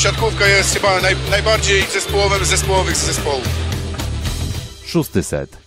siatkówka 0.00 0.48
jest 0.48 0.74
chyba 0.74 1.00
naj, 1.00 1.16
najbardziej 1.30 1.82
zespołowym 1.82 2.44
zespołowych 2.44 2.96
z 2.96 3.06
zespołów. 3.06 3.48
Szósty 4.86 5.22
set. 5.22 5.58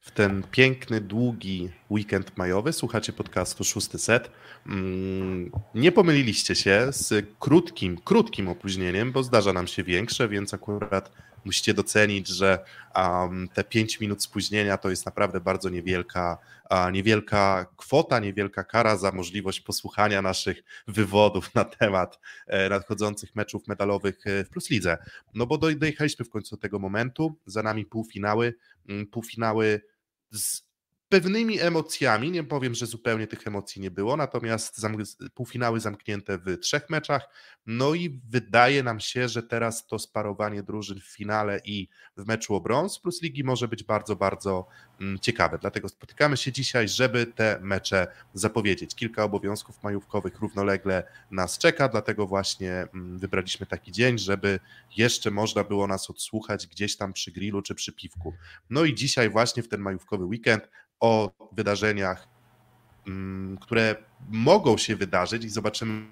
W 0.00 0.10
ten 0.10 0.42
piękny, 0.50 1.00
długi 1.00 1.70
weekend 1.90 2.36
majowy 2.36 2.72
słuchacie 2.72 3.12
podcastu 3.12 3.64
Szósty 3.64 3.98
Set. 3.98 4.30
Mm, 4.66 5.50
nie 5.74 5.92
pomyliliście 5.92 6.54
się 6.54 6.86
z 6.90 7.26
krótkim, 7.38 7.98
krótkim 8.04 8.48
opóźnieniem, 8.48 9.12
bo 9.12 9.22
zdarza 9.22 9.52
nam 9.52 9.66
się 9.66 9.84
większe, 9.84 10.28
więc 10.28 10.54
akurat 10.54 11.12
musicie 11.44 11.74
docenić, 11.74 12.28
że 12.28 12.64
um, 12.96 13.48
te 13.48 13.64
5 13.64 14.00
minut 14.00 14.22
spóźnienia 14.22 14.78
to 14.78 14.90
jest 14.90 15.06
naprawdę 15.06 15.40
bardzo 15.40 15.68
niewielka, 15.68 16.38
niewielka 16.92 17.66
kwota, 17.76 18.18
niewielka 18.18 18.64
kara 18.64 18.96
za 18.96 19.12
możliwość 19.12 19.60
posłuchania 19.60 20.22
naszych 20.22 20.62
wywodów 20.88 21.54
na 21.54 21.64
temat 21.64 22.18
e, 22.46 22.68
nadchodzących 22.68 23.34
meczów 23.34 23.68
medalowych 23.68 24.26
e, 24.26 24.44
w 24.44 24.48
Plus 24.48 24.70
Lidze. 24.70 24.98
No 25.34 25.46
bo 25.46 25.58
dojechaliśmy 25.58 26.24
w 26.24 26.30
końcu 26.30 26.56
do 26.56 26.62
tego 26.62 26.78
momentu, 26.78 27.36
za 27.46 27.62
nami 27.62 27.84
półfinały, 27.84 28.54
mm, 28.88 29.06
półfinały 29.06 29.80
z 30.30 30.69
pewnymi 31.10 31.60
emocjami. 31.60 32.30
Nie 32.30 32.44
powiem, 32.44 32.74
że 32.74 32.86
zupełnie 32.86 33.26
tych 33.26 33.46
emocji 33.46 33.82
nie 33.82 33.90
było, 33.90 34.16
natomiast 34.16 34.86
półfinały 35.34 35.80
zamknięte 35.80 36.38
w 36.38 36.58
trzech 36.58 36.90
meczach. 36.90 37.28
No 37.66 37.94
i 37.94 38.20
wydaje 38.28 38.82
nam 38.82 39.00
się, 39.00 39.28
że 39.28 39.42
teraz 39.42 39.86
to 39.86 39.98
sparowanie 39.98 40.62
drużyn 40.62 41.00
w 41.00 41.04
finale 41.16 41.60
i 41.64 41.88
w 42.16 42.26
meczu 42.26 42.54
o 42.54 42.60
brąz 42.60 42.98
plus 42.98 43.22
ligi 43.22 43.44
może 43.44 43.68
być 43.68 43.84
bardzo, 43.84 44.16
bardzo 44.16 44.66
mm, 45.00 45.18
ciekawe. 45.18 45.58
Dlatego 45.58 45.88
spotykamy 45.88 46.36
się 46.36 46.52
dzisiaj, 46.52 46.88
żeby 46.88 47.26
te 47.26 47.58
mecze 47.62 48.06
zapowiedzieć. 48.34 48.94
Kilka 48.94 49.24
obowiązków 49.24 49.82
majówkowych 49.82 50.40
równolegle 50.40 51.02
nas 51.30 51.58
czeka, 51.58 51.88
dlatego 51.88 52.26
właśnie 52.26 52.72
mm, 52.72 53.18
wybraliśmy 53.18 53.66
taki 53.66 53.92
dzień, 53.92 54.18
żeby 54.18 54.60
jeszcze 54.96 55.30
można 55.30 55.64
było 55.64 55.86
nas 55.86 56.10
odsłuchać 56.10 56.66
gdzieś 56.66 56.96
tam 56.96 57.12
przy 57.12 57.32
grillu 57.32 57.62
czy 57.62 57.74
przy 57.74 57.92
piwku. 57.92 58.34
No 58.70 58.84
i 58.84 58.94
dzisiaj 58.94 59.30
właśnie 59.30 59.62
w 59.62 59.68
ten 59.68 59.80
majówkowy 59.80 60.24
weekend 60.24 60.68
o 61.00 61.30
wydarzeniach, 61.52 62.28
mm, 63.06 63.58
które 63.58 63.96
mogą 64.28 64.76
się 64.76 64.96
wydarzyć 64.96 65.44
i 65.44 65.48
zobaczymy, 65.48 66.06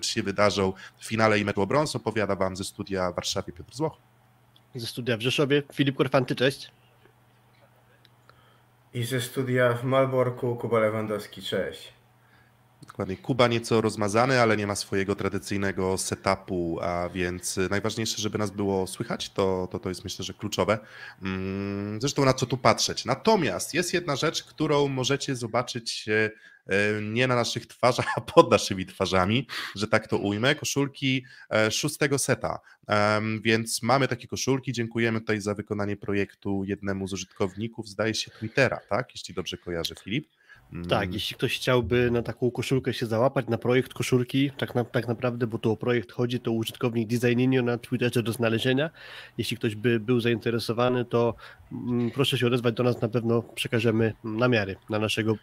czy 0.00 0.10
się 0.10 0.22
wydarzą 0.22 0.72
w 0.98 1.06
finale 1.06 1.38
i 1.38 1.44
meczu 1.44 1.62
o 1.62 1.66
brąz. 1.66 1.96
Opowiada 1.96 2.36
Wam 2.36 2.56
ze 2.56 2.64
studia 2.64 3.12
w 3.12 3.14
Warszawie 3.14 3.52
Piotr 3.52 3.74
Złoch. 3.74 3.96
Ze 4.74 4.86
studia 4.86 5.16
w 5.16 5.20
Rzeszowie 5.20 5.62
Filip 5.72 5.96
Korfanty, 5.96 6.36
cześć. 6.36 6.70
I 8.94 9.04
ze 9.04 9.20
studia 9.20 9.74
w 9.74 9.84
Malborku 9.84 10.56
Kuba 10.56 10.80
Lewandowski, 10.80 11.42
cześć. 11.42 11.93
Dokładnie. 12.82 13.16
Kuba 13.16 13.48
nieco 13.48 13.80
rozmazany, 13.80 14.40
ale 14.40 14.56
nie 14.56 14.66
ma 14.66 14.74
swojego 14.74 15.16
tradycyjnego 15.16 15.98
setupu, 15.98 16.78
a 16.82 17.08
więc 17.08 17.58
najważniejsze, 17.70 18.22
żeby 18.22 18.38
nas 18.38 18.50
było 18.50 18.86
słychać, 18.86 19.30
to, 19.30 19.68
to, 19.72 19.78
to 19.78 19.88
jest 19.88 20.04
myślę, 20.04 20.24
że 20.24 20.34
kluczowe. 20.34 20.78
Mm, 21.22 22.00
zresztą 22.00 22.24
na 22.24 22.34
co 22.34 22.46
tu 22.46 22.56
patrzeć. 22.56 23.04
Natomiast 23.04 23.74
jest 23.74 23.94
jedna 23.94 24.16
rzecz, 24.16 24.44
którą 24.44 24.88
możecie 24.88 25.36
zobaczyć 25.36 26.08
e, 26.08 26.30
nie 27.02 27.26
na 27.26 27.34
naszych 27.36 27.66
twarzach, 27.66 28.06
a 28.16 28.20
pod 28.20 28.50
naszymi 28.50 28.86
twarzami, 28.86 29.46
że 29.74 29.88
tak 29.88 30.08
to 30.08 30.18
ujmę, 30.18 30.54
koszulki 30.54 31.24
e, 31.50 31.70
szóstego 31.70 32.18
seta. 32.18 32.60
Więc 33.42 33.82
mamy 33.82 34.08
takie 34.08 34.28
koszulki, 34.28 34.72
dziękujemy 34.72 35.20
tutaj 35.20 35.40
za 35.40 35.54
wykonanie 35.54 35.96
projektu 35.96 36.64
jednemu 36.64 37.08
z 37.08 37.12
użytkowników, 37.12 37.88
zdaje 37.88 38.14
się 38.14 38.30
Twittera, 38.30 38.80
tak? 38.88 39.14
Jeśli 39.14 39.34
dobrze 39.34 39.56
kojarzę, 39.56 39.94
Filip. 40.04 40.28
Tak, 40.88 41.02
mm. 41.02 41.12
jeśli 41.12 41.36
ktoś 41.36 41.56
chciałby 41.56 42.10
na 42.10 42.22
taką 42.22 42.50
koszulkę 42.50 42.92
się 42.92 43.06
załapać, 43.06 43.46
na 43.48 43.58
projekt 43.58 43.94
koszulki, 43.94 44.50
tak, 44.58 44.74
na, 44.74 44.84
tak 44.84 45.08
naprawdę, 45.08 45.46
bo 45.46 45.58
tu 45.58 45.72
o 45.72 45.76
projekt 45.76 46.12
chodzi, 46.12 46.40
to 46.40 46.52
użytkownik 46.52 47.08
Designinio 47.08 47.62
na 47.62 47.78
Twitterze 47.78 48.22
do 48.22 48.32
znalezienia. 48.32 48.90
Jeśli 49.38 49.56
ktoś 49.56 49.74
by 49.74 50.00
był 50.00 50.20
zainteresowany, 50.20 51.04
to 51.04 51.34
mm, 51.72 52.10
proszę 52.10 52.38
się 52.38 52.46
odezwać 52.46 52.74
do 52.74 52.82
nas, 52.82 53.00
na 53.00 53.08
pewno 53.08 53.42
przekażemy 53.42 54.14
namiary 54.24 54.76
na 54.90 54.98
naszego 54.98 55.36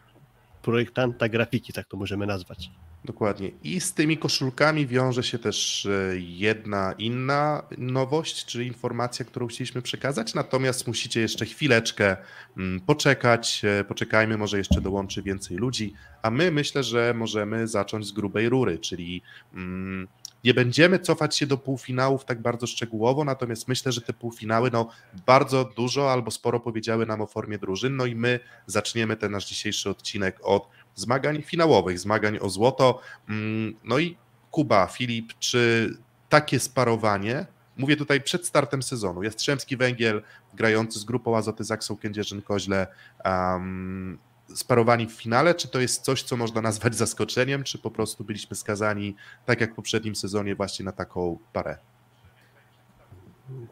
projektanta 0.61 1.29
grafiki, 1.29 1.73
tak 1.73 1.87
to 1.87 1.97
możemy 1.97 2.25
nazwać. 2.27 2.69
Dokładnie. 3.05 3.51
I 3.63 3.81
z 3.81 3.93
tymi 3.93 4.17
koszulkami 4.17 4.87
wiąże 4.87 5.23
się 5.23 5.39
też 5.39 5.85
e, 5.85 6.19
jedna 6.19 6.93
inna 6.97 7.63
nowość, 7.77 8.45
czy 8.45 8.65
informacja, 8.65 9.25
którą 9.25 9.47
chcieliśmy 9.47 9.81
przekazać. 9.81 10.33
Natomiast 10.33 10.87
musicie 10.87 11.21
jeszcze 11.21 11.45
chwileczkę 11.45 12.17
mm, 12.57 12.79
poczekać. 12.79 13.61
E, 13.65 13.83
poczekajmy, 13.83 14.37
może 14.37 14.57
jeszcze 14.57 14.81
dołączy 14.81 15.21
więcej 15.21 15.57
ludzi. 15.57 15.93
A 16.21 16.31
my 16.31 16.51
myślę, 16.51 16.83
że 16.83 17.13
możemy 17.13 17.67
zacząć 17.67 18.05
z 18.05 18.11
grubej 18.11 18.49
rury, 18.49 18.79
czyli. 18.79 19.21
Mm, 19.53 20.07
nie 20.43 20.53
będziemy 20.53 20.99
cofać 20.99 21.37
się 21.37 21.47
do 21.47 21.57
półfinałów 21.57 22.25
tak 22.25 22.41
bardzo 22.41 22.67
szczegółowo, 22.67 23.23
natomiast 23.23 23.67
myślę, 23.67 23.91
że 23.91 24.01
te 24.01 24.13
półfinały 24.13 24.71
no, 24.71 24.89
bardzo 25.25 25.65
dużo 25.65 26.11
albo 26.11 26.31
sporo 26.31 26.59
powiedziały 26.59 27.05
nam 27.05 27.21
o 27.21 27.27
formie 27.27 27.57
drużyn. 27.57 27.95
No 27.95 28.05
i 28.05 28.15
my 28.15 28.39
zaczniemy 28.67 29.17
ten 29.17 29.31
nasz 29.31 29.45
dzisiejszy 29.45 29.89
odcinek 29.89 30.39
od 30.43 30.67
zmagań 30.95 31.41
finałowych, 31.41 31.99
zmagań 31.99 32.37
o 32.41 32.49
złoto. 32.49 33.01
Mm, 33.29 33.75
no 33.83 33.99
i 33.99 34.17
Kuba, 34.51 34.87
Filip, 34.87 35.33
czy 35.39 35.93
takie 36.29 36.59
sparowanie, 36.59 37.45
mówię 37.77 37.97
tutaj 37.97 38.21
przed 38.21 38.45
startem 38.45 38.83
sezonu, 38.83 39.23
Jastrzębski 39.23 39.77
Węgiel 39.77 40.21
grający 40.53 40.99
z 40.99 41.03
grupą 41.03 41.37
Azoty 41.37 41.63
Zaksą 41.63 41.95
Kędzierzyn-Koźle, 41.95 42.87
um, 43.25 44.17
sparowani 44.55 45.07
w 45.07 45.11
finale, 45.11 45.55
czy 45.55 45.67
to 45.67 45.79
jest 45.79 46.03
coś, 46.03 46.23
co 46.23 46.37
można 46.37 46.61
nazwać 46.61 46.95
zaskoczeniem, 46.95 47.63
czy 47.63 47.77
po 47.77 47.91
prostu 47.91 48.23
byliśmy 48.23 48.55
skazani, 48.55 49.15
tak 49.45 49.61
jak 49.61 49.71
w 49.71 49.75
poprzednim 49.75 50.15
sezonie, 50.15 50.55
właśnie 50.55 50.85
na 50.85 50.91
taką 50.91 51.37
parę? 51.53 51.77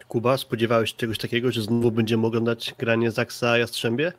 Kuba, 0.08 0.38
spodziewałeś 0.38 0.92
się 0.92 0.98
czegoś 0.98 1.18
takiego, 1.18 1.52
że 1.52 1.62
znowu 1.62 1.92
będziemy 1.92 2.28
oglądać 2.28 2.76
granie 2.78 3.12
Zaksa 3.12 3.58
Jastrzębie? 3.58 4.14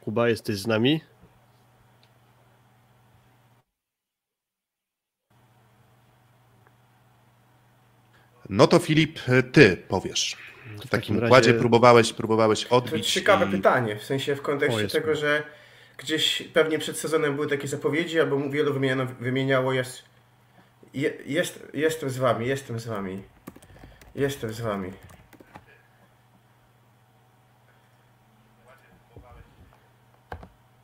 Kuba, 0.00 0.28
jesteś 0.28 0.58
z 0.58 0.66
nami? 0.66 1.00
No 8.48 8.66
to 8.66 8.78
Filip, 8.78 9.20
ty 9.52 9.76
powiesz. 9.88 10.36
W, 10.76 10.86
w 10.86 10.88
takim 10.88 11.16
razie... 11.16 11.26
układzie 11.26 11.54
próbowałeś, 11.54 12.12
próbowałeś 12.12 12.64
odbić. 12.64 13.06
To 13.06 13.12
ciekawe 13.12 13.46
i... 13.46 13.50
pytanie, 13.50 13.96
w 13.96 14.04
sensie 14.04 14.36
w 14.36 14.42
kontekście 14.42 14.84
o, 14.84 14.88
tego, 14.88 15.14
że 15.14 15.42
gdzieś 15.98 16.42
pewnie 16.52 16.78
przed 16.78 16.98
sezonem 16.98 17.34
były 17.34 17.46
takie 17.46 17.68
zapowiedzi, 17.68 18.20
albo 18.20 18.50
wielu 18.50 18.72
wymieniano, 18.74 19.06
wymieniało 19.20 19.72
jest, 19.72 20.02
jest, 21.26 21.66
jestem 21.74 22.10
z 22.10 22.18
wami, 22.18 22.46
jestem 22.46 22.80
z 22.80 22.86
wami, 22.86 23.22
jestem 24.14 24.52
z 24.52 24.60
wami. 24.60 24.92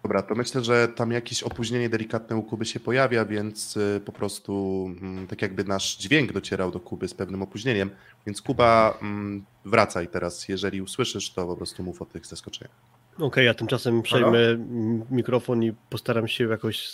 Dobra, 0.09 0.23
to 0.23 0.35
myślę, 0.35 0.65
że 0.65 0.89
tam 0.89 1.13
jakieś 1.13 1.43
opóźnienie 1.43 1.89
delikatne 1.89 2.37
u 2.37 2.43
Kuby 2.43 2.65
się 2.65 2.81
pojawia, 2.81 3.25
więc 3.25 3.77
y, 3.77 4.01
po 4.05 4.13
prostu 4.13 4.85
mm, 5.01 5.27
tak 5.27 5.43
jakby 5.43 5.65
nasz 5.65 5.97
dźwięk 5.97 6.33
docierał 6.33 6.71
do 6.71 6.81
Kuby 6.81 7.09
z 7.09 7.15
pewnym 7.15 7.43
opóźnieniem. 7.43 7.91
Więc 8.27 8.43
Kuba, 8.43 8.99
mm, 9.03 9.45
wracaj 9.65 10.09
teraz. 10.09 10.49
Jeżeli 10.49 10.83
usłyszysz, 10.83 11.31
to 11.31 11.47
po 11.47 11.57
prostu 11.57 11.83
mów 11.83 12.03
o 12.03 12.07
tych 12.07 12.27
zaskoczeniach. 12.27 12.75
Okej, 13.15 13.27
okay, 13.27 13.45
ja 13.45 13.55
tymczasem 13.55 14.03
przejmę 14.03 14.39
Halo? 14.39 15.07
mikrofon 15.11 15.65
i 15.65 15.73
postaram 15.91 16.29
się 16.29 16.45
jakoś 16.45 16.89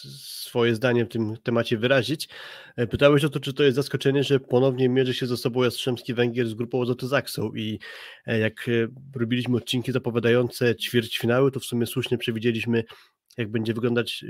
swoje 0.54 0.74
zdanie 0.74 1.04
w 1.04 1.08
tym 1.08 1.36
temacie 1.42 1.78
wyrazić. 1.78 2.28
E, 2.76 2.86
pytałeś 2.86 3.24
o 3.24 3.28
to, 3.28 3.40
czy 3.40 3.52
to 3.52 3.62
jest 3.62 3.76
zaskoczenie, 3.76 4.24
że 4.24 4.40
ponownie 4.40 4.88
mierzy 4.88 5.14
się 5.14 5.26
ze 5.26 5.36
sobą 5.36 5.62
Jastrzębski 5.62 6.14
Węgier 6.14 6.48
z 6.48 6.54
grupą 6.54 6.82
Azoty 6.82 7.06
Zaksą 7.08 7.52
i 7.54 7.78
e, 8.26 8.38
jak 8.38 8.68
e, 8.68 8.72
robiliśmy 9.18 9.56
odcinki 9.56 9.92
zapowiadające 9.92 10.76
ćwierćfinały, 10.76 11.50
to 11.50 11.60
w 11.60 11.64
sumie 11.64 11.86
słusznie 11.86 12.18
przewidzieliśmy, 12.18 12.84
jak 13.38 13.50
będzie 13.50 13.74
wyglądać 13.74 14.24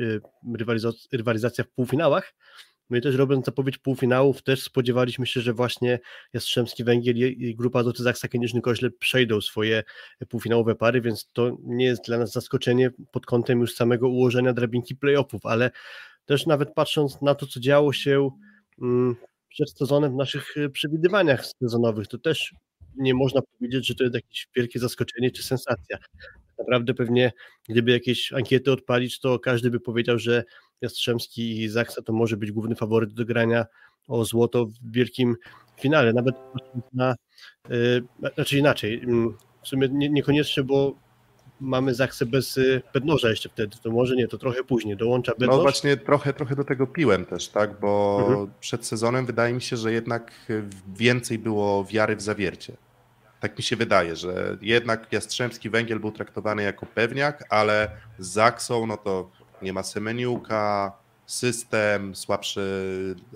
rywalizacja 1.12 1.64
w 1.64 1.68
półfinałach. 1.68 2.34
My 2.90 3.00
też 3.00 3.14
robiąc 3.14 3.46
zapowiedź 3.46 3.78
półfinałów, 3.78 4.42
też 4.42 4.62
spodziewaliśmy 4.62 5.26
się, 5.26 5.40
że 5.40 5.52
właśnie 5.52 5.98
Jastrzębski 6.32 6.84
Węgiel 6.84 7.16
i 7.16 7.56
grupa 7.56 7.80
Azoty 7.80 8.02
Zaksa 8.02 8.28
Kędzierzyn 8.28 8.60
Koźle 8.60 8.90
przejdą 8.90 9.40
swoje 9.40 9.82
półfinałowe 10.28 10.74
pary, 10.74 11.00
więc 11.00 11.30
to 11.32 11.56
nie 11.62 11.84
jest 11.84 12.04
dla 12.06 12.18
nas 12.18 12.32
zaskoczenie 12.32 12.90
pod 13.12 13.26
kątem 13.26 13.60
już 13.60 13.74
samego 13.74 14.08
ułożenia 14.08 14.52
drabinki 14.52 14.96
playoffów, 14.96 15.46
ale 15.46 15.70
też 16.26 16.46
nawet 16.46 16.74
patrząc 16.74 17.22
na 17.22 17.34
to, 17.34 17.46
co 17.46 17.60
działo 17.60 17.92
się 17.92 18.30
mm, 18.82 19.16
przed 19.48 19.70
sezonem 19.70 20.12
w 20.12 20.16
naszych 20.16 20.56
e, 20.56 20.68
przewidywaniach 20.68 21.46
sezonowych, 21.46 22.08
to 22.08 22.18
też 22.18 22.54
nie 22.96 23.14
można 23.14 23.40
powiedzieć, 23.42 23.86
że 23.86 23.94
to 23.94 24.04
jest 24.04 24.14
jakieś 24.14 24.48
wielkie 24.56 24.78
zaskoczenie 24.78 25.30
czy 25.30 25.42
sensacja. 25.42 25.98
Naprawdę 26.58 26.94
pewnie, 26.94 27.32
gdyby 27.68 27.90
jakieś 27.90 28.32
ankiety 28.32 28.72
odpalić, 28.72 29.20
to 29.20 29.38
każdy 29.38 29.70
by 29.70 29.80
powiedział, 29.80 30.18
że 30.18 30.44
Jastrzębski 30.80 31.62
i 31.62 31.68
Zaksa 31.68 32.02
to 32.02 32.12
może 32.12 32.36
być 32.36 32.52
główny 32.52 32.74
faworyt 32.74 33.12
do 33.12 33.24
grania 33.24 33.66
o 34.08 34.24
złoto 34.24 34.66
w 34.66 34.92
wielkim 34.92 35.36
finale. 35.80 36.12
Nawet 36.12 36.34
na, 36.92 37.14
yy, 37.68 38.04
znaczy 38.34 38.58
inaczej, 38.58 39.00
mm, 39.02 39.36
w 39.62 39.68
sumie 39.68 39.88
nie, 39.88 40.08
niekoniecznie, 40.08 40.62
bo 40.62 41.03
mamy 41.60 41.94
Zaksę 41.94 42.26
bez 42.26 42.56
y, 42.56 42.82
Bednoża 42.94 43.30
jeszcze 43.30 43.48
wtedy, 43.48 43.76
to 43.82 43.90
może 43.90 44.16
nie, 44.16 44.28
to 44.28 44.38
trochę 44.38 44.64
później, 44.64 44.96
dołącza 44.96 45.32
Bednoż. 45.32 45.56
No 45.56 45.62
właśnie 45.62 45.96
trochę, 45.96 46.32
trochę 46.32 46.56
do 46.56 46.64
tego 46.64 46.86
piłem 46.86 47.24
też, 47.26 47.48
tak, 47.48 47.80
bo 47.80 48.18
mhm. 48.28 48.50
przed 48.60 48.86
sezonem 48.86 49.26
wydaje 49.26 49.54
mi 49.54 49.62
się, 49.62 49.76
że 49.76 49.92
jednak 49.92 50.32
więcej 50.96 51.38
było 51.38 51.84
wiary 51.84 52.16
w 52.16 52.22
zawiercie. 52.22 52.76
Tak 53.40 53.58
mi 53.58 53.64
się 53.64 53.76
wydaje, 53.76 54.16
że 54.16 54.58
jednak 54.60 55.12
Jastrzębski 55.12 55.70
Węgiel 55.70 56.00
był 56.00 56.12
traktowany 56.12 56.62
jako 56.62 56.86
pewniak, 56.86 57.44
ale 57.50 57.90
z 58.18 58.28
Zaksą, 58.28 58.86
no 58.86 58.96
to 58.96 59.30
nie 59.62 59.72
ma 59.72 59.82
Semeniuka, 59.82 60.92
system, 61.26 62.14
słabsze 62.14 62.62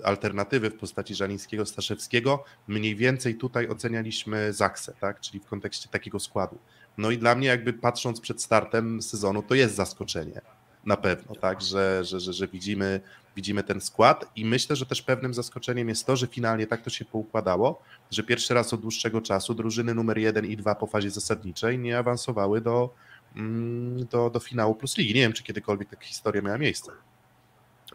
alternatywy 0.03 0.69
w 0.69 0.77
postaci 0.77 1.15
Żalińskiego, 1.15 1.65
Staszewskiego. 1.65 2.43
Mniej 2.67 2.95
więcej 2.95 3.35
tutaj 3.35 3.67
ocenialiśmy 3.67 4.53
Zaksę, 4.53 4.93
tak? 4.99 5.19
czyli 5.19 5.39
w 5.39 5.45
kontekście 5.45 5.89
takiego 5.89 6.19
składu. 6.19 6.57
No 6.99 7.11
i 7.11 7.17
dla 7.17 7.35
mnie 7.35 7.47
jakby 7.47 7.73
patrząc 7.73 8.21
przed 8.21 8.41
startem 8.41 9.01
sezonu, 9.01 9.43
to 9.43 9.55
jest 9.55 9.75
zaskoczenie 9.75 10.41
na 10.85 10.97
pewno, 10.97 11.35
tak, 11.35 11.61
że, 11.61 12.03
że, 12.03 12.19
że, 12.19 12.33
że 12.33 12.47
widzimy, 12.47 12.99
widzimy 13.35 13.63
ten 13.63 13.81
skład 13.81 14.31
i 14.35 14.45
myślę, 14.45 14.75
że 14.75 14.85
też 14.85 15.01
pewnym 15.01 15.33
zaskoczeniem 15.33 15.89
jest 15.89 16.05
to, 16.05 16.15
że 16.15 16.27
finalnie 16.27 16.67
tak 16.67 16.81
to 16.81 16.89
się 16.89 17.05
poukładało, 17.05 17.81
że 18.11 18.23
pierwszy 18.23 18.53
raz 18.53 18.73
od 18.73 18.81
dłuższego 18.81 19.21
czasu 19.21 19.53
drużyny 19.53 19.93
numer 19.93 20.17
1 20.17 20.45
i 20.45 20.57
2 20.57 20.75
po 20.75 20.87
fazie 20.87 21.09
zasadniczej 21.09 21.79
nie 21.79 21.97
awansowały 21.97 22.61
do, 22.61 22.93
mm, 23.35 24.05
do, 24.05 24.29
do 24.29 24.39
finału 24.39 24.75
plus 24.75 24.97
ligi. 24.97 25.13
Nie 25.13 25.21
wiem, 25.21 25.33
czy 25.33 25.43
kiedykolwiek 25.43 25.89
taka 25.89 26.05
historia 26.05 26.41
miała 26.41 26.57
miejsce. 26.57 26.91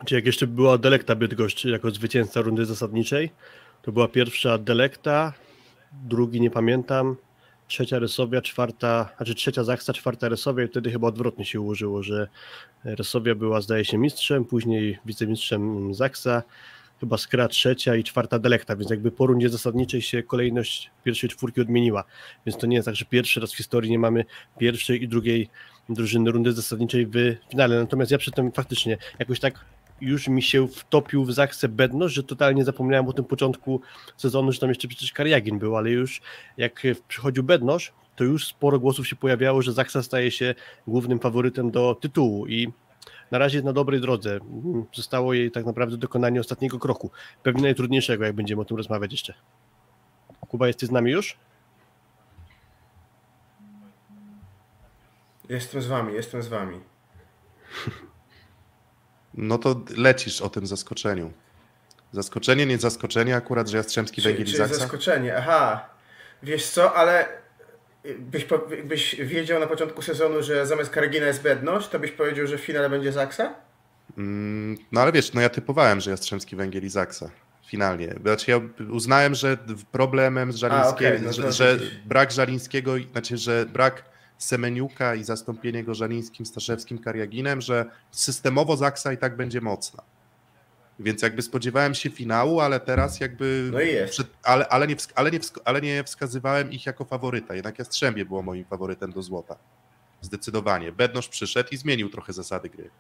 Czy 0.06 0.14
jak 0.14 0.26
jeszcze 0.26 0.46
była 0.46 0.78
Delekta 0.78 1.14
Bydgoszcz 1.14 1.64
jako 1.64 1.90
zwycięzca 1.90 2.40
rundy 2.40 2.66
zasadniczej, 2.66 3.30
to 3.82 3.92
była 3.92 4.08
pierwsza 4.08 4.58
Delekta, 4.58 5.32
drugi 5.92 6.40
nie 6.40 6.50
pamiętam, 6.50 7.16
trzecia 7.69 7.99
Resowia, 7.99 8.43
czwarta, 8.43 9.08
znaczy 9.16 9.34
trzecia 9.34 9.64
Zachsa, 9.64 9.93
czwarta 9.93 10.28
Resowia 10.28 10.64
i 10.64 10.69
wtedy 10.69 10.90
chyba 10.90 11.08
odwrotnie 11.08 11.44
się 11.44 11.61
ułożyło, 11.61 12.02
że 12.02 12.28
Resowia 12.84 13.34
była 13.34 13.61
zdaje 13.61 13.84
się 13.84 13.99
mistrzem, 13.99 14.44
później 14.44 14.99
wicemistrzem 15.06 15.94
Zachsa, 15.94 16.43
chyba 17.00 17.19
Skra 17.19 17.49
trzecia 17.49 17.96
i 17.96 18.05
czwarta 18.05 18.38
Delekta, 18.38 18.76
więc 18.76 18.90
jakby 18.90 19.11
po 19.11 19.26
rundzie 19.26 19.49
zasadniczej 19.49 20.02
się 20.02 20.22
kolejność 20.22 20.90
pierwszej 21.05 21.31
czwórki 21.31 21.61
odmieniła, 21.61 22.05
więc 22.46 22.58
to 22.58 22.66
nie 22.66 22.76
jest 22.76 22.87
tak, 22.87 22.96
że 22.96 23.05
pierwszy 23.05 23.40
raz 23.40 23.52
w 23.52 23.56
historii 23.56 23.90
nie 23.90 23.99
mamy 23.99 24.25
pierwszej 24.58 25.02
i 25.02 25.08
drugiej 25.08 25.49
drużyny 25.88 26.31
rundy 26.31 26.52
zasadniczej 26.52 27.06
w 27.06 27.37
finale, 27.50 27.76
natomiast 27.76 28.10
ja 28.10 28.19
przedtem 28.19 28.52
faktycznie 28.52 28.96
jakoś 29.19 29.40
tak 29.40 29.64
już 30.00 30.29
mi 30.29 30.43
się 30.43 30.69
wtopił 30.69 31.25
w 31.25 31.32
Zachsę 31.32 31.69
Bedność, 31.69 32.14
że 32.14 32.23
totalnie 32.23 32.64
zapomniałem 32.64 33.08
o 33.08 33.12
tym 33.12 33.25
początku 33.25 33.81
sezonu, 34.17 34.52
że 34.52 34.61
tam 34.61 34.69
jeszcze 34.69 34.88
przecież 34.88 35.12
Kariagin 35.12 35.58
był, 35.58 35.76
ale 35.76 35.91
już 35.91 36.20
jak 36.56 36.82
przychodził 37.08 37.43
Bednosz, 37.43 37.93
to 38.17 38.25
już 38.25 38.46
sporo 38.46 38.79
głosów 38.79 39.08
się 39.08 39.17
pojawiało, 39.17 39.62
że 39.62 39.73
Zachsa 39.73 40.02
staje 40.02 40.31
się 40.31 40.55
głównym 40.87 41.19
faworytem 41.19 41.70
do 41.70 41.94
tytułu 41.94 42.46
i 42.46 42.69
na 43.31 43.38
razie 43.38 43.56
jest 43.56 43.64
na 43.64 43.73
dobrej 43.73 44.00
drodze. 44.00 44.38
Zostało 44.94 45.35
jej 45.35 45.50
tak 45.50 45.67
naprawdę 45.67 45.96
dokonanie 45.96 46.41
ostatniego 46.41 46.79
kroku, 46.79 47.11
pewnie 47.43 47.62
najtrudniejszego, 47.62 48.25
jak 48.25 48.35
będziemy 48.35 48.62
o 48.62 48.64
tym 48.64 48.76
rozmawiać 48.76 49.12
jeszcze. 49.12 49.35
Kuba, 50.41 50.67
jesteś 50.67 50.88
z 50.88 50.93
nami 50.93 51.11
już? 51.11 51.37
Jestem 55.49 55.82
z 55.82 55.87
wami, 55.87 56.14
jestem 56.14 56.43
z 56.43 56.49
wami. 56.49 56.81
No 59.34 59.58
to 59.58 59.81
lecisz 59.96 60.40
o 60.40 60.48
tym 60.48 60.66
zaskoczeniu. 60.66 61.32
Zaskoczenie, 62.12 62.66
nie 62.66 62.78
zaskoczenie 62.78 63.36
akurat, 63.36 63.69
że 63.69 63.76
Jastrzębski 63.76 64.22
Węgiel 64.22 64.46
i 64.46 64.56
Zaksa? 64.56 64.75
zaskoczenie, 64.75 65.36
aha. 65.36 65.88
Wiesz 66.42 66.66
co, 66.66 66.94
ale 66.94 67.28
byś, 68.19 68.46
byś 68.84 69.14
wiedział 69.14 69.60
na 69.60 69.66
początku 69.66 70.02
sezonu, 70.02 70.42
że 70.42 70.66
zamiast 70.66 70.90
Kargina 70.90 71.26
jest 71.26 71.42
Bedność, 71.42 71.88
to 71.88 71.98
byś 71.98 72.10
powiedział, 72.10 72.46
że 72.46 72.58
w 72.58 72.60
finale 72.60 72.90
będzie 72.90 73.12
Zaksa? 73.12 73.54
Mm, 74.19 74.78
no 74.92 75.00
ale 75.00 75.12
wiesz, 75.12 75.32
no 75.32 75.40
ja 75.40 75.48
typowałem, 75.48 76.00
że 76.00 76.10
Jastrzębski 76.10 76.56
Węgiel 76.56 76.84
i 76.84 76.88
Zaksa. 76.88 77.31
Finalnie. 77.66 78.14
Znaczy 78.22 78.50
ja 78.50 78.60
uznałem, 78.90 79.34
że 79.34 79.58
problemem 79.92 80.52
z 80.52 80.56
Żalińskim, 80.56 81.06
okay, 81.06 81.20
no 81.25 81.32
że, 81.32 81.52
że 81.52 81.78
brak 82.04 82.32
Żalińskiego, 82.32 82.94
znaczy, 83.12 83.36
że 83.36 83.66
brak 83.66 84.04
Semeniuka 84.38 85.14
i 85.14 85.25
zastąpienie 85.25 85.84
go 85.84 85.94
Żanińskim, 85.94 86.46
Staszewskim, 86.46 86.98
Kariaginem, 86.98 87.60
że 87.60 87.86
systemowo 88.10 88.76
Zaksa 88.76 89.12
i 89.12 89.19
tak 89.19 89.36
będzie 89.36 89.60
mocna. 89.60 90.02
Więc 91.00 91.22
jakby 91.22 91.42
spodziewałem 91.42 91.94
się 91.94 92.10
finału, 92.10 92.60
ale 92.60 92.81
teraz 92.81 93.20
jakby. 93.20 93.70
No 93.72 93.81
i 93.81 93.88
jest. 93.88 94.12
Przed, 94.12 94.26
ale, 94.42 94.69
ale, 94.69 94.86
nie, 94.86 94.96
ale, 95.14 95.31
nie, 95.31 95.40
ale 95.64 95.81
nie 95.81 96.04
wskazywałem 96.04 96.72
ich 96.72 96.86
jako 96.86 97.04
faworyta. 97.04 97.54
Jednak 97.54 97.78
Jastrzębie 97.78 98.25
było 98.25 98.42
moim 98.42 98.64
faworytem 98.64 99.12
do 99.12 99.22
złota. 99.22 99.56
Zdecydowanie. 100.20 100.92
Bednosz 100.92 101.28
przyszedł 101.28 101.69
i 101.72 101.76
zmienił 101.76 102.10
trochę 102.10 102.32
zasady 102.32 102.69
gry. 102.69 102.90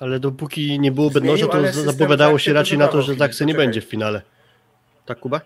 Ale 0.00 0.20
dopóki 0.20 0.80
nie 0.80 0.92
było 0.92 1.10
Bednosza, 1.10 1.46
to 1.46 1.72
zapowiadało 1.72 2.38
się 2.38 2.52
raczej 2.52 2.78
na 2.78 2.88
to, 2.88 3.02
że 3.02 3.14
Zaksy 3.14 3.46
nie 3.46 3.54
będzie 3.54 3.80
w 3.80 3.84
finale. 3.84 4.22
Tak, 5.06 5.20
Kuba? 5.20 5.40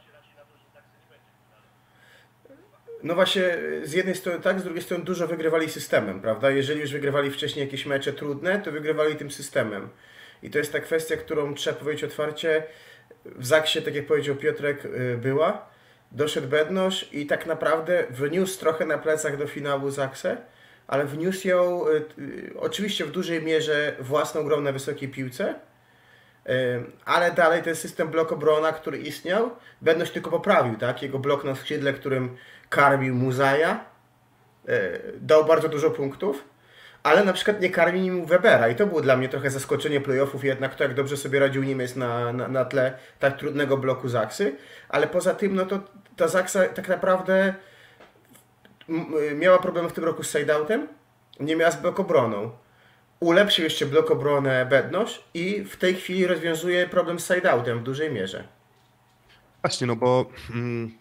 No 3.07 3.15
właśnie, 3.15 3.43
z 3.83 3.93
jednej 3.93 4.15
strony 4.15 4.41
tak, 4.41 4.61
z 4.61 4.65
drugiej 4.65 4.83
strony 4.83 5.05
dużo 5.05 5.27
wygrywali 5.27 5.71
systemem, 5.71 6.21
prawda? 6.21 6.51
Jeżeli 6.51 6.81
już 6.81 6.93
wygrywali 6.93 7.31
wcześniej 7.31 7.65
jakieś 7.65 7.87
mecze 7.87 8.13
trudne, 8.13 8.59
to 8.59 8.73
wygrywali 8.73 9.17
tym 9.17 9.31
systemem. 9.31 9.89
I 10.43 10.51
to 10.51 10.59
jest 10.59 10.73
ta 10.73 10.81
kwestia, 10.81 11.17
którą 11.17 11.55
trzeba 11.55 11.79
powiedzieć 11.79 12.05
otwarcie. 12.05 12.63
W 13.25 13.47
Zaksie, 13.47 13.83
tak 13.83 13.95
jak 13.95 14.07
powiedział 14.07 14.37
Piotrek, 14.37 14.85
y, 14.85 15.19
była. 15.23 15.67
Doszedł 16.13 16.49
Bednosz 16.49 17.09
i 17.13 17.27
tak 17.27 17.47
naprawdę 17.47 18.05
wniósł 18.11 18.61
trochę 18.61 18.87
na 18.87 18.99
plecach 18.99 19.37
do 19.37 19.47
finału 19.47 19.91
Zaksę, 19.91 20.37
ale 20.87 21.05
wniósł 21.05 21.49
ją 21.49 21.89
y, 21.89 22.05
y, 22.19 22.53
oczywiście 22.59 23.05
w 23.05 23.11
dużej 23.11 23.43
mierze 23.43 23.97
własną 24.01 24.45
grą 24.45 24.61
na 24.61 24.73
wysokiej 24.73 25.09
piłce, 25.09 25.55
ale 27.05 27.33
dalej 27.33 27.63
ten 27.63 27.77
system 27.77 28.09
blok 28.09 28.33
obrona, 28.33 28.73
który 28.73 28.99
istniał, 28.99 29.51
Bednosz 29.83 30.11
tylko 30.11 30.31
poprawił, 30.31 30.77
tak? 30.77 31.03
Jego 31.03 31.19
blok 31.19 31.45
na 31.45 31.55
skrzydle, 31.55 31.93
którym 31.93 32.37
karmił 32.69 33.15
Muzaja, 33.15 33.85
e, 34.69 34.99
dał 35.21 35.45
bardzo 35.45 35.69
dużo 35.69 35.91
punktów, 35.91 36.45
ale 37.03 37.25
na 37.25 37.33
przykład 37.33 37.61
nie 37.61 37.71
karmił 37.71 38.27
Webera 38.27 38.69
i 38.69 38.75
to 38.75 38.87
było 38.87 39.01
dla 39.01 39.17
mnie 39.17 39.29
trochę 39.29 39.51
zaskoczenie 39.51 40.01
playoffów 40.01 40.45
jednak 40.45 40.75
to, 40.75 40.85
jak 40.85 40.95
dobrze 40.95 41.17
sobie 41.17 41.39
radził 41.39 41.63
Niemiec 41.63 41.97
na, 41.97 42.33
na, 42.33 42.49
na 42.49 42.65
tle 42.65 42.99
tak 43.19 43.37
trudnego 43.39 43.77
bloku 43.77 44.09
Zaksy, 44.09 44.57
ale 44.89 45.07
poza 45.07 45.35
tym, 45.35 45.55
no 45.55 45.67
to 45.67 45.81
ta 46.17 46.29
Zaksa 46.29 46.65
tak 46.65 46.89
naprawdę 46.89 47.55
miała 49.35 49.59
problemy 49.59 49.89
w 49.89 49.93
tym 49.93 50.05
roku 50.05 50.23
z 50.23 50.33
sideoutem, 50.33 50.89
nie 51.41 51.57
miała 51.57 51.71
z 51.71 51.81
blok 51.81 52.01
obroną. 52.01 52.51
Ulepszył 53.21 53.65
jeszcze 53.65 53.87
blok 53.87 54.11
obronę 54.11 54.67
Bednosz 54.67 55.25
i 55.35 55.65
w 55.65 55.77
tej 55.77 55.95
chwili 55.95 56.27
rozwiązuje 56.27 56.89
problem 56.89 57.21
z 57.21 57.35
sideoutem 57.35 57.79
w 57.79 57.83
dużej 57.83 58.13
mierze. 58.13 58.45
Właśnie, 59.63 59.87
no 59.87 59.97
bo 59.97 60.27
mm, 60.51 60.99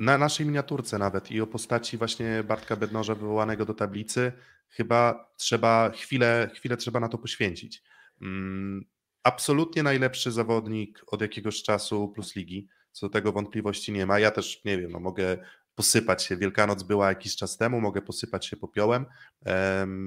na 0.00 0.18
naszej 0.18 0.46
miniaturce 0.46 0.98
nawet 0.98 1.30
i 1.30 1.40
o 1.40 1.46
postaci 1.46 1.98
właśnie 1.98 2.44
Bartka 2.44 2.76
Bednoża 2.76 3.14
wywołanego 3.14 3.64
do 3.64 3.74
tablicy, 3.74 4.32
chyba 4.68 5.30
trzeba 5.36 5.90
chwilę, 5.90 6.50
chwilę 6.54 6.76
trzeba 6.76 7.00
na 7.00 7.08
to 7.08 7.18
poświęcić. 7.18 7.82
Mm, 8.22 8.84
absolutnie 9.22 9.82
najlepszy 9.82 10.32
zawodnik 10.32 11.04
od 11.06 11.20
jakiegoś 11.20 11.62
czasu 11.62 12.08
plus 12.08 12.36
ligi, 12.36 12.68
co 12.92 13.06
do 13.06 13.12
tego 13.12 13.32
wątpliwości 13.32 13.92
nie 13.92 14.06
ma. 14.06 14.18
Ja 14.18 14.30
też 14.30 14.64
nie 14.64 14.78
wiem, 14.78 14.92
no 14.92 15.00
mogę 15.00 15.38
posypać 15.74 16.24
się. 16.24 16.36
Wielkanoc 16.36 16.82
była 16.82 17.08
jakiś 17.08 17.36
czas 17.36 17.56
temu, 17.56 17.80
mogę 17.80 18.02
posypać 18.02 18.46
się 18.46 18.56
popiołem. 18.56 19.06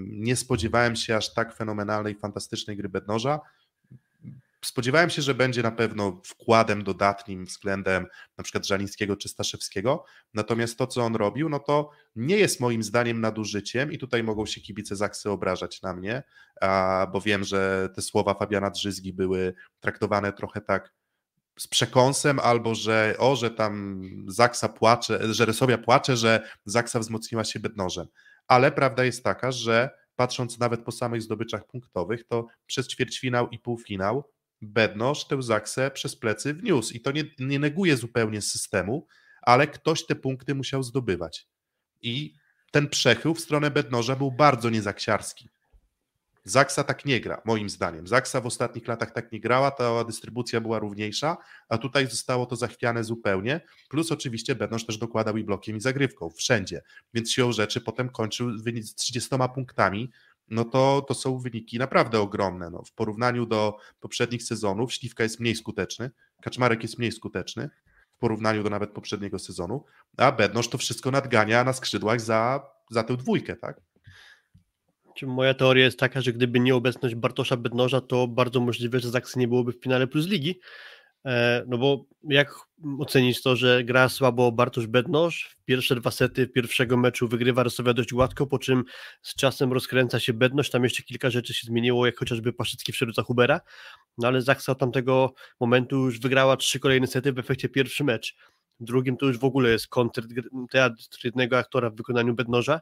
Nie 0.07 0.35
spodziewałem 0.35 0.95
się 0.95 1.15
aż 1.15 1.33
tak 1.33 1.55
fenomenalnej, 1.55 2.15
fantastycznej 2.15 2.77
gry 2.77 2.89
Bednoża 2.89 3.39
spodziewałem 4.63 5.09
się, 5.09 5.21
że 5.21 5.33
będzie 5.33 5.63
na 5.63 5.71
pewno 5.71 6.21
wkładem 6.25 6.83
dodatnim 6.83 7.45
względem 7.45 8.07
na 8.37 8.43
przykład 8.43 8.67
Żalińskiego 8.67 9.17
czy 9.17 9.29
Staszewskiego, 9.29 10.05
natomiast 10.33 10.77
to, 10.77 10.87
co 10.87 11.03
on 11.03 11.15
robił, 11.15 11.49
no 11.49 11.59
to 11.59 11.89
nie 12.15 12.37
jest 12.37 12.59
moim 12.59 12.83
zdaniem 12.83 13.21
nadużyciem 13.21 13.91
i 13.91 13.97
tutaj 13.97 14.23
mogą 14.23 14.45
się 14.45 14.61
kibice 14.61 14.95
Zaksy 14.95 15.29
obrażać 15.29 15.81
na 15.81 15.93
mnie, 15.93 16.23
bo 17.13 17.21
wiem, 17.21 17.43
że 17.43 17.89
te 17.95 18.01
słowa 18.01 18.33
Fabiana 18.33 18.69
Drzyzgi 18.69 19.13
były 19.13 19.53
traktowane 19.79 20.33
trochę 20.33 20.61
tak 20.61 20.93
z 21.59 21.67
przekąsem, 21.67 22.39
albo 22.39 22.75
że 22.75 23.15
o, 23.19 23.35
że 23.35 23.51
tam 23.51 24.01
Zaksa 24.27 24.69
płacze, 24.69 25.33
że 25.33 25.45
Rysowia 25.45 25.77
płacze, 25.77 26.17
że 26.17 26.49
Zaksa 26.65 26.99
wzmocniła 26.99 27.43
się 27.43 27.59
bednożem. 27.59 28.07
Ale 28.47 28.71
prawda 28.71 29.03
jest 29.03 29.23
taka, 29.23 29.51
że 29.51 29.89
patrząc 30.15 30.59
nawet 30.59 30.83
po 30.83 30.91
samych 30.91 31.21
zdobyczach 31.21 31.67
punktowych, 31.67 32.27
to 32.27 32.45
przez 32.65 32.87
ćwierćfinał 32.87 33.49
i 33.49 33.59
półfinał 33.59 34.32
Bednosz 34.63 35.27
tę 35.27 35.41
Zaksę 35.41 35.91
przez 35.91 36.15
plecy 36.15 36.53
wniósł 36.53 36.93
i 36.93 37.01
to 37.01 37.11
nie, 37.11 37.23
nie 37.39 37.59
neguje 37.59 37.97
zupełnie 37.97 38.41
systemu, 38.41 39.07
ale 39.41 39.67
ktoś 39.67 40.05
te 40.05 40.15
punkty 40.15 40.55
musiał 40.55 40.83
zdobywać. 40.83 41.47
I 42.01 42.35
ten 42.71 42.89
przechył 42.89 43.33
w 43.33 43.39
stronę 43.39 43.71
Bednoża 43.71 44.15
był 44.15 44.31
bardzo 44.31 44.69
niezaksiarski. 44.69 45.49
Zaksa 46.45 46.83
tak 46.83 47.05
nie 47.05 47.21
gra, 47.21 47.41
moim 47.45 47.69
zdaniem. 47.69 48.07
Zaksa 48.07 48.41
w 48.41 48.45
ostatnich 48.45 48.87
latach 48.87 49.11
tak 49.11 49.31
nie 49.31 49.39
grała, 49.39 49.71
ta 49.71 50.03
dystrybucja 50.03 50.61
była 50.61 50.79
równiejsza, 50.79 51.37
a 51.69 51.77
tutaj 51.77 52.07
zostało 52.07 52.45
to 52.45 52.55
zachwiane 52.55 53.03
zupełnie. 53.03 53.61
Plus 53.89 54.11
oczywiście 54.11 54.55
Bednosz 54.55 54.85
też 54.85 54.97
dokładał 54.97 55.37
i 55.37 55.43
blokiem, 55.43 55.77
i 55.77 55.81
zagrywką, 55.81 56.29
wszędzie. 56.29 56.81
Więc 57.13 57.31
siłą 57.31 57.51
rzeczy 57.51 57.81
potem 57.81 58.09
kończył 58.09 58.57
z 58.57 58.95
30 58.95 59.29
punktami, 59.55 60.11
no 60.49 60.65
to, 60.65 61.05
to 61.07 61.13
są 61.13 61.39
wyniki 61.39 61.79
naprawdę 61.79 62.19
ogromne. 62.19 62.69
No, 62.69 62.83
w 62.83 62.91
porównaniu 62.91 63.45
do 63.45 63.77
poprzednich 63.99 64.43
sezonów 64.43 64.93
Śliwka 64.93 65.23
jest 65.23 65.39
mniej 65.39 65.55
skuteczny, 65.55 66.11
Kaczmarek 66.41 66.83
jest 66.83 66.99
mniej 66.99 67.11
skuteczny 67.11 67.69
w 68.11 68.17
porównaniu 68.17 68.63
do 68.63 68.69
nawet 68.69 68.91
poprzedniego 68.91 69.39
sezonu, 69.39 69.85
a 70.17 70.31
Bednosz 70.31 70.67
to 70.67 70.77
wszystko 70.77 71.11
nadgania 71.11 71.63
na 71.63 71.73
skrzydłach 71.73 72.21
za, 72.21 72.65
za 72.91 73.03
tę 73.03 73.17
dwójkę, 73.17 73.55
tak? 73.55 73.81
Moja 75.21 75.53
teoria 75.53 75.85
jest 75.85 75.99
taka, 75.99 76.21
że 76.21 76.33
gdyby 76.33 76.59
nie 76.59 76.75
obecność 76.75 77.15
Bartosza 77.15 77.57
Bednoża, 77.57 78.01
to 78.01 78.27
bardzo 78.27 78.59
możliwe, 78.59 78.99
że 78.99 79.09
Zaksy 79.09 79.39
nie 79.39 79.47
byłoby 79.47 79.71
w 79.71 79.81
finale 79.81 80.07
plus 80.07 80.27
ligi. 80.27 80.59
E, 81.25 81.63
no 81.67 81.77
bo 81.77 82.05
jak 82.23 82.55
ocenić 82.99 83.41
to, 83.41 83.55
że 83.55 83.83
gra 83.83 84.09
słabo 84.09 84.51
Bartosz 84.51 84.87
Bednosz, 84.87 85.55
pierwsze 85.65 85.95
dwa 85.95 86.11
sety 86.11 86.47
pierwszego 86.47 86.97
meczu 86.97 87.27
wygrywa 87.27 87.63
Rosowia 87.63 87.93
dość 87.93 88.13
gładko, 88.13 88.47
po 88.47 88.59
czym 88.59 88.83
z 89.21 89.35
czasem 89.35 89.73
rozkręca 89.73 90.19
się 90.19 90.33
Bednosz, 90.33 90.69
tam 90.69 90.83
jeszcze 90.83 91.03
kilka 91.03 91.29
rzeczy 91.29 91.53
się 91.53 91.67
zmieniło, 91.67 92.05
jak 92.05 92.17
chociażby 92.17 92.53
Paszycki 92.53 92.91
wszedł 92.91 93.13
za 93.13 93.21
Hubera, 93.21 93.61
no 94.17 94.27
ale 94.27 94.41
Zaksa 94.41 94.71
od 94.71 94.79
tamtego 94.79 95.33
momentu 95.59 95.95
już 95.95 96.19
wygrała 96.19 96.57
trzy 96.57 96.79
kolejne 96.79 97.07
sety, 97.07 97.33
w 97.33 97.39
efekcie 97.39 97.69
pierwszy 97.69 98.03
mecz. 98.03 98.35
W 98.79 98.83
drugim 98.83 99.17
to 99.17 99.25
już 99.25 99.37
w 99.37 99.43
ogóle 99.43 99.69
jest 99.69 99.87
kontr 99.87 100.23
teatr 100.71 101.19
jednego 101.23 101.57
aktora 101.57 101.89
w 101.89 101.95
wykonaniu 101.95 102.33
Bednoża. 102.33 102.81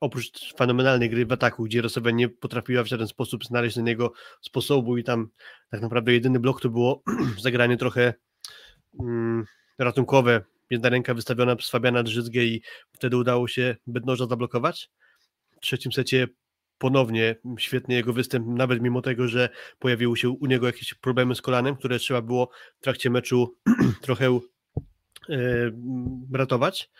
Oprócz 0.00 0.54
fenomenalnej 0.56 1.10
gry 1.10 1.26
w 1.26 1.32
ataku, 1.32 1.64
gdzie 1.64 1.82
Rosja 1.82 2.10
nie 2.10 2.28
potrafiła 2.28 2.82
w 2.82 2.86
żaden 2.86 3.08
sposób 3.08 3.44
znaleźć 3.44 3.76
na 3.76 3.82
niego 3.82 4.12
sposobu 4.40 4.98
i 4.98 5.04
tam 5.04 5.28
tak 5.70 5.80
naprawdę 5.80 6.12
jedyny 6.12 6.40
blok 6.40 6.60
to 6.60 6.68
było 6.68 7.02
zagranie 7.42 7.76
trochę 7.76 8.14
mm, 9.00 9.44
ratunkowe, 9.78 10.42
jedna 10.70 10.88
ręka 10.88 11.14
wystawiona 11.14 11.56
przez 11.56 11.70
Fabiana 11.70 12.02
Drzyzgę 12.02 12.44
i 12.44 12.62
wtedy 12.92 13.16
udało 13.16 13.48
się 13.48 13.76
Bednoża 13.86 14.26
zablokować. 14.26 14.90
W 15.50 15.60
trzecim 15.60 15.92
secie 15.92 16.28
ponownie 16.78 17.36
świetny 17.58 17.94
jego 17.94 18.12
występ, 18.12 18.46
nawet 18.46 18.82
mimo 18.82 19.02
tego, 19.02 19.28
że 19.28 19.48
pojawiły 19.78 20.16
się 20.16 20.30
u 20.30 20.46
niego 20.46 20.66
jakieś 20.66 20.94
problemy 20.94 21.34
z 21.34 21.42
kolanem, 21.42 21.76
które 21.76 21.98
trzeba 21.98 22.22
było 22.22 22.50
w 22.78 22.82
trakcie 22.82 23.10
meczu 23.10 23.56
trochę 24.02 24.40
yy, 25.28 25.72
ratować. 26.32 26.90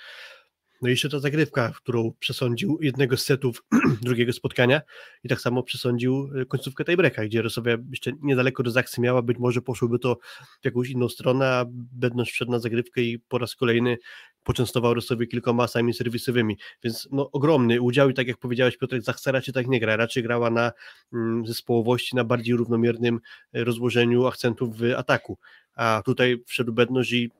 No 0.82 0.88
i 0.88 0.90
jeszcze 0.90 1.08
ta 1.08 1.18
zagrywka, 1.18 1.72
którą 1.76 2.12
przesądził 2.18 2.78
jednego 2.80 3.16
z 3.16 3.25
setów 3.25 3.64
drugiego 4.02 4.32
spotkania 4.32 4.80
i 5.25 5.28
tak 5.28 5.40
samo 5.40 5.62
przesądził 5.62 6.30
e, 6.40 6.44
końcówkę 6.44 6.84
tiebreaka, 6.84 7.25
gdzie 7.25 7.42
Rosowia 7.42 7.76
jeszcze 7.90 8.12
niedaleko 8.22 8.62
do 8.62 8.70
Zaksy 8.70 9.00
miała, 9.00 9.22
być 9.22 9.38
może 9.38 9.62
poszłyby 9.62 9.99
to 9.99 10.18
w 10.62 10.64
jakąś 10.64 10.90
inną 10.90 11.08
stronę, 11.08 11.46
a 11.46 11.64
Bednosz 11.92 12.30
wszedł 12.30 12.50
na 12.50 12.58
zagrywkę 12.58 13.00
i 13.00 13.18
po 13.18 13.38
raz 13.38 13.54
kolejny 13.54 13.99
poczęstował 14.44 14.94
Rosowie 14.94 15.26
kilkoma 15.26 15.62
asami 15.64 15.94
serwisowymi, 15.94 16.58
więc 16.84 17.08
no, 17.12 17.30
ogromny 17.30 17.80
udział 17.80 18.10
i 18.10 18.14
tak 18.14 18.26
jak 18.26 18.37
powiedziałeś 18.37 18.76
Piotrek, 18.76 19.02
Zachsa 19.02 19.32
raczej 19.32 19.54
tak 19.54 19.66
nie 19.66 19.80
gra, 19.80 19.96
raczej 19.96 20.22
grała 20.22 20.50
na 20.50 20.72
mm, 21.12 21.46
zespołowości, 21.46 22.16
na 22.16 22.25
bardziej 22.25 22.56
równomiernym 22.56 23.20
e, 23.52 23.64
rozłożeniu 23.64 24.26
akcentów 24.26 24.78
w 24.78 24.94
ataku, 24.96 25.38
a 25.75 26.02
tutaj 26.04 26.42
wszedł 26.46 26.72
Bednosz 26.72 27.12
i 27.12 27.30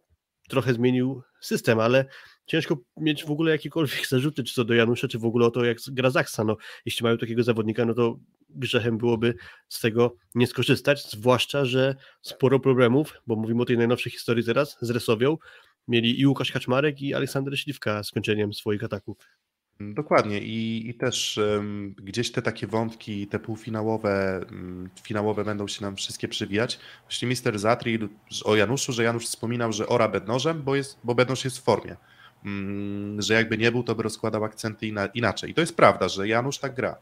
trochę 0.49 0.75
zmienił 0.75 1.23
system, 1.41 1.81
ale 1.81 2.05
ciężko 2.51 2.77
mieć 2.97 3.25
w 3.25 3.31
ogóle 3.31 3.53
jakiekolwiek 3.53 4.07
zarzuty, 4.07 4.45
czy 4.45 4.55
to 4.55 4.65
do 4.65 4.75
Janusza, 4.75 5.09
czy 5.09 5.19
w 5.19 5.25
ogóle 5.25 5.47
o 5.47 5.51
to, 5.51 5.65
jak 5.65 5.79
gra 5.89 6.11
Zaksa. 6.11 6.45
No, 6.45 6.57
jeśli 6.87 7.05
mają 7.05 7.19
takiego 7.19 7.43
zawodnika, 7.43 7.85
no 7.85 7.95
to 7.95 8.19
grzechem 8.49 8.99
byłoby 8.99 9.35
z 9.69 9.81
tego 9.81 10.17
nie 10.35 10.47
skorzystać, 10.47 11.11
zwłaszcza, 11.11 11.65
że 11.65 11.95
sporo 12.23 12.61
problemów, 12.61 13.15
bo 13.27 13.37
mówimy 13.37 13.63
o 13.63 13.65
tej 13.65 13.79
najnowszej 13.79 14.13
historii 14.13 14.45
teraz, 14.45 14.77
z 14.81 14.91
Resowią, 14.91 15.37
mieli 15.89 16.21
i 16.21 16.27
Łukasz 16.27 16.53
Kaczmarek, 16.53 17.03
i 17.03 17.15
Aleksander 17.15 17.59
Śliwka 17.59 18.03
z 18.03 18.11
kończeniem 18.11 18.53
swoich 18.53 18.85
ataków. 18.85 19.17
Dokładnie 19.81 20.41
i, 20.41 20.89
i 20.91 20.95
też 20.95 21.39
um, 21.39 21.95
gdzieś 22.03 22.33
te 22.33 22.43
takie 22.43 22.67
wątki, 22.67 23.27
te 23.27 23.39
półfinałowe, 23.39 24.41
um, 24.51 24.91
finałowe 25.03 25.45
będą 25.45 25.69
się 25.69 25.83
nam 25.83 25.97
wszystkie 25.97 26.29
przywijać. 26.29 26.79
Właśnie 27.03 27.29
mister 27.29 27.59
Zatri 27.59 27.99
o 28.45 28.57
Januszu, 28.57 28.93
że 28.93 29.05
Janusz 29.05 29.27
wspominał, 29.27 29.73
że 29.73 29.87
ora 29.87 30.09
Bednożem, 30.09 30.63
bo, 30.63 30.77
jest, 30.77 30.99
bo 31.05 31.15
Bednoż 31.15 31.45
jest 31.45 31.59
w 31.59 31.63
formie. 31.63 31.97
Mm, 32.45 33.23
że 33.23 33.35
jakby 33.35 33.59
nie 33.59 33.73
był, 33.73 33.83
to 33.83 33.95
by 33.95 34.03
rozkładał 34.03 34.45
akcenty 34.45 34.93
inaczej. 35.15 35.51
I 35.51 35.55
to 35.55 35.61
jest 35.61 35.77
prawda, 35.77 36.09
że 36.09 36.29
Janusz 36.29 36.59
tak 36.59 36.75
gra. 36.75 36.97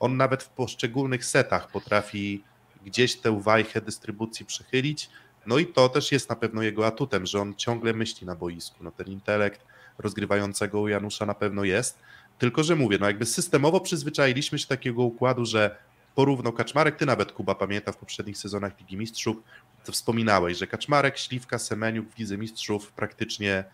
On 0.00 0.16
nawet 0.16 0.42
w 0.42 0.48
poszczególnych 0.48 1.24
setach 1.24 1.70
potrafi 1.70 2.44
gdzieś 2.84 3.16
tę 3.16 3.40
wajchę 3.40 3.80
dystrybucji 3.80 4.46
przechylić. 4.46 5.10
No 5.46 5.58
i 5.58 5.66
to 5.66 5.88
też 5.88 6.12
jest 6.12 6.30
na 6.30 6.36
pewno 6.36 6.62
jego 6.62 6.86
atutem, 6.86 7.26
że 7.26 7.40
on 7.40 7.54
ciągle 7.54 7.92
myśli 7.92 8.26
na 8.26 8.36
boisku. 8.36 8.84
No 8.84 8.90
ten 8.90 9.06
intelekt 9.06 9.66
rozgrywającego 9.98 10.80
u 10.80 10.88
Janusza 10.88 11.26
na 11.26 11.34
pewno 11.34 11.64
jest. 11.64 11.98
Tylko, 12.38 12.64
że 12.64 12.76
mówię, 12.76 12.98
no 13.00 13.06
jakby 13.06 13.26
systemowo 13.26 13.80
przyzwyczailiśmy 13.80 14.58
się 14.58 14.66
takiego 14.66 15.02
układu, 15.02 15.44
że 15.44 15.76
porówno 16.14 16.52
Kaczmarek, 16.52 16.96
ty 16.96 17.06
nawet 17.06 17.32
Kuba 17.32 17.54
pamięta 17.54 17.92
w 17.92 17.96
poprzednich 17.96 18.38
sezonach 18.38 18.78
Ligi 18.80 18.96
Mistrzów, 18.96 19.36
to 19.84 19.92
wspominałeś, 19.92 20.58
że 20.58 20.66
Kaczmarek, 20.66 21.18
Śliwka, 21.18 21.58
Semeniuk 21.58 22.08
w 22.10 22.18
Lidze 22.18 22.38
Mistrzów 22.38 22.92
praktycznie 22.92 23.64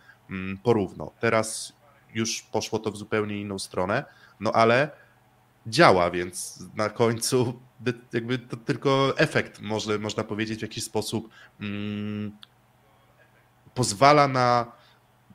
porówno. 0.63 1.11
Teraz 1.19 1.73
już 2.13 2.41
poszło 2.41 2.79
to 2.79 2.91
w 2.91 2.97
zupełnie 2.97 3.41
inną 3.41 3.59
stronę, 3.59 4.05
no 4.39 4.51
ale 4.51 4.89
działa, 5.67 6.11
więc 6.11 6.63
na 6.75 6.89
końcu 6.89 7.59
jakby 8.13 8.39
to 8.39 8.57
tylko 8.57 9.17
efekt, 9.17 9.61
może, 9.61 9.99
można 9.99 10.23
powiedzieć, 10.23 10.59
w 10.59 10.61
jakiś 10.61 10.83
sposób 10.83 11.29
mm, 11.61 12.37
pozwala 13.73 14.27
na 14.27 14.71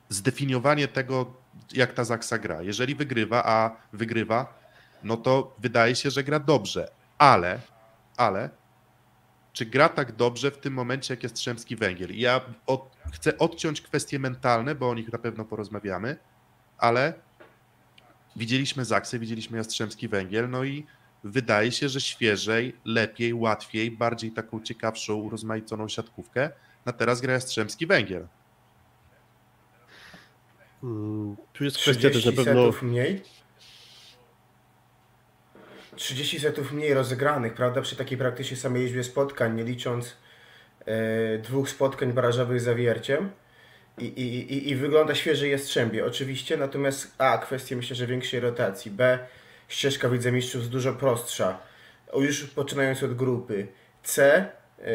zdefiniowanie 0.09 0.87
tego, 0.87 1.33
jak 1.73 1.93
ta 1.93 2.03
Zaksa 2.03 2.37
gra. 2.37 2.61
Jeżeli 2.61 2.95
wygrywa, 2.95 3.43
a 3.45 3.75
wygrywa, 3.93 4.59
no 5.03 5.17
to 5.17 5.55
wydaje 5.59 5.95
się, 5.95 6.11
że 6.11 6.23
gra 6.23 6.39
dobrze, 6.39 6.91
ale, 7.17 7.59
ale 8.17 8.49
czy 9.53 9.65
gra 9.65 9.89
tak 9.89 10.15
dobrze 10.15 10.51
w 10.51 10.57
tym 10.57 10.73
momencie, 10.73 11.13
jak 11.13 11.23
jest 11.23 11.35
Strzemski 11.35 11.75
Węgiel. 11.75 12.11
I 12.11 12.19
ja 12.19 12.41
od, 12.67 12.95
chcę 13.13 13.37
odciąć 13.37 13.81
kwestie 13.81 14.19
mentalne, 14.19 14.75
bo 14.75 14.89
o 14.89 14.95
nich 14.95 15.11
na 15.11 15.19
pewno 15.19 15.45
porozmawiamy, 15.45 16.17
ale 16.77 17.13
widzieliśmy 18.35 18.85
Zaksę, 18.85 19.19
widzieliśmy 19.19 19.57
Jastrzębski 19.57 20.07
Węgiel, 20.07 20.49
no 20.49 20.63
i 20.63 20.85
wydaje 21.23 21.71
się, 21.71 21.89
że 21.89 22.01
świeżej, 22.01 22.75
lepiej, 22.85 23.33
łatwiej, 23.33 23.91
bardziej 23.91 24.31
taką 24.31 24.61
ciekawszą, 24.61 25.15
urozmaiconą 25.15 25.87
siatkówkę 25.87 26.49
na 26.85 26.93
teraz 26.93 27.21
gra 27.21 27.33
Jastrzębski 27.33 27.87
Węgiel. 27.87 28.27
Hmm, 30.81 31.35
tu 31.53 31.63
jest 31.63 31.77
kwestia 31.77 32.09
też 32.09 32.25
na 32.25 32.31
pewno... 32.31 32.71
mniej? 32.81 33.23
30 35.95 36.39
setów 36.39 36.71
mniej 36.71 36.93
rozegranych, 36.93 37.53
prawda, 37.53 37.81
przy 37.81 37.95
takiej 37.95 38.17
praktycznie 38.17 38.57
samej 38.57 38.83
liczbie 38.83 39.03
spotkań, 39.03 39.55
nie 39.55 39.63
licząc 39.63 40.17
e, 40.85 41.37
dwóch 41.37 41.69
spotkań 41.69 42.13
barażowych 42.13 42.61
z 42.61 42.63
zawierciem. 42.63 43.31
I, 43.97 44.05
i, 44.05 44.53
i, 44.53 44.69
I 44.69 44.75
wygląda 44.75 45.15
świeżej 45.15 45.51
Jastrzębie, 45.51 46.05
oczywiście, 46.05 46.57
natomiast 46.57 47.15
A, 47.17 47.37
kwestia 47.37 47.75
myślę, 47.75 47.95
że 47.95 48.07
większej 48.07 48.39
rotacji, 48.39 48.91
B, 48.91 49.19
ścieżka 49.67 50.09
widzę 50.09 50.31
mistrzów 50.31 50.69
dużo 50.69 50.93
prostsza, 50.93 51.59
już 52.15 52.43
poczynając 52.43 53.03
od 53.03 53.13
grupy, 53.13 53.67
C, 54.03 54.45
e, 54.79 54.91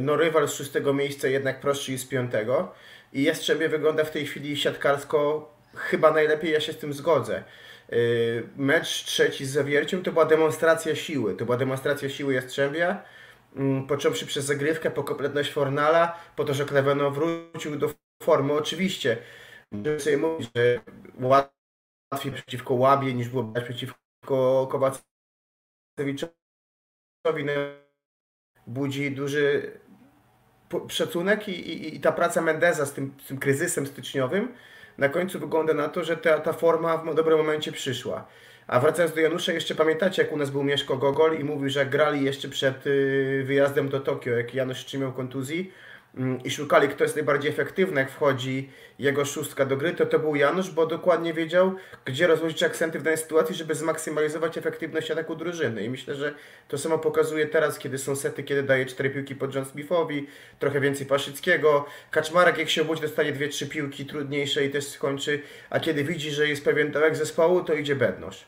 no 0.00 0.16
rywal 0.16 0.48
z 0.48 0.52
szóstego 0.52 0.94
miejsca 0.94 1.28
jednak 1.28 1.60
prostszy 1.60 1.92
jest 1.92 2.04
z 2.04 2.08
piątego 2.08 2.74
i 3.12 3.22
Jastrzębie 3.22 3.68
wygląda 3.68 4.04
w 4.04 4.10
tej 4.10 4.26
chwili 4.26 4.56
siatkarsko 4.56 5.50
chyba 5.74 6.10
najlepiej, 6.10 6.52
ja 6.52 6.60
się 6.60 6.72
z 6.72 6.78
tym 6.78 6.92
zgodzę. 6.92 7.42
Y, 7.92 8.48
mecz 8.56 9.04
trzeci 9.04 9.46
z 9.46 9.50
Zawierciem 9.50 10.02
to 10.02 10.12
była 10.12 10.24
demonstracja 10.24 10.96
siły. 10.96 11.34
To 11.34 11.44
była 11.44 11.56
demonstracja 11.56 12.08
siły 12.08 12.34
Jastrzębia, 12.34 13.02
mm, 13.56 13.86
począwszy 13.86 14.26
przez 14.26 14.44
zagrywkę, 14.44 14.90
po 14.90 15.04
kompletność 15.04 15.52
Fornala, 15.52 16.18
po 16.36 16.44
to, 16.44 16.54
że 16.54 16.64
Kleweno 16.64 17.10
wrócił 17.10 17.76
do 17.76 17.90
formy. 18.22 18.52
Oczywiście, 18.52 19.16
możemy 19.72 20.00
sobie 20.00 20.16
mówić, 20.16 20.50
że 20.56 20.80
łatwiej 21.20 22.32
przeciwko 22.32 22.74
Łabie 22.74 23.14
niż 23.14 23.28
było 23.28 23.52
przeciwko 23.64 24.66
Kowacewiczowi. 24.70 26.34
No, 27.44 27.52
budzi 28.66 29.10
duży 29.10 29.72
szacunek 30.88 31.48
i, 31.48 31.52
i, 31.52 31.96
i 31.96 32.00
ta 32.00 32.12
praca 32.12 32.40
Mendeza 32.40 32.86
z 32.86 32.92
tym, 32.92 33.14
z 33.24 33.26
tym 33.26 33.38
kryzysem 33.38 33.86
styczniowym 33.86 34.54
na 34.98 35.08
końcu 35.08 35.38
wygląda 35.38 35.74
na 35.74 35.88
to, 35.88 36.04
że 36.04 36.16
ta, 36.16 36.40
ta 36.40 36.52
forma 36.52 36.96
w 36.96 37.14
dobrym 37.14 37.38
momencie 37.38 37.72
przyszła. 37.72 38.26
A 38.66 38.80
wracając 38.80 39.14
do 39.14 39.20
Janusza, 39.20 39.52
jeszcze 39.52 39.74
pamiętacie, 39.74 40.22
jak 40.22 40.32
u 40.32 40.36
nas 40.36 40.50
był 40.50 40.64
Mieszko 40.64 40.96
Gogol 40.96 41.38
i 41.38 41.44
mówił, 41.44 41.70
że 41.70 41.86
grali 41.86 42.24
jeszcze 42.24 42.48
przed 42.48 42.86
y, 42.86 43.42
wyjazdem 43.46 43.88
do 43.88 44.00
Tokio, 44.00 44.30
jak 44.30 44.54
Janusz 44.54 44.78
jeszcze 44.78 44.98
miał 44.98 45.12
kontuzji, 45.12 45.72
i 46.44 46.50
szukali, 46.50 46.88
kto 46.88 47.04
jest 47.04 47.16
najbardziej 47.16 47.50
efektywny, 47.50 48.00
jak 48.00 48.10
wchodzi 48.10 48.70
jego 48.98 49.24
szóstka 49.24 49.66
do 49.66 49.76
gry, 49.76 49.92
to 49.92 50.06
to 50.06 50.18
był 50.18 50.36
Janusz, 50.36 50.70
bo 50.70 50.86
dokładnie 50.86 51.34
wiedział, 51.34 51.74
gdzie 52.04 52.26
rozłożyć 52.26 52.62
akcenty 52.62 52.98
w 52.98 53.02
danej 53.02 53.18
sytuacji, 53.18 53.54
żeby 53.54 53.74
zmaksymalizować 53.74 54.58
efektywność 54.58 55.10
ataku 55.10 55.36
drużyny. 55.36 55.84
I 55.84 55.90
myślę, 55.90 56.14
że 56.14 56.34
to 56.68 56.78
samo 56.78 56.98
pokazuje 56.98 57.46
teraz, 57.46 57.78
kiedy 57.78 57.98
są 57.98 58.16
sety, 58.16 58.42
kiedy 58.42 58.62
daje 58.62 58.86
cztery 58.86 59.10
piłki 59.10 59.34
pod 59.34 59.54
John 59.54 59.64
Smithowi, 59.64 60.26
trochę 60.58 60.80
więcej 60.80 61.06
Paszyckiego. 61.06 61.86
Kaczmarek, 62.10 62.58
jak 62.58 62.70
się 62.70 62.82
obudzi, 62.82 63.02
dostanie 63.02 63.32
dwie, 63.32 63.48
trzy 63.48 63.66
piłki 63.66 64.06
trudniejsze 64.06 64.64
i 64.64 64.70
też 64.70 64.86
skończy, 64.86 65.42
a 65.70 65.80
kiedy 65.80 66.04
widzi, 66.04 66.30
że 66.30 66.48
jest 66.48 66.64
pewien 66.64 66.90
dołek 66.90 67.16
zespołu, 67.16 67.64
to 67.64 67.74
idzie 67.74 67.96
bednosz. 67.96 68.46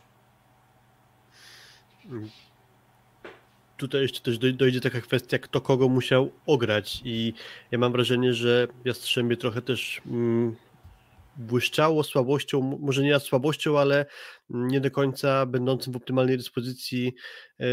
Tutaj 3.81 4.03
jeszcze 4.03 4.21
też 4.21 4.39
dojdzie 4.39 4.81
taka 4.81 5.01
kwestia, 5.01 5.39
kto 5.39 5.61
kogo 5.61 5.89
musiał 5.89 6.31
ograć. 6.47 7.03
I 7.05 7.33
ja 7.71 7.79
mam 7.79 7.93
wrażenie, 7.93 8.35
że 8.35 8.69
Jastrzębie 8.85 9.37
trochę 9.37 9.63
też 9.63 10.03
mm, 10.07 10.57
błyszczało 11.37 12.03
słabością, 12.03 12.79
może 12.81 13.03
nie 13.03 13.21
słabością, 13.21 13.79
ale 13.79 14.07
nie 14.51 14.81
do 14.81 14.91
końca 14.91 15.47
będącym 15.47 15.93
w 15.93 15.97
optymalnej 15.97 16.37
dyspozycji 16.37 17.15
e, 17.61 17.65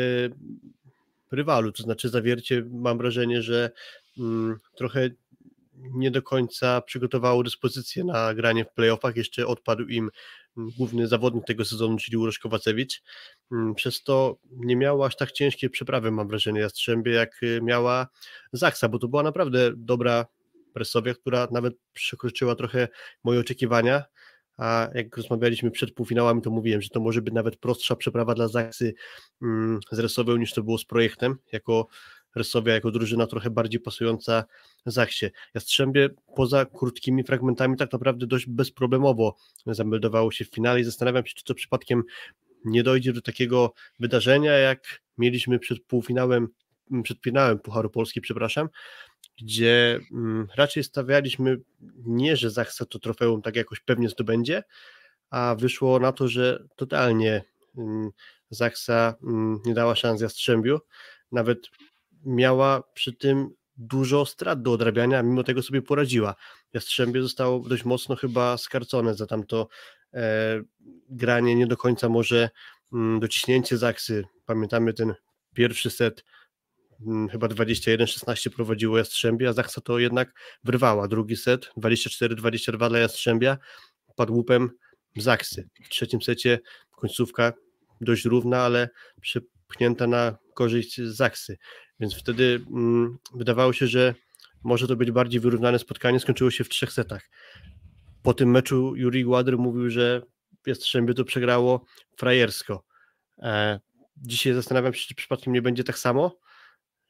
rywalu, 1.32 1.72
to 1.72 1.84
znaczy 1.84 2.10
zawiercie 2.10 2.64
mam 2.72 2.98
wrażenie, 2.98 3.42
że 3.42 3.72
mm, 4.20 4.60
trochę 4.76 5.10
nie 5.78 6.12
do 6.12 6.22
końca 6.22 6.82
przygotowało 6.82 7.44
dyspozycję 7.44 8.04
na 8.04 8.34
granie 8.34 8.66
w 8.66 8.74
playoffach, 8.74 9.16
jeszcze 9.16 9.48
odpadł 9.48 9.84
im 9.84 10.10
główny 10.58 11.08
zawodnik 11.08 11.46
tego 11.46 11.66
sezonu, 11.66 11.98
czyli 11.98 12.18
Urosz 12.18 12.40
Kowacewicz. 12.40 13.04
Mm, 13.52 13.76
przez 13.76 14.04
to 14.04 14.38
nie 14.52 14.76
miała 14.76 15.08
aż 15.08 15.16
tak 15.16 15.32
ciężkiej 15.32 15.70
przeprawy, 15.70 16.12
mam 16.12 16.28
wrażenie, 16.28 16.60
Jastrzębie, 16.62 17.12
jak 17.12 17.44
y, 17.44 17.60
miała 17.64 18.08
Zaksa, 18.54 18.90
bo 18.90 19.00
to 19.00 19.08
była 19.08 19.24
naprawdę 19.24 19.72
dobra 19.76 20.26
presowia, 20.74 21.14
która 21.14 21.48
nawet 21.52 21.74
przekroczyła 21.94 22.56
trochę 22.56 22.88
moje 23.24 23.40
oczekiwania, 23.40 24.04
a 24.58 24.90
jak 24.94 25.18
rozmawialiśmy 25.18 25.72
przed 25.72 25.94
półfinałami, 25.94 26.42
to 26.42 26.50
mówiłem, 26.50 26.82
że 26.82 26.90
to 26.90 27.00
może 27.00 27.22
być 27.22 27.34
nawet 27.34 27.58
prostsza 27.58 27.96
przeprawa 27.96 28.34
dla 28.34 28.48
Zaksy 28.48 28.94
mm, 29.42 29.80
z 29.92 30.00
Resowią 30.00 30.38
niż 30.38 30.54
to 30.54 30.64
było 30.64 30.78
z 30.78 30.86
projektem, 30.86 31.36
jako 31.52 31.88
Resowia 32.38 32.74
jako 32.74 32.92
drużyna 32.92 33.28
trochę 33.28 33.50
bardziej 33.50 33.80
pasująca 33.80 34.44
Zachsie. 34.86 35.26
Jastrzębie 35.54 36.10
poza 36.36 36.66
krótkimi 36.66 37.24
fragmentami 37.24 37.78
tak 37.78 37.94
naprawdę 37.94 38.28
dość 38.28 38.46
bezproblemowo 38.46 39.36
zameldowało 39.66 40.32
się 40.32 40.46
w 40.46 40.50
finale 40.50 40.80
i 40.80 40.84
zastanawiam 40.84 41.26
się, 41.26 41.34
czy 41.36 41.44
to 41.44 41.56
przypadkiem 41.56 42.04
nie 42.66 42.84
dojdzie 42.84 43.14
do 43.14 43.22
takiego 43.22 43.74
wydarzenia, 44.00 44.52
jak 44.52 45.02
mieliśmy 45.18 45.60
przed 45.60 45.84
półfinałem, 45.84 46.48
przed 47.04 47.20
finałem 47.22 47.60
Pucharu 47.60 47.90
Polski, 47.90 48.22
przepraszam, 48.22 48.70
gdzie 49.42 50.00
mm, 50.12 50.48
raczej 50.56 50.84
stawialiśmy 50.84 51.58
nie, 52.06 52.38
że 52.38 52.52
Zachsa 52.52 52.86
to 52.86 53.00
trofeum 53.00 53.42
tak 53.42 53.56
jakoś 53.56 53.80
pewnie 53.80 54.10
zdobędzie, 54.10 54.64
a 55.30 55.56
wyszło 55.60 56.00
na 56.00 56.12
to, 56.12 56.28
że 56.28 56.64
totalnie 56.76 57.44
mm, 57.78 58.10
Zachsa 58.50 59.16
mm, 59.24 59.60
nie 59.66 59.74
dała 59.74 59.96
szans 59.96 60.22
Jastrzębiu. 60.22 60.80
Nawet 61.32 61.70
miała 62.28 62.84
przy 62.94 63.14
tym 63.14 63.50
dużo 63.78 64.26
strat 64.26 64.62
do 64.62 64.72
odrabiania, 64.72 65.24
mimo 65.24 65.44
tego 65.44 65.64
sobie 65.64 65.82
poradziła. 65.82 66.36
Jastrzębie 66.74 67.22
zostało 67.22 67.60
dość 67.60 67.86
mocno 67.86 68.16
chyba 68.16 68.58
skarcone 68.58 69.16
za 69.16 69.28
tamto 69.28 69.68
e, 70.14 70.62
granie, 71.10 71.56
nie 71.56 71.68
do 71.68 71.78
końca 71.78 72.10
może 72.10 72.50
mm, 72.94 73.20
dociśnięcie 73.20 73.78
Zaksy. 73.78 74.24
Pamiętamy 74.46 74.94
ten 74.94 75.14
pierwszy 75.54 75.90
set, 75.90 76.24
mm, 77.08 77.30
chyba 77.30 77.48
21-16 77.48 78.50
prowadziło 78.50 78.98
Jastrzębie, 78.98 79.50
a 79.50 79.54
Zaksa 79.54 79.82
to 79.82 80.00
jednak 80.00 80.34
wyrwała. 80.64 81.08
Drugi 81.08 81.36
set, 81.36 81.70
24-22 81.78 82.90
dla 82.90 83.00
Jastrzębia, 83.00 83.58
padł 84.16 84.34
łupem 84.34 84.70
Zaksy. 85.16 85.70
W 85.84 85.90
trzecim 85.90 86.22
secie 86.22 86.60
końcówka 86.92 87.54
dość 88.02 88.26
równa, 88.26 88.62
ale 88.62 88.90
przepchnięta 89.22 90.08
na 90.08 90.38
korzyść 90.54 91.02
Zaksy. 91.02 91.58
Więc 92.00 92.16
wtedy 92.16 92.66
mm, 92.72 93.18
wydawało 93.34 93.74
się, 93.74 93.88
że 93.88 94.16
może 94.64 94.88
to 94.88 94.96
być 94.96 95.12
bardziej 95.12 95.40
wyrównane 95.40 95.80
spotkanie. 95.80 96.20
Skończyło 96.20 96.52
się 96.52 96.64
w 96.64 96.70
trzech 96.70 96.92
setach. 96.92 97.30
Po 98.24 98.34
tym 98.34 98.52
meczu 98.52 98.96
Juri 98.96 99.24
Gładry 99.24 99.58
mówił, 99.58 99.90
że 99.90 100.22
Jastrzębie 100.66 101.14
to 101.14 101.26
przegrało 101.26 101.86
frajersko. 102.18 102.84
E, 103.40 103.80
dzisiaj 104.18 104.54
zastanawiam 104.54 104.94
się, 104.94 105.08
czy 105.08 105.16
przypadkiem 105.16 105.54
nie 105.54 105.62
będzie 105.62 105.84
tak 105.84 105.98
samo, 105.98 106.40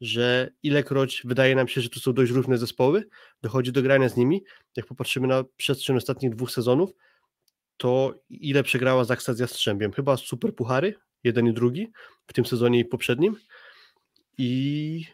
że 0.02 0.50
ilekroć 0.64 1.22
wydaje 1.26 1.56
nam 1.56 1.68
się, 1.68 1.82
że 1.82 1.90
to 1.90 2.00
są 2.00 2.14
dość 2.14 2.32
różne 2.32 2.58
zespoły, 2.58 3.04
dochodzi 3.42 3.72
do 3.72 3.82
grania 3.82 4.10
z 4.10 4.18
nimi. 4.18 4.44
Jak 4.76 4.86
popatrzymy 4.86 5.28
na 5.28 5.44
przestrzeń 5.58 5.98
ostatnich 5.98 6.36
dwóch 6.36 6.52
sezonów, 6.52 6.92
to 7.78 8.14
ile 8.30 8.64
przegrała 8.64 9.04
Zaksa 9.04 9.34
z 9.34 9.40
Jastrzębiem? 9.40 9.92
Chyba 9.92 10.18
super 10.18 10.56
puchary, 10.56 10.96
jeden 11.24 11.48
i 11.48 11.54
drugi, 11.54 11.92
w 12.28 12.34
tym 12.34 12.46
sezonie 12.46 12.80
i 12.80 12.86
poprzednim 12.86 13.36
i 14.38 15.06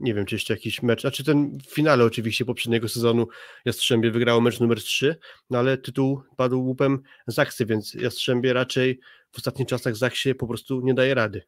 nie 0.00 0.14
wiem, 0.14 0.26
czy 0.26 0.34
jeszcze 0.34 0.54
jakiś 0.54 0.82
mecz, 0.82 1.00
znaczy 1.00 1.24
ten 1.24 1.58
w 1.58 1.74
finale 1.74 2.04
oczywiście 2.04 2.44
poprzedniego 2.44 2.88
sezonu 2.88 3.28
Jastrzębie 3.64 4.10
wygrało 4.10 4.40
mecz 4.40 4.60
numer 4.60 4.82
3, 4.82 5.16
no 5.50 5.58
ale 5.58 5.78
tytuł 5.78 6.22
padł 6.36 6.60
łupem 6.60 7.02
Zaksy, 7.26 7.66
więc 7.66 7.94
Jastrzębie 7.94 8.52
raczej 8.52 9.00
w 9.32 9.36
ostatnich 9.36 9.68
czasach 9.68 9.96
Zaksie 9.96 10.34
po 10.34 10.46
prostu 10.46 10.80
nie 10.80 10.94
daje 10.94 11.14
rady. 11.14 11.42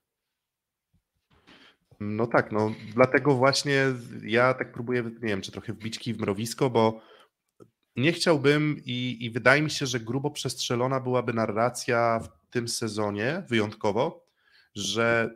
No 2.00 2.26
tak, 2.26 2.52
no 2.52 2.74
dlatego 2.94 3.34
właśnie 3.34 3.84
ja 4.22 4.54
tak 4.54 4.72
próbuję, 4.72 5.02
nie 5.02 5.28
wiem, 5.28 5.40
czy 5.40 5.52
trochę 5.52 5.72
wbić 5.72 5.98
kij 5.98 6.14
w 6.14 6.20
mrowisko, 6.20 6.70
bo 6.70 7.00
nie 7.96 8.12
chciałbym 8.12 8.76
i, 8.84 9.16
i 9.20 9.30
wydaje 9.30 9.62
mi 9.62 9.70
się, 9.70 9.86
że 9.86 10.00
grubo 10.00 10.30
przestrzelona 10.30 11.00
byłaby 11.00 11.32
narracja 11.32 12.20
w 12.20 12.50
tym 12.50 12.68
sezonie 12.68 13.42
wyjątkowo, 13.48 14.26
że 14.74 15.30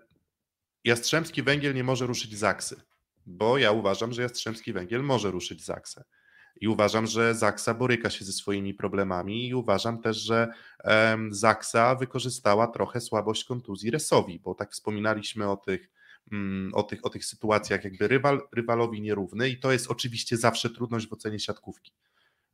Jastrzębski 0.84 1.42
Węgiel 1.42 1.74
nie 1.74 1.84
może 1.84 2.06
ruszyć 2.06 2.38
Zaksy, 2.38 2.80
bo 3.26 3.58
ja 3.58 3.72
uważam, 3.72 4.12
że 4.12 4.22
Jastrzębski 4.22 4.72
Węgiel 4.72 5.02
może 5.02 5.30
ruszyć 5.30 5.64
Zaksę. 5.64 6.04
I 6.60 6.68
uważam, 6.68 7.06
że 7.06 7.34
Zaksa 7.34 7.74
boryka 7.74 8.10
się 8.10 8.24
ze 8.24 8.32
swoimi 8.32 8.74
problemami 8.74 9.48
i 9.48 9.54
uważam 9.54 10.02
też, 10.02 10.16
że 10.16 10.48
um, 10.84 11.34
Zaksa 11.34 11.94
wykorzystała 11.94 12.66
trochę 12.66 13.00
słabość 13.00 13.44
kontuzji 13.44 13.90
Resowi, 13.90 14.40
bo 14.40 14.54
tak 14.54 14.72
wspominaliśmy 14.72 15.50
o 15.50 15.56
tych, 15.56 15.90
um, 16.32 16.70
o 16.74 16.82
tych, 16.82 17.06
o 17.06 17.10
tych 17.10 17.24
sytuacjach 17.24 17.84
jakby 17.84 18.08
rywal, 18.08 18.40
rywalowi 18.52 19.00
nierówny 19.00 19.48
i 19.48 19.58
to 19.58 19.72
jest 19.72 19.90
oczywiście 19.90 20.36
zawsze 20.36 20.70
trudność 20.70 21.08
w 21.08 21.12
ocenie 21.12 21.38
siatkówki, 21.38 21.92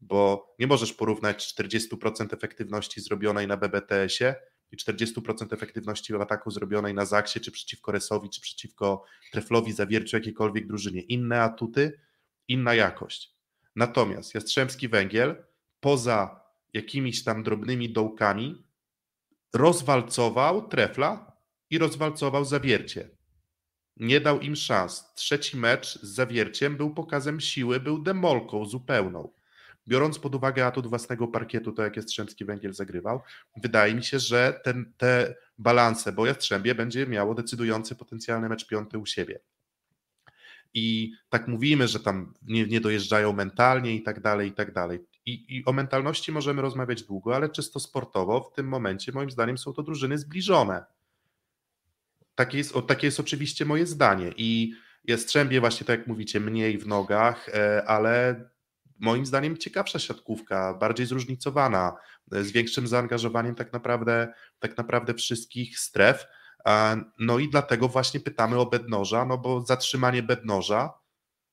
bo 0.00 0.54
nie 0.58 0.66
możesz 0.66 0.92
porównać 0.92 1.54
40% 1.58 2.34
efektywności 2.34 3.00
zrobionej 3.00 3.46
na 3.46 3.56
BBTS-ie 3.56 4.34
i 4.72 4.76
40% 4.76 5.54
efektywności 5.54 6.14
ataku 6.14 6.50
zrobionej 6.50 6.94
na 6.94 7.04
Zaksie, 7.04 7.40
czy 7.40 7.50
przeciwko 7.50 7.92
Resowi, 7.92 8.30
czy 8.30 8.40
przeciwko 8.40 9.04
Treflowi, 9.32 9.72
Zawierciu, 9.72 10.16
jakiejkolwiek 10.16 10.66
drużynie. 10.66 11.00
Inne 11.00 11.42
atuty, 11.42 12.00
inna 12.48 12.74
jakość. 12.74 13.34
Natomiast 13.76 14.34
Jastrzębski 14.34 14.88
Węgiel, 14.88 15.44
poza 15.80 16.40
jakimiś 16.72 17.24
tam 17.24 17.42
drobnymi 17.42 17.92
dołkami, 17.92 18.64
rozwalcował 19.54 20.68
Trefla 20.68 21.32
i 21.70 21.78
rozwalcował 21.78 22.44
Zawiercie. 22.44 23.10
Nie 23.96 24.20
dał 24.20 24.40
im 24.40 24.56
szans. 24.56 25.14
Trzeci 25.14 25.56
mecz 25.56 25.98
z 25.98 26.14
Zawierciem 26.14 26.76
był 26.76 26.94
pokazem 26.94 27.40
siły, 27.40 27.80
był 27.80 28.02
demolką 28.02 28.64
zupełną 28.64 29.39
biorąc 29.90 30.18
pod 30.18 30.34
uwagę 30.34 30.66
atut 30.66 30.86
własnego 30.86 31.28
parkietu, 31.28 31.72
to 31.72 31.82
jak 31.82 31.96
Jastrzębski 31.96 32.44
Węgiel 32.44 32.72
zagrywał, 32.72 33.22
wydaje 33.56 33.94
mi 33.94 34.04
się, 34.04 34.18
że 34.18 34.60
ten, 34.64 34.92
te 34.96 35.34
balanse, 35.58 36.12
bo 36.12 36.26
Jastrzębie 36.26 36.74
będzie 36.74 37.06
miało 37.06 37.34
decydujący 37.34 37.96
potencjalny 37.96 38.48
mecz 38.48 38.66
piąty 38.66 38.98
u 38.98 39.06
siebie. 39.06 39.40
I 40.74 41.12
tak 41.28 41.48
mówimy, 41.48 41.88
że 41.88 42.00
tam 42.00 42.34
nie, 42.42 42.66
nie 42.66 42.80
dojeżdżają 42.80 43.32
mentalnie 43.32 43.94
i 43.94 44.02
tak 44.02 44.20
dalej, 44.20 44.48
i 44.48 44.52
tak 44.52 44.72
dalej. 44.72 45.00
I, 45.26 45.56
I 45.56 45.64
o 45.64 45.72
mentalności 45.72 46.32
możemy 46.32 46.62
rozmawiać 46.62 47.02
długo, 47.02 47.36
ale 47.36 47.48
czysto 47.48 47.80
sportowo 47.80 48.40
w 48.40 48.52
tym 48.52 48.68
momencie 48.68 49.12
moim 49.12 49.30
zdaniem 49.30 49.58
są 49.58 49.72
to 49.72 49.82
drużyny 49.82 50.18
zbliżone. 50.18 50.84
Takie 52.34 52.58
jest, 52.58 52.76
o, 52.76 52.82
takie 52.82 53.06
jest 53.06 53.20
oczywiście 53.20 53.64
moje 53.64 53.86
zdanie. 53.86 54.32
I 54.36 54.74
Jastrzębie 55.04 55.60
właśnie 55.60 55.86
tak 55.86 55.98
jak 55.98 56.08
mówicie, 56.08 56.40
mniej 56.40 56.78
w 56.78 56.86
nogach, 56.86 57.48
e, 57.48 57.84
ale 57.86 58.44
moim 59.00 59.26
zdaniem 59.26 59.56
ciekawsza 59.56 59.98
siatkówka, 59.98 60.74
bardziej 60.74 61.06
zróżnicowana, 61.06 61.96
z 62.30 62.50
większym 62.50 62.86
zaangażowaniem 62.86 63.54
tak 63.54 63.72
naprawdę, 63.72 64.32
tak 64.58 64.76
naprawdę 64.76 65.14
wszystkich 65.14 65.78
stref. 65.78 66.26
No 67.18 67.38
i 67.38 67.48
dlatego 67.48 67.88
właśnie 67.88 68.20
pytamy 68.20 68.58
o 68.58 68.66
bednoża, 68.66 69.24
no 69.24 69.38
bo 69.38 69.60
zatrzymanie 69.60 70.22
bednoża, 70.22 70.92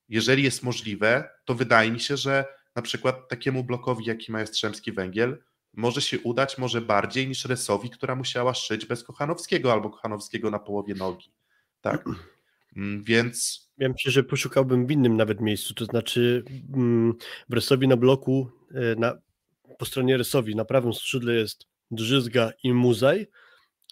jeżeli 0.09 0.43
jest 0.43 0.63
możliwe, 0.63 1.29
to 1.45 1.55
wydaje 1.55 1.91
mi 1.91 1.99
się, 1.99 2.17
że 2.17 2.45
na 2.75 2.81
przykład 2.81 3.29
takiemu 3.29 3.63
blokowi, 3.63 4.05
jaki 4.05 4.31
ma 4.31 4.39
Jastrzębski 4.39 4.91
Węgiel, 4.91 5.43
może 5.73 6.01
się 6.01 6.19
udać 6.19 6.57
może 6.57 6.81
bardziej 6.81 7.27
niż 7.27 7.45
Resowi, 7.45 7.89
która 7.89 8.15
musiała 8.15 8.53
szyć 8.53 8.85
bez 8.85 9.03
Kochanowskiego 9.03 9.73
albo 9.73 9.89
Kochanowskiego 9.89 10.51
na 10.51 10.59
połowie 10.59 10.95
nogi. 10.95 11.33
Tak. 11.81 12.05
Mm, 12.75 13.03
więc. 13.03 13.66
Ja 13.77 13.89
myślę, 13.89 14.11
że 14.11 14.23
poszukałbym 14.23 14.87
w 14.87 14.91
innym 14.91 15.17
nawet 15.17 15.41
miejscu, 15.41 15.73
to 15.73 15.85
znaczy 15.85 16.43
mm, 16.73 17.13
w 17.49 17.87
na 17.87 17.97
bloku, 17.97 18.49
e, 18.73 18.95
na, 18.95 19.17
po 19.77 19.85
stronie 19.85 20.17
Resowi 20.17 20.55
na 20.55 20.65
prawym 20.65 20.93
skrzydle 20.93 21.33
jest 21.33 21.65
Drzyzga 21.91 22.51
i 22.63 22.73
Muzaj. 22.73 23.27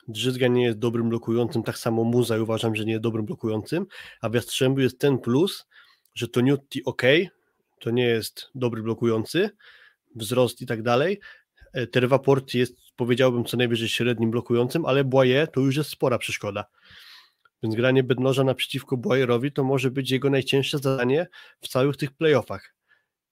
Drzyzga 0.07 0.47
nie 0.47 0.63
jest 0.63 0.79
dobrym 0.79 1.09
blokującym, 1.09 1.63
tak 1.63 1.77
samo 1.77 2.03
Muzaj 2.03 2.39
uważam, 2.39 2.75
że 2.75 2.85
nie 2.85 2.91
jest 2.91 3.03
dobrym 3.03 3.25
blokującym, 3.25 3.85
a 4.21 4.29
w 4.29 4.33
Jastrzębiu 4.33 4.83
jest 4.83 4.99
ten 4.99 5.17
plus, 5.17 5.65
że 6.15 6.27
to 6.27 6.41
Newty 6.41 6.79
ok, 6.85 7.01
to 7.79 7.91
nie 7.91 8.05
jest 8.05 8.49
dobry 8.55 8.83
blokujący, 8.83 9.49
wzrost 10.15 10.61
i 10.61 10.65
tak 10.65 10.81
dalej. 10.81 11.19
E, 11.73 11.87
Terwa 11.87 12.19
Port 12.19 12.53
jest, 12.53 12.75
powiedziałbym, 12.95 13.45
co 13.45 13.57
najwyżej 13.57 13.89
średnim 13.89 14.31
blokującym, 14.31 14.85
ale 14.85 15.03
Boye 15.03 15.47
to 15.47 15.61
już 15.61 15.75
jest 15.75 15.89
spora 15.89 16.17
przeszkoda. 16.17 16.65
Więc 17.65 17.75
granie 17.75 18.03
Bednoża 18.03 18.43
naprzeciwko 18.43 18.97
Boyerowi 18.97 19.51
to 19.51 19.63
może 19.63 19.91
być 19.91 20.11
jego 20.11 20.29
najcięższe 20.29 20.77
zadanie 20.79 21.27
w 21.61 21.67
całych 21.67 21.97
tych 21.97 22.11
playoffach. 22.11 22.75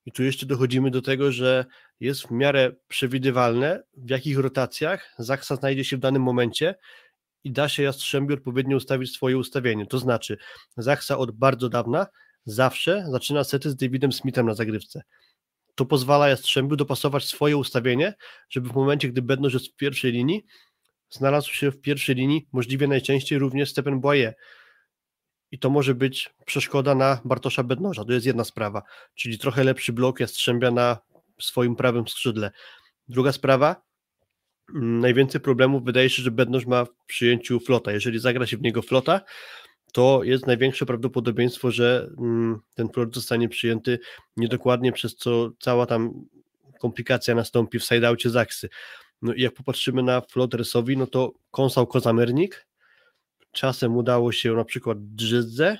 I 0.06 0.12
tu 0.12 0.24
jeszcze 0.24 0.46
dochodzimy 0.46 0.92
do 0.92 1.02
tego, 1.02 1.32
że 1.32 1.66
jest 2.00 2.28
w 2.28 2.32
miarę 2.32 2.72
przewidywalne, 2.88 3.84
w 3.98 4.10
jakich 4.10 4.38
rotacjach 4.38 5.14
Zaksa 5.20 5.56
znajdzie 5.56 5.84
się 5.84 5.98
w 5.98 6.00
danym 6.00 6.22
momencie 6.22 6.76
i 7.44 7.52
da 7.52 7.70
się 7.70 7.84
Jastrzębiu 7.84 8.34
odpowiednio 8.34 8.78
ustawić 8.78 9.14
swoje 9.14 9.38
ustawienie. 9.38 9.86
To 9.86 10.00
znaczy, 10.00 10.38
Zaksa 10.78 11.18
od 11.18 11.32
bardzo 11.32 11.70
dawna 11.70 12.08
zawsze 12.46 13.06
zaczyna 13.10 13.44
sety 13.44 13.70
z 13.70 13.76
Davidem 13.76 14.12
Smithem 14.12 14.46
na 14.46 14.54
zagrywce. 14.54 15.02
To 15.76 15.86
pozwala 15.86 16.30
Jastrzębiu 16.30 16.76
dopasować 16.76 17.26
swoje 17.26 17.58
ustawienie, 17.58 18.14
żeby 18.50 18.70
w 18.70 18.74
momencie, 18.74 19.10
gdy 19.10 19.22
Bednoż 19.22 19.54
jest 19.54 19.68
w 19.68 19.76
pierwszej 19.76 20.12
linii, 20.12 20.46
znalazł 21.14 21.54
się 21.54 21.72
w 21.72 21.82
pierwszej 21.82 22.16
linii, 22.16 22.48
możliwie 22.52 22.88
najczęściej 22.88 23.40
również 23.40 23.72
Stephen 23.72 24.00
Boye. 24.00 24.34
I 25.52 25.60
to 25.60 25.70
może 25.70 25.96
być 25.96 26.34
przeszkoda 26.46 26.96
na 26.96 27.22
Bartosza 27.26 27.64
Bednoża. 27.64 28.06
To 28.06 28.14
jest 28.14 28.26
jedna 28.26 28.44
sprawa, 28.44 28.84
czyli 29.16 29.40
trochę 29.40 29.64
lepszy 29.64 29.94
blok 29.94 30.20
Jastrzębia 30.20 30.72
na 30.72 30.98
swoim 31.42 31.76
prawym 31.76 32.08
skrzydle. 32.08 32.52
Druga 33.08 33.32
sprawa, 33.32 33.82
mm, 34.76 35.00
najwięcej 35.00 35.42
problemów 35.42 35.84
wydaje 35.84 36.10
się, 36.10 36.22
że 36.22 36.32
Bednoż 36.32 36.66
ma 36.66 36.86
w 36.86 37.06
przyjęciu 37.06 37.60
flota. 37.60 37.92
Jeżeli 37.92 38.20
zagra 38.20 38.46
się 38.46 38.58
w 38.58 38.62
niego 38.62 38.82
flota, 38.82 39.22
to 39.94 40.24
jest 40.24 40.48
największe 40.48 40.86
prawdopodobieństwo, 40.86 41.72
że 41.72 42.10
mm, 42.18 42.60
ten 42.76 42.90
flot 42.90 43.16
zostanie 43.16 43.50
przyjęty 43.50 44.00
niedokładnie, 44.38 44.92
przez 44.92 45.16
co 45.16 45.52
cała 45.60 45.86
tam 45.86 46.26
komplikacja 46.80 47.36
nastąpi 47.36 47.80
w 47.80 47.84
sideoutie 47.84 48.30
Zaksy. 48.30 48.70
No 49.24 49.34
i 49.34 49.42
jak 49.42 49.54
popatrzymy 49.54 50.04
na 50.04 50.22
flot 50.22 50.54
Resowi, 50.54 50.98
no 50.98 51.08
to 51.08 51.34
Konsał 51.52 51.88
Kozamernik, 51.88 52.68
czasem 53.52 53.98
udało 53.98 54.32
się 54.32 54.54
na 54.54 54.66
przykład 54.66 54.98
Drzyzdze, 55.02 55.78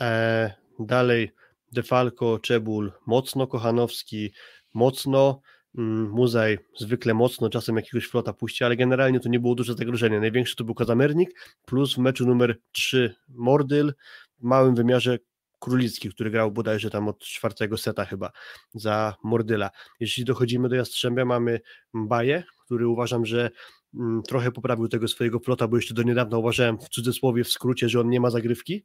e, 0.00 0.54
dalej 0.78 1.30
Defalco, 1.72 2.38
Czebul, 2.38 2.92
mocno 3.06 3.46
Kochanowski, 3.46 4.32
mocno, 4.74 5.40
mm, 5.78 6.10
Muzaj 6.10 6.58
zwykle 6.76 7.14
mocno, 7.14 7.50
czasem 7.50 7.76
jakiegoś 7.76 8.06
flota 8.06 8.32
puści, 8.32 8.64
ale 8.64 8.76
generalnie 8.76 9.20
to 9.20 9.28
nie 9.28 9.40
było 9.40 9.54
duże 9.54 9.74
zagrożenie. 9.74 10.20
Największy 10.20 10.56
to 10.56 10.64
był 10.64 10.74
Kozamernik, 10.74 11.58
plus 11.64 11.94
w 11.94 11.98
meczu 11.98 12.26
numer 12.26 12.58
3 12.72 13.14
Mordyl, 13.28 13.94
w 14.38 14.42
małym 14.42 14.74
wymiarze 14.74 15.18
Królicki, 15.58 16.10
który 16.10 16.30
grał 16.30 16.52
bodajże 16.52 16.90
tam 16.90 17.08
od 17.08 17.18
czwartego 17.18 17.76
seta 17.76 18.04
chyba 18.04 18.30
za 18.74 19.14
Mordyla. 19.24 19.70
Jeśli 20.00 20.24
dochodzimy 20.24 20.68
do 20.68 20.76
Jastrzębia, 20.76 21.24
mamy 21.24 21.60
Mbaje, 21.92 22.44
który 22.64 22.88
uważam, 22.88 23.26
że 23.26 23.50
mm, 23.94 24.22
trochę 24.22 24.52
poprawił 24.52 24.88
tego 24.88 25.08
swojego 25.08 25.40
flota, 25.40 25.68
bo 25.68 25.76
jeszcze 25.76 25.94
do 25.94 26.02
niedawna 26.02 26.38
uważałem 26.38 26.78
w 26.78 26.88
cudzysłowie, 26.88 27.44
w 27.44 27.48
skrócie, 27.48 27.88
że 27.88 28.00
on 28.00 28.08
nie 28.08 28.20
ma 28.20 28.30
zagrywki, 28.30 28.84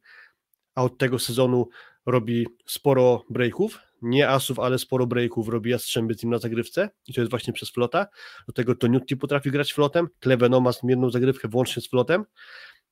a 0.74 0.82
od 0.82 0.98
tego 0.98 1.18
sezonu 1.18 1.68
robi 2.06 2.46
sporo 2.66 3.24
breaków, 3.30 3.78
nie 4.02 4.28
asów, 4.28 4.58
ale 4.58 4.78
sporo 4.78 5.06
breaków 5.06 5.48
robi 5.48 5.70
Jastrzębiec 5.70 6.22
im 6.22 6.30
na 6.30 6.38
zagrywce 6.38 6.90
i 7.06 7.14
to 7.14 7.20
jest 7.20 7.30
właśnie 7.30 7.52
przez 7.52 7.70
flota. 7.70 8.06
Do 8.46 8.52
tego 8.52 8.74
to 8.74 8.86
Newty 8.86 9.16
potrafi 9.16 9.50
grać 9.50 9.72
flotem, 9.72 10.08
Kleveno 10.20 10.60
ma 10.60 10.72
zmienną 10.72 11.10
zagrywkę 11.10 11.48
włącznie 11.48 11.82
z 11.82 11.88
flotem. 11.88 12.24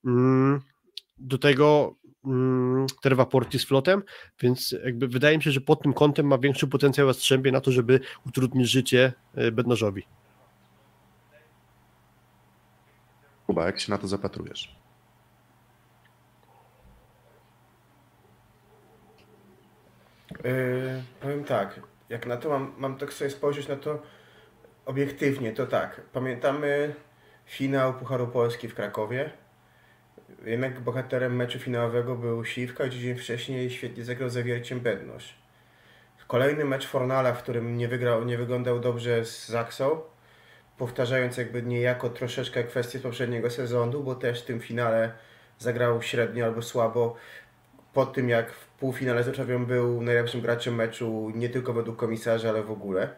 Mm, 0.04 0.60
do 1.18 1.38
tego 1.38 1.96
mm, 2.24 2.87
Terwa 3.02 3.26
Porti 3.26 3.58
z 3.58 3.64
flotem, 3.64 4.02
więc 4.40 4.74
jakby 4.85 5.08
wydaje 5.08 5.37
mi 5.37 5.42
się, 5.42 5.50
że 5.50 5.61
pod 5.61 5.82
tym 5.82 5.92
kątem 5.92 6.26
ma 6.26 6.38
większy 6.38 6.66
potencjał 6.66 7.06
Jastrzębie 7.06 7.52
na 7.52 7.61
to, 7.61 7.72
żeby 7.72 8.00
utrudnić 8.26 8.70
życie 8.70 9.12
e, 9.35 9.52
Bednożowi. 9.52 10.06
Kuba, 13.46 13.66
jak 13.66 13.80
się 13.80 13.92
na 13.92 13.98
to 13.98 14.08
zapatrujesz? 14.08 14.76
Yy, 20.44 21.02
powiem 21.20 21.44
tak, 21.44 21.80
jak 22.08 22.26
na 22.26 22.37
to 22.37 22.48
mam, 22.48 22.72
mam 22.78 22.98
tak 22.98 23.12
sobie 23.12 23.30
spojrzeć 23.30 23.68
na 23.68 23.76
to 23.76 24.02
obiektywnie, 24.87 25.52
to 25.52 25.66
tak. 25.66 26.00
Pamiętamy 26.12 26.94
finał 27.46 27.94
Pucharu 27.94 28.26
Polski 28.26 28.68
w 28.68 28.74
Krakowie. 28.74 29.30
Jednak 30.44 30.81
bohaterem 30.81 31.37
meczu 31.37 31.59
finałowego 31.59 32.16
był 32.16 32.44
Siwka, 32.44 32.88
dzień 32.88 33.18
wcześniej 33.18 33.70
świetnie 33.70 34.05
zagrał 34.05 34.28
zawierciem 34.28 34.81
Bednosz. 34.81 35.35
Kolejny 36.26 36.64
mecz 36.64 36.87
Fornala, 36.87 37.33
w 37.33 37.42
którym 37.42 37.76
nie, 37.76 37.88
wygrał, 37.88 38.24
nie 38.24 38.38
wyglądał 38.38 38.81
dobrze 38.81 39.24
z 39.24 39.48
Zaksą, 39.48 40.00
powtarzając 40.78 41.37
jakby 41.37 41.62
niejako 41.62 42.09
troszeczkę 42.11 42.64
kwestię 42.64 42.98
z 42.98 43.02
poprzedniego 43.02 43.50
sezonu, 43.50 44.02
bo 44.02 44.14
też 44.14 44.42
w 44.42 44.44
tym 44.44 44.61
finale 44.61 45.12
zagrał 45.59 46.02
średnio 46.02 46.44
albo 46.44 46.62
słabo 46.62 47.16
po 47.92 48.07
tym, 48.07 48.28
jak 48.28 48.52
w 48.52 48.66
półfinale 48.66 49.22
z 49.22 49.26
Wrocławiem 49.26 49.66
był 49.66 50.02
najlepszym 50.02 50.40
graczem 50.40 50.74
meczu 50.74 51.33
nie 51.35 51.48
tylko 51.48 51.72
według 51.72 51.96
komisarza, 51.96 52.48
ale 52.48 52.62
w 52.62 52.70
ogóle. 52.70 53.09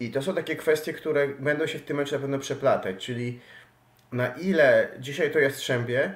I 0.00 0.10
to 0.10 0.22
są 0.22 0.34
takie 0.34 0.56
kwestie, 0.56 0.92
które 0.92 1.28
będą 1.28 1.66
się 1.66 1.78
w 1.78 1.82
tym 1.82 1.96
meczu 1.96 2.14
na 2.14 2.20
pewno 2.20 2.38
przeplatać, 2.38 3.06
czyli 3.06 3.40
na 4.12 4.26
ile 4.26 4.88
dzisiaj 4.98 5.30
to 5.30 5.38
Jastrzębie 5.38 6.14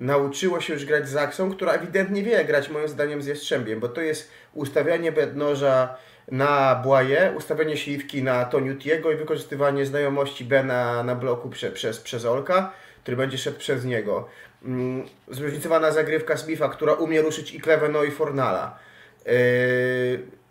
nauczyło 0.00 0.60
się 0.60 0.72
już 0.72 0.84
grać 0.84 1.08
z 1.08 1.12
Zaksą, 1.12 1.50
która 1.50 1.72
ewidentnie 1.72 2.22
wie 2.22 2.44
grać 2.44 2.68
moim 2.68 2.88
zdaniem 2.88 3.22
z 3.22 3.26
Jastrzębiem, 3.26 3.80
bo 3.80 3.88
to 3.88 4.00
jest 4.00 4.30
ustawianie 4.54 5.12
bednoża 5.12 5.96
na 6.30 6.74
Błaje, 6.74 7.32
ustawienie 7.36 7.76
śliwki 7.76 8.22
na 8.22 8.44
Toniutiego 8.44 9.12
i 9.12 9.16
wykorzystywanie 9.16 9.86
znajomości 9.86 10.44
Bena 10.44 11.02
na 11.02 11.14
bloku 11.14 11.50
prze, 11.50 11.70
przez, 11.70 12.00
przez 12.00 12.24
Olka, 12.24 12.72
który 13.02 13.16
będzie 13.16 13.38
szedł 13.38 13.58
przez 13.58 13.84
niego. 13.84 14.28
Mm, 14.64 15.06
zróżnicowana 15.28 15.90
zagrywka 15.90 16.36
Smitha, 16.36 16.68
która 16.68 16.92
umie 16.92 17.22
ruszyć 17.22 17.54
i 17.54 17.60
Kleveno 17.60 18.04
i 18.04 18.10
Fornala. 18.10 18.78
Yy, 19.26 19.32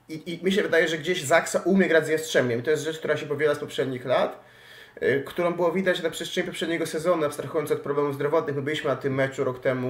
I, 0.09 0.33
I 0.33 0.45
mi 0.45 0.51
się 0.51 0.63
wydaje, 0.63 0.87
że 0.87 0.97
gdzieś 0.97 1.23
Zaksa 1.23 1.61
umie 1.65 1.87
grać 1.87 2.05
z 2.05 2.09
Jastrzębiem. 2.09 2.61
To 2.61 2.71
jest 2.71 2.83
rzecz, 2.83 2.99
która 2.99 3.17
się 3.17 3.25
powiela 3.25 3.55
z 3.55 3.59
poprzednich 3.59 4.05
lat, 4.05 4.48
którą 5.25 5.53
było 5.53 5.71
widać 5.71 6.03
na 6.03 6.09
przestrzeni 6.09 6.47
poprzedniego 6.47 6.85
sezonu, 6.85 7.25
abstrahując 7.25 7.71
od 7.71 7.81
problemów 7.81 8.15
zdrowotnych. 8.15 8.55
My 8.55 8.61
byliśmy 8.61 8.89
na 8.89 8.95
tym 8.95 9.15
meczu 9.15 9.43
rok 9.43 9.59
temu 9.59 9.89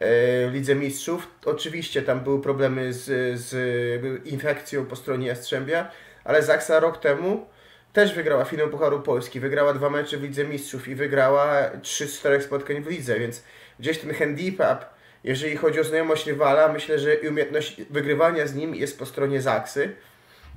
yy, 0.00 0.06
w 0.50 0.50
Lidze 0.52 0.74
Mistrzów. 0.74 1.28
Oczywiście 1.44 2.02
tam 2.02 2.20
były 2.20 2.42
problemy 2.42 2.92
z, 2.92 3.40
z 3.40 4.26
infekcją 4.26 4.86
po 4.86 4.96
stronie 4.96 5.26
Jastrzębia, 5.26 5.90
ale 6.24 6.42
Zaksa 6.42 6.80
rok 6.80 6.98
temu 6.98 7.46
też 7.92 8.14
wygrała 8.14 8.44
finał 8.44 8.68
Pucharu 8.68 9.00
Polski, 9.00 9.40
wygrała 9.40 9.74
dwa 9.74 9.90
mecze 9.90 10.16
w 10.16 10.22
Lidze 10.22 10.44
Mistrzów 10.44 10.88
i 10.88 10.94
wygrała 10.94 11.70
trzy 11.82 12.06
z 12.06 12.18
czterech 12.18 12.42
spotkań 12.42 12.82
w 12.82 12.86
Lidze, 12.86 13.18
więc 13.18 13.44
gdzieś 13.80 13.98
ten 13.98 14.14
handicap, 14.14 14.84
jeżeli 15.24 15.56
chodzi 15.56 15.80
o 15.80 15.84
znajomość 15.84 16.26
rywala, 16.26 16.72
myślę, 16.72 16.98
że 16.98 17.16
umiejętność 17.28 17.82
wygrywania 17.90 18.46
z 18.46 18.54
nim 18.54 18.74
jest 18.74 18.98
po 18.98 19.06
stronie 19.06 19.40
Zaksy. 19.40 19.92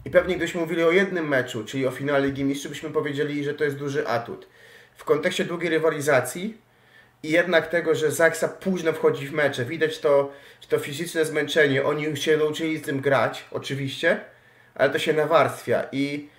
I 0.06 0.10
pewnie 0.10 0.36
gdybyśmy 0.36 0.62
mówili 0.62 0.84
o 0.84 0.92
jednym 0.92 1.28
meczu, 1.28 1.66
czyli 1.66 1.88
o 1.88 1.92
finale 1.92 2.28
Ligi 2.28 2.44
Mistrzów, 2.44 2.72
byśmy 2.72 2.90
powiedzieli, 2.90 3.44
że 3.44 3.54
to 3.54 3.64
jest 3.64 3.78
duży 3.78 4.08
atut. 4.08 4.48
W 4.96 5.04
kontekście 5.04 5.46
długiej 5.46 5.70
rywalizacji 5.70 6.58
i 7.24 7.32
jednak 7.32 7.68
tego, 7.68 7.96
że 7.96 8.12
Zaksa 8.12 8.48
późno 8.48 8.94
wchodzi 8.94 9.28
w 9.28 9.34
mecze, 9.34 9.66
widać 9.66 10.00
to, 10.00 10.32
to 10.70 10.80
fizyczne 10.80 11.26
zmęczenie, 11.26 11.84
oni 11.84 12.18
się 12.18 12.38
nauczyli 12.38 12.78
z 12.78 12.82
tym 12.82 13.02
grać, 13.02 13.46
oczywiście, 13.52 14.20
ale 14.76 14.90
to 14.90 15.00
się 15.00 15.14
nawarstwia 15.14 15.84
i 15.92 16.30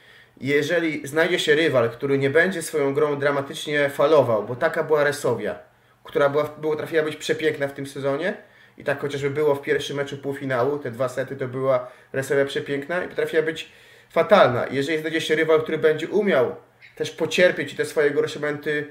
jeżeli 0.40 1.06
znajdzie 1.06 1.38
się 1.38 1.54
rywal, 1.54 1.90
który 1.90 2.18
nie 2.18 2.30
będzie 2.30 2.62
swoją 2.62 2.94
grą 2.94 3.18
dramatycznie 3.18 3.90
falował, 3.90 4.46
bo 4.46 4.56
taka 4.56 4.82
była 4.82 5.04
Resowia, 5.04 5.58
która 6.04 6.28
była, 6.28 6.44
było, 6.44 6.76
trafiła 6.76 7.02
być 7.02 7.16
przepiękna 7.16 7.68
w 7.68 7.72
tym 7.72 7.86
sezonie 7.86 8.36
i 8.78 8.84
tak 8.84 9.00
chociażby 9.00 9.30
było 9.30 9.54
w 9.54 9.62
pierwszym 9.62 9.96
meczu 9.96 10.18
półfinału, 10.18 10.78
te 10.78 10.90
dwa 10.90 11.08
sety 11.08 11.36
to 11.36 11.48
była 11.48 11.90
Resowia 12.12 12.44
przepiękna 12.44 13.04
i 13.04 13.08
potrafiła 13.08 13.42
być 13.42 13.72
fatalna. 14.10 14.66
Jeżeli 14.70 14.98
znajdzie 14.98 15.20
się 15.20 15.34
rywal, 15.34 15.62
który 15.62 15.78
będzie 15.78 16.08
umiał 16.08 16.56
też 16.96 17.10
pocierpieć 17.10 17.72
i 17.72 17.76
te 17.76 17.84
swoje 17.84 18.10
gorsze 18.10 18.40
momenty 18.40 18.86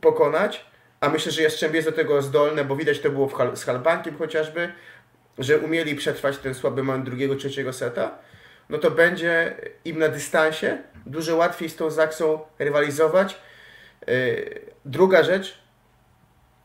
pokonać, 0.00 0.64
a 1.00 1.08
myślę, 1.08 1.32
że 1.32 1.42
Jastrzębie 1.42 1.76
jest 1.76 1.88
do 1.88 1.96
tego 1.96 2.22
zdolne, 2.22 2.64
bo 2.64 2.76
widać 2.76 3.00
to 3.00 3.10
było 3.10 3.28
Hal 3.28 3.56
z 3.56 3.64
Halbankiem 3.64 4.16
chociażby, 4.16 4.72
że 5.38 5.58
umieli 5.58 5.94
przetrwać 5.94 6.38
ten 6.38 6.54
słaby 6.54 6.82
moment 6.82 7.04
drugiego, 7.04 7.36
trzeciego 7.36 7.72
seta, 7.72 8.18
no 8.68 8.78
to 8.78 8.90
będzie 8.90 9.56
im 9.84 9.98
na 9.98 10.08
dystansie 10.08 10.78
dużo 11.06 11.36
łatwiej 11.36 11.68
z 11.68 11.76
tą 11.76 11.90
Zaksą 11.90 12.38
rywalizować. 12.58 13.40
Yy, 14.06 14.60
druga 14.84 15.22
rzecz, 15.22 15.58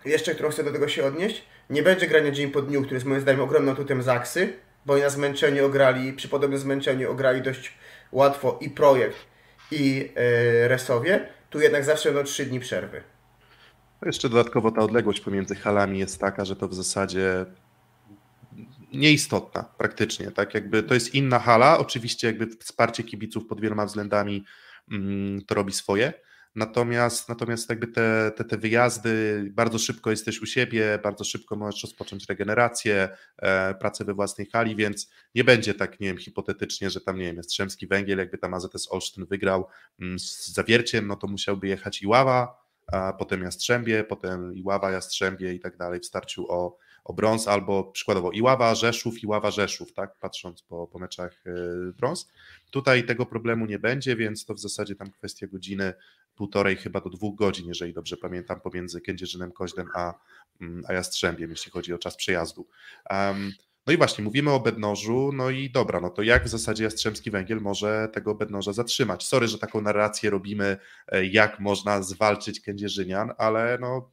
jeszcze 0.06 0.34
którą 0.34 0.50
chcę 0.50 0.64
do 0.64 0.72
tego 0.72 0.88
się 0.88 1.06
odnieść, 1.06 1.46
nie 1.70 1.84
będzie 1.84 2.08
grania 2.08 2.32
dzień 2.32 2.52
po 2.52 2.62
dniu, 2.62 2.82
który 2.82 2.96
jest 2.96 3.06
moim 3.06 3.22
zdaniem 3.22 3.42
ogromnym 3.42 3.74
atutem 3.74 4.04
Zaksy, 4.04 4.54
bo 4.86 4.98
na 4.98 5.10
zmęczeniu 5.10 5.66
ograli, 5.66 6.14
przy 6.14 6.30
podobnym 6.30 6.60
zmęczeniu 6.60 7.12
ograli 7.12 7.42
dość 7.42 7.74
łatwo 8.12 8.60
i 8.62 8.70
projekt, 8.70 9.18
i 9.72 9.96
yy, 9.96 10.68
Resowie. 10.68 11.28
Tu 11.50 11.60
jednak 11.60 11.84
zawsze 11.86 12.12
będą 12.12 12.24
3 12.24 12.46
dni 12.46 12.60
przerwy. 12.60 13.04
Jeszcze 14.06 14.30
dodatkowo 14.30 14.72
ta 14.72 14.82
odległość 14.82 15.20
pomiędzy 15.20 15.56
halami 15.56 16.00
jest 16.00 16.20
taka, 16.20 16.46
że 16.46 16.56
to 16.56 16.68
w 16.68 16.74
zasadzie 16.74 17.46
nieistotna 18.94 19.64
praktycznie, 19.78 20.32
tak 20.32 20.54
jakby 20.54 20.84
to 20.84 20.94
jest 20.94 21.16
inna 21.16 21.40
hala, 21.40 21.78
oczywiście 21.78 22.28
jakby 22.28 22.48
wsparcie 22.48 23.04
kibiców 23.04 23.48
pod 23.48 23.62
wieloma 23.62 23.86
względami 23.86 24.46
mm, 24.92 25.42
to 25.42 25.56
robi 25.56 25.74
swoje, 25.74 26.14
natomiast 26.56 27.30
natomiast 27.30 27.70
jakby 27.70 27.88
te, 27.88 28.32
te, 28.36 28.44
te 28.44 28.58
wyjazdy, 28.58 29.46
bardzo 29.52 29.80
szybko 29.80 30.12
jesteś 30.12 30.42
u 30.42 30.46
siebie, 30.46 31.00
bardzo 31.04 31.24
szybko 31.24 31.56
możesz 31.56 31.84
rozpocząć 31.84 32.26
regenerację, 32.30 33.10
e, 33.38 33.74
pracę 33.74 34.06
we 34.06 34.14
własnej 34.14 34.48
hali, 34.48 34.76
więc 34.76 35.12
nie 35.36 35.44
będzie 35.44 35.74
tak, 35.74 36.00
nie 36.00 36.08
wiem, 36.08 36.18
hipotetycznie, 36.18 36.90
że 36.90 37.02
tam, 37.02 37.18
nie 37.18 37.26
wiem, 37.26 37.38
Jastrzębski 37.38 37.88
Węgiel, 37.88 38.18
jakby 38.18 38.38
tam 38.38 38.54
AZS 38.54 38.92
Olsztyn 38.92 39.26
wygrał 39.26 39.68
mm, 40.00 40.20
z 40.20 40.48
Zawierciem, 40.54 41.08
no 41.08 41.16
to 41.16 41.28
musiałby 41.28 41.68
jechać 41.68 42.02
Iława, 42.02 42.64
a 42.92 43.14
potem 43.14 43.42
Jastrzębie, 43.42 44.04
potem 44.04 44.56
Iława, 44.56 44.92
Jastrzębie 44.92 45.54
i 45.54 45.60
tak 45.60 45.78
dalej 45.78 46.00
w 46.00 46.06
starciu 46.06 46.52
o, 46.52 46.78
o 47.04 47.14
brąz, 47.14 47.48
albo 47.48 47.84
przykładowo 47.84 48.32
Iława, 48.32 48.76
Rzeszów, 48.76 49.24
Iława, 49.24 49.52
Rzeszów, 49.52 49.94
tak, 49.94 50.16
patrząc 50.20 50.62
po, 50.62 50.88
po 50.88 51.00
meczach 51.00 51.48
y, 51.48 51.94
brąz. 51.98 52.30
Tutaj 52.72 53.06
tego 53.06 53.26
problemu 53.26 53.66
nie 53.66 53.80
będzie, 53.80 54.16
więc 54.16 54.46
to 54.46 54.54
w 54.54 54.60
zasadzie 54.60 54.96
tam 54.96 55.12
kwestia 55.12 55.48
godziny, 55.48 55.94
półtorej 56.36 56.76
chyba 56.76 57.02
do 57.02 57.10
dwóch 57.10 57.36
godzin, 57.36 57.68
jeżeli 57.68 57.94
dobrze 57.94 58.18
pamiętam, 58.18 58.62
pomiędzy 58.62 59.02
Kędzierzynem 59.02 59.52
Koźlem 59.52 59.88
a, 59.96 60.14
mm, 60.62 60.84
a 60.88 60.94
Jastrzębiem, 60.94 61.50
jeśli 61.50 61.72
chodzi 61.72 61.94
o 61.94 61.98
czas 61.98 62.16
przejazdu. 62.16 62.68
Um, 63.10 63.52
no 63.88 63.94
i 63.94 63.98
właśnie, 63.98 64.24
mówimy 64.24 64.52
o 64.52 64.60
bednożu, 64.60 65.32
no 65.34 65.50
i 65.50 65.70
dobra, 65.70 66.02
no 66.02 66.10
to 66.10 66.22
jak 66.22 66.46
w 66.46 66.50
zasadzie 66.50 66.84
Jastrzębski 66.84 67.32
Węgiel 67.32 67.62
może 67.62 68.10
tego 68.14 68.36
bednoża 68.36 68.74
zatrzymać? 68.74 69.28
Sorry, 69.28 69.48
że 69.48 69.58
taką 69.58 69.82
narrację 69.82 70.30
robimy, 70.30 70.78
e, 71.08 71.26
jak 71.26 71.60
można 71.60 72.02
zwalczyć 72.02 72.62
Kędzierzynian, 72.62 73.32
ale 73.38 73.78
no 73.82 74.12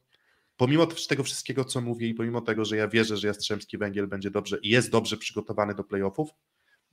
pomimo 0.57 0.87
tego 0.87 1.23
wszystkiego, 1.23 1.65
co 1.65 1.81
mówię 1.81 2.07
i 2.07 2.13
pomimo 2.13 2.41
tego, 2.41 2.65
że 2.65 2.77
ja 2.77 2.87
wierzę, 2.87 3.17
że 3.17 3.27
Jastrzębski 3.27 3.77
Węgiel 3.77 4.07
będzie 4.07 4.31
dobrze 4.31 4.57
i 4.61 4.69
jest 4.69 4.91
dobrze 4.91 5.17
przygotowany 5.17 5.75
do 5.75 5.83
playoffów 5.83 6.29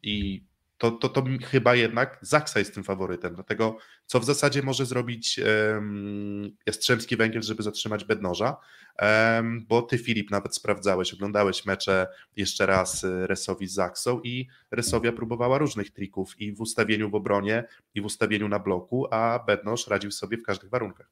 i 0.02 0.44
to, 0.78 0.90
to, 0.90 1.08
to 1.08 1.24
chyba 1.44 1.74
jednak 1.74 2.18
Zaksa 2.22 2.58
jest 2.58 2.74
tym 2.74 2.84
faworytem. 2.84 3.34
Dlatego, 3.34 3.76
co 4.06 4.20
w 4.20 4.24
zasadzie 4.24 4.62
może 4.62 4.86
zrobić 4.86 5.40
um, 5.74 6.56
Jastrzębski 6.66 7.16
Węgiel, 7.16 7.42
żeby 7.42 7.62
zatrzymać 7.62 8.04
Bednoża, 8.04 8.56
um, 9.02 9.66
bo 9.68 9.82
ty, 9.82 9.98
Filip, 9.98 10.30
nawet 10.30 10.54
sprawdzałeś, 10.54 11.14
oglądałeś 11.14 11.66
mecze 11.66 12.06
jeszcze 12.36 12.66
raz 12.66 13.04
y, 13.04 13.26
Resowi 13.26 13.66
z 13.66 13.72
Zaksą 13.72 14.20
i 14.20 14.48
Resowia 14.70 15.12
próbowała 15.12 15.58
różnych 15.58 15.90
trików 15.90 16.40
i 16.40 16.52
w 16.52 16.60
ustawieniu 16.60 17.10
w 17.10 17.14
obronie, 17.14 17.64
i 17.94 18.00
w 18.00 18.04
ustawieniu 18.04 18.48
na 18.48 18.58
bloku, 18.58 19.06
a 19.10 19.44
Bednoż 19.46 19.86
radził 19.86 20.10
sobie 20.10 20.36
w 20.36 20.42
każdych 20.42 20.70
warunkach. 20.70 21.10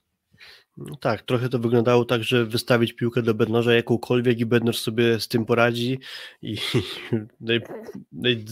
No 0.77 0.97
tak, 0.97 1.23
trochę 1.23 1.49
to 1.49 1.59
wyglądało 1.59 2.05
tak, 2.05 2.25
że 2.25 2.47
wystawić 2.47 2.93
piłkę 2.93 3.23
do 3.23 3.35
Bednoża 3.35 3.75
jakąkolwiek 3.75 4.41
i 4.41 4.47
Bednoż 4.47 4.79
sobie 4.79 5.21
z 5.21 5.29
tym 5.29 5.45
poradzi. 5.45 5.99
I 6.43 6.57
naj, 8.13 8.45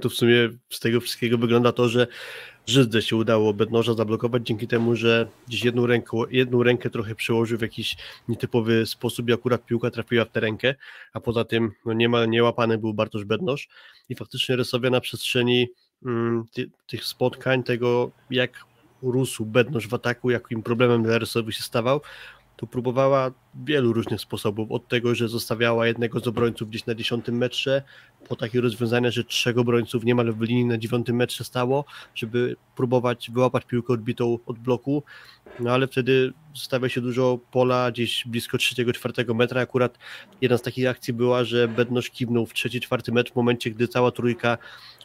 to 0.00 0.08
w 0.08 0.14
sumie 0.14 0.48
z 0.70 0.80
tego 0.80 1.00
wszystkiego 1.00 1.38
wygląda 1.38 1.72
to, 1.72 1.88
że 1.88 2.06
Żyzdze 2.66 3.02
się 3.02 3.16
udało 3.16 3.54
Bednoża 3.54 3.94
zablokować 3.94 4.46
dzięki 4.46 4.66
temu, 4.68 4.96
że 4.96 5.28
gdzieś 5.48 5.64
jedną 5.64 5.86
rękę, 5.86 6.16
jedną 6.30 6.62
rękę 6.62 6.90
trochę 6.90 7.14
przełożył 7.14 7.58
w 7.58 7.62
jakiś 7.62 7.96
nietypowy 8.28 8.86
sposób 8.86 9.28
i 9.28 9.32
akurat 9.32 9.66
piłka 9.66 9.90
trafiła 9.90 10.24
w 10.24 10.30
tę 10.30 10.40
rękę, 10.40 10.74
a 11.12 11.20
poza 11.20 11.44
tym 11.44 11.72
no 11.86 11.92
niemal 11.92 12.30
niełapany 12.30 12.78
był 12.78 12.94
Bartosz 12.94 13.24
Bednoż 13.24 13.68
i 14.08 14.14
faktycznie 14.14 14.56
Rysowia 14.56 14.90
na 14.90 15.00
przestrzeni 15.00 15.68
mm, 16.06 16.44
ty, 16.52 16.70
tych 16.86 17.04
spotkań, 17.04 17.62
tego 17.62 18.10
jak 18.30 18.69
rósł 19.02 19.44
Bednosz 19.44 19.88
w 19.88 19.94
ataku, 19.94 20.30
jakim 20.30 20.62
problemem 20.62 21.02
dla 21.02 21.18
Rysowi 21.18 21.52
się 21.52 21.62
stawał, 21.62 22.00
to 22.56 22.66
próbowała 22.66 23.30
wielu 23.54 23.92
różnych 23.92 24.20
sposobów. 24.20 24.72
Od 24.72 24.88
tego, 24.88 25.14
że 25.14 25.28
zostawiała 25.28 25.86
jednego 25.86 26.20
z 26.20 26.26
obrońców 26.26 26.68
gdzieś 26.68 26.86
na 26.86 26.94
dziesiątym 26.94 27.36
metrze, 27.36 27.82
po 28.28 28.36
takie 28.36 28.60
rozwiązania, 28.60 29.10
że 29.10 29.24
trzech 29.24 29.58
obrońców 29.58 30.04
niemal 30.04 30.32
w 30.32 30.40
linii 30.40 30.64
na 30.64 30.78
dziewiątym 30.78 31.16
metrze 31.16 31.44
stało, 31.44 31.84
żeby 32.14 32.56
próbować 32.76 33.30
wyłapać 33.30 33.64
piłkę 33.64 33.92
odbitą 33.92 34.38
od 34.46 34.58
bloku, 34.58 35.02
no 35.60 35.70
ale 35.70 35.86
wtedy 35.86 36.32
zostawia 36.54 36.88
się 36.88 37.00
dużo 37.00 37.38
pola 37.50 37.90
gdzieś 37.90 38.24
blisko 38.26 38.58
trzeciego, 38.58 38.92
czwartego 38.92 39.34
metra. 39.34 39.60
Akurat 39.60 39.98
jedna 40.40 40.58
z 40.58 40.62
takich 40.62 40.88
akcji 40.88 41.12
była, 41.12 41.44
że 41.44 41.68
Bednosz 41.68 42.10
kiwnął 42.10 42.46
w 42.46 42.52
trzeci, 42.52 42.80
czwarty 42.80 43.12
metr 43.12 43.32
w 43.32 43.36
momencie, 43.36 43.70
gdy 43.70 43.88
cała 43.88 44.10
trójka 44.10 44.58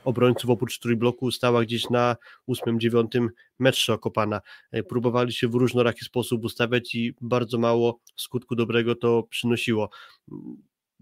obrońców 0.05 0.49
oprócz 0.49 0.79
trójbloku 0.79 1.31
stała 1.31 1.63
gdzieś 1.63 1.89
na 1.89 2.15
ósmym, 2.45 2.79
dziewiątym 2.79 3.29
metrze 3.59 3.93
okopana. 3.93 4.41
E, 4.71 4.83
próbowali 4.83 5.33
się 5.33 5.47
w 5.47 5.55
różnoraki 5.55 6.05
sposób 6.05 6.43
ustawiać 6.43 6.95
i 6.95 7.13
bardzo 7.21 7.57
mało 7.57 7.99
skutku 8.35 8.55
dobrego 8.55 8.95
to 8.95 9.23
przynosiło. 9.23 9.89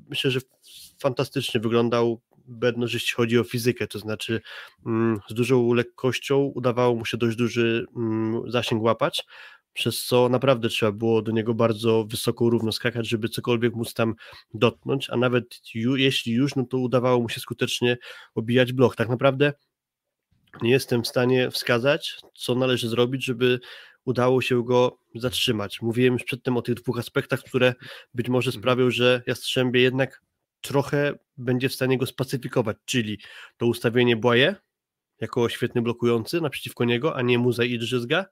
Myślę, 0.09 0.31
że 0.31 0.39
fantastycznie 0.99 1.61
wyglądał 1.61 2.21
Bedno, 2.47 2.85
jeśli 2.93 3.15
chodzi 3.15 3.39
o 3.39 3.43
fizykę, 3.43 3.87
to 3.87 3.99
znaczy 3.99 4.41
mm, 4.85 5.19
z 5.29 5.33
dużą 5.33 5.73
lekkością 5.73 6.37
udawało 6.55 6.95
mu 6.95 7.05
się 7.05 7.17
dość 7.17 7.37
duży 7.37 7.85
mm, 7.95 8.51
zasięg 8.51 8.83
łapać, 8.83 9.25
przez 9.73 10.05
co 10.05 10.29
naprawdę 10.29 10.69
trzeba 10.69 10.91
było 10.91 11.21
do 11.21 11.31
niego 11.31 11.53
bardzo 11.53 12.05
wysoko 12.05 12.49
równo 12.49 12.71
skakać, 12.71 13.09
żeby 13.09 13.29
cokolwiek 13.29 13.75
móc 13.75 13.93
tam 13.93 14.15
dotknąć, 14.53 15.09
a 15.09 15.17
nawet 15.17 15.75
ju, 15.75 15.95
jeśli 15.95 16.33
już, 16.33 16.55
no 16.55 16.65
to 16.65 16.77
udawało 16.77 17.21
mu 17.21 17.29
się 17.29 17.39
skutecznie 17.39 17.97
obijać 18.35 18.73
blok. 18.73 18.95
Tak 18.95 19.09
naprawdę 19.09 19.53
nie 20.61 20.71
jestem 20.71 21.03
w 21.03 21.07
stanie 21.07 21.51
wskazać, 21.51 22.17
co 22.35 22.55
należy 22.55 22.89
zrobić, 22.89 23.25
żeby 23.25 23.59
udało 24.05 24.41
się 24.41 24.63
go 24.63 24.99
zatrzymać. 25.15 25.81
Mówiłem 25.81 26.13
już 26.13 26.23
przedtem 26.23 26.57
o 26.57 26.61
tych 26.61 26.75
dwóch 26.75 26.99
aspektach, 26.99 27.43
które 27.43 27.73
być 28.13 28.29
może 28.29 28.49
mhm. 28.49 28.61
sprawią, 28.61 28.91
że 28.91 29.21
Jastrzębie 29.27 29.81
jednak 29.81 30.21
trochę 30.61 31.13
będzie 31.37 31.69
w 31.69 31.73
stanie 31.73 31.97
go 31.97 32.05
spacyfikować, 32.05 32.77
czyli 32.85 33.19
to 33.57 33.65
ustawienie 33.65 34.17
Błaje 34.17 34.55
jako 35.21 35.49
świetny 35.49 35.81
blokujący 35.81 36.41
naprzeciwko 36.41 36.85
niego, 36.85 37.15
a 37.15 37.21
nie 37.21 37.37
Muza 37.37 37.63
i 37.63 37.79
Drzyzga, 37.79 38.25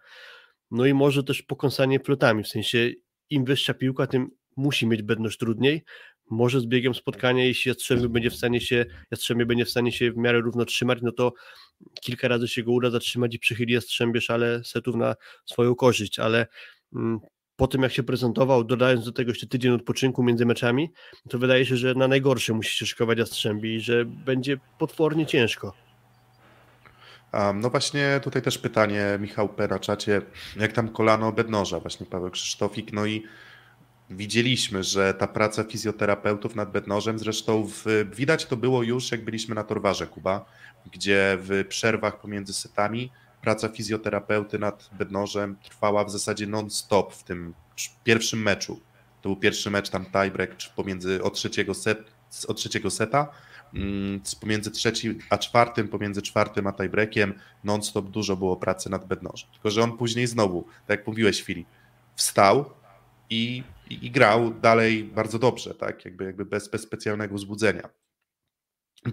no 0.72 0.86
i 0.86 0.94
może 0.94 1.24
też 1.24 1.42
pokąsanie 1.42 2.00
flotami, 2.00 2.44
w 2.44 2.48
sensie 2.48 2.92
im 3.30 3.46
wyższa 3.46 3.74
piłka, 3.74 4.08
tym 4.08 4.32
musi 4.58 4.88
mieć 4.88 5.02
bedność 5.02 5.38
trudniej. 5.38 5.84
Może 6.30 6.60
z 6.60 6.66
biegiem 6.66 6.94
spotkania, 6.94 7.46
jeśli 7.46 7.70
Jastrzębie 7.70 8.10
będzie 8.10 8.30
w 8.30 8.36
stanie 8.36 8.62
się, 8.62 8.86
Jastrzębie 9.12 9.46
będzie 9.46 9.66
w 9.66 9.70
stanie 9.70 9.92
się 9.92 10.12
w 10.12 10.18
miarę 10.18 10.40
równo 10.40 10.66
trzymać, 10.66 11.00
no 11.02 11.12
to 11.12 11.34
kilka 12.02 12.28
razy 12.28 12.48
się 12.48 12.64
go 12.64 12.72
uda 12.72 12.90
zatrzymać 12.90 13.36
i 13.36 13.40
przychyli 13.40 13.74
Jastrzębie 13.74 14.22
szale 14.22 14.64
setów 14.64 14.96
na 14.96 15.16
swoją 15.46 15.76
korzyść, 15.76 16.20
ale 16.20 16.48
mm, 16.96 17.20
po 17.56 17.68
tym 17.68 17.82
jak 17.82 17.92
się 17.92 18.04
prezentował, 18.04 18.64
dodając 18.64 19.06
do 19.06 19.12
tego 19.12 19.32
jeszcze 19.32 19.48
tydzień 19.48 19.72
odpoczynku 19.72 20.24
między 20.24 20.46
meczami, 20.46 20.92
to 21.30 21.40
wydaje 21.40 21.66
się, 21.66 21.78
że 21.78 21.94
na 21.94 22.08
najgorsze 22.08 22.54
musi 22.54 22.78
się 22.78 22.86
szykować 22.86 23.18
Jastrzębie 23.18 23.76
i 23.76 23.80
że 23.80 24.06
będzie 24.06 24.58
potwornie 24.80 25.26
ciężko. 25.26 25.74
No 27.54 27.70
właśnie 27.70 28.20
tutaj 28.24 28.42
też 28.42 28.58
pytanie 28.58 29.18
Michał 29.20 29.50
P. 29.50 29.68
na 29.68 29.80
czacie, 29.80 30.22
jak 30.60 30.72
tam 30.72 30.90
kolano 30.90 31.32
bednoża, 31.32 31.80
właśnie 31.80 32.06
Paweł 32.06 32.32
Krzysztofik, 32.32 32.94
no 32.94 33.06
i 33.06 33.24
widzieliśmy, 34.12 34.84
że 34.84 35.14
ta 35.14 35.28
praca 35.28 35.64
fizjoterapeutów 35.64 36.56
nad 36.56 36.72
bednożem, 36.72 37.20
zresztą 37.20 37.68
w, 37.68 37.86
widać 38.16 38.46
to 38.46 38.58
było 38.58 38.84
już 38.84 39.12
jak 39.12 39.24
byliśmy 39.24 39.56
na 39.56 39.64
Torwarze 39.64 40.08
Kuba, 40.08 40.46
gdzie 40.92 41.38
w 41.42 41.66
przerwach 41.70 42.20
pomiędzy 42.20 42.54
setami 42.54 43.12
praca 43.42 43.70
fizjoterapeuty 43.70 44.60
nad 44.60 44.90
bednożem 44.98 45.56
trwała 45.64 46.04
w 46.04 46.12
zasadzie 46.12 46.48
non-stop 46.48 47.14
w 47.14 47.24
tym 47.24 47.54
pierwszym 48.04 48.42
meczu. 48.42 48.80
To 49.22 49.30
był 49.30 49.36
pierwszy 49.36 49.72
mecz 49.72 49.90
tam 49.90 50.06
tiebreak 50.06 50.56
pomiędzy 50.76 51.24
od 51.24 51.34
trzeciego, 51.34 51.74
set, 51.74 52.12
od 52.48 52.58
trzeciego 52.58 52.90
seta, 52.90 53.28
Mm, 53.74 54.22
pomiędzy 54.42 54.72
trzecim 54.72 55.20
a 55.30 55.38
czwartym, 55.38 55.88
pomiędzy 55.88 56.22
czwartym 56.22 56.68
a 56.68 56.74
tiebreakiem 56.74 57.34
non-stop 57.64 58.10
dużo 58.10 58.38
było 58.38 58.58
pracy 58.58 58.90
nad 58.90 59.08
bednożem. 59.08 59.50
Tylko, 59.54 59.70
że 59.70 59.84
on 59.84 59.98
później 59.98 60.28
znowu, 60.28 60.66
tak 60.88 61.00
jak 61.00 61.08
mówiłeś 61.08 61.42
Filip, 61.42 61.68
wstał 62.16 62.66
i, 63.30 63.64
i, 63.94 64.06
i, 64.06 64.12
grał 64.12 64.54
dalej 64.54 65.04
bardzo 65.04 65.40
dobrze, 65.40 65.76
tak? 65.76 66.06
Jakby, 66.06 66.24
jakby 66.24 66.46
bez, 66.46 66.70
bez 66.70 66.82
specjalnego 66.82 67.36
wzbudzenia. 67.36 67.90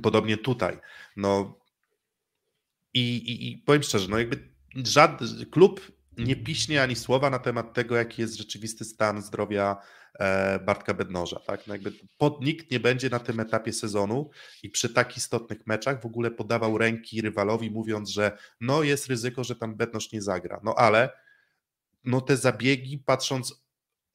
Podobnie 0.02 0.36
tutaj. 0.36 0.78
No 1.16 1.58
i, 2.94 3.16
i, 3.16 3.52
i 3.52 3.58
powiem 3.58 3.82
szczerze, 3.82 4.08
no 4.08 4.18
jakby 4.18 4.48
żaden 4.74 5.28
klub 5.50 5.92
nie 6.18 6.36
piśnie 6.36 6.82
ani 6.82 6.96
słowa 6.96 7.30
na 7.30 7.38
temat 7.38 7.74
tego, 7.74 7.96
jaki 7.96 8.22
jest 8.22 8.34
rzeczywisty 8.34 8.84
stan 8.84 9.22
zdrowia 9.22 9.76
E, 10.18 10.58
Bartka 10.58 10.94
Bednoża. 10.94 11.40
Tak? 11.40 11.66
No 11.66 11.74
jakby 11.74 11.92
pod, 12.18 12.44
nikt 12.44 12.70
nie 12.70 12.80
będzie 12.80 13.10
na 13.10 13.18
tym 13.18 13.40
etapie 13.40 13.72
sezonu 13.72 14.30
i 14.62 14.70
przy 14.70 14.88
tak 14.88 15.16
istotnych 15.16 15.66
meczach 15.66 16.02
w 16.02 16.06
ogóle 16.06 16.30
podawał 16.30 16.78
ręki 16.78 17.20
rywalowi, 17.20 17.70
mówiąc, 17.70 18.10
że 18.10 18.38
no 18.60 18.82
jest 18.82 19.06
ryzyko, 19.06 19.44
że 19.44 19.56
tam 19.56 19.76
Bednoż 19.76 20.12
nie 20.12 20.22
zagra. 20.22 20.60
No 20.64 20.74
ale 20.74 21.10
no 22.04 22.20
te 22.20 22.36
zabiegi, 22.36 22.98
patrząc 22.98 23.67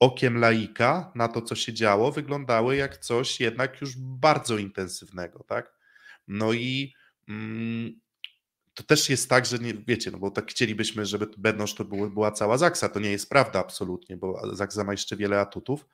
okiem 0.04 0.38
laika 0.38 1.12
na 1.16 1.28
to, 1.28 1.42
co 1.42 1.56
się 1.56 1.74
działo, 1.74 2.12
wyglądały 2.12 2.76
jak 2.76 2.98
coś 2.98 3.40
jednak 3.40 3.82
już 3.82 3.98
bardzo 3.98 4.58
intensywnego, 4.58 5.44
tak? 5.44 5.74
No 6.28 6.54
i 6.54 6.94
mm, 7.30 8.00
to 8.74 8.84
też 8.84 9.10
jest 9.10 9.30
tak, 9.30 9.46
że 9.46 9.60
nie, 9.60 9.74
wiecie, 9.74 10.12
no 10.12 10.18
bo 10.18 10.32
tak 10.32 10.50
chcielibyśmy, 10.50 11.06
żeby 11.06 11.28
Bednosz 11.38 11.76
to 11.76 11.86
było, 11.86 12.10
była 12.10 12.32
cała 12.32 12.58
Zaksa, 12.58 12.90
to 12.90 13.00
nie 13.00 13.12
jest 13.12 13.30
prawda 13.30 13.60
absolutnie, 13.60 14.18
bo 14.18 14.56
Zaksa 14.56 14.84
ma 14.84 14.92
jeszcze 14.92 15.18
wiele 15.18 15.40
atutów, 15.40 15.88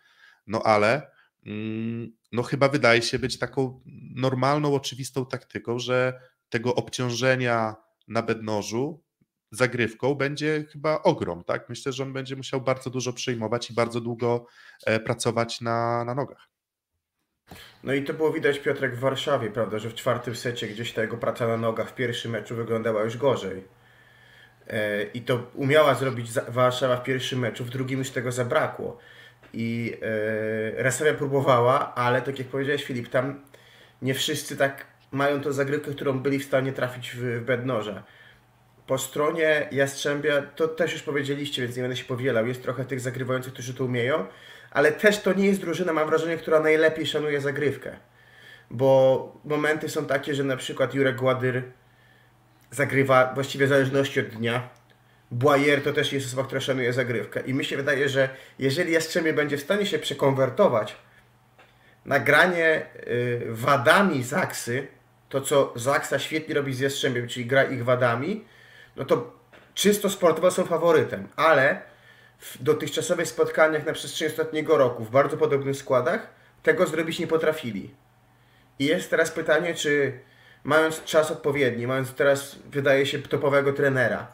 no 0.48 0.64
ale 0.64 1.12
mm, 1.46 2.12
no 2.32 2.44
chyba 2.44 2.70
wydaje 2.70 3.02
się 3.02 3.20
być 3.20 3.40
taką 3.40 3.82
normalną, 4.16 4.74
oczywistą 4.76 5.26
taktyką, 5.26 5.80
że 5.80 6.22
tego 6.50 6.76
obciążenia 6.76 7.76
na 8.08 8.22
bednożu 8.22 9.04
zagrywką 9.52 10.16
będzie 10.16 10.64
chyba 10.72 11.04
ogrom, 11.04 11.44
tak? 11.44 11.70
Myślę, 11.70 11.92
że 11.92 12.04
on 12.04 12.14
będzie 12.14 12.36
musiał 12.36 12.62
bardzo 12.62 12.90
dużo 12.90 13.14
przyjmować 13.14 13.70
i 13.70 13.74
bardzo 13.74 14.02
długo 14.02 14.46
e, 14.86 15.00
pracować 15.00 15.62
na, 15.62 16.06
na 16.06 16.16
nogach. 16.16 16.50
No 17.84 17.94
i 17.94 18.04
to 18.04 18.14
było 18.14 18.34
widać 18.34 18.60
Piotrek 18.60 18.96
w 18.96 19.00
Warszawie, 19.00 19.52
prawda, 19.52 19.80
że 19.80 19.90
w 19.90 19.94
czwartym 19.94 20.36
secie 20.36 20.68
gdzieś 20.68 20.94
ta 20.94 21.02
jego 21.02 21.18
praca 21.18 21.48
na 21.48 21.58
nogach 21.58 21.90
w 21.90 21.96
pierwszym 21.96 22.32
meczu 22.32 22.56
wyglądała 22.56 23.04
już 23.04 23.18
gorzej. 23.18 23.64
E, 24.68 25.04
I 25.04 25.22
to 25.22 25.52
umiała 25.54 25.96
zrobić 25.96 26.32
Warszawa 26.48 26.98
w 26.98 27.04
pierwszym 27.04 27.40
meczu, 27.40 27.66
w 27.66 27.70
drugim 27.70 28.00
już 28.00 28.10
tego 28.10 28.32
zabrakło. 28.32 28.98
I 29.54 29.98
e, 30.02 30.84
Resowia 30.84 31.14
próbowała, 31.14 31.96
ale 31.96 32.22
tak 32.22 32.40
jak 32.40 32.48
powiedziałeś 32.48 32.84
Filip, 32.84 33.10
tam 33.10 33.42
nie 34.02 34.14
wszyscy 34.14 34.58
tak 34.58 34.86
mają 35.12 35.42
tą 35.42 35.52
zagrywkę, 35.52 35.92
którą 35.92 36.20
byli 36.20 36.40
w 36.40 36.46
stanie 36.46 36.74
trafić 36.74 37.12
w, 37.12 37.20
w 37.20 37.46
bednoża. 37.46 38.04
Po 38.90 38.98
stronie 38.98 39.68
Jastrzębia, 39.72 40.42
to 40.42 40.68
też 40.68 40.94
już 40.94 41.02
powiedzieliście, 41.02 41.62
więc 41.62 41.76
nie 41.76 41.82
będę 41.82 41.98
się 41.98 42.06
powielał, 42.06 42.48
jest 42.48 42.64
trochę 42.64 42.86
tych 42.86 43.00
zagrywających, 43.00 43.54
którzy 43.54 43.74
to 43.74 43.86
umieją, 43.86 44.26
ale 44.72 44.92
też 44.92 45.22
to 45.22 45.34
nie 45.34 45.46
jest 45.46 45.62
drużyna, 45.62 45.94
mam 45.94 46.10
wrażenie, 46.10 46.38
która 46.38 46.60
najlepiej 46.60 47.06
szanuje 47.06 47.42
zagrywkę. 47.42 47.92
Bo 48.72 49.42
momenty 49.46 49.90
są 49.90 50.06
takie, 50.06 50.36
że 50.36 50.44
na 50.44 50.58
przykład 50.58 50.94
Jurek 50.94 51.16
Gładyr 51.16 51.64
zagrywa 52.72 53.32
właściwie 53.34 53.66
w 53.66 53.70
zależności 53.70 54.20
od 54.20 54.26
dnia. 54.26 54.70
Boyer 55.32 55.84
to 55.84 55.94
też 55.94 56.14
jest 56.14 56.28
osoba, 56.28 56.44
która 56.44 56.62
szanuje 56.62 56.94
zagrywkę. 56.94 57.42
I 57.42 57.54
mi 57.54 57.66
się 57.66 57.78
wydaje, 57.78 58.10
że 58.10 58.30
jeżeli 58.60 58.92
Jastrzębie 58.94 59.34
będzie 59.34 59.58
w 59.58 59.62
stanie 59.62 59.86
się 59.86 60.00
przekonwertować 60.00 60.96
na 62.06 62.20
granie 62.20 62.86
y, 63.08 63.42
wadami 63.50 64.24
Zaksy, 64.24 64.88
to 65.30 65.42
co 65.42 65.74
Zaksa 65.76 66.20
świetnie 66.20 66.56
robi 66.56 66.74
z 66.74 66.80
Jastrzębiem, 66.80 67.28
czyli 67.28 67.46
gra 67.46 67.64
ich 67.64 67.84
wadami, 67.84 68.46
no 69.00 69.06
to 69.06 69.32
czysto 69.74 70.10
sportowo 70.10 70.52
są 70.52 70.66
faworytem, 70.66 71.28
ale 71.36 71.82
w 72.40 72.64
dotychczasowych 72.64 73.28
spotkaniach 73.28 73.86
na 73.86 73.94
przestrzeni 73.94 74.32
ostatniego 74.32 74.78
roku 74.78 75.04
w 75.04 75.12
bardzo 75.12 75.38
podobnych 75.38 75.76
składach 75.76 76.28
tego 76.64 76.88
zrobić 76.88 77.20
nie 77.20 77.28
potrafili. 77.28 77.96
I 78.80 78.86
jest 78.86 79.10
teraz 79.10 79.32
pytanie, 79.32 79.76
czy 79.76 80.20
mając 80.64 81.04
czas 81.04 81.32
odpowiedni, 81.32 81.88
mając 81.88 82.14
teraz, 82.14 82.56
wydaje 82.66 83.06
się, 83.06 83.20
topowego 83.20 83.74
trenera, 83.74 84.28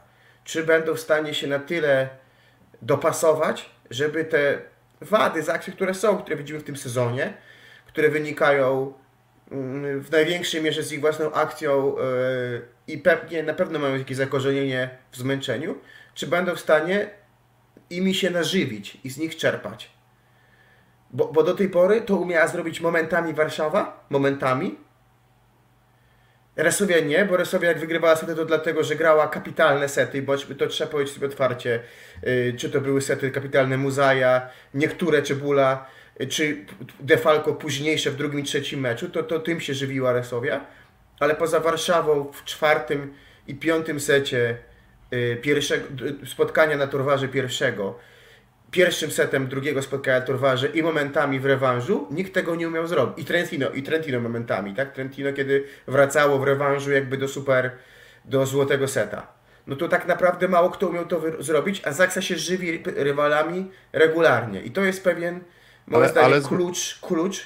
czy 0.43 0.63
będą 0.63 0.93
w 0.93 0.99
stanie 0.99 1.33
się 1.33 1.47
na 1.47 1.59
tyle 1.59 2.09
dopasować, 2.81 3.69
żeby 3.89 4.25
te 4.25 4.57
wady, 5.01 5.43
zakcje, 5.43 5.73
które 5.73 5.93
są, 5.93 6.17
które 6.17 6.35
widzimy 6.35 6.59
w 6.59 6.63
tym 6.63 6.77
sezonie, 6.77 7.33
które 7.87 8.09
wynikają 8.09 8.93
mm, 9.51 10.01
w 10.01 10.11
największej 10.11 10.61
mierze 10.61 10.83
z 10.83 10.91
ich 10.91 11.01
własną 11.01 11.31
akcją 11.31 11.95
yy, 11.97 12.74
i 12.87 12.97
pewnie 12.97 13.43
na 13.43 13.53
pewno 13.53 13.79
mają 13.79 13.97
jakieś 13.97 14.17
zakorzenienie 14.17 14.89
w 15.11 15.17
zmęczeniu, 15.17 15.77
czy 16.13 16.27
będą 16.27 16.55
w 16.55 16.59
stanie 16.59 17.09
imi 17.89 18.13
się 18.13 18.29
nażywić 18.29 18.97
i 19.03 19.09
z 19.09 19.17
nich 19.17 19.35
czerpać. 19.35 19.91
Bo, 21.11 21.27
bo 21.27 21.43
do 21.43 21.53
tej 21.53 21.69
pory 21.69 22.01
to 22.01 22.15
umiała 22.17 22.47
zrobić 22.47 22.81
momentami 22.81 23.33
Warszawa, 23.33 24.05
momentami. 24.09 24.77
Resowia 26.55 26.99
nie, 26.99 27.25
bo 27.25 27.37
Resowia 27.37 27.69
jak 27.69 27.79
wygrywała 27.79 28.15
sety 28.15 28.35
to 28.35 28.45
dlatego, 28.45 28.83
że 28.83 28.95
grała 28.95 29.27
kapitalne 29.27 29.89
sety, 29.89 30.21
bo 30.21 30.37
to 30.37 30.67
trzeba 30.67 30.91
powiedzieć 30.91 31.13
sobie 31.13 31.27
otwarcie, 31.27 31.79
yy, 32.23 32.53
czy 32.57 32.69
to 32.69 32.81
były 32.81 33.01
sety 33.01 33.31
kapitalne 33.31 33.77
Muzaja, 33.77 34.49
niektóre 34.73 35.21
Czebula, 35.21 35.85
czy 36.29 36.65
Defalco 36.99 37.53
późniejsze 37.53 38.11
w 38.11 38.15
drugim 38.15 38.39
i 38.39 38.43
trzecim 38.43 38.79
meczu, 38.79 39.09
to, 39.09 39.23
to 39.23 39.39
tym 39.39 39.59
się 39.59 39.73
żywiła 39.73 40.13
Resowia. 40.13 40.65
Ale 41.19 41.35
poza 41.35 41.59
Warszawą 41.59 42.31
w 42.31 42.43
czwartym 42.43 43.13
i 43.47 43.55
piątym 43.55 43.99
secie 43.99 44.57
Y, 45.13 45.37
pierwszego, 45.41 45.85
spotkania 46.25 46.77
na 46.77 46.87
torwarze 46.87 47.27
pierwszego, 47.27 47.99
pierwszym 48.71 49.11
setem 49.11 49.47
drugiego 49.47 49.81
spotkania 49.81 50.19
na 50.19 50.25
torwarze 50.25 50.67
i 50.67 50.83
momentami 50.83 51.39
w 51.39 51.45
rewanżu, 51.45 52.07
nikt 52.11 52.33
tego 52.33 52.55
nie 52.55 52.67
umiał 52.67 52.87
zrobić. 52.87 53.19
I 53.19 53.25
Trentino, 53.25 53.69
i 53.69 53.83
Trentino 53.83 54.19
momentami, 54.19 54.73
tak? 54.73 54.93
Trentino, 54.93 55.33
kiedy 55.33 55.63
wracało 55.87 56.39
w 56.39 56.43
rewanżu 56.43 56.91
jakby 56.91 57.17
do 57.17 57.27
super, 57.27 57.71
do 58.25 58.45
złotego 58.45 58.87
seta. 58.87 59.27
No 59.67 59.75
to 59.75 59.87
tak 59.87 60.07
naprawdę 60.07 60.47
mało 60.47 60.69
kto 60.69 60.87
umiał 60.87 61.05
to 61.05 61.21
zrobić, 61.39 61.81
a 61.85 61.91
Zaksa 61.91 62.21
się 62.21 62.35
żywi 62.35 62.83
rywalami 62.85 63.71
regularnie. 63.93 64.61
I 64.61 64.71
to 64.71 64.83
jest 64.83 65.03
pewien, 65.03 65.39
moim 65.87 66.03
ale, 66.03 66.11
zdaniem, 66.11 66.33
ale... 66.33 66.41
klucz, 66.41 66.99
klucz. 67.01 67.45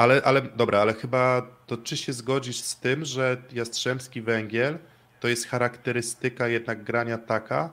Ale, 0.00 0.22
ale 0.24 0.42
dobra, 0.42 0.80
ale 0.80 0.94
chyba 0.94 1.46
to 1.66 1.76
czy 1.76 1.96
się 1.96 2.12
zgodzisz 2.12 2.60
z 2.60 2.80
tym, 2.80 3.04
że 3.04 3.36
Jastrzębski 3.52 4.22
Węgiel 4.22 4.78
to 5.20 5.28
jest 5.28 5.48
charakterystyka 5.48 6.48
jednak 6.48 6.84
grania 6.84 7.18
taka, 7.18 7.70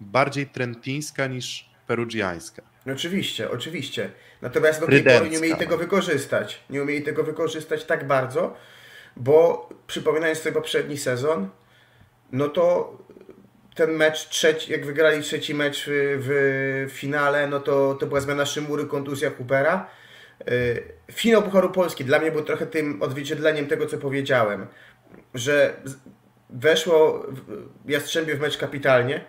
bardziej 0.00 0.46
trentińska 0.46 1.26
niż 1.26 1.70
perugiańska. 1.86 2.62
No 2.86 2.92
oczywiście, 2.92 3.50
oczywiście. 3.50 4.10
Natomiast 4.42 4.80
do 4.80 4.86
tej 4.86 5.04
pory 5.04 5.30
nie 5.30 5.38
umieli 5.38 5.56
tego 5.56 5.78
wykorzystać. 5.78 6.60
Nie 6.70 6.82
umieli 6.82 7.02
tego 7.02 7.24
wykorzystać 7.24 7.84
tak 7.84 8.06
bardzo, 8.06 8.56
bo 9.16 9.68
przypominając 9.86 10.38
sobie 10.38 10.52
poprzedni 10.54 10.98
sezon, 10.98 11.48
no 12.32 12.48
to 12.48 12.96
ten 13.74 13.90
mecz 13.90 14.28
trzeci, 14.28 14.72
jak 14.72 14.86
wygrali 14.86 15.22
trzeci 15.22 15.54
mecz 15.54 15.84
w, 15.86 16.88
w 16.88 16.92
finale, 16.92 17.46
no 17.46 17.60
to, 17.60 17.94
to 17.94 18.06
była 18.06 18.20
zmiana 18.20 18.46
Szymury, 18.46 18.86
kontuzja 18.86 19.30
Hoopera. 19.30 19.90
Y, 20.50 20.97
finał 21.12 21.42
Pucharu 21.42 21.70
Polski 21.70 22.04
dla 22.04 22.18
mnie 22.18 22.32
był 22.32 22.44
trochę 22.44 22.66
tym 22.66 23.02
odzwierciedleniem 23.02 23.66
tego, 23.66 23.86
co 23.86 23.98
powiedziałem, 23.98 24.66
że 25.34 25.76
weszło 26.50 27.26
Jastrzębie 27.86 28.36
w 28.36 28.40
mecz 28.40 28.58
kapitalnie 28.58 29.24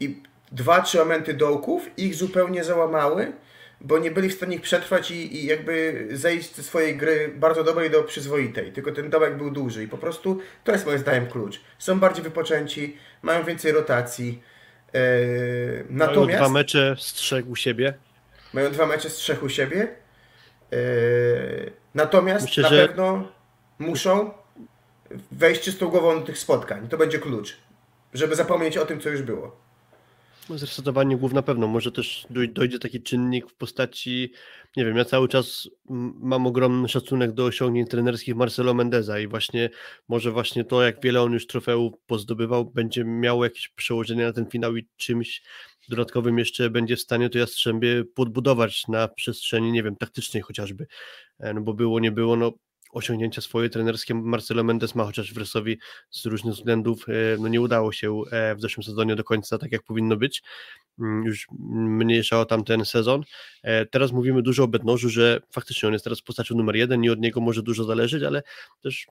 i 0.00 0.22
dwa, 0.52 0.80
trzy 0.80 0.98
momenty 0.98 1.34
dołków 1.34 1.98
ich 1.98 2.14
zupełnie 2.14 2.64
załamały, 2.64 3.32
bo 3.80 3.98
nie 3.98 4.10
byli 4.10 4.28
w 4.28 4.34
stanie 4.34 4.56
ich 4.56 4.62
przetrwać 4.62 5.10
i, 5.10 5.36
i 5.36 5.46
jakby 5.46 6.06
zejść 6.10 6.54
ze 6.54 6.62
swojej 6.62 6.96
gry 6.96 7.32
bardzo 7.36 7.64
dobrej 7.64 7.90
do 7.90 8.02
przyzwoitej. 8.02 8.72
Tylko 8.72 8.92
ten 8.92 9.10
dołek 9.10 9.36
był 9.36 9.50
duży 9.50 9.84
i 9.84 9.88
po 9.88 9.98
prostu 9.98 10.40
to 10.64 10.72
jest 10.72 10.86
moim 10.86 10.98
zdaniem 10.98 11.26
klucz. 11.26 11.60
Są 11.78 12.00
bardziej 12.00 12.24
wypoczęci, 12.24 12.96
mają 13.22 13.44
więcej 13.44 13.72
rotacji. 13.72 14.42
Yy, 14.92 15.00
natomiast... 15.90 16.26
Mają 16.26 16.38
dwa 16.38 16.48
mecze 16.48 16.96
z 16.98 17.12
trzech 17.12 17.48
u 17.48 17.56
siebie. 17.56 17.94
Mają 18.52 18.70
dwa 18.70 18.86
mecze 18.86 19.10
z 19.10 19.14
trzech 19.14 19.42
u 19.42 19.48
siebie. 19.48 20.03
Yy, 20.70 21.72
natomiast 21.94 22.46
Myślę, 22.46 22.62
na 22.62 22.68
że... 22.68 22.88
pewno 22.88 23.28
muszą 23.78 24.30
wejść 25.32 25.62
czystą 25.62 25.88
głową 25.88 26.20
do 26.20 26.26
tych 26.26 26.38
spotkań. 26.38 26.88
To 26.88 26.96
będzie 26.96 27.18
klucz, 27.18 27.56
żeby 28.14 28.36
zapomnieć 28.36 28.76
o 28.76 28.86
tym, 28.86 29.00
co 29.00 29.08
już 29.08 29.22
było. 29.22 29.64
No, 30.50 30.58
zresetowanie 30.58 31.16
głów 31.16 31.32
na 31.32 31.42
pewno. 31.42 31.66
Może 31.66 31.92
też 31.92 32.26
dojdzie 32.52 32.78
taki 32.78 33.02
czynnik 33.02 33.50
w 33.50 33.54
postaci, 33.54 34.32
nie 34.76 34.84
wiem, 34.84 34.96
ja 34.96 35.04
cały 35.04 35.28
czas 35.28 35.68
mam 36.20 36.46
ogromny 36.46 36.88
szacunek 36.88 37.32
do 37.32 37.44
osiągnięć 37.44 37.90
trenerskich 37.90 38.36
Marcelo 38.36 38.74
Mendeza 38.74 39.18
i 39.18 39.26
właśnie 39.26 39.70
może 40.08 40.30
właśnie 40.30 40.64
to, 40.64 40.82
jak 40.82 41.02
wiele 41.02 41.22
on 41.22 41.32
już 41.32 41.46
trofeów 41.46 41.92
pozdobywał, 42.06 42.64
będzie 42.64 43.04
miało 43.04 43.44
jakieś 43.44 43.68
przełożenie 43.68 44.24
na 44.24 44.32
ten 44.32 44.46
finał 44.46 44.76
i 44.76 44.88
czymś 44.96 45.42
dodatkowym 45.88 46.38
jeszcze 46.38 46.70
będzie 46.70 46.96
w 46.96 47.00
stanie 47.00 47.30
to 47.30 47.38
Jastrzębie 47.38 48.04
podbudować 48.14 48.88
na 48.88 49.08
przestrzeni, 49.08 49.72
nie 49.72 49.82
wiem, 49.82 49.96
taktycznej 49.96 50.42
chociażby. 50.42 50.86
E, 51.38 51.54
no 51.54 51.60
bo 51.60 51.74
było, 51.74 52.00
nie 52.00 52.12
było, 52.12 52.36
no 52.36 52.52
osiągnięcia 52.92 53.40
swoje 53.40 53.70
trenerskie 53.70 54.14
Marcelo 54.14 54.64
Mendes 54.64 54.94
ma, 54.94 55.04
chociaż 55.04 55.34
Wresowi 55.34 55.78
z 56.10 56.26
różnych 56.26 56.54
względów 56.54 57.06
e, 57.08 57.12
no 57.40 57.48
nie 57.48 57.60
udało 57.60 57.92
się 57.92 58.22
e, 58.30 58.54
w 58.54 58.60
zeszłym 58.60 58.84
sezonie 58.84 59.16
do 59.16 59.24
końca 59.24 59.58
tak 59.58 59.72
jak 59.72 59.82
powinno 59.82 60.16
być. 60.16 60.42
Mm, 60.98 61.24
już 61.24 61.46
mniejsza 61.60 62.40
o 62.40 62.44
tamten 62.44 62.84
sezon. 62.84 63.22
Teraz 63.90 64.12
mówimy 64.12 64.42
dużo 64.42 64.64
o 64.64 64.68
Bednożu, 64.68 65.08
że 65.08 65.40
faktycznie 65.50 65.86
on 65.86 65.92
jest 65.92 66.04
teraz 66.04 66.22
postacią 66.22 66.54
numer 66.54 66.76
jeden 66.76 67.04
i 67.04 67.10
od 67.10 67.20
niego 67.20 67.40
może 67.40 67.62
dużo 67.62 67.84
zależeć, 67.84 68.22
ale 68.22 68.42
też 68.82 69.06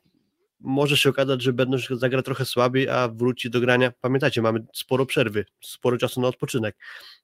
może 0.64 0.98
się 0.98 1.10
okazać, 1.10 1.42
że 1.42 1.54
Bednoż 1.54 1.90
zagra 1.90 2.22
trochę 2.22 2.46
słabiej, 2.46 2.90
a 2.90 3.08
wróci 3.08 3.50
do 3.50 3.60
grania. 3.60 3.92
Pamiętajcie, 4.02 4.42
mamy 4.42 4.66
sporo 4.74 5.06
przerwy, 5.06 5.46
sporo 5.62 5.98
czasu 5.98 6.22
na 6.22 6.28
odpoczynek. 6.28 6.78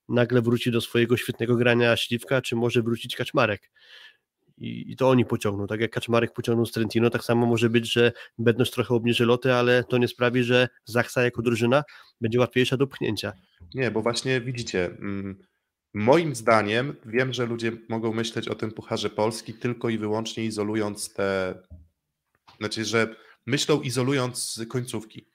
Nagle 0.09 0.41
wróci 0.41 0.71
do 0.71 0.81
swojego 0.81 1.17
świetnego 1.17 1.55
grania 1.55 1.97
Śliwka, 1.97 2.41
czy 2.41 2.55
może 2.55 2.81
wrócić 2.81 3.15
Kaczmarek 3.15 3.69
i, 4.59 4.91
i 4.91 4.95
to 4.95 5.09
oni 5.09 5.25
pociągną. 5.25 5.67
Tak 5.67 5.81
jak 5.81 5.91
Kaczmarek 5.91 6.33
pociągnął 6.33 6.65
z 6.65 6.71
Trentino, 6.71 7.09
tak 7.09 7.23
samo 7.23 7.45
może 7.45 7.69
być, 7.69 7.93
że 7.93 8.11
Bedność 8.37 8.71
trochę 8.71 8.93
obniży 8.95 9.25
loty, 9.25 9.53
ale 9.53 9.83
to 9.83 9.97
nie 9.97 10.07
sprawi, 10.07 10.43
że 10.43 10.67
Zachsa 10.85 11.23
jako 11.23 11.41
drużyna 11.41 11.83
będzie 12.21 12.39
łatwiejsza 12.39 12.77
do 12.77 12.87
pchnięcia. 12.87 13.33
Nie, 13.73 13.91
bo 13.91 14.01
właśnie 14.01 14.41
widzicie, 14.41 14.85
mm, 14.85 15.43
moim 15.93 16.35
zdaniem, 16.35 16.95
wiem, 17.05 17.33
że 17.33 17.45
ludzie 17.45 17.71
mogą 17.89 18.13
myśleć 18.13 18.47
o 18.47 18.55
tym 18.55 18.71
Pucharze 18.71 19.09
Polski 19.09 19.53
tylko 19.53 19.89
i 19.89 19.97
wyłącznie 19.97 20.45
izolując 20.45 21.13
te, 21.13 21.59
znaczy, 22.59 22.85
że 22.85 23.15
myślą 23.49 23.81
izolując 23.81 24.61
końcówki, 24.69 25.29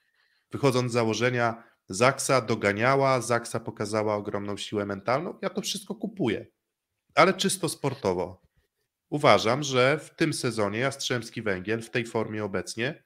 wychodząc 0.52 0.90
z 0.90 0.94
założenia, 0.94 1.64
Zaksa 1.88 2.40
doganiała, 2.40 3.20
Zaksa 3.20 3.60
pokazała 3.60 4.14
ogromną 4.14 4.56
siłę 4.56 4.86
mentalną, 4.86 5.38
ja 5.42 5.50
to 5.50 5.60
wszystko 5.60 5.94
kupuję, 5.94 6.46
ale 7.14 7.34
czysto 7.34 7.68
sportowo. 7.68 8.42
Uważam, 9.10 9.62
że 9.62 9.98
w 9.98 10.16
tym 10.16 10.32
sezonie 10.32 10.78
Jastrzębski 10.78 11.42
Węgiel 11.42 11.82
w 11.82 11.90
tej 11.90 12.04
formie 12.04 12.44
obecnie 12.44 13.04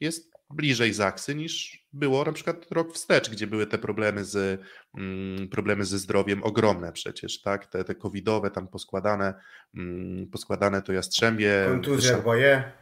jest 0.00 0.36
bliżej 0.50 0.92
Zaksy 0.92 1.34
niż 1.34 1.86
było 1.92 2.24
na 2.24 2.32
przykład 2.32 2.66
rok 2.70 2.94
wstecz, 2.94 3.30
gdzie 3.30 3.46
były 3.46 3.66
te 3.66 3.78
problemy 3.78 4.24
z 4.24 4.60
mm, 4.94 5.48
problemy 5.48 5.84
ze 5.84 5.98
zdrowiem 5.98 6.42
ogromne 6.44 6.92
przecież, 6.92 7.42
tak? 7.42 7.66
Te, 7.66 7.84
te 7.84 7.94
covidowe 7.94 8.50
tam 8.50 8.68
poskładane, 8.68 9.34
mm, 9.74 10.26
poskładane 10.30 10.82
to 10.82 10.92
Jastrzębie. 10.92 11.66
Kontuzja 11.68 12.18
Boje. 12.18 12.72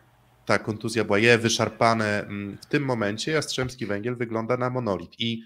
Tak, 0.46 0.62
kontuzja 0.62 1.04
Boje, 1.04 1.38
wyszarpane. 1.38 2.20
Mm, 2.20 2.58
w 2.58 2.66
tym 2.66 2.84
momencie 2.84 3.32
Jastrzębski 3.32 3.86
Węgiel 3.86 4.16
wygląda 4.16 4.56
na 4.56 4.70
monolit 4.70 5.20
i 5.20 5.42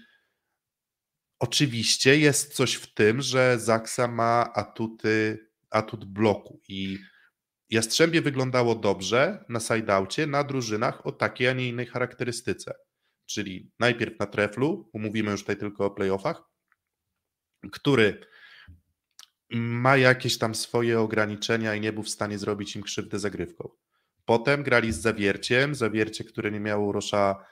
oczywiście 1.39 2.17
jest 2.17 2.53
coś 2.53 2.73
w 2.73 2.93
tym, 2.93 3.21
że 3.21 3.59
Zaksa 3.59 4.07
ma 4.07 4.53
atuty, 4.53 5.47
atut 5.69 6.05
bloku 6.05 6.61
i 6.67 6.97
Jastrzębie 7.69 8.21
wyglądało 8.21 8.75
dobrze 8.75 9.45
na 9.49 9.59
sideoutie 9.59 10.27
na 10.27 10.43
drużynach 10.43 11.05
o 11.07 11.11
takiej, 11.11 11.47
a 11.47 11.53
nie 11.53 11.67
innej 11.67 11.85
charakterystyce. 11.85 12.73
Czyli 13.25 13.71
najpierw 13.79 14.19
na 14.19 14.25
treflu, 14.25 14.89
umówimy 14.93 15.31
już 15.31 15.41
tutaj 15.41 15.57
tylko 15.57 15.85
o 15.85 15.91
playoffach, 15.91 16.43
który 17.71 18.19
ma 19.49 19.97
jakieś 19.97 20.37
tam 20.37 20.55
swoje 20.55 20.99
ograniczenia 20.99 21.75
i 21.75 21.81
nie 21.81 21.93
był 21.93 22.03
w 22.03 22.09
stanie 22.09 22.37
zrobić 22.37 22.75
im 22.75 22.83
krzywdy 22.83 23.19
zagrywką. 23.19 23.69
Potem 24.29 24.63
grali 24.63 24.91
z 24.91 25.01
Zawierciem, 25.01 25.75
Zawiercie, 25.75 26.23
które 26.23 26.51
nie 26.51 26.59
miało 26.59 26.87
Urosza, 26.87 27.45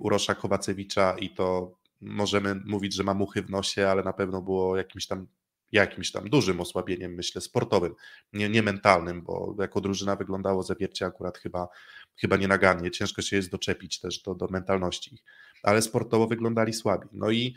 Urosza 0.00 0.34
Kowacewicza 0.34 1.16
i 1.18 1.30
to 1.30 1.78
możemy 2.00 2.54
mówić, 2.54 2.94
że 2.94 3.04
ma 3.04 3.14
muchy 3.14 3.42
w 3.42 3.50
nosie, 3.50 3.88
ale 3.88 4.02
na 4.02 4.12
pewno 4.12 4.42
było 4.42 4.76
jakimś 4.76 5.06
tam 5.06 5.26
jakimś 5.72 6.12
tam 6.12 6.28
dużym 6.28 6.60
osłabieniem, 6.60 7.14
myślę, 7.14 7.40
sportowym, 7.40 7.94
nie, 8.32 8.48
nie 8.48 8.62
mentalnym, 8.62 9.22
bo 9.22 9.56
jako 9.58 9.80
drużyna 9.80 10.16
wyglądało 10.16 10.62
zawiercie 10.62 11.06
akurat 11.06 11.38
chyba, 11.38 11.68
chyba 12.16 12.36
nienagannie. 12.36 12.90
Ciężko 12.90 13.22
się 13.22 13.36
jest 13.36 13.50
doczepić 13.50 14.00
też 14.00 14.22
do, 14.22 14.34
do 14.34 14.46
mentalności 14.46 15.14
ich, 15.14 15.22
ale 15.62 15.82
sportowo 15.82 16.26
wyglądali 16.26 16.72
słabi. 16.72 17.08
No 17.12 17.30
i 17.30 17.54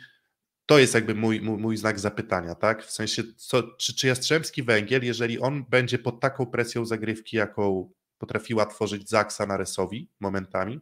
to 0.66 0.78
jest 0.78 0.94
jakby 0.94 1.14
mój, 1.14 1.40
mój, 1.40 1.58
mój 1.58 1.76
znak 1.76 2.00
zapytania, 2.00 2.54
tak? 2.54 2.84
W 2.84 2.90
sensie, 2.90 3.22
co, 3.36 3.62
czy, 3.62 3.94
czy 3.94 4.06
Jastrzębski 4.06 4.62
Węgiel, 4.62 5.04
jeżeli 5.04 5.38
on 5.38 5.64
będzie 5.64 5.98
pod 5.98 6.20
taką 6.20 6.46
presją 6.46 6.84
zagrywki, 6.84 7.36
jaką 7.36 7.90
potrafiła 8.18 8.66
tworzyć 8.66 9.08
Zaksa 9.08 9.46
na 9.46 9.56
Resowi 9.56 10.10
momentami, 10.20 10.80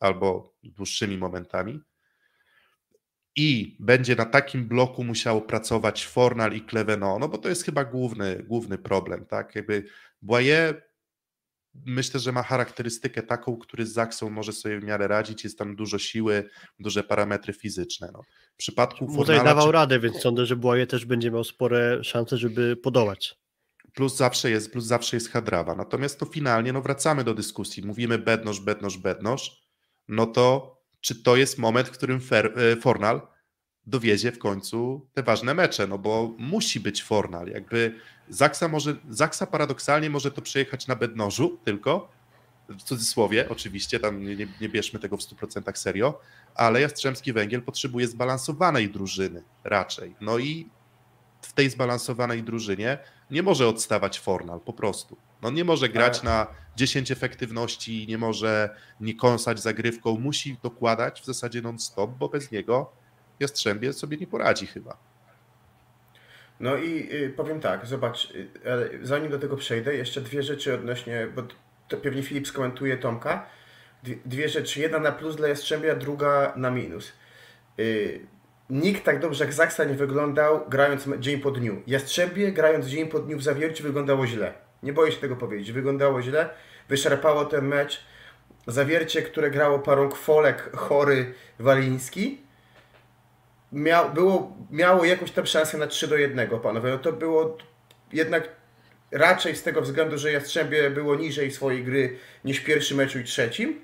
albo 0.00 0.54
dłuższymi 0.62 1.18
momentami, 1.18 1.80
i 3.36 3.76
będzie 3.80 4.16
na 4.16 4.24
takim 4.24 4.68
bloku 4.68 5.04
musiało 5.04 5.40
pracować 5.40 6.06
Fornal 6.06 6.52
i 6.52 6.60
Kleveno, 6.60 7.18
no 7.18 7.28
bo 7.28 7.38
to 7.38 7.48
jest 7.48 7.64
chyba 7.64 7.84
główny, 7.84 8.44
główny 8.48 8.78
problem, 8.78 9.26
tak? 9.26 9.54
Jakby 9.54 9.84
Boye 10.22 10.74
myślę, 11.74 12.20
że 12.20 12.32
ma 12.32 12.42
charakterystykę 12.42 13.22
taką, 13.22 13.56
który 13.56 13.86
z 13.86 13.92
Zaksą 13.92 14.30
może 14.30 14.52
sobie 14.52 14.80
w 14.80 14.84
miarę 14.84 15.08
radzić, 15.08 15.44
jest 15.44 15.58
tam 15.58 15.76
dużo 15.76 15.98
siły, 15.98 16.50
duże 16.78 17.04
parametry 17.04 17.52
fizyczne. 17.52 18.10
No. 18.12 18.22
W 18.54 18.56
przypadku 18.56 18.98
Fornala... 19.06 19.24
Tutaj 19.24 19.44
dawał 19.44 19.66
czy... 19.66 19.72
radę, 19.72 20.00
więc 20.00 20.16
sądzę, 20.16 20.46
że 20.46 20.56
Boye 20.56 20.86
też 20.86 21.04
będzie 21.04 21.30
miał 21.30 21.44
spore 21.44 22.04
szanse, 22.04 22.36
żeby 22.38 22.76
podołać. 22.76 23.39
Plus 23.94 24.16
zawsze 24.16 24.50
jest, 24.50 24.72
plus 24.72 24.84
zawsze 24.84 25.16
jest 25.16 25.30
Hadrawa. 25.30 25.74
Natomiast 25.74 26.18
to 26.18 26.26
finalnie, 26.26 26.72
no 26.72 26.82
wracamy 26.82 27.24
do 27.24 27.34
dyskusji. 27.34 27.86
Mówimy 27.86 28.18
bednosz, 28.18 28.60
bednosz, 28.60 28.98
bednosz, 28.98 29.62
no 30.08 30.26
to 30.26 30.76
czy 31.00 31.22
to 31.22 31.36
jest 31.36 31.58
moment, 31.58 31.88
w 31.88 31.90
którym 31.90 32.20
Fer, 32.20 32.54
e, 32.58 32.76
Fornal 32.76 33.20
dowiezie 33.86 34.32
w 34.32 34.38
końcu 34.38 35.06
te 35.14 35.22
ważne 35.22 35.54
mecze, 35.54 35.86
no 35.86 35.98
bo 35.98 36.34
musi 36.38 36.80
być 36.80 37.02
Fornal. 37.02 37.48
Jakby 37.48 37.94
Zaksa 38.28 38.68
może, 38.68 38.96
Zaksa 39.08 39.46
paradoksalnie 39.46 40.10
może 40.10 40.30
to 40.30 40.42
przejechać 40.42 40.86
na 40.86 40.96
bednożu 40.96 41.58
tylko, 41.64 42.08
w 42.68 42.82
cudzysłowie 42.82 43.48
oczywiście, 43.48 44.00
tam 44.00 44.24
nie, 44.24 44.46
nie 44.60 44.68
bierzmy 44.68 45.00
tego 45.00 45.16
w 45.16 45.20
100% 45.20 45.76
serio, 45.76 46.20
ale 46.54 46.80
Jastrzębski 46.80 47.32
Węgiel 47.32 47.62
potrzebuje 47.62 48.08
zbalansowanej 48.08 48.90
drużyny 48.90 49.42
raczej. 49.64 50.14
No 50.20 50.38
i 50.38 50.68
w 51.42 51.52
tej 51.52 51.70
zbalansowanej 51.70 52.42
drużynie 52.42 52.98
nie 53.30 53.42
może 53.42 53.68
odstawać 53.68 54.20
Fornal 54.20 54.60
po 54.60 54.72
prostu. 54.72 55.16
No 55.42 55.50
nie 55.50 55.64
może 55.64 55.88
grać 55.88 56.22
na 56.22 56.46
10 56.76 57.10
efektywności, 57.10 58.06
nie 58.08 58.18
może 58.18 58.76
nie 59.00 59.14
kąsać 59.14 59.60
zagrywką, 59.60 60.18
musi 60.18 60.56
dokładać 60.62 61.20
w 61.20 61.24
zasadzie 61.24 61.62
non-stop, 61.62 62.10
bo 62.10 62.28
bez 62.28 62.50
niego 62.50 62.92
Jastrzębie 63.40 63.92
sobie 63.92 64.16
nie 64.16 64.26
poradzi 64.26 64.66
chyba. 64.66 64.96
No 66.60 66.76
i 66.76 67.08
y, 67.12 67.32
powiem 67.36 67.60
tak, 67.60 67.86
zobacz, 67.86 68.30
y, 68.30 68.48
zanim 69.02 69.30
do 69.30 69.38
tego 69.38 69.56
przejdę, 69.56 69.94
jeszcze 69.94 70.20
dwie 70.20 70.42
rzeczy 70.42 70.74
odnośnie, 70.74 71.26
bo 71.34 71.42
to 71.88 71.96
pewnie 71.96 72.22
Filip 72.22 72.48
skomentuje 72.48 72.96
Tomka. 72.96 73.46
Dwie 74.24 74.48
rzeczy, 74.48 74.80
jedna 74.80 74.98
na 74.98 75.12
plus 75.12 75.36
dla 75.36 75.48
Jastrzębia, 75.48 75.94
druga 75.94 76.52
na 76.56 76.70
minus. 76.70 77.12
Nikt 78.70 79.04
tak 79.04 79.20
dobrze 79.20 79.44
jak 79.44 79.52
Zaksa 79.52 79.84
nie 79.84 79.94
wyglądał 79.94 80.64
grając 80.68 81.08
dzień 81.18 81.40
po 81.40 81.50
dniu. 81.50 81.82
Jastrzębie 81.86 82.52
grając 82.52 82.86
dzień 82.86 83.08
po 83.08 83.18
dniu 83.18 83.38
w 83.38 83.42
Zawierciu 83.42 83.82
wyglądało 83.82 84.26
źle. 84.26 84.52
Nie 84.82 84.92
boję 84.92 85.12
się 85.12 85.18
tego 85.18 85.36
powiedzieć. 85.36 85.72
Wyglądało 85.72 86.22
źle, 86.22 86.48
wyszarpało 86.88 87.44
ten 87.44 87.66
mecz. 87.66 88.04
Zawiercie, 88.66 89.22
które 89.22 89.50
grało 89.50 89.78
parą 89.78 90.08
kwolek, 90.08 90.76
chory, 90.76 91.34
waliński, 91.58 92.40
miał, 93.72 94.10
było, 94.10 94.56
miało 94.70 95.04
jakąś 95.04 95.30
tam 95.30 95.46
szansę 95.46 95.78
na 95.78 95.86
3 95.86 96.08
do 96.08 96.16
1, 96.16 96.60
panowie. 96.60 96.90
No 96.90 96.98
to 96.98 97.12
było 97.12 97.58
jednak 98.12 98.48
raczej 99.10 99.56
z 99.56 99.62
tego 99.62 99.82
względu, 99.82 100.18
że 100.18 100.32
Jastrzębie 100.32 100.90
było 100.90 101.16
niżej 101.16 101.50
swojej 101.50 101.84
gry 101.84 102.16
niż 102.44 102.58
w 102.58 102.64
pierwszym 102.64 102.96
meczu 102.96 103.18
i 103.18 103.24
trzecim. 103.24 103.80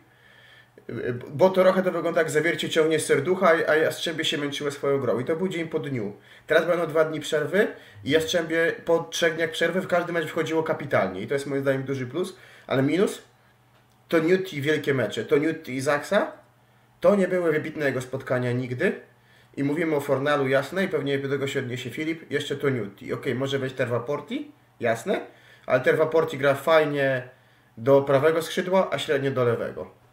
Bo 1.29 1.51
to 1.51 1.63
trochę 1.63 1.83
to 1.83 1.93
wygląda 1.93 2.21
jak 2.21 2.31
zawiercie 2.31 2.69
ciągnie 2.69 3.01
serducha, 3.01 3.53
a 3.69 3.77
Jastrzębie 3.77 4.25
się 4.25 4.39
męczyło 4.39 4.71
swoją 4.71 4.99
grą. 4.99 5.21
I 5.21 5.25
to 5.25 5.37
był 5.37 5.49
dzień 5.49 5.69
po 5.69 5.79
dniu. 5.79 6.17
Teraz 6.47 6.67
będą 6.67 6.87
dwa 6.87 7.05
dni 7.05 7.21
przerwy 7.21 7.67
i 8.05 8.11
Jastrzębie 8.11 8.73
po 8.85 8.99
trzech 8.99 9.35
dniach 9.35 9.51
przerwy 9.51 9.81
w 9.81 9.87
każdy 9.87 10.13
mecz 10.13 10.27
wchodziło 10.29 10.63
kapitalnie. 10.63 11.21
I 11.21 11.27
to 11.27 11.35
jest 11.35 11.47
moim 11.47 11.63
zdaniem 11.63 11.83
duży 11.83 12.07
plus. 12.07 12.37
Ale 12.67 12.83
minus 12.83 13.23
to 14.09 14.19
Newt 14.19 14.53
i 14.53 14.63
wielkie 14.63 14.95
mecze. 14.95 15.25
To 15.25 15.39
Newt 15.39 15.69
i 15.69 15.81
Zaksa 15.81 16.33
to 17.01 17.17
nie 17.17 17.29
były 17.29 17.53
wybitne 17.53 17.87
jego 17.87 18.01
spotkania 18.01 18.53
nigdy. 18.53 19.01
I 19.57 19.65
mówimy 19.65 19.97
o 19.97 20.01
Fornalu, 20.01 20.49
jasne, 20.49 20.85
i 20.85 20.89
pewnie 20.89 21.19
do 21.19 21.29
tego 21.29 21.47
się 21.47 21.61
odniesie 21.61 21.91
Filip. 21.91 22.31
Jeszcze 22.31 22.57
to 22.57 22.71
Newt. 22.71 23.03
I 23.03 23.13
okej, 23.13 23.33
okay, 23.33 23.35
może 23.35 23.59
być 23.59 23.73
Terva 23.73 24.01
Porti, 24.01 24.53
jasne, 24.81 25.21
ale 25.67 25.81
Terva 25.81 26.07
Porti 26.07 26.39
gra 26.39 26.55
fajnie 26.55 27.29
do 27.77 28.03
prawego 28.03 28.43
skrzydła, 28.43 28.89
a 28.91 28.99
średnio 28.99 29.31
do 29.31 29.45
lewego. 29.45 30.06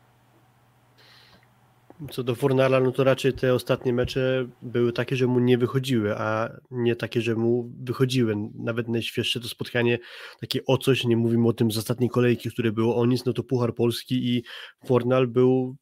Co 2.11 2.23
do 2.23 2.35
Fornala, 2.35 2.79
no 2.79 2.91
to 2.91 3.03
raczej 3.03 3.33
te 3.33 3.53
ostatnie 3.53 3.93
mecze 3.93 4.47
były 4.61 4.93
takie, 4.93 5.15
że 5.15 5.27
mu 5.27 5.39
nie 5.39 5.57
wychodziły, 5.57 6.17
a 6.17 6.49
nie 6.71 6.95
takie, 6.95 7.21
że 7.21 7.35
mu 7.35 7.71
wychodziły. 7.83 8.35
Nawet 8.55 8.87
najświeższe 8.87 9.39
to 9.39 9.47
spotkanie 9.47 9.99
takie 10.41 10.65
o 10.65 10.77
coś, 10.77 11.03
nie 11.03 11.17
mówimy 11.17 11.47
o 11.47 11.53
tym 11.53 11.71
z 11.71 11.77
ostatniej 11.77 12.09
kolejki, 12.09 12.49
które 12.49 12.71
było 12.71 12.95
o 12.95 13.05
nic, 13.05 13.25
no 13.25 13.33
to 13.33 13.43
Puchar 13.43 13.75
Polski 13.75 14.35
i 14.35 14.43
Fornal 14.85 15.27
był 15.27 15.75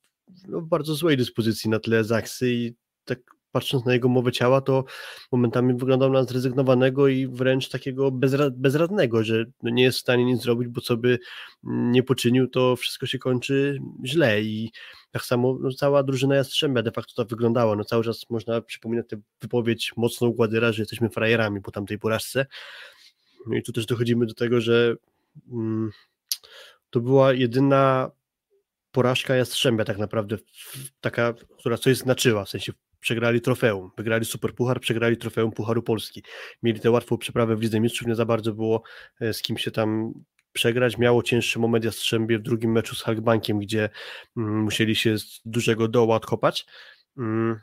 no, 0.47 0.61
w 0.61 0.67
bardzo 0.67 0.95
złej 0.95 1.17
dyspozycji 1.17 1.69
na 1.69 1.79
tle 1.79 2.03
Zaksy 2.03 2.51
i 2.53 2.73
tak 3.05 3.19
patrząc 3.51 3.85
na 3.85 3.93
jego 3.93 4.09
mowę 4.09 4.31
ciała, 4.31 4.61
to 4.61 4.83
momentami 5.31 5.73
wyglądał 5.73 6.09
na 6.09 6.23
zrezygnowanego 6.23 7.07
i 7.07 7.27
wręcz 7.27 7.69
takiego 7.69 8.11
bezra 8.11 8.49
bezradnego, 8.49 9.23
że 9.23 9.45
no 9.63 9.69
nie 9.69 9.83
jest 9.83 9.97
w 9.97 10.01
stanie 10.01 10.25
nic 10.25 10.41
zrobić, 10.41 10.67
bo 10.67 10.81
co 10.81 10.97
by 10.97 11.19
nie 11.63 12.03
poczynił, 12.03 12.47
to 12.47 12.75
wszystko 12.75 13.05
się 13.05 13.19
kończy 13.19 13.79
źle 14.05 14.41
i 14.41 14.71
tak 15.11 15.25
samo 15.25 15.57
no, 15.61 15.71
cała 15.71 16.03
drużyna 16.03 16.35
Jastrzębia 16.35 16.81
de 16.81 16.91
facto 16.91 17.13
to 17.15 17.25
wyglądała, 17.25 17.75
no 17.75 17.83
cały 17.83 18.03
czas 18.03 18.29
można 18.29 18.61
przypominać 18.61 19.05
tę 19.09 19.17
wypowiedź 19.41 19.93
mocno 19.97 20.31
Gładyra, 20.31 20.71
że 20.71 20.81
jesteśmy 20.81 21.09
frajerami 21.09 21.61
po 21.61 21.71
tamtej 21.71 21.99
porażce, 21.99 22.45
no 23.47 23.55
i 23.55 23.63
tu 23.63 23.71
też 23.71 23.85
dochodzimy 23.85 24.25
do 24.25 24.33
tego, 24.33 24.61
że 24.61 24.95
mm, 25.51 25.91
to 26.89 26.99
była 26.99 27.33
jedyna 27.33 28.11
porażka 28.91 29.35
Jastrzębia 29.35 29.85
tak 29.85 29.97
naprawdę, 29.97 30.37
taka, 31.01 31.33
która 31.59 31.77
coś 31.77 31.97
znaczyła, 31.97 32.45
w 32.45 32.49
sensie 32.49 32.73
przegrali 32.99 33.41
trofeum, 33.41 33.91
wygrali 33.97 34.25
Superpuchar, 34.25 34.79
przegrali 34.79 35.17
trofeum 35.17 35.51
Pucharu 35.51 35.83
Polski. 35.83 36.23
Mieli 36.63 36.79
tę 36.79 36.91
łatwą 36.91 37.17
przeprawę 37.17 37.55
w 37.55 37.61
Lidze 37.61 37.79
Mistrzów, 37.79 38.07
nie 38.07 38.15
za 38.15 38.25
bardzo 38.25 38.53
było 38.53 38.83
e, 39.21 39.33
z 39.33 39.41
kim 39.41 39.57
się 39.57 39.71
tam 39.71 40.13
przegrać. 40.53 40.97
Miało 40.97 41.23
cięższy 41.23 41.59
moment 41.59 41.85
Jastrzębie 41.85 42.39
w 42.39 42.41
drugim 42.41 42.71
meczu 42.71 42.95
z 42.95 43.01
Halkbankiem, 43.01 43.59
gdzie 43.59 43.89
mm, 44.37 44.63
musieli 44.63 44.95
się 44.95 45.17
z 45.17 45.41
dużego 45.45 45.87
dołu 45.87 46.11
odkopać. 46.11 46.65
Mm, 47.17 47.59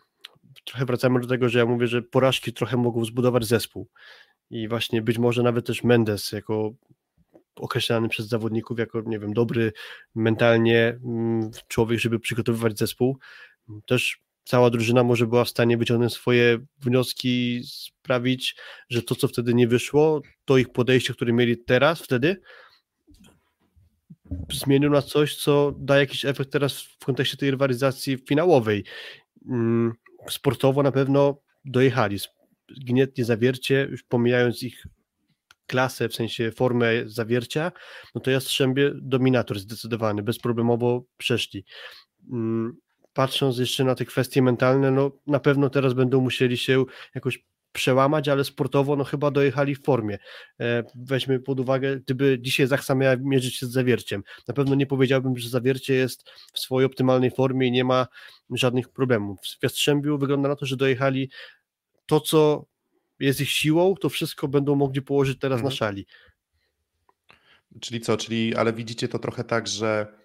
trochę 0.64 0.84
wracamy 0.84 1.20
do 1.20 1.26
tego, 1.26 1.48
że 1.48 1.58
ja 1.58 1.66
mówię, 1.66 1.86
że 1.86 2.02
porażki 2.02 2.52
trochę 2.52 2.76
mogą 2.76 3.04
zbudować 3.04 3.44
zespół. 3.44 3.88
I 4.50 4.68
właśnie 4.68 5.02
być 5.02 5.18
może 5.18 5.42
nawet 5.42 5.66
też 5.66 5.84
Mendes 5.84 6.32
jako 6.32 6.72
określany 7.56 8.08
przez 8.08 8.28
zawodników 8.28 8.78
jako, 8.78 9.02
nie 9.06 9.18
wiem, 9.18 9.32
dobry 9.32 9.72
mentalnie 10.14 10.98
mm, 11.04 11.50
człowiek, 11.68 12.00
żeby 12.00 12.20
przygotowywać 12.20 12.78
zespół. 12.78 13.18
Też 13.86 14.20
cała 14.44 14.70
drużyna 14.70 15.04
może 15.04 15.26
była 15.26 15.44
w 15.44 15.48
stanie 15.48 15.76
wyciągnąć 15.76 16.12
swoje 16.12 16.58
wnioski, 16.78 17.62
sprawić, 17.64 18.56
że 18.90 19.02
to, 19.02 19.14
co 19.14 19.28
wtedy 19.28 19.54
nie 19.54 19.68
wyszło, 19.68 20.22
to 20.44 20.58
ich 20.58 20.72
podejście, 20.72 21.12
które 21.12 21.32
mieli 21.32 21.64
teraz, 21.64 22.02
wtedy, 22.02 22.40
zmienił 24.52 24.90
na 24.90 25.02
coś, 25.02 25.36
co 25.36 25.74
da 25.78 25.98
jakiś 25.98 26.24
efekt 26.24 26.52
teraz 26.52 26.82
w 26.82 27.04
kontekście 27.04 27.36
tej 27.36 27.50
rywalizacji 27.50 28.18
finałowej. 28.28 28.84
Mm, 29.48 29.92
sportowo 30.30 30.82
na 30.82 30.92
pewno 30.92 31.40
dojechali. 31.64 32.18
Gnietnie 32.86 33.24
zawiercie, 33.24 33.88
już 33.90 34.02
pomijając 34.02 34.62
ich 34.62 34.86
klasę, 35.66 36.08
w 36.08 36.14
sensie 36.14 36.52
formę 36.52 36.88
zawiercia, 37.06 37.72
no 38.14 38.20
to 38.20 38.30
Jastrzębie 38.30 38.92
dominator 38.94 39.58
zdecydowany, 39.58 40.22
bezproblemowo 40.22 41.04
przeszli. 41.16 41.64
Mm, 42.32 42.76
patrząc 43.12 43.58
jeszcze 43.58 43.84
na 43.84 43.94
te 43.94 44.04
kwestie 44.04 44.42
mentalne, 44.42 44.90
no 44.90 45.10
na 45.26 45.40
pewno 45.40 45.70
teraz 45.70 45.92
będą 45.92 46.20
musieli 46.20 46.56
się 46.56 46.84
jakoś 47.14 47.44
przełamać, 47.72 48.28
ale 48.28 48.44
sportowo 48.44 48.96
no 48.96 49.04
chyba 49.04 49.30
dojechali 49.30 49.74
w 49.74 49.82
formie. 49.82 50.18
E, 50.60 50.84
weźmy 50.94 51.40
pod 51.40 51.60
uwagę, 51.60 51.96
gdyby 52.00 52.38
dzisiaj 52.40 52.66
Zachsa 52.66 52.94
miała 52.94 53.16
mierzyć 53.16 53.56
się 53.56 53.66
z 53.66 53.70
Zawierciem, 53.70 54.22
na 54.48 54.54
pewno 54.54 54.74
nie 54.74 54.86
powiedziałbym, 54.86 55.36
że 55.36 55.48
Zawiercie 55.48 55.94
jest 55.94 56.30
w 56.52 56.58
swojej 56.58 56.86
optymalnej 56.86 57.30
formie 57.30 57.66
i 57.66 57.72
nie 57.72 57.84
ma 57.84 58.06
żadnych 58.50 58.88
problemów. 58.88 59.38
W 59.60 59.62
Jastrzębiu 59.62 60.18
wygląda 60.18 60.48
na 60.48 60.56
to, 60.56 60.66
że 60.66 60.76
dojechali 60.76 61.30
to, 62.06 62.20
co 62.20 62.66
jest 63.20 63.40
ich 63.40 63.50
siłą, 63.50 63.94
to 63.94 64.08
wszystko 64.08 64.48
będą 64.48 64.74
mogli 64.74 65.02
położyć 65.02 65.38
teraz 65.38 65.56
mhm. 65.56 65.72
na 65.72 65.76
szali. 65.76 66.06
Czyli 67.80 68.00
co, 68.00 68.16
czyli, 68.16 68.54
ale 68.54 68.72
widzicie 68.72 69.08
to 69.08 69.18
trochę 69.18 69.44
tak, 69.44 69.66
że 69.66 70.18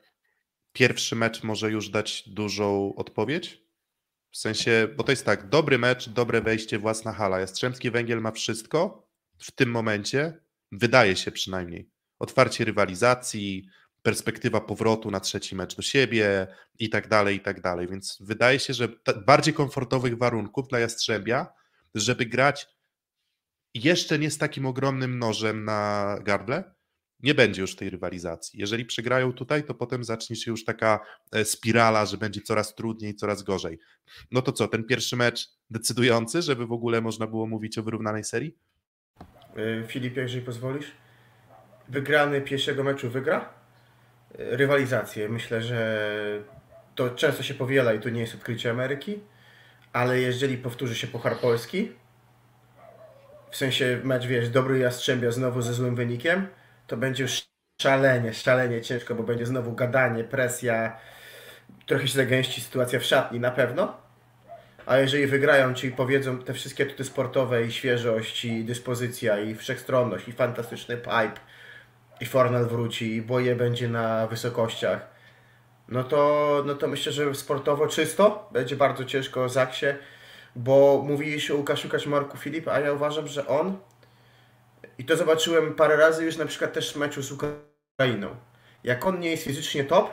pierwszy 0.73 1.15
mecz 1.15 1.43
może 1.43 1.71
już 1.71 1.89
dać 1.89 2.29
dużą 2.29 2.95
odpowiedź? 2.95 3.62
W 4.33 4.37
sensie, 4.37 4.87
bo 4.97 5.03
to 5.03 5.11
jest 5.11 5.25
tak, 5.25 5.49
dobry 5.49 5.77
mecz, 5.77 6.09
dobre 6.09 6.41
wejście, 6.41 6.79
własna 6.79 7.13
hala. 7.13 7.39
Jastrzębski 7.39 7.91
Węgiel 7.91 8.21
ma 8.21 8.31
wszystko 8.31 9.07
w 9.37 9.51
tym 9.51 9.71
momencie, 9.71 10.39
wydaje 10.71 11.15
się 11.15 11.31
przynajmniej. 11.31 11.89
Otwarcie 12.19 12.65
rywalizacji, 12.65 13.69
perspektywa 14.01 14.61
powrotu 14.61 15.11
na 15.11 15.19
trzeci 15.19 15.55
mecz 15.55 15.75
do 15.75 15.81
siebie 15.81 16.47
i 16.79 16.89
tak 16.89 17.07
dalej, 17.07 17.37
i 17.37 17.39
tak 17.39 17.61
dalej. 17.61 17.87
Więc 17.87 18.17
wydaje 18.21 18.59
się, 18.59 18.73
że 18.73 18.89
bardziej 19.25 19.53
komfortowych 19.53 20.17
warunków 20.17 20.67
dla 20.67 20.79
Jastrzębia, 20.79 21.47
żeby 21.95 22.25
grać 22.25 22.67
jeszcze 23.73 24.19
nie 24.19 24.31
z 24.31 24.37
takim 24.37 24.65
ogromnym 24.65 25.19
nożem 25.19 25.65
na 25.65 26.17
gardle, 26.21 26.72
nie 27.23 27.35
będzie 27.35 27.61
już 27.61 27.75
tej 27.75 27.89
rywalizacji. 27.89 28.59
Jeżeli 28.59 28.85
przegrają 28.85 29.33
tutaj, 29.33 29.63
to 29.63 29.73
potem 29.73 30.03
zacznie 30.03 30.35
się 30.35 30.51
już 30.51 30.65
taka 30.65 30.99
e, 31.31 31.45
spirala, 31.45 32.05
że 32.05 32.17
będzie 32.17 32.41
coraz 32.41 32.75
trudniej, 32.75 33.15
coraz 33.15 33.43
gorzej. 33.43 33.79
No 34.31 34.41
to 34.41 34.51
co, 34.51 34.67
ten 34.67 34.83
pierwszy 34.83 35.15
mecz 35.15 35.49
decydujący, 35.69 36.41
żeby 36.41 36.67
w 36.67 36.71
ogóle 36.71 37.01
można 37.01 37.27
było 37.27 37.47
mówić 37.47 37.77
o 37.77 37.83
wyrównanej 37.83 38.23
serii? 38.23 38.57
E, 39.55 39.87
Filip, 39.87 40.17
jeżeli 40.17 40.45
pozwolisz, 40.45 40.91
wygrany 41.89 42.41
pierwszego 42.41 42.83
meczu 42.83 43.09
wygra 43.09 43.39
e, 43.39 44.57
rywalizację. 44.57 45.29
Myślę, 45.29 45.61
że 45.61 46.43
to 46.95 47.09
często 47.09 47.43
się 47.43 47.53
powiela 47.53 47.93
i 47.93 47.99
to 47.99 48.09
nie 48.09 48.21
jest 48.21 48.35
odkrycie 48.35 48.71
Ameryki, 48.71 49.19
ale 49.93 50.19
jeżeli 50.19 50.57
powtórzy 50.57 50.95
się 50.95 51.07
Puchar 51.07 51.39
Polski, 51.39 51.91
w 53.51 53.57
sensie 53.57 54.01
mecz, 54.03 54.25
wiesz, 54.25 54.49
dobry 54.49 54.79
Jastrzębia 54.79 55.31
znowu 55.31 55.61
ze 55.61 55.73
złym 55.73 55.95
wynikiem, 55.95 56.47
to 56.87 56.97
będzie 56.97 57.23
już 57.23 57.41
szalenie, 57.81 58.33
szalenie 58.33 58.81
ciężko, 58.81 59.15
bo 59.15 59.23
będzie 59.23 59.45
znowu 59.45 59.71
gadanie, 59.71 60.23
presja, 60.23 60.97
trochę 61.85 62.07
się 62.07 62.13
zagęści 62.13 62.61
sytuacja 62.61 62.99
w 62.99 63.03
szatni 63.03 63.39
na 63.39 63.51
pewno. 63.51 63.97
A 64.85 64.97
jeżeli 64.97 65.27
wygrają, 65.27 65.73
czyli 65.73 65.93
powiedzą 65.93 66.37
te 66.37 66.53
wszystkie 66.53 66.83
atuty 66.83 67.03
sportowe 67.03 67.65
i 67.65 67.71
świeżość, 67.71 68.45
i 68.45 68.63
dyspozycja, 68.63 69.39
i 69.39 69.55
wszechstronność, 69.55 70.27
i 70.27 70.31
fantastyczny 70.31 70.97
pipe, 70.97 71.39
i 72.21 72.25
Fornal 72.25 72.65
wróci, 72.65 73.15
i 73.15 73.21
boje 73.21 73.55
będzie 73.55 73.87
na 73.87 74.27
wysokościach, 74.27 75.13
no 75.87 76.03
to, 76.03 76.63
no 76.65 76.75
to 76.75 76.87
myślę, 76.87 77.11
że 77.11 77.35
sportowo 77.35 77.87
czysto 77.87 78.49
będzie 78.51 78.75
bardzo 78.75 79.05
ciężko 79.05 79.49
Zaksie, 79.49 79.85
bo 80.55 81.03
mówili 81.07 81.51
o 81.51 81.55
Łukaszu 81.55 81.89
Kaczmarku 81.89 82.37
Filip, 82.37 82.67
a 82.67 82.79
ja 82.79 82.93
uważam, 82.93 83.27
że 83.27 83.47
on 83.47 83.77
i 84.97 85.05
to 85.05 85.17
zobaczyłem 85.17 85.73
parę 85.73 85.95
razy 85.95 86.25
już 86.25 86.37
na 86.37 86.45
przykład 86.45 86.73
też 86.73 86.93
w 86.93 86.95
meczu 86.95 87.21
z 87.23 87.31
Ukrainą. 87.31 88.35
Jak 88.83 89.05
on 89.05 89.19
nie 89.19 89.31
jest 89.31 89.43
fizycznie 89.43 89.83
top, 89.83 90.09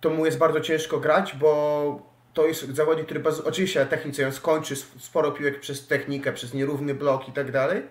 to 0.00 0.10
mu 0.10 0.26
jest 0.26 0.38
bardzo 0.38 0.60
ciężko 0.60 1.00
grać, 1.00 1.34
bo 1.36 2.12
to 2.34 2.46
jest 2.46 2.74
zawodnik, 2.74 3.06
który 3.06 3.22
oczywiście 3.44 3.86
na 3.90 4.26
on 4.26 4.32
skończy 4.32 4.76
sporo 4.76 5.32
piłek 5.32 5.60
przez 5.60 5.86
technikę, 5.86 6.32
przez 6.32 6.54
nierówny 6.54 6.94
blok 6.94 7.28
i 7.28 7.32
tak 7.32 7.50
dalej, 7.50 7.82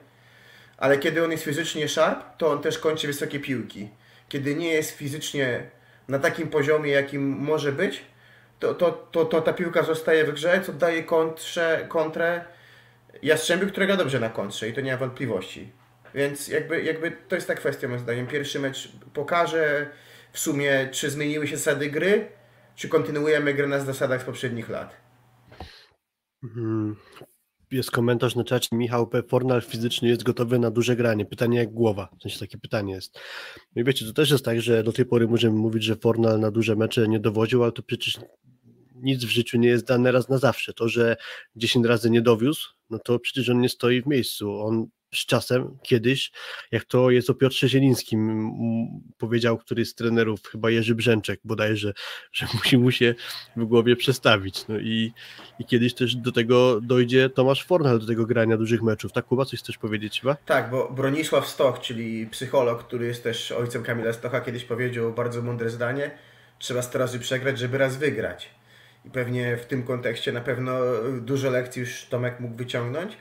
ale 0.77 0.97
kiedy 0.97 1.23
on 1.23 1.31
jest 1.31 1.43
fizycznie 1.43 1.87
sharp, 1.87 2.37
to 2.37 2.51
on 2.51 2.61
też 2.61 2.79
kończy 2.79 3.07
wysokie 3.07 3.39
piłki. 3.39 3.89
Kiedy 4.29 4.55
nie 4.55 4.73
jest 4.73 4.91
fizycznie 4.91 5.69
na 6.07 6.19
takim 6.19 6.47
poziomie, 6.47 6.91
jakim 6.91 7.29
może 7.29 7.71
być, 7.71 8.01
to, 8.59 8.73
to, 8.73 8.91
to, 8.91 9.25
to 9.25 9.41
ta 9.41 9.53
piłka 9.53 9.83
zostaje 9.83 10.25
w 10.25 10.31
grze, 10.31 10.61
co 10.65 10.73
daje 10.73 11.03
kontrze, 11.03 11.85
kontrę 11.89 12.45
Jastrzębiu, 13.23 13.67
którego 13.67 13.97
dobrze 13.97 14.19
na 14.19 14.29
kontrze 14.29 14.69
i 14.69 14.73
to 14.73 14.81
nie 14.81 14.91
ma 14.91 14.97
wątpliwości. 14.97 15.71
Więc 16.15 16.47
jakby, 16.47 16.83
jakby 16.83 17.11
to 17.27 17.35
jest 17.35 17.47
ta 17.47 17.55
kwestia 17.55 17.87
moim 17.87 17.99
zdaniem. 17.99 18.27
Pierwszy 18.27 18.59
mecz 18.59 18.91
pokaże 19.13 19.89
w 20.31 20.39
sumie, 20.39 20.89
czy 20.91 21.09
zmieniły 21.09 21.47
się 21.47 21.57
zasady 21.57 21.89
gry, 21.89 22.31
czy 22.75 22.89
kontynuujemy 22.89 23.53
grę 23.53 23.67
na 23.67 23.79
zasadach 23.79 24.21
z 24.21 24.25
poprzednich 24.25 24.69
lat. 24.69 24.97
Mhm. 26.43 26.95
Jest 27.71 27.91
komentarz 27.91 28.35
na 28.35 28.43
czacie. 28.43 28.75
Michał 28.75 29.07
P. 29.07 29.23
Fornal 29.23 29.61
fizycznie 29.61 30.09
jest 30.09 30.23
gotowy 30.23 30.59
na 30.59 30.71
duże 30.71 30.95
granie. 30.95 31.25
Pytanie 31.25 31.57
jak 31.57 31.69
głowa. 31.69 32.09
W 32.19 32.21
sensie 32.21 32.39
takie 32.39 32.57
pytanie 32.57 32.93
jest. 32.93 33.19
No 33.75 33.81
i 33.81 33.85
wiecie, 33.85 34.05
to 34.05 34.13
też 34.13 34.31
jest 34.31 34.45
tak, 34.45 34.61
że 34.61 34.83
do 34.83 34.93
tej 34.93 35.05
pory 35.05 35.27
możemy 35.27 35.55
mówić, 35.55 35.83
że 35.83 35.95
Fornal 35.95 36.39
na 36.39 36.51
duże 36.51 36.75
mecze 36.75 37.07
nie 37.07 37.19
dowodził, 37.19 37.63
ale 37.63 37.71
to 37.71 37.83
przecież 37.83 38.19
nic 38.95 39.25
w 39.25 39.29
życiu 39.29 39.57
nie 39.57 39.67
jest 39.67 39.87
dane 39.87 40.11
raz 40.11 40.29
na 40.29 40.37
zawsze. 40.37 40.73
To, 40.73 40.89
że 40.89 41.17
10 41.55 41.85
razy 41.85 42.09
nie 42.09 42.21
dowiózł, 42.21 42.69
no 42.91 42.99
to 42.99 43.19
przecież 43.19 43.49
on 43.49 43.61
nie 43.61 43.69
stoi 43.69 44.01
w 44.01 44.07
miejscu. 44.07 44.61
On 44.61 44.87
z 45.15 45.25
czasem, 45.25 45.77
kiedyś, 45.83 46.31
jak 46.71 46.85
to 46.85 47.11
jest 47.11 47.29
o 47.29 47.33
Piotrze 47.33 47.69
Zielińskim, 47.69 48.51
powiedział 49.17 49.57
któryś 49.57 49.89
z 49.89 49.95
trenerów, 49.95 50.47
chyba 50.47 50.69
Jerzy 50.69 50.95
Brzęczek 50.95 51.39
bodajże, 51.43 51.93
że 52.33 52.45
musi 52.53 52.77
mu 52.77 52.91
się 52.91 53.15
w 53.55 53.65
głowie 53.65 53.95
przestawić. 53.95 54.67
No 54.67 54.79
i, 54.79 55.13
i 55.59 55.65
kiedyś 55.65 55.93
też 55.93 56.15
do 56.15 56.31
tego 56.31 56.81
dojdzie 56.81 57.29
Tomasz 57.29 57.65
Fornal, 57.65 57.99
do 57.99 58.05
tego 58.05 58.25
grania 58.25 58.57
dużych 58.57 58.81
meczów. 58.81 59.11
Tak, 59.11 59.25
Kuba, 59.25 59.45
coś 59.45 59.59
chcesz 59.59 59.77
powiedzieć 59.77 60.21
chyba? 60.21 60.35
Tak, 60.35 60.69
bo 60.69 60.91
Bronisław 60.91 61.47
Stoch, 61.47 61.79
czyli 61.79 62.27
psycholog, 62.27 62.83
który 62.83 63.05
jest 63.05 63.23
też 63.23 63.51
ojcem 63.51 63.83
Kamila 63.83 64.13
Stocha, 64.13 64.41
kiedyś 64.41 64.63
powiedział 64.63 65.13
bardzo 65.13 65.41
mądre 65.41 65.69
zdanie, 65.69 66.11
trzeba 66.59 66.81
100 66.81 66.99
razy 66.99 67.19
przegrać, 67.19 67.59
żeby 67.59 67.77
raz 67.77 67.97
wygrać. 67.97 68.60
I 69.05 69.09
pewnie 69.09 69.57
w 69.57 69.65
tym 69.65 69.83
kontekście 69.83 70.31
na 70.31 70.41
pewno 70.41 70.79
dużo 71.21 71.49
lekcji 71.49 71.79
już 71.79 72.05
Tomek 72.05 72.39
mógł 72.39 72.55
wyciągnąć. 72.55 73.17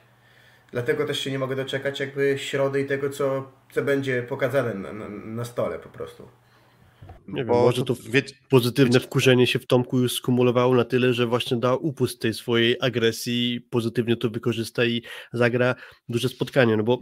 Dlatego 0.73 1.07
też 1.07 1.21
się 1.21 1.31
nie 1.31 1.39
mogę 1.39 1.57
doczekać 1.57 2.01
jakby 2.01 2.39
środy 2.39 2.81
i 2.81 2.87
tego, 2.87 3.11
co, 3.11 3.53
co 3.73 3.83
będzie 3.83 4.23
pokazane 4.23 4.75
na, 4.75 4.93
na, 4.93 5.09
na 5.09 5.45
stole 5.45 5.79
po 5.79 5.89
prostu. 5.89 6.29
Nie 7.29 7.45
wiem, 7.45 7.55
może 7.55 7.85
to 7.85 7.95
pozytywne 8.49 8.93
wiecie, 8.93 9.07
wkurzenie 9.07 9.47
się 9.47 9.59
w 9.59 9.67
Tomku 9.67 9.99
już 9.99 10.13
skumulowało 10.13 10.75
na 10.75 10.85
tyle, 10.85 11.15
że 11.15 11.27
właśnie 11.27 11.57
da 11.57 11.75
upust 11.75 12.21
tej 12.21 12.35
swojej 12.35 12.77
agresji, 12.81 13.61
pozytywnie 13.71 14.17
to 14.17 14.31
wykorzysta 14.31 14.85
i 14.85 15.03
zagra 15.33 15.75
duże 16.09 16.29
spotkanie, 16.29 16.77
no 16.77 16.83
bo 16.83 16.99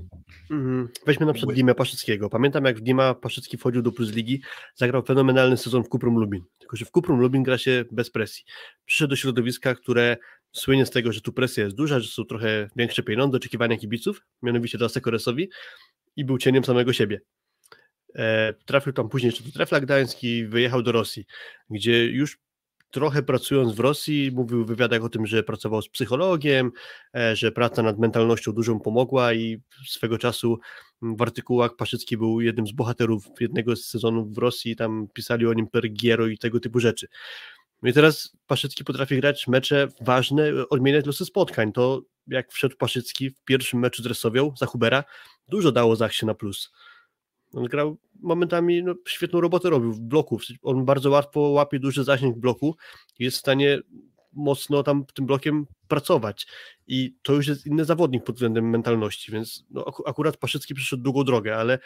mm, 0.50 0.88
weźmy 1.06 1.26
na 1.26 1.32
przykład 1.32 1.56
Dimę 1.56 1.74
Paszyckiego. 1.74 2.28
Pamiętam 2.28 2.64
jak 2.64 2.78
w 2.78 2.80
Dima 2.80 3.14
Paszycki 3.14 3.56
wchodził 3.56 3.82
do 3.82 3.92
Plus 3.92 4.12
Ligi, 4.12 4.42
zagrał 4.74 5.02
fenomenalny 5.02 5.56
sezon 5.56 5.84
w 5.84 5.88
Kuprum 5.88 6.14
Lubin, 6.14 6.42
tylko 6.58 6.76
że 6.76 6.84
w 6.84 6.90
Kuprum 6.90 7.20
Lubin 7.20 7.42
gra 7.42 7.58
się 7.58 7.84
bez 7.92 8.10
presji. 8.10 8.44
Przyszedł 8.84 9.10
do 9.10 9.16
środowiska, 9.16 9.74
które 9.74 10.16
słynie 10.52 10.86
z 10.86 10.90
tego, 10.90 11.12
że 11.12 11.20
tu 11.20 11.32
presja 11.32 11.64
jest 11.64 11.76
duża, 11.76 12.00
że 12.00 12.08
są 12.08 12.24
trochę 12.24 12.68
większe 12.76 13.02
pieniądze, 13.02 13.36
oczekiwania 13.36 13.76
kibiców, 13.76 14.20
mianowicie 14.42 14.78
do 14.78 14.88
Sekoresowi 14.88 15.48
i 16.16 16.24
był 16.24 16.38
cieniem 16.38 16.64
samego 16.64 16.92
siebie. 16.92 17.20
E, 18.14 18.54
trafił 18.64 18.92
tam 18.92 19.08
później 19.08 19.28
jeszcze 19.28 19.44
do 19.44 19.52
Trefla 19.52 19.80
Gdański, 19.80 20.46
wyjechał 20.46 20.82
do 20.82 20.92
Rosji, 20.92 21.26
gdzie 21.70 22.06
już 22.06 22.38
trochę 22.90 23.22
pracując 23.22 23.72
w 23.72 23.80
Rosji, 23.80 24.30
mówił 24.34 24.64
w 24.64 24.68
wywiadach 24.68 25.04
o 25.04 25.08
tym, 25.08 25.26
że 25.26 25.42
pracował 25.42 25.82
z 25.82 25.88
psychologiem, 25.88 26.72
e, 27.16 27.36
że 27.36 27.52
praca 27.52 27.82
nad 27.82 27.98
mentalnością 27.98 28.52
dużą 28.52 28.80
pomogła 28.80 29.34
i 29.34 29.62
swego 29.86 30.18
czasu 30.18 30.58
w 31.02 31.22
artykułach 31.22 31.76
Paszycki 31.76 32.16
był 32.16 32.40
jednym 32.40 32.66
z 32.66 32.72
bohaterów 32.72 33.24
jednego 33.40 33.76
z 33.76 33.84
sezonów 33.84 34.34
w 34.34 34.38
Rosji, 34.38 34.76
tam 34.76 35.08
pisali 35.14 35.46
o 35.46 35.52
nim 35.52 35.66
per 35.66 35.92
Giero 35.92 36.26
i 36.26 36.38
tego 36.38 36.60
typu 36.60 36.80
rzeczy. 36.80 37.08
No 37.82 37.88
i 37.88 37.92
teraz 37.92 38.36
Paszycki 38.46 38.84
potrafi 38.84 39.16
grać 39.16 39.48
mecze 39.48 39.88
ważne, 40.00 40.52
odmieniać 40.70 41.06
losy 41.06 41.24
spotkań. 41.24 41.72
To 41.72 42.02
jak 42.26 42.52
wszedł 42.52 42.76
Paszycki 42.76 43.30
w 43.30 43.44
pierwszym 43.44 43.80
meczu 43.80 44.02
z 44.02 44.06
Resowią 44.06 44.54
za 44.58 44.66
Hubera, 44.66 45.04
dużo 45.48 45.72
dało 45.72 45.96
Zachsie 45.96 46.26
na 46.26 46.34
plus. 46.34 46.72
On 47.52 47.64
grał 47.64 47.98
momentami 48.20 48.82
no, 48.82 48.94
świetną 49.08 49.40
robotę 49.40 49.70
robił 49.70 49.92
w 49.92 50.00
bloku. 50.00 50.38
On 50.62 50.84
bardzo 50.84 51.10
łatwo 51.10 51.40
łapie 51.40 51.78
duży 51.78 52.04
zasięg 52.04 52.38
bloku 52.38 52.76
i 53.18 53.24
jest 53.24 53.36
w 53.36 53.40
stanie 53.40 53.78
mocno 54.32 54.82
tam 54.82 55.04
tym 55.14 55.26
blokiem 55.26 55.66
pracować. 55.88 56.46
I 56.86 57.16
to 57.22 57.32
już 57.32 57.46
jest 57.46 57.66
inny 57.66 57.84
zawodnik 57.84 58.24
pod 58.24 58.34
względem 58.34 58.70
mentalności, 58.70 59.32
więc 59.32 59.66
no, 59.70 59.84
akurat 60.06 60.36
Paszycki 60.36 60.74
przyszedł 60.74 61.02
długą 61.02 61.24
drogę, 61.24 61.56
ale 61.56 61.78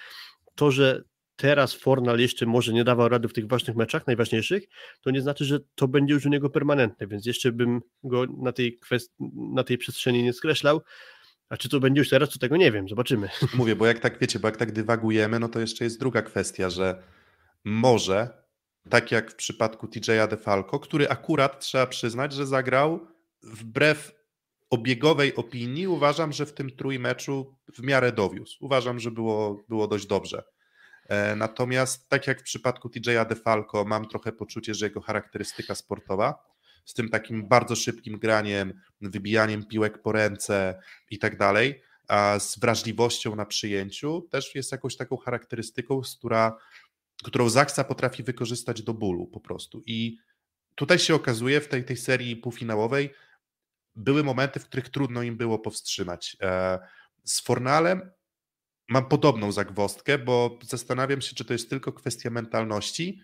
to, 0.54 0.70
że 0.70 1.02
teraz 1.36 1.74
Fornal 1.74 2.18
jeszcze 2.18 2.46
może 2.46 2.72
nie 2.72 2.84
dawał 2.84 3.08
rady 3.08 3.28
w 3.28 3.32
tych 3.32 3.46
ważnych 3.46 3.76
meczach, 3.76 4.06
najważniejszych, 4.06 4.64
to 5.00 5.10
nie 5.10 5.20
znaczy, 5.20 5.44
że 5.44 5.60
to 5.74 5.88
będzie 5.88 6.14
już 6.14 6.26
u 6.26 6.28
niego 6.28 6.50
permanentne, 6.50 7.06
więc 7.06 7.26
jeszcze 7.26 7.52
bym 7.52 7.80
go 8.04 8.26
na 8.26 8.52
tej, 8.52 8.78
kwest- 8.78 9.12
na 9.54 9.64
tej 9.64 9.78
przestrzeni 9.78 10.22
nie 10.22 10.32
skreślał. 10.32 10.80
A 11.52 11.56
czy 11.56 11.68
to 11.68 11.80
będzie 11.80 12.00
już 12.00 12.08
teraz, 12.08 12.30
to 12.30 12.38
tego 12.38 12.56
nie 12.56 12.72
wiem, 12.72 12.88
zobaczymy. 12.88 13.28
Mówię, 13.54 13.76
bo 13.76 13.86
jak 13.86 13.98
tak 13.98 14.18
wiecie, 14.18 14.38
bo 14.38 14.48
jak 14.48 14.56
tak 14.56 14.72
dywagujemy, 14.72 15.38
no 15.38 15.48
to 15.48 15.60
jeszcze 15.60 15.84
jest 15.84 16.00
druga 16.00 16.22
kwestia, 16.22 16.70
że 16.70 17.02
może, 17.64 18.42
tak 18.90 19.12
jak 19.12 19.30
w 19.30 19.34
przypadku 19.34 19.86
TJ'a 19.86 20.28
DeFalco, 20.28 20.78
który 20.78 21.08
akurat 21.08 21.60
trzeba 21.60 21.86
przyznać, 21.86 22.32
że 22.32 22.46
zagrał 22.46 23.06
wbrew 23.42 24.12
obiegowej 24.70 25.36
opinii, 25.36 25.86
uważam, 25.86 26.32
że 26.32 26.46
w 26.46 26.52
tym 26.52 26.70
trójmeczu 26.70 27.54
w 27.74 27.82
miarę 27.82 28.12
dowiózł. 28.12 28.56
Uważam, 28.60 29.00
że 29.00 29.10
było, 29.10 29.64
było 29.68 29.88
dość 29.88 30.06
dobrze. 30.06 30.42
E, 31.08 31.36
natomiast 31.36 32.08
tak 32.08 32.26
jak 32.26 32.40
w 32.40 32.44
przypadku 32.44 32.88
TJ'a 32.88 33.28
DeFalco, 33.28 33.84
mam 33.84 34.08
trochę 34.08 34.32
poczucie, 34.32 34.74
że 34.74 34.86
jego 34.86 35.00
charakterystyka 35.00 35.74
sportowa 35.74 36.51
z 36.84 36.94
tym 36.94 37.08
takim 37.08 37.48
bardzo 37.48 37.76
szybkim 37.76 38.18
graniem, 38.18 38.80
wybijaniem 39.00 39.66
piłek 39.66 40.02
po 40.02 40.12
ręce 40.12 40.82
i 41.10 41.18
tak 41.18 41.38
dalej, 41.38 41.82
a 42.08 42.38
z 42.38 42.58
wrażliwością 42.58 43.36
na 43.36 43.46
przyjęciu 43.46 44.28
też 44.30 44.54
jest 44.54 44.72
jakąś 44.72 44.96
taką 44.96 45.16
charakterystyką, 45.16 46.00
która, 46.18 46.56
którą 47.24 47.48
Zaksa 47.48 47.84
potrafi 47.84 48.22
wykorzystać 48.22 48.82
do 48.82 48.94
bólu 48.94 49.26
po 49.26 49.40
prostu. 49.40 49.82
I 49.86 50.18
tutaj 50.74 50.98
się 50.98 51.14
okazuje 51.14 51.60
w 51.60 51.68
tej, 51.68 51.84
tej 51.84 51.96
serii 51.96 52.36
półfinałowej 52.36 53.10
były 53.96 54.24
momenty, 54.24 54.60
w 54.60 54.64
których 54.64 54.88
trudno 54.88 55.22
im 55.22 55.36
było 55.36 55.58
powstrzymać. 55.58 56.36
E, 56.40 56.78
z 57.24 57.40
Fornalem 57.40 58.10
mam 58.88 59.08
podobną 59.08 59.52
zagwostkę, 59.52 60.18
bo 60.18 60.58
zastanawiam 60.62 61.20
się, 61.20 61.34
czy 61.34 61.44
to 61.44 61.52
jest 61.52 61.70
tylko 61.70 61.92
kwestia 61.92 62.30
mentalności, 62.30 63.20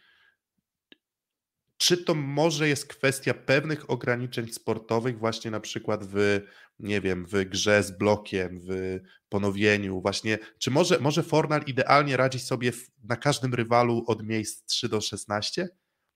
czy 1.79 1.97
to 2.05 2.15
może 2.15 2.69
jest 2.69 2.87
kwestia 2.87 3.35
pewnych 3.35 3.91
ograniczeń 3.91 4.49
sportowych, 4.49 5.19
właśnie 5.19 5.51
na 5.51 5.61
przykład 5.61 6.05
w, 6.05 6.41
nie 6.79 7.01
wiem, 7.01 7.27
w 7.27 7.45
grze 7.45 7.83
z 7.83 7.91
blokiem, 7.91 8.61
w 8.61 8.99
ponowieniu, 9.29 10.01
właśnie, 10.01 10.39
czy 10.59 10.71
może, 10.71 10.99
może 11.01 11.23
Fornal 11.23 11.63
idealnie 11.67 12.17
radzi 12.17 12.39
sobie 12.39 12.73
w, 12.73 12.91
na 13.05 13.17
każdym 13.17 13.55
rywalu 13.55 14.05
od 14.07 14.23
miejsc 14.23 14.65
3 14.65 14.89
do 14.89 15.01
16, 15.01 15.69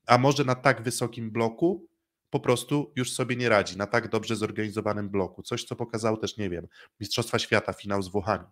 a 0.07 0.19
może 0.19 0.45
na 0.45 0.55
tak 0.55 0.83
wysokim 0.83 1.31
bloku 1.31 1.87
po 2.31 2.41
prostu 2.41 2.93
już 2.97 3.13
sobie 3.13 3.37
nie 3.37 3.49
radzi, 3.49 3.77
na 3.77 3.87
tak 3.87 4.09
dobrze 4.09 4.37
zorganizowanym 4.37 5.11
bloku. 5.11 5.43
Coś, 5.43 5.65
co 5.65 5.77
pokazał 5.77 6.17
też, 6.17 6.37
nie 6.37 6.51
wiem, 6.51 6.69
Mistrzostwa 7.01 7.39
Świata, 7.39 7.73
finał 7.73 8.03
z 8.03 8.09
Włochami. 8.09 8.45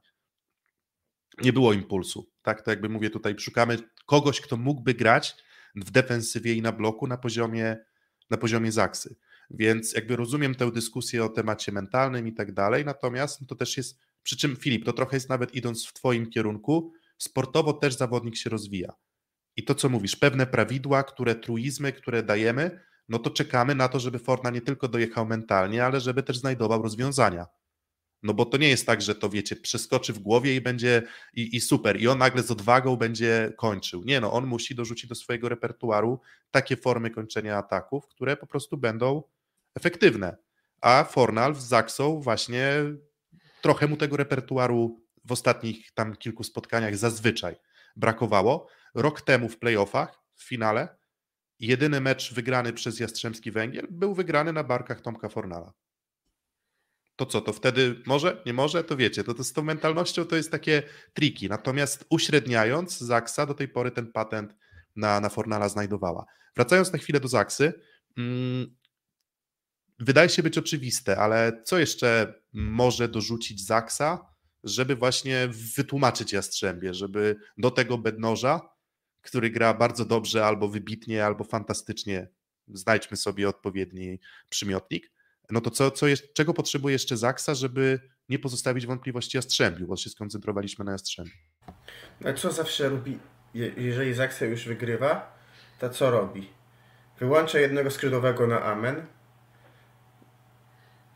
Nie 1.43 1.53
było 1.53 1.73
impulsu, 1.73 2.31
tak? 2.43 2.63
To 2.63 2.71
jakby 2.71 2.89
mówię 2.89 3.11
tutaj, 3.11 3.35
szukamy 3.39 3.79
kogoś, 4.07 4.41
kto 4.41 4.57
mógłby 4.57 4.95
grać 4.95 5.37
w 5.77 5.91
defensywie 5.91 6.55
i 6.55 6.63
na 6.63 6.73
bloku 6.73 7.07
na 7.07 7.17
poziomie, 7.17 7.77
na 8.31 8.37
poziomie 8.37 8.73
Zaksy. 8.73 9.17
Więc 9.51 9.93
jakby 9.93 10.17
rozumiem 10.17 10.55
tę 10.55 10.71
dyskusję 10.71 11.25
o 11.25 11.29
temacie 11.29 11.73
mentalnym 11.73 12.29
i 12.29 12.33
tak 12.33 12.53
dalej, 12.53 12.85
natomiast 12.85 13.41
to 13.49 13.55
też 13.55 13.77
jest, 13.77 13.99
przy 14.23 14.37
czym 14.37 14.57
Filip, 14.57 14.85
to 14.85 14.93
trochę 14.93 15.17
jest 15.17 15.29
nawet 15.29 15.55
idąc 15.55 15.87
w 15.87 15.93
Twoim 15.93 16.31
kierunku, 16.31 16.93
sportowo 17.19 17.73
też 17.73 17.95
zawodnik 17.95 18.37
się 18.37 18.51
rozwija. 18.51 18.93
I 19.57 19.65
to, 19.65 19.75
co 19.75 19.89
mówisz, 19.89 20.17
pewne 20.17 20.47
prawidła, 20.47 21.03
które 21.03 21.35
truizmy, 21.35 21.93
które 21.93 22.23
dajemy, 22.23 22.81
no 23.09 23.19
to 23.19 23.31
czekamy 23.31 23.75
na 23.75 23.89
to, 23.89 24.01
żeby 24.01 24.19
Forna 24.19 24.51
nie 24.51 24.61
tylko 24.61 24.89
dojechał 24.89 25.27
mentalnie, 25.27 25.85
ale 25.85 26.01
żeby 26.01 26.23
też 26.23 26.39
znajdował 26.39 26.83
rozwiązania. 26.83 27.47
No 28.23 28.35
bo 28.35 28.45
to 28.45 28.57
nie 28.57 28.69
jest 28.69 28.87
tak, 28.87 29.03
że 29.03 29.15
to 29.15 29.29
wiecie, 29.29 29.57
przeskoczy 29.57 30.13
w 30.13 30.19
głowie 30.19 30.57
i 30.57 30.61
będzie 30.61 31.03
i, 31.35 31.57
i, 31.57 31.61
super, 31.61 32.01
i 32.01 32.09
on 32.09 32.19
nagle 32.19 32.43
z 32.43 32.51
odwagą 32.51 32.97
będzie 32.97 33.53
kończył. 33.57 34.05
Nie, 34.05 34.21
no 34.21 34.33
on 34.33 34.47
musi 34.47 34.75
dorzucić 34.75 35.09
do 35.09 35.15
swojego 35.15 35.49
repertuaru 35.49 36.21
takie 36.51 36.77
formy 36.77 37.11
kończenia 37.11 37.57
ataków, 37.57 38.07
które 38.07 38.37
po 38.37 38.47
prostu 38.47 38.77
będą 38.77 39.23
efektywne. 39.75 40.37
A 40.81 41.05
Fornal 41.05 41.55
z 41.55 41.65
Zaksą 41.65 42.21
właśnie 42.21 42.73
trochę 43.63 43.87
mu 43.87 43.97
tego 43.97 44.17
repertuaru 44.17 45.01
w 45.25 45.33
ostatnich 45.33 45.93
tam 45.93 46.17
kilku 46.17 46.45
spotkaniach 46.45 46.97
zazwyczaj 46.97 47.57
brakowało. 47.97 48.69
Rok 48.95 49.21
temu 49.21 49.49
w 49.49 49.59
playoffach, 49.59 50.23
w 50.35 50.49
finale, 50.49 50.89
jedyny 51.59 52.01
mecz 52.01 52.35
wygrany 52.35 52.73
przez 52.73 53.01
Jastrzębski 53.01 53.51
Węgiel 53.51 53.87
był 53.91 54.15
wygrany 54.15 54.53
na 54.53 54.65
barkach 54.65 55.01
Tomka 55.01 55.29
Fornala 55.29 55.73
to 57.21 57.27
co, 57.27 57.41
to 57.41 57.53
wtedy 57.53 58.03
może, 58.07 58.43
nie 58.47 58.53
może, 58.53 58.85
to 58.85 58.97
wiecie, 58.97 59.25
to, 59.25 59.35
to 59.35 59.45
z 59.45 59.53
tą 59.53 59.63
mentalnością 59.63 60.25
to 60.25 60.37
jest 60.37 60.51
takie 60.51 60.83
triki. 61.13 61.49
Natomiast 61.49 62.05
uśredniając, 62.11 62.99
Zaksa 62.99 63.47
do 63.47 63.55
tej 63.55 63.69
pory 63.69 63.91
ten 63.91 64.13
patent 64.13 64.55
na, 64.97 65.21
na 65.21 65.29
Fornala 65.29 65.69
znajdowała. 65.69 66.27
Wracając 66.57 66.93
na 66.93 66.99
chwilę 66.99 67.21
do 67.21 67.29
Zaksy, 67.29 67.73
mm, 68.17 68.77
wydaje 69.99 70.29
się 70.29 70.43
być 70.43 70.59
oczywiste, 70.59 71.17
ale 71.17 71.63
co 71.65 71.79
jeszcze 71.79 72.35
może 72.53 73.09
dorzucić 73.09 73.67
Zaksa, 73.67 74.27
żeby 74.65 74.97
właśnie 74.97 75.49
wytłumaczyć 75.77 76.33
Jastrzębie, 76.33 76.95
żeby 76.95 77.37
do 77.59 77.71
tego 77.71 77.99
bednoża, 77.99 78.61
który 79.23 79.51
gra 79.51 79.75
bardzo 79.75 80.05
dobrze, 80.05 80.47
albo 80.47 80.69
wybitnie, 80.69 81.27
albo 81.27 81.45
fantastycznie, 81.45 82.29
znajdźmy 82.69 83.17
sobie 83.17 83.49
odpowiedni 83.49 84.21
przymiotnik, 84.49 85.13
no 85.51 85.61
to 85.61 85.71
co, 85.71 85.91
co 85.91 86.07
jest, 86.07 86.35
czego 86.35 86.55
potrzebuje 86.55 86.93
jeszcze 86.93 87.17
Zaksa, 87.17 87.55
żeby 87.55 88.01
nie 88.29 88.39
pozostawić 88.39 88.87
wątpliwości 88.87 89.39
Jastrzębiu, 89.39 89.87
bo 89.87 89.97
się 89.97 90.11
skoncentrowaliśmy 90.11 90.85
na 90.85 90.93
Jastrzębiu. 90.93 91.33
No 92.21 92.35
co 92.35 92.53
zawsze 92.53 92.89
robi, 92.89 93.19
jeżeli 93.55 94.15
Zaksa 94.15 94.45
już 94.45 94.69
wygrywa, 94.69 95.39
to 95.79 95.91
co 95.91 96.11
robi? 96.11 96.51
Wyłącza 97.19 97.59
jednego 97.59 97.91
skrzydłowego 97.91 98.47
na 98.47 98.63
amen. 98.63 99.07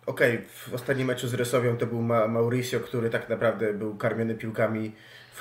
Okej, 0.07 0.35
okay, 0.35 0.49
w 0.49 0.75
ostatnim 0.75 1.07
meczu 1.07 1.29
z 1.29 1.35
Rysowią 1.35 1.77
to 1.77 1.87
był 1.87 2.03
Ma 2.03 2.29
Mauricio, 2.29 2.81
który 2.81 3.11
tak 3.11 3.29
naprawdę 3.29 3.75
był 3.75 3.97
karmiony 3.97 4.35
piłkami 4.35 4.93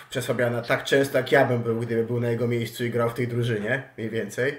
przez 0.09 0.25
Fabiana 0.25 0.61
tak 0.61 0.83
często, 0.83 1.17
jak 1.17 1.31
ja 1.31 1.45
bym 1.45 1.63
był, 1.63 1.79
gdyby 1.79 2.05
był 2.05 2.19
na 2.19 2.29
jego 2.29 2.47
miejscu 2.47 2.85
i 2.85 2.89
grał 2.89 3.09
w 3.09 3.13
tej 3.13 3.27
drużynie, 3.27 3.89
mniej 3.97 4.09
więcej. 4.09 4.57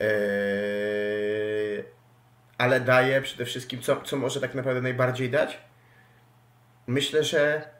Eee 0.00 2.01
ale 2.62 2.80
daje 2.80 3.22
przede 3.22 3.44
wszystkim, 3.44 3.80
co, 3.80 4.00
co 4.00 4.16
może 4.16 4.40
tak 4.40 4.54
naprawdę 4.54 4.82
najbardziej 4.82 5.30
dać? 5.30 5.58
Myślę, 6.86 7.24
że 7.24 7.70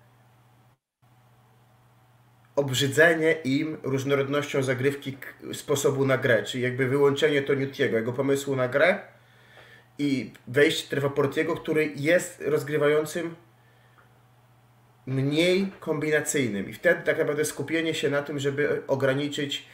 obrzydzenie 2.57 3.33
im 3.33 3.79
różnorodnością 3.83 4.63
zagrywki 4.63 5.19
sposobu 5.53 6.07
na 6.07 6.19
grę, 6.19 6.43
czyli 6.43 6.65
jakby 6.65 6.87
wyłączenie 6.87 7.43
Toniutiego, 7.43 7.97
jego 7.97 8.13
pomysłu 8.13 8.57
na 8.57 8.69
grę 8.69 9.01
i 9.99 10.33
wejście 10.47 10.89
Trevaportiego, 10.89 11.57
który 11.57 11.93
jest 11.97 12.43
rozgrywającym 12.47 13.35
mniej 15.07 15.73
kombinacyjnym 15.81 16.71
i 16.71 16.73
wtedy 16.73 17.03
tak 17.05 17.19
naprawdę 17.19 17.45
skupienie 17.45 17.95
się 17.95 18.11
na 18.11 18.23
tym, 18.23 18.39
żeby 18.39 18.83
ograniczyć 18.87 19.67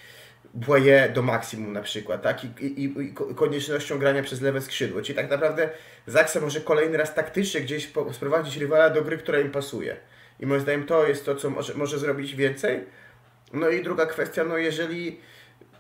Boye 0.55 1.09
do 1.15 1.23
maksimum 1.23 1.73
na 1.73 1.83
przykład, 1.83 2.23
tak? 2.23 2.45
I, 2.45 2.67
i, 2.67 2.85
I, 2.85 3.15
koniecznością 3.15 3.99
grania 3.99 4.23
przez 4.23 4.41
lewe 4.41 4.61
skrzydło. 4.61 5.03
Czyli 5.03 5.17
tak 5.17 5.31
naprawdę 5.31 5.69
Zaksa 6.07 6.41
może 6.41 6.61
kolejny 6.61 6.97
raz 6.97 7.15
taktycznie 7.15 7.61
gdzieś 7.61 7.93
sprowadzić 8.13 8.57
rywala 8.57 8.91
do 8.91 9.03
gry, 9.03 9.19
która 9.19 9.41
im 9.41 9.51
pasuje. 9.51 9.97
I 10.41 10.47
moim 10.47 10.61
zdaniem 10.61 10.87
to 10.87 11.07
jest 11.07 11.25
to, 11.25 11.35
co 11.35 11.51
może, 11.51 11.75
może 11.75 11.99
zrobić 11.99 12.35
więcej. 12.35 12.85
No 13.53 13.69
i 13.69 13.83
druga 13.83 14.07
kwestia, 14.07 14.45
no 14.45 14.57
jeżeli 14.57 15.21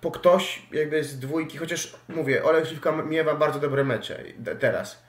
po 0.01 0.11
ktoś 0.11 0.63
jakby 0.73 1.05
z 1.05 1.19
dwójki, 1.19 1.59
chociaż 1.59 1.97
mówię, 2.09 2.45
Olek 2.45 2.65
Żywka 2.65 3.03
miewa 3.03 3.35
bardzo 3.35 3.61
dobre 3.61 3.85
mecze 3.85 4.23
teraz. 4.61 5.03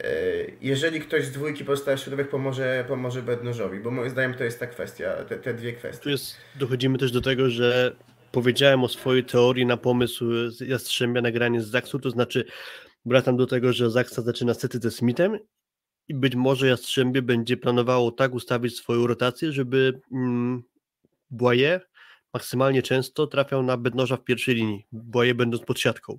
E, 0.00 0.08
jeżeli 0.60 1.00
ktoś 1.00 1.24
z 1.24 1.32
dwójki 1.32 1.64
pozostałych 1.64 2.00
środowych 2.00 2.28
pomoże, 2.28 2.84
pomoże 2.88 3.22
Bednożowi, 3.22 3.80
bo 3.80 3.90
moim 3.90 4.10
zdaniem 4.10 4.34
to 4.34 4.44
jest 4.44 4.60
ta 4.60 4.66
kwestia, 4.66 5.12
te, 5.28 5.36
te 5.36 5.54
dwie 5.54 5.72
kwestie. 5.72 6.02
Tu 6.02 6.10
jest, 6.10 6.36
dochodzimy 6.54 6.98
też 6.98 7.12
do 7.12 7.20
tego, 7.20 7.50
że 7.50 7.96
powiedziałem 8.32 8.84
o 8.84 8.88
swojej 8.88 9.24
teorii 9.24 9.66
na 9.66 9.76
pomysł 9.76 10.24
Jastrzębia 10.66 11.22
na 11.22 11.30
granie 11.30 11.62
z 11.62 11.68
Zaksu, 11.68 11.98
to 11.98 12.10
znaczy 12.10 12.44
wracam 13.04 13.36
do 13.36 13.46
tego, 13.46 13.72
że 13.72 13.90
Zaksa 13.90 14.22
zaczyna 14.22 14.54
sety 14.54 14.78
ze 14.82 14.90
Smithem 14.90 15.38
i 16.08 16.14
być 16.14 16.34
może 16.34 16.66
Jastrzębie 16.66 17.22
będzie 17.22 17.56
planowało 17.56 18.10
tak 18.10 18.34
ustawić 18.34 18.76
swoją 18.76 19.06
rotację, 19.06 19.52
żeby 19.52 20.00
mm, 20.12 20.62
maksymalnie 22.34 22.82
często 22.82 23.26
trafiał 23.26 23.62
na 23.62 23.76
bednoża 23.76 24.16
w 24.16 24.24
pierwszej 24.24 24.54
linii, 24.54 24.86
Błaje 24.92 25.34
będąc 25.34 25.64
pod 25.64 25.80
siatką. 25.80 26.18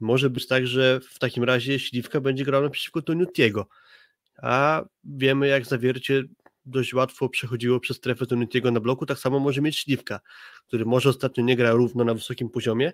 Może 0.00 0.30
być 0.30 0.46
tak, 0.46 0.66
że 0.66 1.00
w 1.00 1.18
takim 1.18 1.44
razie 1.44 1.78
Śliwka 1.78 2.20
będzie 2.20 2.44
grał 2.44 2.62
naprzeciwko 2.62 3.02
Toniutiego, 3.02 3.68
a 4.42 4.84
wiemy 5.04 5.48
jak 5.48 5.66
zawiercie 5.66 6.22
dość 6.66 6.94
łatwo 6.94 7.28
przechodziło 7.28 7.80
przez 7.80 7.96
strefę 7.96 8.26
Toniutiego 8.26 8.70
na 8.70 8.80
bloku, 8.80 9.06
tak 9.06 9.18
samo 9.18 9.38
może 9.38 9.60
mieć 9.60 9.78
Śliwka, 9.78 10.20
który 10.66 10.84
może 10.84 11.08
ostatnio 11.08 11.44
nie 11.44 11.56
gra 11.56 11.70
równo 11.72 12.04
na 12.04 12.14
wysokim 12.14 12.50
poziomie, 12.50 12.92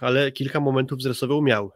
ale 0.00 0.32
kilka 0.32 0.60
momentów 0.60 1.02
zresował 1.02 1.42
miał 1.42 1.72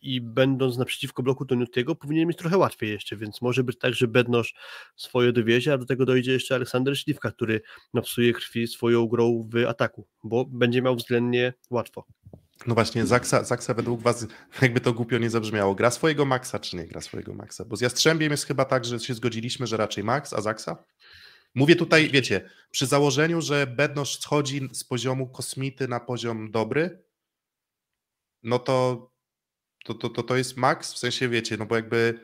i 0.00 0.20
będąc 0.20 0.78
naprzeciwko 0.78 1.22
bloku 1.22 1.46
Toniutiego 1.46 1.94
powinien 1.94 2.28
mieć 2.28 2.38
trochę 2.38 2.58
łatwiej 2.58 2.90
jeszcze, 2.90 3.16
więc 3.16 3.42
może 3.42 3.64
być 3.64 3.78
tak, 3.78 3.94
że 3.94 4.08
Bednosz 4.08 4.54
swoje 4.96 5.32
dowiezie, 5.32 5.72
a 5.72 5.78
do 5.78 5.86
tego 5.86 6.04
dojdzie 6.04 6.32
jeszcze 6.32 6.54
Aleksander 6.54 6.98
Śliwka, 6.98 7.30
który 7.30 7.60
napsuje 7.94 8.32
krwi 8.32 8.66
swoją 8.66 9.06
grą 9.06 9.48
w 9.52 9.68
ataku, 9.68 10.06
bo 10.24 10.44
będzie 10.44 10.82
miał 10.82 10.96
względnie 10.96 11.52
łatwo. 11.70 12.04
No 12.66 12.74
właśnie, 12.74 13.06
Zaksa, 13.06 13.44
Zaksa 13.44 13.74
według 13.74 14.02
was, 14.02 14.26
jakby 14.62 14.80
to 14.80 14.92
głupio 14.92 15.18
nie 15.18 15.30
zabrzmiało, 15.30 15.74
gra 15.74 15.90
swojego 15.90 16.24
maksa 16.24 16.58
czy 16.58 16.76
nie 16.76 16.86
gra 16.86 17.00
swojego 17.00 17.34
maksa? 17.34 17.64
Bo 17.64 17.76
z 17.76 17.80
Jastrzębiem 17.80 18.30
jest 18.30 18.46
chyba 18.46 18.64
tak, 18.64 18.84
że 18.84 19.00
się 19.00 19.14
zgodziliśmy, 19.14 19.66
że 19.66 19.76
raczej 19.76 20.04
max, 20.04 20.32
a 20.32 20.40
Zaksa? 20.40 20.84
Mówię 21.54 21.76
tutaj, 21.76 22.10
wiecie, 22.10 22.50
przy 22.70 22.86
założeniu, 22.86 23.40
że 23.40 23.66
Bednosz 23.66 24.20
schodzi 24.20 24.68
z 24.72 24.84
poziomu 24.84 25.28
kosmity 25.28 25.88
na 25.88 26.00
poziom 26.00 26.50
dobry, 26.50 27.02
no 28.42 28.58
to 28.58 29.10
to, 29.86 29.94
to, 29.94 30.08
to, 30.08 30.22
to 30.22 30.36
jest 30.36 30.56
max, 30.56 30.92
w 30.92 30.98
sensie 30.98 31.28
wiecie, 31.28 31.56
no 31.56 31.66
bo 31.66 31.76
jakby 31.76 32.20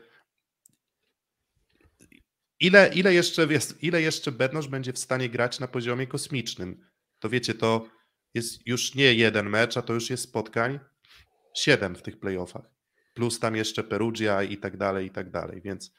ile, 2.61 2.95
ile, 2.95 3.15
jeszcze, 3.15 3.49
ile 3.81 4.03
jeszcze 4.03 4.33
Bednosz 4.33 4.69
będzie 4.69 4.93
w 4.93 4.99
stanie 4.99 5.29
grać 5.29 5.61
na 5.61 5.69
poziomie 5.69 6.07
kosmicznym? 6.07 6.87
To 7.19 7.29
wiecie, 7.29 7.55
to 7.55 7.89
jest 8.35 8.67
już 8.67 8.95
nie 8.95 9.15
jeden 9.15 9.49
mecz, 9.49 9.77
a 9.77 9.83
to 9.83 9.95
już 9.95 10.11
jest 10.11 10.23
spotkań 10.23 10.81
siedem 11.55 11.97
w 11.97 12.03
tych 12.03 12.21
playoffach. 12.21 12.65
Plus 13.15 13.39
tam 13.39 13.57
jeszcze 13.57 13.85
Perugia 13.85 14.43
i 14.43 14.59
tak 14.59 14.77
dalej, 14.77 15.07
i 15.07 15.11
tak 15.11 15.31
dalej, 15.31 15.61
więc, 15.65 15.93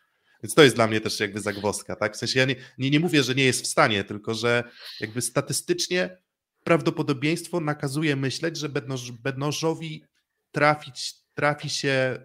więc 0.44 0.54
to 0.54 0.64
jest 0.64 0.76
dla 0.76 0.88
mnie 0.88 1.02
też 1.02 1.20
jakby 1.20 1.42
zagwozdka, 1.42 1.96
tak? 1.96 2.14
W 2.14 2.18
sensie 2.18 2.40
ja 2.40 2.46
nie, 2.46 2.56
nie, 2.78 2.90
nie 2.90 3.00
mówię, 3.00 3.24
że 3.24 3.36
nie 3.36 3.46
jest 3.46 3.64
w 3.64 3.68
stanie, 3.68 4.04
tylko 4.04 4.34
że 4.34 4.64
jakby 5.00 5.22
statystycznie 5.22 6.18
prawdopodobieństwo 6.64 7.60
nakazuje 7.60 8.16
myśleć, 8.16 8.58
że 8.58 8.70
Bednosz, 8.70 9.12
Bednoszowi 9.12 10.04
trafić 10.52 11.24
trafi 11.34 11.70
się 11.70 12.20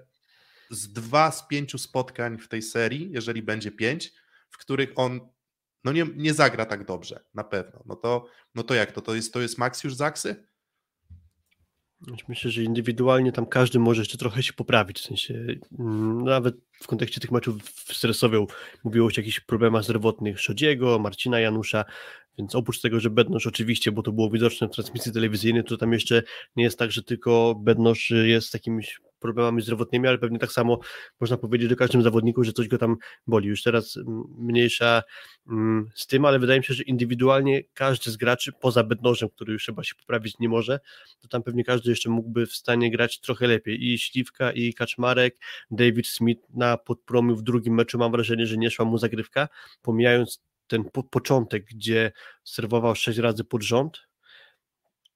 z 0.70 0.92
dwa 0.92 1.30
z 1.30 1.48
pięciu 1.48 1.78
spotkań 1.78 2.38
w 2.38 2.48
tej 2.48 2.62
serii, 2.62 3.10
jeżeli 3.12 3.42
będzie 3.42 3.72
pięć, 3.72 4.12
w 4.50 4.58
których 4.58 4.90
on 4.96 5.20
no 5.84 5.92
nie, 5.92 6.06
nie 6.16 6.34
zagra 6.34 6.66
tak 6.66 6.86
dobrze, 6.86 7.20
na 7.34 7.44
pewno. 7.44 7.82
No 7.86 7.96
to, 7.96 8.26
no 8.54 8.62
to 8.62 8.74
jak 8.74 8.92
to? 8.92 9.00
To 9.00 9.14
jest, 9.14 9.32
to 9.32 9.40
jest 9.40 9.58
Max 9.58 9.84
już 9.84 9.94
Zaksy? 9.94 10.48
Znaczy, 12.00 12.24
myślę, 12.28 12.50
że 12.50 12.62
indywidualnie 12.62 13.32
tam 13.32 13.46
każdy 13.46 13.78
może 13.78 14.00
jeszcze 14.00 14.18
trochę 14.18 14.42
się 14.42 14.52
poprawić, 14.52 14.98
w 14.98 15.04
sensie 15.04 15.44
mm, 15.78 16.24
nawet 16.24 16.56
w 16.82 16.86
kontekście 16.86 17.20
tych 17.20 17.30
meczów 17.30 17.62
stresowych 17.70 18.40
mówiło 18.84 19.10
się 19.10 19.20
o 19.20 19.20
jakichś 19.20 19.40
problemach 19.40 19.84
zdrowotnych 19.84 20.40
Szodziego, 20.40 20.98
Marcina 20.98 21.40
Janusza, 21.40 21.84
więc 22.38 22.54
oprócz 22.54 22.80
tego, 22.80 23.00
że 23.00 23.10
Bednosz 23.10 23.46
oczywiście, 23.46 23.92
bo 23.92 24.02
to 24.02 24.12
było 24.12 24.30
widoczne 24.30 24.68
w 24.68 24.70
transmisji 24.70 25.12
telewizyjnej, 25.12 25.64
to 25.64 25.76
tam 25.76 25.92
jeszcze 25.92 26.22
nie 26.56 26.64
jest 26.64 26.78
tak, 26.78 26.92
że 26.92 27.02
tylko 27.02 27.54
Bednosz 27.54 28.10
jest 28.10 28.54
jakimiś 28.54 29.00
problemami 29.18 29.62
zdrowotnymi, 29.62 30.08
ale 30.08 30.18
pewnie 30.18 30.38
tak 30.38 30.52
samo 30.52 30.78
można 31.20 31.36
powiedzieć 31.36 31.72
o 31.72 31.76
każdym 31.76 32.02
zawodniku, 32.02 32.44
że 32.44 32.52
coś 32.52 32.68
go 32.68 32.78
tam 32.78 32.96
boli. 33.26 33.48
Już 33.48 33.62
teraz 33.62 33.96
mm, 33.96 34.24
mniejsza 34.38 35.02
mm, 35.48 35.86
z 35.94 36.06
tym, 36.06 36.24
ale 36.24 36.38
wydaje 36.38 36.60
mi 36.60 36.64
się, 36.64 36.74
że 36.74 36.82
indywidualnie 36.82 37.62
każdy 37.74 38.10
z 38.10 38.16
graczy, 38.16 38.52
poza 38.60 38.84
Bednożem, 38.84 39.28
który 39.28 39.52
już 39.52 39.66
chyba 39.66 39.84
się 39.84 39.94
poprawić 39.94 40.38
nie 40.38 40.48
może, 40.48 40.80
to 41.20 41.28
tam 41.28 41.42
pewnie 41.42 41.64
każdy 41.64 41.90
jeszcze 41.90 42.10
mógłby 42.10 42.46
w 42.46 42.52
stanie 42.52 42.90
grać 42.90 43.20
trochę 43.20 43.46
lepiej. 43.46 43.84
I 43.84 43.98
Śliwka, 43.98 44.52
i 44.52 44.74
Kaczmarek, 44.74 45.38
David 45.70 46.06
Smith 46.06 46.42
na 46.54 46.76
podpromiu 46.76 47.36
w 47.36 47.42
drugim 47.42 47.74
meczu 47.74 47.98
mam 47.98 48.12
wrażenie, 48.12 48.46
że 48.46 48.56
nie 48.56 48.70
szła 48.70 48.84
mu 48.84 48.98
zagrywka, 48.98 49.48
pomijając 49.82 50.42
ten 50.66 50.84
po 50.84 51.02
początek, 51.02 51.64
gdzie 51.64 52.12
serwował 52.44 52.94
sześć 52.94 53.18
razy 53.18 53.44
pod 53.44 53.62
rząd, 53.62 54.08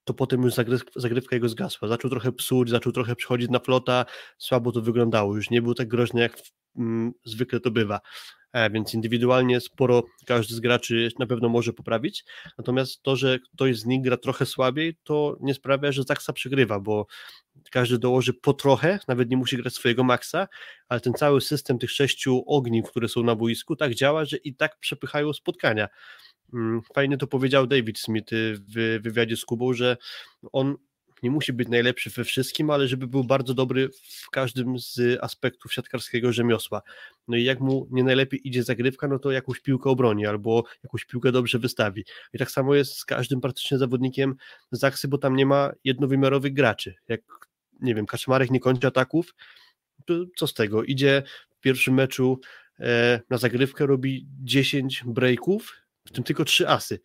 to 0.04 0.14
potem 0.14 0.42
już 0.42 0.54
zagrywka 0.96 1.36
jego 1.36 1.48
zgasła. 1.48 1.88
Zaczął 1.88 2.10
trochę 2.10 2.32
psuć, 2.32 2.70
zaczął 2.70 2.92
trochę 2.92 3.16
przychodzić 3.16 3.50
na 3.50 3.58
flota, 3.58 4.04
słabo 4.38 4.72
to 4.72 4.82
wyglądało. 4.82 5.36
Już 5.36 5.50
nie 5.50 5.62
był 5.62 5.74
tak 5.74 5.88
groźny, 5.88 6.20
jak 6.20 6.38
mm, 6.76 7.12
zwykle 7.24 7.60
to 7.60 7.70
bywa. 7.70 8.00
E, 8.52 8.70
więc 8.70 8.94
indywidualnie 8.94 9.60
sporo 9.60 10.02
każdy 10.26 10.54
z 10.54 10.60
graczy 10.60 11.08
na 11.18 11.26
pewno 11.26 11.48
może 11.48 11.72
poprawić. 11.72 12.24
Natomiast 12.58 13.02
to, 13.02 13.16
że 13.16 13.38
ktoś 13.54 13.78
z 13.78 13.86
nich 13.86 14.02
gra 14.02 14.16
trochę 14.16 14.46
słabiej, 14.46 14.98
to 15.02 15.36
nie 15.40 15.54
sprawia, 15.54 15.92
że 15.92 16.02
Zaksa 16.02 16.32
przegrywa, 16.32 16.80
bo 16.80 17.06
każdy 17.70 17.98
dołoży 17.98 18.34
po 18.34 18.52
trochę, 18.52 18.98
nawet 19.08 19.30
nie 19.30 19.36
musi 19.36 19.56
grać 19.56 19.74
swojego 19.74 20.04
maksa, 20.04 20.48
ale 20.88 21.00
ten 21.00 21.14
cały 21.14 21.40
system 21.40 21.78
tych 21.78 21.90
sześciu 21.90 22.44
ogniw, 22.46 22.90
które 22.90 23.08
są 23.08 23.22
na 23.22 23.34
boisku, 23.34 23.76
tak 23.76 23.94
działa, 23.94 24.24
że 24.24 24.36
i 24.36 24.54
tak 24.54 24.78
przepychają 24.78 25.32
spotkania. 25.32 25.88
Mm, 26.54 26.82
fajnie 26.94 27.16
to 27.16 27.26
powiedział 27.26 27.66
David 27.66 27.98
Smith 27.98 28.32
y, 28.32 28.54
w 28.68 29.02
wywiadzie 29.02 29.36
z 29.36 29.44
Kubą, 29.44 29.72
że 29.72 29.96
on 30.52 30.76
nie 31.22 31.30
musi 31.30 31.52
być 31.52 31.68
najlepszy 31.68 32.10
we 32.10 32.24
wszystkim, 32.24 32.70
ale 32.70 32.88
żeby 32.88 33.06
był 33.06 33.24
bardzo 33.24 33.54
dobry 33.54 33.88
w 34.04 34.30
każdym 34.30 34.78
z 34.78 35.18
aspektów 35.20 35.72
siatkarskiego 35.72 36.32
rzemiosła. 36.32 36.82
No 37.28 37.36
i 37.36 37.44
jak 37.44 37.60
mu 37.60 37.88
nie 37.90 38.04
najlepiej 38.04 38.48
idzie 38.48 38.62
zagrywka, 38.62 39.08
no 39.08 39.18
to 39.18 39.30
jakąś 39.30 39.60
piłkę 39.60 39.90
obroni 39.90 40.26
albo 40.26 40.64
jakąś 40.84 41.04
piłkę 41.04 41.32
dobrze 41.32 41.58
wystawi. 41.58 42.04
I 42.32 42.38
tak 42.38 42.50
samo 42.50 42.74
jest 42.74 42.96
z 42.96 43.04
każdym 43.04 43.40
praktycznie 43.40 43.78
zawodnikiem 43.78 44.34
Zaksy, 44.70 45.08
bo 45.08 45.18
tam 45.18 45.36
nie 45.36 45.46
ma 45.46 45.72
jednowymiarowych 45.84 46.52
graczy. 46.52 46.94
Jak, 47.08 47.20
nie 47.80 47.94
wiem, 47.94 48.06
Kaczmarek 48.06 48.50
nie 48.50 48.60
kończy 48.60 48.86
ataków, 48.86 49.34
to 50.06 50.14
co 50.36 50.46
z 50.46 50.54
tego? 50.54 50.84
Idzie 50.84 51.22
w 51.56 51.60
pierwszym 51.60 51.94
meczu 51.94 52.40
e, 52.80 53.20
na 53.30 53.38
zagrywkę, 53.38 53.86
robi 53.86 54.26
10 54.42 55.04
breaków, 55.06 55.81
w 56.04 56.12
tym 56.12 56.24
tylko 56.24 56.44
3 56.44 56.68
asy. 56.68 57.00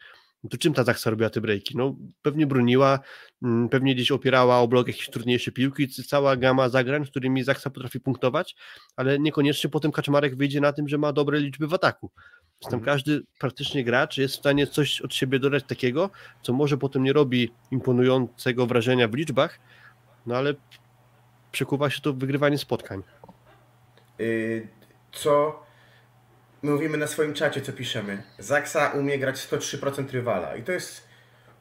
To 0.49 0.57
czym 0.57 0.73
ta 0.73 0.83
Zaksa 0.83 1.09
robiła 1.09 1.29
te 1.29 1.41
breaki? 1.41 1.77
No 1.77 1.95
pewnie 2.21 2.47
broniła, 2.47 2.99
mm, 3.43 3.69
pewnie 3.69 3.95
gdzieś 3.95 4.11
opierała 4.11 4.59
o 4.59 4.67
blok 4.67 4.87
jakieś 4.87 5.09
trudniejsze 5.09 5.51
piłki, 5.51 5.87
cała 5.87 6.35
gama 6.35 6.69
zagrań, 6.69 7.05
którymi 7.05 7.43
Zaksa 7.43 7.69
potrafi 7.69 7.99
punktować, 7.99 8.55
ale 8.95 9.19
niekoniecznie 9.19 9.69
potem 9.69 9.91
Kaczmarek 9.91 10.35
wyjdzie 10.35 10.61
na 10.61 10.73
tym, 10.73 10.87
że 10.87 10.97
ma 10.97 11.13
dobre 11.13 11.39
liczby 11.39 11.67
w 11.67 11.73
ataku. 11.73 12.11
Tam 12.59 12.73
mhm. 12.73 12.83
każdy 12.83 13.21
praktycznie 13.39 13.83
gracz 13.83 14.17
jest 14.17 14.35
w 14.35 14.39
stanie 14.39 14.67
coś 14.67 15.01
od 15.01 15.13
siebie 15.13 15.39
dodać 15.39 15.63
takiego, 15.63 16.09
co 16.41 16.53
może 16.53 16.77
potem 16.77 17.03
nie 17.03 17.13
robi 17.13 17.51
imponującego 17.71 18.67
wrażenia 18.67 19.07
w 19.07 19.13
liczbach, 19.13 19.59
no 20.25 20.35
ale 20.35 20.53
przekuwa 21.51 21.89
się 21.89 22.01
to 22.01 22.13
w 22.13 22.17
wygrywanie 22.17 22.57
spotkań. 22.57 23.03
Yy, 24.19 24.67
co 25.11 25.66
my 26.67 26.73
mówimy 26.73 26.97
na 26.97 27.07
swoim 27.07 27.33
czacie, 27.33 27.61
co 27.61 27.73
piszemy. 27.73 28.23
Zaksa 28.39 28.89
umie 28.89 29.19
grać 29.19 29.35
103% 29.35 30.11
rywala 30.11 30.55
i 30.55 30.63
to 30.63 30.71
jest 30.71 31.07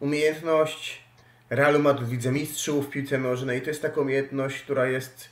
umiejętność 0.01 1.05
Realu 1.51 1.79
Madryt 1.79 2.09
wicemistrzów 2.09 2.87
w 2.87 2.91
piłce 2.91 3.19
nożnej. 3.19 3.63
To 3.63 3.71
jest 3.71 3.83
taka 3.83 4.01
umiejętność, 4.01 4.63
która 4.63 4.87
jest 4.87 5.29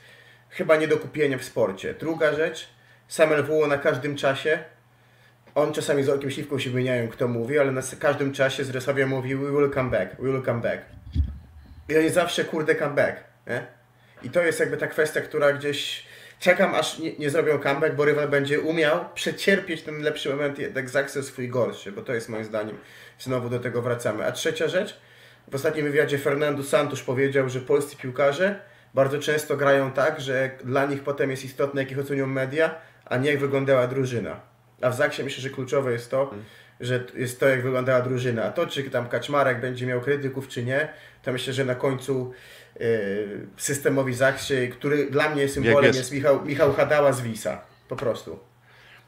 chyba 0.50 0.76
nie 0.76 0.88
do 0.88 0.96
kupienia 0.96 1.38
w 1.38 1.44
sporcie. 1.44 1.94
Druga 1.94 2.34
rzecz, 2.34 2.68
Samuel 3.08 3.44
Wuo 3.44 3.66
na 3.66 3.78
każdym 3.78 4.16
czasie, 4.16 4.58
on 5.54 5.72
czasami 5.72 6.02
z 6.02 6.08
okiem 6.08 6.30
śliwką 6.30 6.58
się 6.58 6.70
wymieniają, 6.70 7.08
kto 7.08 7.28
mówi, 7.28 7.58
ale 7.58 7.72
na 7.72 7.82
każdym 8.00 8.32
czasie 8.32 8.64
z 8.64 8.70
Resowia 8.70 9.06
mówi 9.06 9.36
we 9.36 9.50
will 9.50 9.70
come 9.74 9.90
back, 9.90 10.16
we 10.20 10.30
will 10.30 10.42
come 10.42 10.60
back. 10.60 10.82
I 11.88 11.96
on 11.96 12.02
jest 12.02 12.14
zawsze 12.14 12.44
kurde 12.44 12.74
come 12.74 12.94
back. 12.94 13.16
Nie? 13.46 13.66
I 14.22 14.30
to 14.30 14.42
jest 14.42 14.60
jakby 14.60 14.76
ta 14.76 14.86
kwestia, 14.86 15.20
która 15.20 15.52
gdzieś 15.52 16.06
czekam 16.40 16.74
aż 16.74 16.98
nie, 16.98 17.16
nie, 17.16 17.30
zrobią 17.30 17.58
comeback, 17.58 17.94
bo 17.94 18.04
rywal 18.04 18.28
będzie 18.28 18.60
umiał 18.60 19.04
przecierpieć 19.14 19.82
ten 19.82 20.02
lepszy 20.02 20.30
moment, 20.30 20.58
jednak 20.58 20.90
zakres 20.90 21.26
swój 21.26 21.48
gorszy, 21.48 21.92
bo 21.92 22.02
to 22.02 22.14
jest 22.14 22.28
moim 22.28 22.44
zdaniem, 22.44 22.78
znowu 23.18 23.48
do 23.48 23.58
tego 23.58 23.82
wracamy. 23.82 24.26
A 24.26 24.32
trzecia 24.32 24.68
rzecz, 24.68 25.00
w 25.50 25.54
ostatnim 25.54 25.86
wywiadzie 25.86 26.18
Fernando 26.18 26.62
Santos 26.62 27.02
powiedział, 27.02 27.48
że 27.48 27.60
polscy 27.60 27.96
piłkarze 27.96 28.60
bardzo 28.94 29.18
często 29.18 29.56
grają 29.56 29.92
tak, 29.92 30.20
że 30.20 30.50
dla 30.64 30.86
nich 30.86 31.02
potem 31.02 31.30
jest 31.30 31.44
istotne, 31.44 31.82
jak 31.82 31.90
ich 31.90 31.98
ocenią 31.98 32.26
media, 32.26 32.74
a 33.04 33.16
nie 33.16 33.30
jak 33.30 33.40
wyglądała 33.40 33.86
drużyna. 33.86 34.40
A 34.80 34.90
w 34.90 34.94
Zaksie 34.94 35.22
myślę, 35.24 35.42
że 35.42 35.50
kluczowe 35.50 35.92
jest 35.92 36.10
to, 36.10 36.26
hmm. 36.26 36.44
że 36.80 37.04
jest 37.14 37.40
to, 37.40 37.48
jak 37.48 37.62
wyglądała 37.62 38.00
drużyna. 38.00 38.44
A 38.44 38.50
to, 38.50 38.66
czy 38.66 38.82
tam 38.82 39.08
Kaczmarek 39.08 39.60
będzie 39.60 39.86
miał 39.86 40.00
krytyków, 40.00 40.48
czy 40.48 40.64
nie, 40.64 40.88
to 41.22 41.32
myślę, 41.32 41.52
że 41.52 41.64
na 41.64 41.74
końcu 41.74 42.32
systemowi 43.56 44.14
Zaksie, 44.14 44.68
który 44.72 45.10
dla 45.10 45.34
mnie 45.34 45.48
symbolem 45.48 45.94
jest 45.94 46.12
Michał, 46.12 46.44
Michał 46.44 46.72
Hadała 46.72 47.12
z 47.12 47.20
Wisa. 47.20 47.60
Po 47.88 47.96
prostu. 47.96 48.38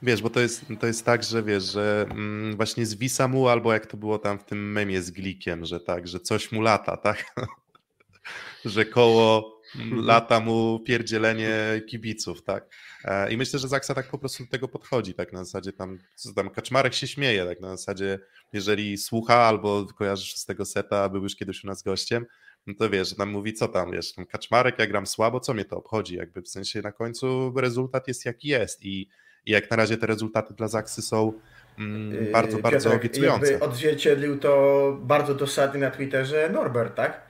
Wiesz, 0.03 0.23
bo 0.23 0.31
to 0.31 0.41
jest, 0.41 0.65
to 0.81 0.87
jest 0.87 1.05
tak, 1.05 1.23
że 1.23 1.43
wiesz, 1.43 1.65
że 1.65 2.07
mm, 2.11 2.57
właśnie 2.57 2.87
z 2.87 2.95
Wisa 2.95 3.29
mu, 3.29 3.49
albo 3.49 3.73
jak 3.73 3.87
to 3.87 3.97
było 3.97 4.19
tam 4.19 4.39
w 4.39 4.45
tym 4.45 4.73
memie 4.73 5.03
z 5.03 5.11
Glikiem, 5.11 5.65
że 5.65 5.81
tak, 5.81 6.09
że 6.09 6.21
coś 6.21 6.53
mu 6.53 6.61
lata, 6.61 6.97
tak? 6.97 7.25
że 8.65 8.85
koło 8.85 9.57
lata 9.93 10.41
mu 10.41 10.81
pierdzielenie 10.81 11.83
kibiców, 11.89 12.43
tak? 12.43 12.69
E, 13.05 13.33
I 13.33 13.37
myślę, 13.37 13.59
że 13.59 13.69
Zaksa 13.69 13.95
tak 13.95 14.11
po 14.11 14.19
prostu 14.19 14.45
do 14.45 14.51
tego 14.51 14.69
podchodzi, 14.69 15.15
tak 15.15 15.33
na 15.33 15.45
zasadzie 15.45 15.73
tam, 15.73 15.99
tam 16.37 16.51
Kaczmarek 16.51 16.95
się 16.95 17.07
śmieje, 17.07 17.45
tak 17.45 17.61
na 17.61 17.77
zasadzie, 17.77 18.19
jeżeli 18.53 18.99
słucha 18.99 19.35
albo 19.35 19.87
kojarzysz 19.99 20.37
z 20.37 20.45
tego 20.45 20.65
seta, 20.65 21.09
był 21.09 21.23
już 21.23 21.37
kiedyś 21.37 21.65
u 21.65 21.67
nas 21.67 21.83
gościem, 21.83 22.27
no 22.67 22.75
to 22.75 22.91
wiesz, 22.91 23.17
nam 23.17 23.31
mówi, 23.31 23.53
co 23.53 23.69
tam, 23.69 23.93
wiesz, 23.93 24.13
tam 24.13 24.27
Kaczmarek, 24.27 24.79
ja 24.79 24.87
gram 24.87 25.07
słabo, 25.07 25.41
co 25.41 25.55
mnie 25.55 25.65
to 25.65 25.77
obchodzi, 25.77 26.17
jakby 26.17 26.43
w 26.43 26.49
sensie 26.49 26.83
na 26.83 26.93
końcu 26.93 27.53
rezultat 27.57 28.09
jest 28.09 28.25
jaki 28.25 28.49
jest 28.49 28.85
i, 28.85 29.09
i 29.47 29.53
jak 29.53 29.71
na 29.71 29.77
razie 29.77 29.97
te 29.97 30.07
rezultaty 30.07 30.55
dla 30.55 30.69
Zaksy 30.69 31.03
są 31.03 31.33
mm, 31.79 32.33
bardzo, 32.33 32.59
bardzo 32.59 32.91
Piotrek, 32.91 33.01
obiecujące. 33.01 33.53
Jakby 33.53 33.67
odzwierciedlił 33.67 34.39
to 34.39 34.93
bardzo 35.01 35.35
dosadnie 35.35 35.81
na 35.81 35.91
Twitterze 35.91 36.51
Norbert, 36.53 36.95
tak? 36.95 37.27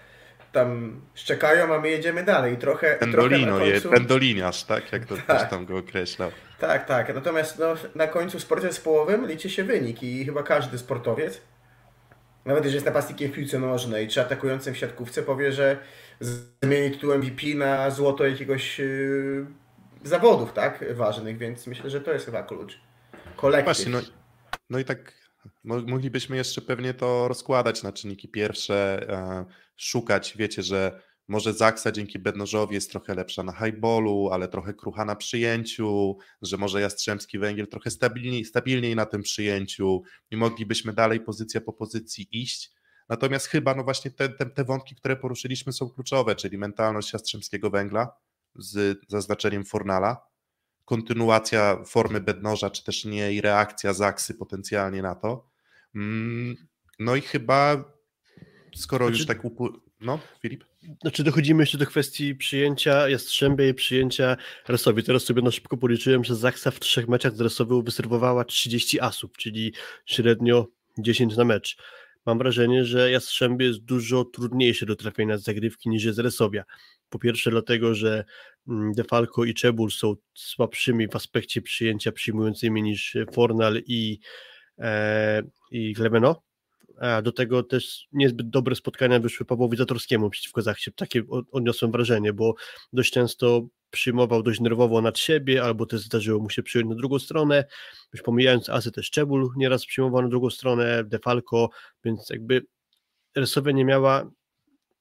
Tam 0.52 1.00
szczekają, 1.14 1.74
a 1.74 1.80
my 1.80 1.90
jedziemy 1.90 2.24
dalej. 2.24 2.56
Trochę, 2.56 2.96
Pendolino, 2.96 3.56
trochę 3.56 3.72
końcu... 3.72 3.90
pendoliniarz, 3.90 4.64
tak? 4.64 4.92
Jak 4.92 5.06
to 5.06 5.14
tak. 5.26 5.50
tam 5.50 5.66
go 5.66 5.78
określał. 5.78 6.30
Tak, 6.58 6.86
tak. 6.86 7.14
Natomiast 7.14 7.58
no, 7.58 7.74
na 7.94 8.06
końcu 8.06 8.40
sporcie 8.40 8.66
zespołowym 8.66 9.26
liczy 9.26 9.50
się 9.50 9.64
wynik 9.64 10.02
i 10.02 10.24
chyba 10.24 10.42
każdy 10.42 10.78
sportowiec 10.78 11.40
nawet 12.46 12.64
jeżeli 12.64 12.74
jest 12.74 12.86
napastnikiem 12.86 13.32
w 13.32 13.34
piłce 13.34 13.58
nożnej, 13.58 14.08
czy 14.08 14.20
atakującym 14.20 14.74
w 14.74 14.76
siatkówce, 14.76 15.22
powie, 15.22 15.52
że 15.52 15.78
zmieni 16.20 16.90
tytuł 16.90 17.14
MVP 17.14 17.46
na 17.54 17.90
złoto 17.90 18.26
jakiegoś 18.26 18.78
yy, 18.78 19.46
zawodów, 20.04 20.52
tak, 20.52 20.84
ważnych, 20.94 21.38
więc 21.38 21.66
myślę, 21.66 21.90
że 21.90 22.00
to 22.00 22.12
jest 22.12 22.26
chyba 22.26 22.42
klucz. 22.42 22.78
Kolektyw. 23.36 23.64
Właśnie, 23.64 23.92
no, 23.92 24.00
no 24.70 24.78
i 24.78 24.84
tak 24.84 25.12
moglibyśmy 25.64 26.36
jeszcze 26.36 26.60
pewnie 26.60 26.94
to 26.94 27.28
rozkładać 27.28 27.82
na 27.82 27.92
czynniki 27.92 28.28
pierwsze, 28.28 29.06
szukać, 29.76 30.34
wiecie, 30.36 30.62
że 30.62 31.02
może 31.28 31.52
Zaksa 31.52 31.92
dzięki 31.92 32.18
Bednożowi 32.18 32.74
jest 32.74 32.90
trochę 32.90 33.14
lepsza 33.14 33.42
na 33.42 33.52
highballu, 33.52 34.28
ale 34.32 34.48
trochę 34.48 34.74
krucha 34.74 35.04
na 35.04 35.16
przyjęciu, 35.16 36.16
że 36.42 36.56
może 36.56 36.80
Jastrzębski 36.80 37.38
Węgiel 37.38 37.66
trochę 37.66 37.90
stabilniej, 37.90 38.44
stabilniej 38.44 38.96
na 38.96 39.06
tym 39.06 39.22
przyjęciu 39.22 40.02
i 40.30 40.36
moglibyśmy 40.36 40.92
dalej 40.92 41.20
pozycja 41.20 41.60
po 41.60 41.72
pozycji 41.72 42.28
iść. 42.32 42.72
Natomiast 43.08 43.46
chyba 43.46 43.74
no 43.74 43.84
właśnie 43.84 44.10
te, 44.10 44.28
te, 44.28 44.46
te 44.46 44.64
wątki, 44.64 44.94
które 44.94 45.16
poruszyliśmy 45.16 45.72
są 45.72 45.90
kluczowe, 45.90 46.34
czyli 46.34 46.58
mentalność 46.58 47.12
Jastrzębskiego 47.12 47.70
Węgla 47.70 48.12
z 48.54 48.98
zaznaczeniem 49.08 49.64
Fornala, 49.64 50.26
kontynuacja 50.84 51.84
formy 51.86 52.20
Bednoża, 52.20 52.70
czy 52.70 52.84
też 52.84 53.04
nie 53.04 53.32
i 53.32 53.40
reakcja 53.40 53.92
Zaksy 53.92 54.34
potencjalnie 54.34 55.02
na 55.02 55.14
to. 55.14 55.48
Mm, 55.94 56.56
no 56.98 57.16
i 57.16 57.20
chyba 57.20 57.84
skoro 58.74 59.08
już 59.08 59.24
znaczy- 59.24 59.40
tak 59.40 59.44
upł- 59.52 59.80
no, 60.00 60.18
Filip? 60.42 60.64
Znaczy 61.02 61.24
dochodzimy 61.24 61.62
jeszcze 61.62 61.78
do 61.78 61.86
kwestii 61.86 62.34
przyjęcia 62.34 63.08
Jastrzębia 63.08 63.68
i 63.68 63.74
przyjęcia 63.74 64.36
Resowi. 64.68 65.02
Teraz 65.02 65.24
sobie 65.24 65.42
na 65.42 65.50
szybko 65.50 65.76
policzyłem, 65.76 66.24
że 66.24 66.36
Zaksa 66.36 66.70
w 66.70 66.80
trzech 66.80 67.08
meczach 67.08 67.36
z 67.36 67.40
Resową 67.40 67.82
wyserwowała 67.82 68.44
30 68.44 69.00
asów, 69.00 69.30
czyli 69.38 69.72
średnio 70.06 70.66
10 70.98 71.36
na 71.36 71.44
mecz. 71.44 71.76
Mam 72.26 72.38
wrażenie, 72.38 72.84
że 72.84 73.10
Jastrzębie 73.10 73.66
jest 73.66 73.78
dużo 73.78 74.24
trudniejsze 74.24 74.86
do 74.86 74.96
trafienia 74.96 75.38
z 75.38 75.42
zagrywki 75.42 75.88
niż 75.88 76.04
jest 76.04 76.18
Resowia. 76.18 76.64
Po 77.08 77.18
pierwsze 77.18 77.50
dlatego, 77.50 77.94
że 77.94 78.24
mm, 78.68 78.92
Defalco 78.92 79.44
i 79.44 79.54
Czebul 79.54 79.90
są 79.90 80.14
słabszymi 80.34 81.08
w 81.08 81.16
aspekcie 81.16 81.62
przyjęcia 81.62 82.12
przyjmującymi 82.12 82.82
niż 82.82 83.16
Fornal 83.32 83.82
i, 83.86 84.18
e, 84.78 85.42
i 85.70 85.94
Clemeno 85.94 86.45
a 87.00 87.22
do 87.22 87.32
tego 87.32 87.62
też 87.62 88.08
niezbyt 88.12 88.50
dobre 88.50 88.74
spotkania 88.74 89.20
wyszły 89.20 89.46
Pawłowi 89.46 89.76
Zatorskiemu 89.76 90.30
przeciwko 90.30 90.62
Zachcie. 90.62 90.92
Takie 90.92 91.22
odniosłem 91.52 91.92
wrażenie, 91.92 92.32
bo 92.32 92.54
dość 92.92 93.12
często 93.12 93.66
przyjmował 93.90 94.42
dość 94.42 94.60
nerwowo 94.60 95.02
nad 95.02 95.18
siebie, 95.18 95.62
albo 95.64 95.86
też 95.86 96.00
zdarzyło 96.00 96.42
mu 96.42 96.50
się 96.50 96.62
przyjąć 96.62 96.90
na 96.90 96.96
drugą 96.96 97.18
stronę. 97.18 97.64
Już 98.12 98.22
pomijając 98.22 98.68
Asy 98.68 98.92
też 98.92 99.10
Czebul 99.10 99.50
nieraz 99.56 99.86
przyjmował 99.86 100.22
na 100.22 100.28
drugą 100.28 100.50
stronę, 100.50 101.04
Defalco, 101.04 101.68
więc 102.04 102.30
jakby 102.30 102.66
Resowia 103.36 103.72
nie 103.72 103.84
miała 103.84 104.30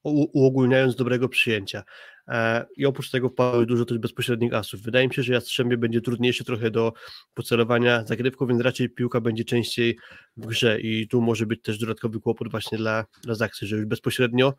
uogólniając 0.04 0.96
dobrego 0.96 1.28
przyjęcia. 1.28 1.82
E, 2.28 2.66
I 2.76 2.86
oprócz 2.86 3.10
tego 3.10 3.28
wpadły 3.28 3.66
dużo 3.66 3.84
też 3.84 3.98
bezpośrednich 3.98 4.54
asów. 4.54 4.82
Wydaje 4.82 5.08
mi 5.08 5.14
się, 5.14 5.22
że 5.22 5.32
Jastrzębie 5.32 5.76
będzie 5.76 6.00
trudniejsze 6.00 6.44
trochę 6.44 6.70
do 6.70 6.92
pocelowania 7.34 8.04
zagrywką, 8.04 8.46
więc 8.46 8.60
raczej 8.60 8.90
piłka 8.90 9.20
będzie 9.20 9.44
częściej 9.44 9.98
w 10.36 10.46
grze 10.46 10.80
i 10.80 11.08
tu 11.08 11.22
może 11.22 11.46
być 11.46 11.62
też 11.62 11.78
dodatkowy 11.78 12.20
kłopot 12.20 12.50
właśnie 12.50 12.78
dla, 12.78 13.04
dla 13.22 13.34
Zaksy, 13.34 13.66
że 13.66 13.76
już 13.76 13.86
bezpośrednio 13.86 14.54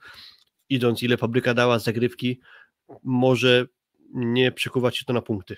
idąc 0.69 1.03
ile 1.03 1.17
fabryka 1.17 1.53
dała 1.53 1.79
z 1.79 1.83
zagrywki, 1.83 2.39
może 3.03 3.65
nie 4.13 4.51
przekuwać 4.51 4.97
się 4.97 5.05
to 5.05 5.13
na 5.13 5.21
punkty. 5.21 5.55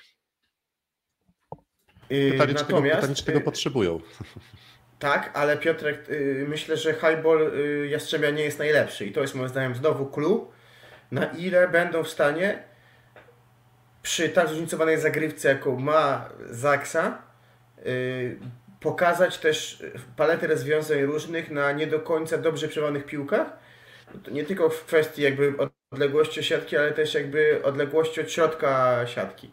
Pytanie, 2.09 2.53
Natomiast... 2.53 2.67
czego, 2.67 2.81
pytanie, 2.81 3.15
czego 3.15 3.41
potrzebują. 3.41 3.99
Tak, 4.99 5.31
ale 5.33 5.57
Piotrek, 5.57 6.09
y, 6.09 6.45
myślę, 6.49 6.77
że 6.77 6.93
highball 6.93 7.51
Jastrzębia 7.89 8.29
nie 8.29 8.43
jest 8.43 8.59
najlepszy 8.59 9.05
i 9.05 9.11
to 9.11 9.21
jest 9.21 9.35
moim 9.35 9.49
zdaniem 9.49 9.75
znowu 9.75 10.05
clue, 10.05 10.51
na 11.11 11.25
ile 11.25 11.67
będą 11.67 12.03
w 12.03 12.09
stanie 12.09 12.63
przy 14.01 14.29
tak 14.29 14.47
zróżnicowanej 14.47 14.99
zagrywce, 14.99 15.49
jaką 15.49 15.79
ma 15.79 16.29
Zaksa, 16.49 17.21
y, 17.85 18.39
pokazać 18.79 19.37
też 19.37 19.83
paletę 20.17 20.47
rozwiązań 20.47 21.01
różnych 21.01 21.51
na 21.51 21.71
nie 21.71 21.87
do 21.87 21.99
końca 21.99 22.37
dobrze 22.37 22.67
przełanych 22.67 23.05
piłkach. 23.05 23.47
Nie 24.31 24.43
tylko 24.43 24.69
w 24.69 24.85
kwestii 24.85 25.21
jakby 25.21 25.53
odległości 25.91 26.43
siatki, 26.43 26.77
ale 26.77 26.91
też 26.91 27.13
jakby 27.13 27.63
odległości 27.63 28.21
od 28.21 28.31
środka 28.31 28.99
siatki. 29.07 29.51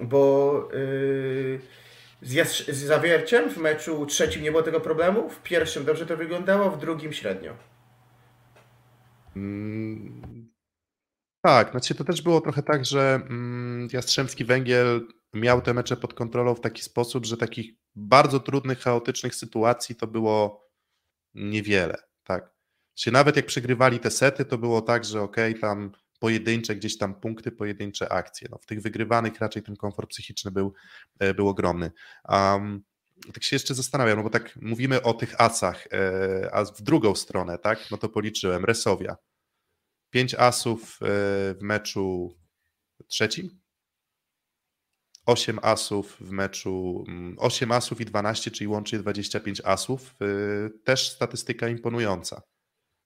Bo 0.00 0.68
yy, 0.72 1.60
z, 2.22 2.66
z 2.68 2.76
zawierciem 2.76 3.50
w 3.50 3.56
meczu 3.56 4.06
trzecim 4.06 4.42
nie 4.42 4.50
było 4.50 4.62
tego 4.62 4.80
problemu, 4.80 5.28
w 5.28 5.42
pierwszym 5.42 5.84
dobrze 5.84 6.06
to 6.06 6.16
wyglądało, 6.16 6.70
w 6.70 6.78
drugim 6.78 7.12
średnio. 7.12 7.54
Mm, 9.36 10.39
tak, 11.40 11.70
znaczy 11.70 11.94
to 11.94 12.04
też 12.04 12.22
było 12.22 12.40
trochę 12.40 12.62
tak, 12.62 12.84
że 12.84 13.14
mm, 13.14 13.88
Jastrzębski 13.92 14.44
Węgiel 14.44 15.08
miał 15.34 15.62
te 15.62 15.74
mecze 15.74 15.96
pod 15.96 16.14
kontrolą 16.14 16.54
w 16.54 16.60
taki 16.60 16.82
sposób, 16.82 17.26
że 17.26 17.36
takich 17.36 17.74
bardzo 17.94 18.40
trudnych, 18.40 18.78
chaotycznych 18.78 19.34
sytuacji 19.34 19.94
to 19.94 20.06
było 20.06 20.68
niewiele, 21.34 21.96
tak. 22.24 22.50
Czyli 22.94 23.14
nawet 23.14 23.36
jak 23.36 23.46
przegrywali 23.46 24.00
te 24.00 24.10
sety, 24.10 24.44
to 24.44 24.58
było 24.58 24.82
tak, 24.82 25.04
że 25.04 25.22
okej, 25.22 25.50
okay, 25.50 25.60
tam 25.60 25.92
pojedyncze 26.18 26.76
gdzieś 26.76 26.98
tam 26.98 27.14
punkty, 27.14 27.52
pojedyncze 27.52 28.12
akcje. 28.12 28.48
No, 28.50 28.58
w 28.58 28.66
tych 28.66 28.82
wygrywanych 28.82 29.40
raczej 29.40 29.62
ten 29.62 29.76
komfort 29.76 30.10
psychiczny 30.10 30.50
był, 30.50 30.72
e, 31.18 31.34
był 31.34 31.48
ogromny. 31.48 31.90
Um, 32.28 32.82
tak 33.34 33.42
się 33.42 33.56
jeszcze 33.56 33.74
zastanawiam, 33.74 34.16
no 34.16 34.22
bo 34.22 34.30
tak 34.30 34.56
mówimy 34.62 35.02
o 35.02 35.14
tych 35.14 35.40
asach, 35.40 35.86
e, 35.92 36.54
a 36.54 36.64
w 36.64 36.82
drugą 36.82 37.14
stronę, 37.14 37.58
tak, 37.58 37.90
no 37.90 37.96
to 37.96 38.08
policzyłem, 38.08 38.64
Resowia. 38.64 39.16
Pięć 40.10 40.34
asów 40.34 40.98
e, 41.02 41.06
w 41.54 41.58
meczu 41.60 42.36
trzecim, 43.08 43.60
8 45.26 45.58
asów 45.62 46.16
w 46.20 46.30
meczu, 46.30 47.04
8 47.36 47.68
mm, 47.68 47.78
asów 47.78 48.00
i 48.00 48.04
12, 48.04 48.50
czyli 48.50 48.68
łącznie 48.68 48.98
25 48.98 49.62
asów. 49.64 50.14
Też 50.84 51.10
statystyka 51.10 51.68
imponująca 51.68 52.42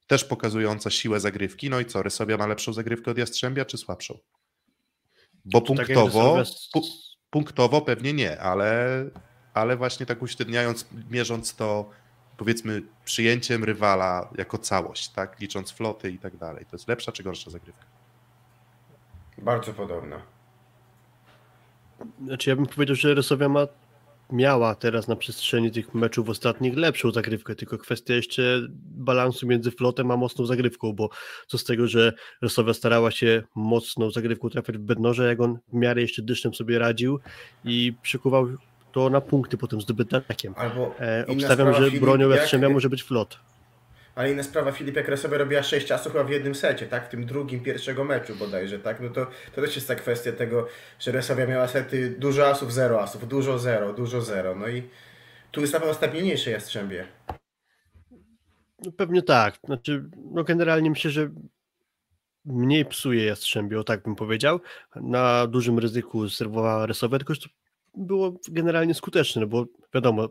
też 0.06 0.24
pokazująca 0.24 0.90
siłę 0.90 1.20
zagrywki. 1.20 1.70
No 1.70 1.80
i 1.80 1.86
co, 1.86 2.02
Rysowia 2.02 2.36
ma 2.36 2.46
lepszą 2.46 2.72
zagrywkę 2.72 3.10
od 3.10 3.18
Jastrzębia, 3.18 3.64
czy 3.64 3.78
słabszą? 3.78 4.18
Bo 5.44 5.60
tak 5.60 5.66
punktowo, 5.66 6.42
pu 6.72 6.82
punktowo 7.30 7.80
pewnie 7.80 8.12
nie, 8.12 8.40
ale, 8.40 9.04
ale 9.54 9.76
właśnie 9.76 10.06
tak 10.06 10.22
uśredniając, 10.22 10.86
mierząc 11.10 11.54
to 11.54 11.90
powiedzmy 12.36 12.82
przyjęciem 13.04 13.64
rywala 13.64 14.28
jako 14.38 14.58
całość, 14.58 15.08
tak, 15.08 15.40
licząc 15.40 15.70
floty 15.70 16.10
i 16.10 16.18
tak 16.18 16.36
dalej. 16.36 16.66
To 16.70 16.76
jest 16.76 16.88
lepsza 16.88 17.12
czy 17.12 17.22
gorsza 17.22 17.50
zagrywka? 17.50 17.84
Bardzo 19.38 19.72
podobna. 19.72 20.22
Znaczy 22.24 22.50
ja 22.50 22.56
bym 22.56 22.66
powiedział, 22.66 22.96
że 22.96 23.14
Rysowia 23.14 23.48
ma 23.48 23.66
miała 24.32 24.74
teraz 24.74 25.08
na 25.08 25.16
przestrzeni 25.16 25.70
tych 25.70 25.94
meczów 25.94 26.28
ostatnich 26.28 26.76
lepszą 26.76 27.10
zagrywkę, 27.10 27.54
tylko 27.54 27.78
kwestia 27.78 28.14
jeszcze 28.14 28.60
balansu 28.78 29.46
między 29.46 29.70
flotem 29.70 30.10
a 30.10 30.16
mocną 30.16 30.46
zagrywką, 30.46 30.92
bo 30.92 31.08
co 31.46 31.58
z 31.58 31.64
tego, 31.64 31.88
że 31.88 32.12
Rosowia 32.42 32.74
starała 32.74 33.10
się 33.10 33.42
mocną 33.54 34.10
zagrywką 34.10 34.50
trafiać 34.50 34.78
w 34.78 34.80
bednorze, 34.80 35.26
jak 35.26 35.40
on 35.40 35.58
w 35.68 35.74
miarę 35.74 36.00
jeszcze 36.00 36.22
dyszem 36.22 36.54
sobie 36.54 36.78
radził 36.78 37.20
i 37.64 37.94
przykuwał 38.02 38.48
to 38.94 39.10
na 39.10 39.20
punkty 39.20 39.56
potem 39.56 39.80
zdobytym 39.80 40.18
atakiem. 40.18 40.54
Albo 40.56 40.94
e, 41.00 41.26
obstawiam, 41.26 41.74
że 41.74 41.90
bronią 41.90 42.28
Jastrzębia 42.28 42.68
może 42.68 42.88
być 42.88 43.02
flot. 43.02 43.38
Ale 44.14 44.32
inna 44.32 44.42
sprawa, 44.42 44.72
Filip, 44.72 44.96
jak 44.96 45.08
Resowa 45.08 45.38
robiła 45.38 45.62
6 45.62 45.92
asów 45.92 46.12
chyba 46.12 46.24
w 46.24 46.30
jednym 46.30 46.54
secie, 46.54 46.86
tak? 46.86 47.06
W 47.06 47.08
tym 47.08 47.26
drugim, 47.26 47.60
pierwszego 47.60 48.04
meczu 48.04 48.36
bodajże, 48.36 48.78
tak? 48.78 49.00
No 49.00 49.08
to, 49.08 49.26
to 49.54 49.60
też 49.62 49.76
jest 49.76 49.88
ta 49.88 49.94
kwestia 49.94 50.32
tego, 50.32 50.66
że 50.98 51.12
Resowia 51.12 51.46
miała 51.46 51.68
sety 51.68 52.16
dużo 52.18 52.46
asów, 52.46 52.72
zero 52.72 53.02
asów, 53.02 53.28
dużo 53.28 53.58
zero, 53.58 53.92
dużo 53.92 54.20
zero. 54.20 54.54
No 54.54 54.68
i 54.68 54.82
tu 55.50 55.60
jest 55.60 55.72
na 55.72 55.78
pewno 55.78 55.94
stabilniejsze 55.94 56.50
Jastrzębie. 56.50 57.06
No 58.84 58.92
pewnie 58.92 59.22
tak. 59.22 59.58
Znaczy, 59.64 60.04
no 60.32 60.44
generalnie 60.44 60.90
myślę, 60.90 61.10
że 61.10 61.30
mniej 62.44 62.84
psuje 62.84 63.24
Jastrzębie, 63.24 63.80
o 63.80 63.84
tak 63.84 64.02
bym 64.02 64.14
powiedział. 64.14 64.60
Na 64.96 65.46
dużym 65.46 65.78
ryzyku 65.78 66.28
serwowała 66.28 66.86
Resowia, 66.86 67.18
tylko 67.18 67.34
było 67.96 68.40
generalnie 68.48 68.94
skuteczne, 68.94 69.40
no 69.40 69.46
bo 69.46 69.66
wiadomo, 69.94 70.28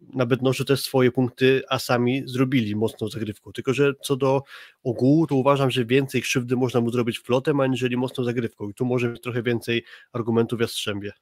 na 0.00 0.26
Bednożu 0.26 0.64
też 0.64 0.82
swoje 0.82 1.12
punkty 1.12 1.62
asami 1.68 2.22
zrobili 2.26 2.76
mocną 2.76 3.08
zagrywką, 3.08 3.52
tylko 3.52 3.74
że 3.74 3.92
co 4.02 4.16
do 4.16 4.42
ogółu, 4.82 5.26
to 5.26 5.34
uważam, 5.34 5.70
że 5.70 5.84
więcej 5.84 6.22
krzywdy 6.22 6.56
można 6.56 6.80
mu 6.80 6.90
zrobić 6.90 7.18
flotem, 7.18 7.60
aniżeli 7.60 7.96
mocną 7.96 8.24
zagrywką 8.24 8.68
i 8.68 8.74
tu 8.74 8.84
może 8.84 9.08
mieć 9.08 9.20
trochę 9.20 9.42
więcej 9.42 9.84
argumentów 10.12 10.58
w 10.58 10.62
Jastrzębie. 10.62 11.12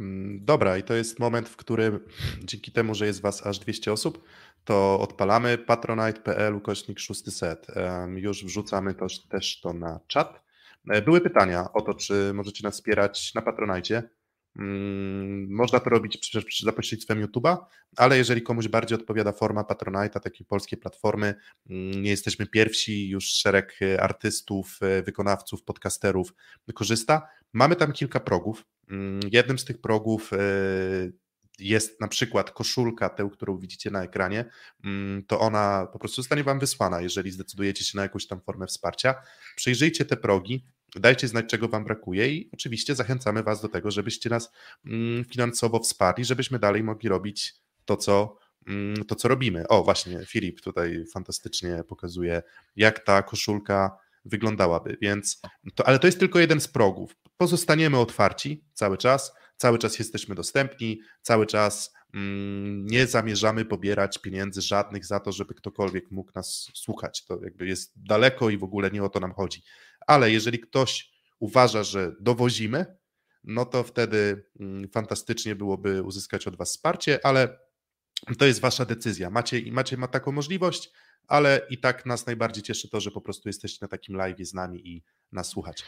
Mm, 0.00 0.44
dobra, 0.44 0.78
i 0.78 0.82
to 0.82 0.94
jest 0.94 1.18
moment, 1.18 1.48
w 1.48 1.56
którym 1.56 2.00
dzięki 2.44 2.72
temu, 2.72 2.94
że 2.94 3.06
jest 3.06 3.20
Was 3.20 3.46
aż 3.46 3.58
200 3.58 3.92
osób, 3.92 4.24
to 4.64 5.00
odpalamy 5.00 5.58
patronite.pl 5.58 6.54
ukośnik 6.54 6.98
600. 6.98 7.66
Już 8.16 8.44
wrzucamy 8.44 8.94
to, 8.94 9.06
też 9.28 9.60
to 9.60 9.72
na 9.72 10.00
czat. 10.06 10.42
E, 10.90 11.02
były 11.02 11.20
pytania 11.20 11.72
o 11.72 11.82
to, 11.82 11.94
czy 11.94 12.32
możecie 12.34 12.64
nas 12.64 12.74
wspierać 12.74 13.34
na 13.34 13.42
Patronite. 13.42 14.02
Mm, 14.58 15.50
można 15.50 15.80
to 15.80 15.90
robić 15.90 16.32
za 16.62 16.72
pośrednictwem 16.72 17.26
YouTube'a, 17.26 17.56
ale 17.96 18.18
jeżeli 18.18 18.42
komuś 18.42 18.68
bardziej 18.68 18.98
odpowiada 18.98 19.32
forma 19.32 19.62
Patronite'a, 19.62 20.20
takiej 20.20 20.46
polskiej 20.46 20.78
platformy, 20.78 21.34
mm, 21.70 22.02
nie 22.02 22.10
jesteśmy 22.10 22.46
pierwsi, 22.46 23.08
już 23.08 23.24
szereg 23.24 23.78
e, 23.82 24.02
artystów, 24.02 24.78
e, 24.82 25.02
wykonawców, 25.02 25.62
podcasterów 25.62 26.34
korzysta. 26.74 27.28
Mamy 27.52 27.76
tam 27.76 27.92
kilka 27.92 28.20
progów. 28.20 28.64
Mm, 28.90 29.20
jednym 29.32 29.58
z 29.58 29.64
tych 29.64 29.80
progów 29.80 30.30
jest 31.58 32.00
na 32.00 32.08
przykład 32.08 32.50
koszulka, 32.50 33.08
tę, 33.08 33.30
którą 33.32 33.58
widzicie 33.58 33.90
na 33.90 34.02
ekranie, 34.02 34.44
to 35.26 35.40
ona 35.40 35.86
po 35.92 35.98
prostu 35.98 36.22
zostanie 36.22 36.44
Wam 36.44 36.58
wysłana, 36.58 37.00
jeżeli 37.00 37.30
zdecydujecie 37.30 37.84
się 37.84 37.96
na 37.96 38.02
jakąś 38.02 38.26
tam 38.26 38.40
formę 38.40 38.66
wsparcia. 38.66 39.14
Przejrzyjcie 39.56 40.04
te 40.04 40.16
progi, 40.16 40.64
Dajcie 40.94 41.28
znać, 41.28 41.46
czego 41.46 41.68
Wam 41.68 41.84
brakuje 41.84 42.28
i 42.28 42.50
oczywiście 42.52 42.94
zachęcamy 42.94 43.42
Was 43.42 43.62
do 43.62 43.68
tego, 43.68 43.90
żebyście 43.90 44.30
nas 44.30 44.52
mm, 44.86 45.24
finansowo 45.24 45.80
wsparli, 45.80 46.24
żebyśmy 46.24 46.58
dalej 46.58 46.82
mogli 46.82 47.08
robić 47.08 47.54
to, 47.84 47.96
co, 47.96 48.38
mm, 48.66 49.04
to, 49.04 49.14
co 49.14 49.28
robimy. 49.28 49.68
O, 49.68 49.84
właśnie, 49.84 50.26
Filip 50.26 50.60
tutaj 50.60 51.04
fantastycznie 51.12 51.84
pokazuje, 51.88 52.42
jak 52.76 53.00
ta 53.00 53.22
koszulka 53.22 53.98
wyglądałaby, 54.24 54.96
więc 55.00 55.40
to, 55.74 55.88
ale 55.88 55.98
to 55.98 56.06
jest 56.06 56.18
tylko 56.18 56.38
jeden 56.38 56.60
z 56.60 56.68
progów. 56.68 57.16
Pozostaniemy 57.36 57.98
otwarci 57.98 58.64
cały 58.72 58.98
czas, 58.98 59.32
cały 59.56 59.78
czas 59.78 59.98
jesteśmy 59.98 60.34
dostępni, 60.34 61.00
cały 61.22 61.46
czas 61.46 61.94
mm, 62.14 62.86
nie 62.86 63.06
zamierzamy 63.06 63.64
pobierać 63.64 64.18
pieniędzy 64.18 64.62
żadnych 64.62 65.06
za 65.06 65.20
to, 65.20 65.32
żeby 65.32 65.54
ktokolwiek 65.54 66.10
mógł 66.10 66.32
nas 66.34 66.70
słuchać. 66.74 67.24
To 67.24 67.44
jakby 67.44 67.66
jest 67.66 67.92
daleko 67.96 68.50
i 68.50 68.58
w 68.58 68.64
ogóle 68.64 68.90
nie 68.90 69.04
o 69.04 69.08
to 69.08 69.20
nam 69.20 69.32
chodzi 69.32 69.62
ale 70.06 70.30
jeżeli 70.30 70.58
ktoś 70.58 71.10
uważa, 71.38 71.82
że 71.82 72.12
dowozimy, 72.20 72.86
no 73.44 73.64
to 73.64 73.82
wtedy 73.82 74.44
mm, 74.60 74.88
fantastycznie 74.88 75.56
byłoby 75.56 76.02
uzyskać 76.02 76.46
od 76.46 76.56
Was 76.56 76.70
wsparcie, 76.70 77.26
ale 77.26 77.58
to 78.38 78.46
jest 78.46 78.60
Wasza 78.60 78.84
decyzja. 78.84 79.30
Macie, 79.30 79.62
macie 79.72 79.96
ma 79.96 80.08
taką 80.08 80.32
możliwość, 80.32 80.90
ale 81.28 81.66
i 81.70 81.78
tak 81.78 82.06
nas 82.06 82.26
najbardziej 82.26 82.62
cieszy 82.62 82.88
to, 82.88 83.00
że 83.00 83.10
po 83.10 83.20
prostu 83.20 83.48
jesteście 83.48 83.78
na 83.82 83.88
takim 83.88 84.16
live 84.16 84.38
z 84.40 84.54
nami 84.54 84.88
i 84.88 85.02
nas 85.32 85.48
słuchacie. 85.48 85.84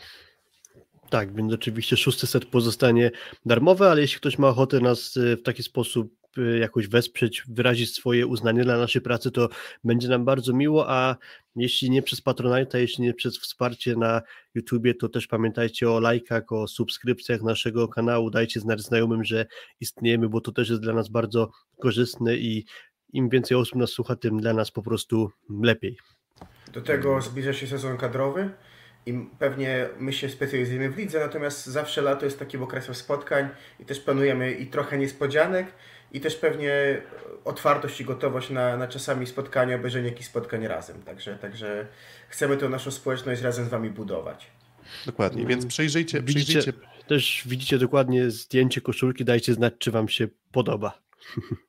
Tak, 1.10 1.36
więc 1.36 1.52
oczywiście 1.52 1.96
szósty 1.96 2.26
set 2.26 2.44
pozostanie 2.44 3.10
darmowy, 3.46 3.88
ale 3.88 4.00
jeśli 4.00 4.16
ktoś 4.16 4.38
ma 4.38 4.48
ochotę 4.48 4.80
nas 4.80 5.16
y, 5.16 5.36
w 5.36 5.42
taki 5.42 5.62
sposób 5.62 6.17
jakoś 6.60 6.88
wesprzeć, 6.88 7.42
wyrazić 7.48 7.94
swoje 7.94 8.26
uznanie 8.26 8.64
dla 8.64 8.78
naszej 8.78 9.02
pracy, 9.02 9.30
to 9.30 9.48
będzie 9.84 10.08
nam 10.08 10.24
bardzo 10.24 10.52
miło, 10.52 10.90
a 10.90 11.16
jeśli 11.56 11.90
nie 11.90 12.02
przez 12.02 12.20
Patronite, 12.20 12.80
jeśli 12.80 13.04
nie 13.04 13.14
przez 13.14 13.38
wsparcie 13.38 13.96
na 13.96 14.22
YouTubie, 14.54 14.94
to 14.94 15.08
też 15.08 15.26
pamiętajcie 15.26 15.90
o 15.90 16.00
lajkach, 16.00 16.52
o 16.52 16.68
subskrypcjach 16.68 17.42
naszego 17.42 17.88
kanału, 17.88 18.30
dajcie 18.30 18.60
znać 18.60 18.80
znajomym, 18.80 19.24
że 19.24 19.46
istniejemy, 19.80 20.28
bo 20.28 20.40
to 20.40 20.52
też 20.52 20.68
jest 20.68 20.82
dla 20.82 20.92
nas 20.92 21.08
bardzo 21.08 21.50
korzystne 21.80 22.36
i 22.36 22.66
im 23.12 23.28
więcej 23.28 23.56
osób 23.56 23.74
nas 23.74 23.90
słucha, 23.90 24.16
tym 24.16 24.40
dla 24.40 24.52
nas 24.52 24.70
po 24.70 24.82
prostu 24.82 25.30
lepiej. 25.62 25.96
Do 26.72 26.80
tego 26.80 27.20
zbliża 27.20 27.52
się 27.52 27.66
sezon 27.66 27.96
kadrowy 27.96 28.50
i 29.06 29.28
pewnie 29.38 29.88
my 29.98 30.12
się 30.12 30.28
specjalizujemy 30.28 30.90
w 30.90 30.98
lidze, 30.98 31.20
natomiast 31.20 31.66
zawsze 31.66 32.02
lato 32.02 32.24
jest 32.24 32.38
takim 32.38 32.62
okresem 32.62 32.94
spotkań 32.94 33.48
i 33.80 33.84
też 33.84 34.00
planujemy 34.00 34.52
i 34.52 34.66
trochę 34.66 34.98
niespodzianek 34.98 35.66
i 36.12 36.20
też 36.20 36.36
pewnie 36.36 37.02
otwartość 37.44 38.00
i 38.00 38.04
gotowość 38.04 38.50
na, 38.50 38.76
na 38.76 38.88
czasami 38.88 39.26
spotkania, 39.26 39.76
obejrzenie 39.76 40.08
jakichś 40.08 40.28
spotkań 40.28 40.66
razem. 40.66 41.02
Także, 41.02 41.38
także 41.38 41.86
chcemy 42.28 42.56
tę 42.56 42.68
naszą 42.68 42.90
społeczność 42.90 43.42
razem 43.42 43.64
z 43.64 43.68
Wami 43.68 43.90
budować. 43.90 44.50
Dokładnie, 45.06 45.46
więc 45.46 45.66
przejrzyjcie, 45.66 46.22
widzicie, 46.22 46.60
przejrzyjcie. 46.60 46.88
Też 47.06 47.42
widzicie 47.46 47.78
dokładnie 47.78 48.30
zdjęcie 48.30 48.80
koszulki, 48.80 49.24
dajcie 49.24 49.54
znać, 49.54 49.74
czy 49.78 49.90
Wam 49.90 50.08
się 50.08 50.28
podoba. 50.52 51.08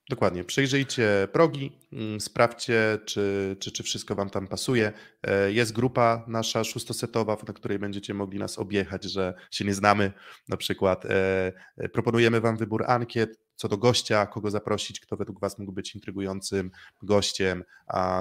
Dokładnie. 0.09 0.43
Przejrzyjcie 0.43 1.27
progi, 1.31 1.71
mm, 1.93 2.21
sprawdźcie, 2.21 2.99
czy, 3.05 3.55
czy, 3.59 3.71
czy 3.71 3.83
wszystko 3.83 4.15
Wam 4.15 4.29
tam 4.29 4.47
pasuje. 4.47 4.91
E, 5.23 5.51
jest 5.51 5.73
grupa 5.73 6.25
nasza 6.27 6.63
szóstosetowa, 6.63 7.37
na 7.47 7.53
której 7.53 7.79
będziecie 7.79 8.13
mogli 8.13 8.39
nas 8.39 8.59
objechać, 8.59 9.03
że 9.03 9.33
się 9.51 9.65
nie 9.65 9.73
znamy. 9.73 10.11
Na 10.47 10.57
przykład 10.57 11.05
e, 11.05 11.51
e, 11.77 11.89
proponujemy 11.89 12.41
Wam 12.41 12.57
wybór 12.57 12.83
ankiet 12.87 13.39
co 13.59 13.67
do 13.67 13.77
gościa, 13.77 14.25
kogo 14.25 14.51
zaprosić, 14.51 14.99
kto 14.99 15.17
według 15.17 15.39
Was 15.39 15.57
mógł 15.57 15.71
być 15.71 15.95
intrygującym 15.95 16.71
gościem. 17.03 17.63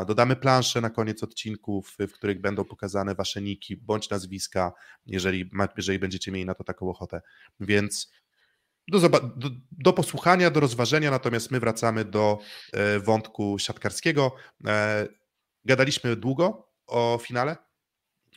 Dodamy 0.06 0.36
plansze 0.36 0.80
na 0.80 0.90
koniec 0.90 1.22
odcinków, 1.22 1.96
w 1.98 2.12
których 2.12 2.40
będą 2.40 2.64
pokazane 2.64 3.14
Wasze 3.14 3.42
niki 3.42 3.76
bądź 3.76 4.10
nazwiska, 4.10 4.72
jeżeli, 5.06 5.50
jeżeli 5.76 5.98
będziecie 5.98 6.32
mieli 6.32 6.44
na 6.44 6.54
to 6.54 6.64
taką 6.64 6.90
ochotę. 6.90 7.20
Więc 7.60 8.12
do, 8.88 9.08
do, 9.08 9.50
do, 9.72 9.92
posłuchania, 9.92 10.50
do 10.50 10.60
rozważenia, 10.60 11.10
natomiast 11.10 11.50
my 11.50 11.60
wracamy 11.60 12.04
do 12.04 12.38
e, 12.72 12.98
wątku 12.98 13.58
siatkarskiego. 13.58 14.32
E, 14.66 15.08
gadaliśmy 15.64 16.16
długo 16.16 16.72
o 16.86 17.18
finale. 17.22 17.56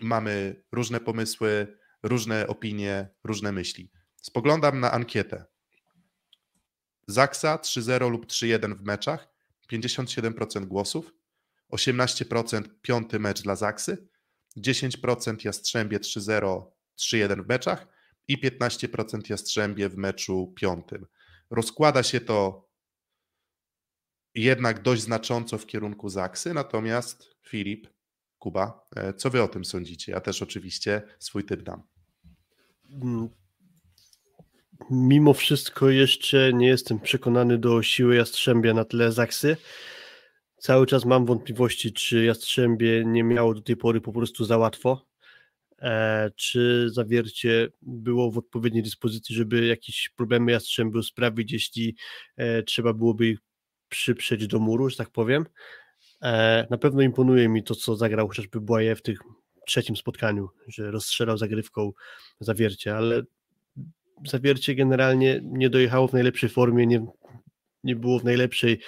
Mamy 0.01 0.63
różne 0.71 0.99
pomysły, 0.99 1.77
różne 2.03 2.47
opinie, 2.47 3.09
różne 3.23 3.51
myśli. 3.51 3.91
Spoglądam 4.15 4.79
na 4.79 4.91
ankietę. 4.91 5.50
Zaksa 7.11 7.55
3-0 7.55 8.11
lub 8.11 8.25
3-1 8.25 8.77
w 8.77 8.81
meczach, 8.81 9.27
57% 9.71 10.65
głosów, 10.65 11.13
18% 11.71 12.63
piąty 12.81 13.19
mecz 13.19 13.41
dla 13.41 13.55
Zaksy, 13.55 14.07
10% 14.57 15.45
Jastrzębie 15.45 15.99
3-0, 15.99 16.65
3-1 16.99 17.43
w 17.43 17.47
meczach, 17.47 17.87
i 18.27 18.37
15% 18.37 19.29
Jastrzębie 19.29 19.89
w 19.89 19.97
meczu 19.97 20.53
piątym. 20.55 21.05
Rozkłada 21.49 22.03
się 22.03 22.21
to 22.21 22.69
jednak 24.35 24.81
dość 24.81 25.01
znacząco 25.01 25.57
w 25.57 25.65
kierunku 25.65 26.09
Zaksy, 26.09 26.53
natomiast 26.53 27.35
Filip, 27.47 27.87
Kuba, 28.39 28.87
e, 28.95 29.13
co 29.13 29.29
wy 29.29 29.43
o 29.43 29.47
tym 29.47 29.65
sądzicie? 29.65 30.11
Ja 30.11 30.21
też 30.21 30.41
oczywiście 30.41 31.01
swój 31.19 31.43
typ 31.43 31.63
dam. 31.63 31.83
Mimo 34.89 35.33
wszystko 35.33 35.89
jeszcze 35.89 36.53
nie 36.53 36.67
jestem 36.67 36.99
przekonany 36.99 37.57
do 37.57 37.83
siły 37.83 38.15
Jastrzębia 38.15 38.73
na 38.73 38.85
tle 38.85 39.11
Zaksy. 39.11 39.57
Cały 40.57 40.85
czas 40.85 41.05
mam 41.05 41.25
wątpliwości, 41.25 41.93
czy 41.93 42.23
Jastrzębie 42.23 43.03
nie 43.05 43.23
miało 43.23 43.53
do 43.53 43.61
tej 43.61 43.77
pory 43.77 44.01
po 44.01 44.13
prostu 44.13 44.45
za 44.45 44.57
łatwo 44.57 45.11
E, 45.81 46.31
czy 46.35 46.89
zawiercie 46.89 47.69
było 47.81 48.31
w 48.31 48.37
odpowiedniej 48.37 48.83
dyspozycji, 48.83 49.35
żeby 49.35 49.65
jakieś 49.65 50.09
problemy 50.09 50.51
Jastrzębiu 50.51 51.03
sprawić, 51.03 51.51
jeśli 51.51 51.95
e, 52.37 52.63
trzeba 52.63 52.93
byłoby 52.93 53.27
ich 53.27 53.39
przyprzeć 53.89 54.47
do 54.47 54.59
muru, 54.59 54.89
że 54.89 54.97
tak 54.97 55.09
powiem. 55.09 55.45
E, 56.21 56.67
na 56.69 56.77
pewno 56.77 57.01
imponuje 57.01 57.49
mi 57.49 57.63
to, 57.63 57.75
co 57.75 57.95
zagrał 57.95 58.27
chociażby 58.27 58.61
Błaje 58.61 58.95
w 58.95 59.01
tych 59.01 59.19
trzecim 59.67 59.95
spotkaniu, 59.95 60.49
że 60.67 60.91
rozstrzelał 60.91 61.37
zagrywką 61.37 61.91
zawiercie, 62.39 62.95
ale 62.95 63.23
zawiercie 64.27 64.75
generalnie 64.75 65.39
nie 65.43 65.69
dojechało 65.69 66.07
w 66.07 66.13
najlepszej 66.13 66.49
formie, 66.49 66.87
nie, 66.87 67.05
nie 67.83 67.95
było 67.95 68.19
w 68.19 68.23
najlepszej 68.23 68.79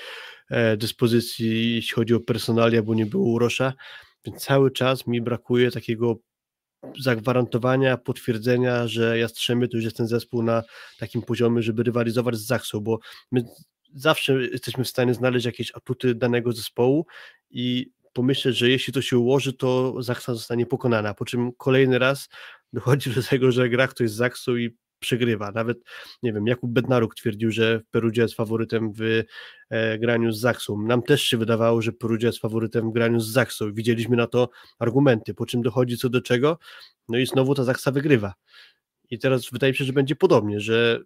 dyspozycji, 0.77 1.75
jeśli 1.75 1.93
chodzi 1.93 2.13
o 2.13 2.19
personalia, 2.19 2.83
bo 2.83 2.95
nie 2.95 3.05
było 3.05 3.31
urosza, 3.31 3.73
więc 4.25 4.43
cały 4.43 4.71
czas 4.71 5.07
mi 5.07 5.21
brakuje 5.21 5.71
takiego 5.71 6.15
zagwarantowania, 6.99 7.97
potwierdzenia, 7.97 8.87
że 8.87 9.17
Jastrzębie 9.19 9.67
to 9.67 9.77
już 9.77 9.83
jest 9.83 9.97
ten 9.97 10.07
zespół 10.07 10.43
na 10.43 10.63
takim 10.99 11.21
poziomie, 11.21 11.61
żeby 11.61 11.83
rywalizować 11.83 12.35
z 12.35 12.45
Zaksą, 12.45 12.79
bo 12.79 12.99
my 13.31 13.43
zawsze 13.93 14.33
jesteśmy 14.33 14.83
w 14.83 14.89
stanie 14.89 15.13
znaleźć 15.13 15.45
jakieś 15.45 15.75
atuty 15.75 16.15
danego 16.15 16.51
zespołu 16.51 17.05
i 17.49 17.91
pomyśleć, 18.13 18.57
że 18.57 18.69
jeśli 18.69 18.93
to 18.93 19.01
się 19.01 19.17
ułoży, 19.17 19.53
to 19.53 20.01
Zaksa 20.03 20.33
zostanie 20.33 20.65
pokonana, 20.65 21.13
po 21.13 21.25
czym 21.25 21.51
kolejny 21.57 21.99
raz 21.99 22.29
dochodzi 22.73 23.09
do 23.09 23.23
tego, 23.23 23.51
że 23.51 23.69
gra 23.69 23.87
ktoś 23.87 24.09
z 24.09 24.15
Zaksą 24.15 24.55
i 24.55 24.77
przegrywa. 25.03 25.51
Nawet, 25.51 25.77
nie 26.23 26.33
wiem, 26.33 26.47
Jakub 26.47 26.71
Bednaruk 26.71 27.15
twierdził, 27.15 27.51
że 27.51 27.81
Perugia 27.91 28.23
jest 28.23 28.35
faworytem 28.35 28.93
w 28.93 29.23
e, 29.69 29.99
graniu 29.99 30.31
z 30.31 30.39
Zaksą. 30.39 30.81
Nam 30.81 31.01
też 31.01 31.23
się 31.23 31.37
wydawało, 31.37 31.81
że 31.81 31.91
Perugia 31.91 32.27
jest 32.27 32.39
faworytem 32.39 32.89
w 32.89 32.93
graniu 32.93 33.19
z 33.19 33.27
Zaksą. 33.27 33.73
Widzieliśmy 33.73 34.15
na 34.15 34.27
to 34.27 34.49
argumenty, 34.79 35.33
po 35.33 35.45
czym 35.45 35.61
dochodzi 35.61 35.97
co 35.97 36.09
do 36.09 36.21
czego, 36.21 36.59
no 37.09 37.17
i 37.17 37.25
znowu 37.25 37.55
ta 37.55 37.63
Zaksa 37.63 37.91
wygrywa. 37.91 38.33
I 39.09 39.19
teraz 39.19 39.49
wydaje 39.51 39.73
mi 39.73 39.77
się, 39.77 39.85
że 39.85 39.93
będzie 39.93 40.15
podobnie, 40.15 40.59
że 40.59 40.99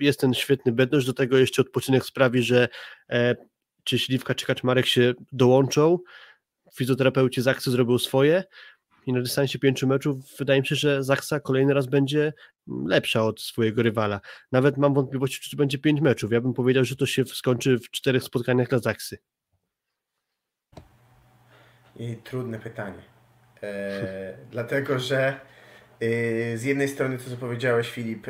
jest 0.00 0.20
ten 0.20 0.34
świetny 0.34 0.72
bedność, 0.72 1.06
do 1.06 1.12
tego 1.12 1.38
jeszcze 1.38 1.62
odpoczynek 1.62 2.04
sprawi, 2.04 2.42
że 2.42 2.68
e, 3.10 3.36
czy 3.84 3.98
Śliwka, 3.98 4.34
czy 4.34 4.46
Kaczmarek 4.46 4.86
się 4.86 5.14
dołączą, 5.32 5.98
fizjoterapeuci 6.74 7.42
Zaksy 7.42 7.70
zrobią 7.70 7.98
swoje 7.98 8.44
i 9.06 9.12
na 9.12 9.20
dystansie 9.20 9.58
pięciu 9.58 9.86
meczów 9.86 10.16
wydaje 10.38 10.60
mi 10.60 10.66
się, 10.66 10.74
że 10.74 11.04
Zaksa 11.04 11.40
kolejny 11.40 11.74
raz 11.74 11.86
będzie 11.86 12.32
lepsza 12.86 13.24
od 13.24 13.40
swojego 13.40 13.82
rywala. 13.82 14.20
Nawet 14.52 14.76
mam 14.76 14.94
wątpliwości, 14.94 15.40
czy 15.40 15.50
to 15.50 15.56
będzie 15.56 15.78
pięć 15.78 16.00
meczów. 16.00 16.32
Ja 16.32 16.40
bym 16.40 16.54
powiedział, 16.54 16.84
że 16.84 16.96
to 16.96 17.06
się 17.06 17.24
skończy 17.24 17.78
w 17.78 17.90
czterech 17.90 18.22
spotkaniach 18.22 18.68
dla 18.68 18.78
Zaksy. 18.78 19.18
I 21.96 22.16
trudne 22.16 22.58
pytanie. 22.58 23.02
E, 23.62 24.36
dlatego, 24.52 24.98
że 24.98 25.40
e, 26.00 26.56
z 26.56 26.64
jednej 26.64 26.88
strony 26.88 27.18
to, 27.18 27.30
co 27.30 27.36
powiedziałeś, 27.36 27.90
Filip, 27.90 28.26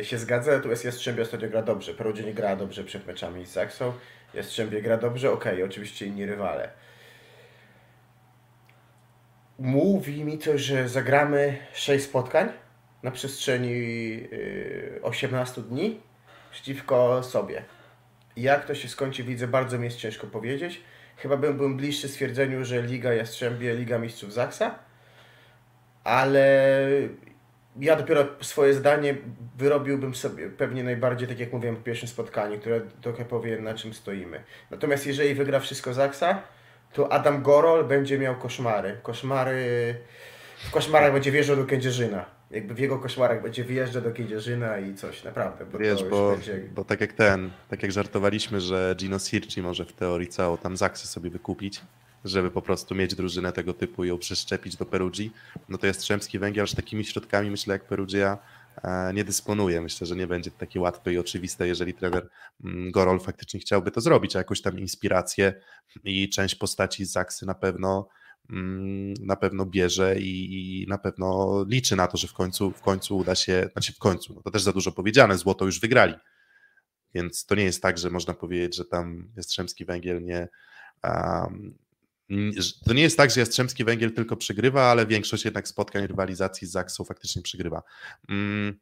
e, 0.00 0.04
się 0.04 0.18
zgadza, 0.18 0.60
jest 0.70 0.84
Jastrzębie 0.84 1.22
ostatnio 1.22 1.48
gra 1.48 1.62
dobrze. 1.62 1.94
Perudzie 1.94 2.34
gra 2.34 2.56
dobrze 2.56 2.84
przed 2.84 3.06
meczami 3.06 3.46
z 3.46 3.52
Zaksą. 3.52 3.92
Jastrzębie 4.34 4.82
gra 4.82 4.96
dobrze, 4.96 5.32
okej, 5.32 5.54
okay, 5.54 5.64
oczywiście 5.64 6.06
inni 6.06 6.26
rywale. 6.26 6.70
Mówi 9.58 10.24
mi 10.24 10.38
coś, 10.38 10.60
że 10.60 10.88
zagramy 10.88 11.56
6 11.72 12.04
spotkań 12.04 12.48
na 13.02 13.10
przestrzeni 13.10 14.20
18 15.02 15.62
dni 15.62 16.00
przeciwko 16.50 17.22
sobie. 17.22 17.64
Jak 18.36 18.64
to 18.64 18.74
się 18.74 18.88
skończy, 18.88 19.24
widzę, 19.24 19.48
bardzo 19.48 19.78
mi 19.78 19.84
jest 19.84 19.96
ciężko 19.96 20.26
powiedzieć. 20.26 20.82
Chyba 21.16 21.36
bym 21.36 21.56
był 21.56 21.74
bliższy 21.74 22.08
stwierdzeniu, 22.08 22.64
że 22.64 22.82
Liga 22.82 23.12
Jastrzębie, 23.12 23.74
Liga 23.74 23.98
Mistrzów 23.98 24.32
Zaksa, 24.32 24.78
ale 26.04 26.78
ja 27.80 27.96
dopiero 27.96 28.26
swoje 28.40 28.74
zdanie 28.74 29.14
wyrobiłbym 29.56 30.14
sobie 30.14 30.50
pewnie 30.50 30.84
najbardziej, 30.84 31.28
tak 31.28 31.38
jak 31.38 31.52
mówiłem 31.52 31.76
w 31.76 31.82
pierwszym 31.82 32.08
spotkaniu, 32.08 32.58
które 32.58 32.80
trochę 32.80 33.24
powie 33.24 33.58
na 33.58 33.74
czym 33.74 33.94
stoimy. 33.94 34.42
Natomiast 34.70 35.06
jeżeli 35.06 35.34
wygra 35.34 35.60
wszystko 35.60 35.94
Zaksa, 35.94 36.42
to 36.92 37.12
Adam 37.12 37.42
Gorol 37.42 37.84
będzie 37.84 38.18
miał 38.18 38.36
koszmary. 38.36 38.98
Koszmary... 39.02 39.94
W 40.68 40.70
koszmarach 40.70 41.12
będzie 41.12 41.32
wjeżdżał 41.32 41.56
do 41.56 41.64
Kędzierzyna. 41.64 42.24
Jakby 42.50 42.74
w 42.74 42.78
jego 42.78 42.98
koszmarach 42.98 43.42
będzie 43.42 43.64
wjeżdżał 43.64 44.02
do 44.02 44.12
Kędzierzyna 44.12 44.78
i 44.78 44.94
coś, 44.94 45.24
naprawdę. 45.24 45.66
Bo 45.66 45.78
Wiesz, 45.78 46.04
bo, 46.04 46.30
będzie... 46.30 46.60
bo 46.74 46.84
tak 46.84 47.00
jak 47.00 47.12
ten, 47.12 47.50
tak 47.68 47.82
jak 47.82 47.92
żartowaliśmy, 47.92 48.60
że 48.60 48.94
Gino 48.98 49.18
Sirci 49.18 49.62
może 49.62 49.84
w 49.84 49.92
teorii 49.92 50.28
całą 50.28 50.56
tam 50.56 50.76
Zaksy 50.76 51.06
sobie 51.06 51.30
wykupić, 51.30 51.80
żeby 52.24 52.50
po 52.50 52.62
prostu 52.62 52.94
mieć 52.94 53.14
drużynę 53.14 53.52
tego 53.52 53.74
typu 53.74 54.04
i 54.04 54.08
ją 54.08 54.18
przeszczepić 54.18 54.76
do 54.76 54.84
Perugii, 54.86 55.32
no 55.68 55.78
to 55.78 55.86
Jastrzębski 55.86 56.38
Węgiel 56.38 56.64
aż 56.64 56.74
takimi 56.74 57.04
środkami, 57.04 57.50
myślę, 57.50 57.72
jak 57.72 57.84
Perugia 57.84 58.38
nie 59.14 59.24
dysponuje. 59.24 59.80
Myślę, 59.80 60.06
że 60.06 60.16
nie 60.16 60.26
będzie 60.26 60.50
takie 60.50 60.80
łatwe 60.80 61.12
i 61.12 61.18
oczywiste, 61.18 61.68
jeżeli 61.68 61.94
trener 61.94 62.28
mm, 62.64 62.90
Gorol 62.90 63.20
faktycznie 63.20 63.60
chciałby 63.60 63.90
to 63.90 64.00
zrobić, 64.00 64.36
a 64.36 64.38
jakąś 64.38 64.62
tam 64.62 64.78
inspirację 64.78 65.54
i 66.04 66.28
część 66.28 66.54
postaci 66.54 67.04
z 67.04 67.12
Zaksy 67.12 67.46
na 67.46 67.54
pewno 67.54 68.08
mm, 68.50 69.14
na 69.14 69.36
pewno 69.36 69.66
bierze 69.66 70.16
i, 70.18 70.86
na 70.88 70.98
pewno 70.98 71.64
liczy 71.68 71.96
na 71.96 72.06
to, 72.06 72.16
że 72.16 72.28
w 72.28 72.32
końcu, 72.32 72.70
w 72.70 72.80
końcu 72.80 73.16
uda 73.16 73.34
się, 73.34 73.68
znaczy 73.72 73.92
w 73.92 73.98
końcu, 73.98 74.34
no 74.34 74.42
to 74.42 74.50
też 74.50 74.62
za 74.62 74.72
dużo 74.72 74.92
powiedziane, 74.92 75.38
złoto 75.38 75.64
już 75.64 75.80
wygrali. 75.80 76.14
Więc 77.14 77.46
to 77.46 77.54
nie 77.54 77.64
jest 77.64 77.82
tak, 77.82 77.98
że 77.98 78.10
można 78.10 78.34
powiedzieć, 78.34 78.76
że 78.76 78.84
tam 78.84 79.32
Jastrzębski 79.36 79.84
Węgiel 79.84 80.24
nie, 80.24 80.48
um, 81.04 81.78
to 82.84 82.92
nie 82.92 83.02
jest 83.02 83.16
tak, 83.16 83.30
że 83.30 83.40
Jastrzębski 83.40 83.84
Węgiel 83.84 84.12
tylko 84.12 84.36
przegrywa, 84.36 84.82
ale 84.82 85.06
większość 85.06 85.44
jednak 85.44 85.68
spotkań 85.68 86.06
rywalizacji 86.06 86.66
z 86.66 86.70
Zaksą 86.70 87.04
faktycznie 87.04 87.42
przegrywa. 87.42 87.82
Mm, 88.28 88.78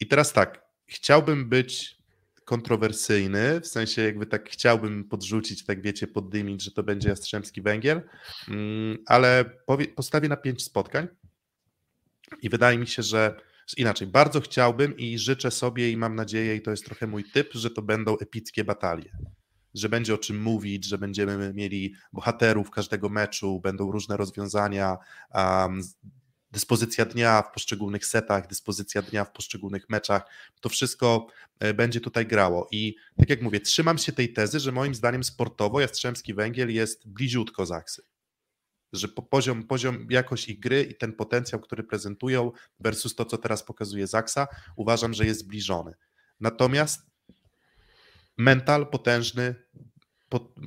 I 0.00 0.06
teraz 0.06 0.32
tak, 0.32 0.64
chciałbym 0.86 1.48
być 1.48 2.00
kontrowersyjny, 2.44 3.60
w 3.60 3.66
sensie 3.66 4.02
jakby 4.02 4.26
tak 4.26 4.50
chciałbym 4.50 5.04
podrzucić, 5.04 5.64
tak 5.64 5.82
wiecie, 5.82 6.06
poddymić, 6.06 6.62
że 6.62 6.70
to 6.70 6.82
będzie 6.82 7.08
Jastrzębski 7.08 7.62
Węgiel, 7.62 8.02
mm, 8.48 8.98
ale 9.06 9.44
postawię 9.96 10.28
na 10.28 10.36
pięć 10.36 10.62
spotkań 10.62 11.08
i 12.42 12.48
wydaje 12.48 12.78
mi 12.78 12.86
się, 12.86 13.02
że 13.02 13.40
inaczej, 13.76 14.06
bardzo 14.06 14.40
chciałbym 14.40 14.96
i 14.96 15.18
życzę 15.18 15.50
sobie 15.50 15.90
i 15.90 15.96
mam 15.96 16.14
nadzieję, 16.14 16.56
i 16.56 16.62
to 16.62 16.70
jest 16.70 16.84
trochę 16.84 17.06
mój 17.06 17.24
typ, 17.24 17.52
że 17.52 17.70
to 17.70 17.82
będą 17.82 18.18
epickie 18.18 18.64
batalie 18.64 19.12
że 19.74 19.88
będzie 19.88 20.14
o 20.14 20.18
czym 20.18 20.42
mówić, 20.42 20.84
że 20.84 20.98
będziemy 20.98 21.54
mieli 21.54 21.94
bohaterów 22.12 22.70
każdego 22.70 23.08
meczu, 23.08 23.60
będą 23.60 23.90
różne 23.90 24.16
rozwiązania, 24.16 24.98
um, 25.34 25.82
dyspozycja 26.50 27.04
dnia 27.04 27.42
w 27.42 27.52
poszczególnych 27.52 28.06
setach, 28.06 28.46
dyspozycja 28.46 29.02
dnia 29.02 29.24
w 29.24 29.32
poszczególnych 29.32 29.88
meczach, 29.88 30.22
to 30.60 30.68
wszystko 30.68 31.26
e, 31.58 31.74
będzie 31.74 32.00
tutaj 32.00 32.26
grało. 32.26 32.68
I 32.70 32.96
tak 33.16 33.30
jak 33.30 33.42
mówię, 33.42 33.60
trzymam 33.60 33.98
się 33.98 34.12
tej 34.12 34.32
tezy, 34.32 34.60
że 34.60 34.72
moim 34.72 34.94
zdaniem 34.94 35.24
sportowo 35.24 35.80
Jastrzębski 35.80 36.34
Węgiel 36.34 36.74
jest 36.74 37.08
bliziutko 37.08 37.66
Zaksy. 37.66 38.02
Że 38.92 39.08
poziom, 39.08 39.66
poziom, 39.66 40.06
jakość 40.10 40.48
ich 40.48 40.60
gry 40.60 40.82
i 40.82 40.94
ten 40.94 41.12
potencjał, 41.12 41.60
który 41.60 41.82
prezentują 41.82 42.52
versus 42.80 43.14
to, 43.14 43.24
co 43.24 43.38
teraz 43.38 43.62
pokazuje 43.62 44.06
Zaksa, 44.06 44.48
uważam, 44.76 45.14
że 45.14 45.26
jest 45.26 45.40
zbliżony. 45.40 45.94
Natomiast 46.40 47.09
mental 48.40 48.86
potężny, 48.86 49.54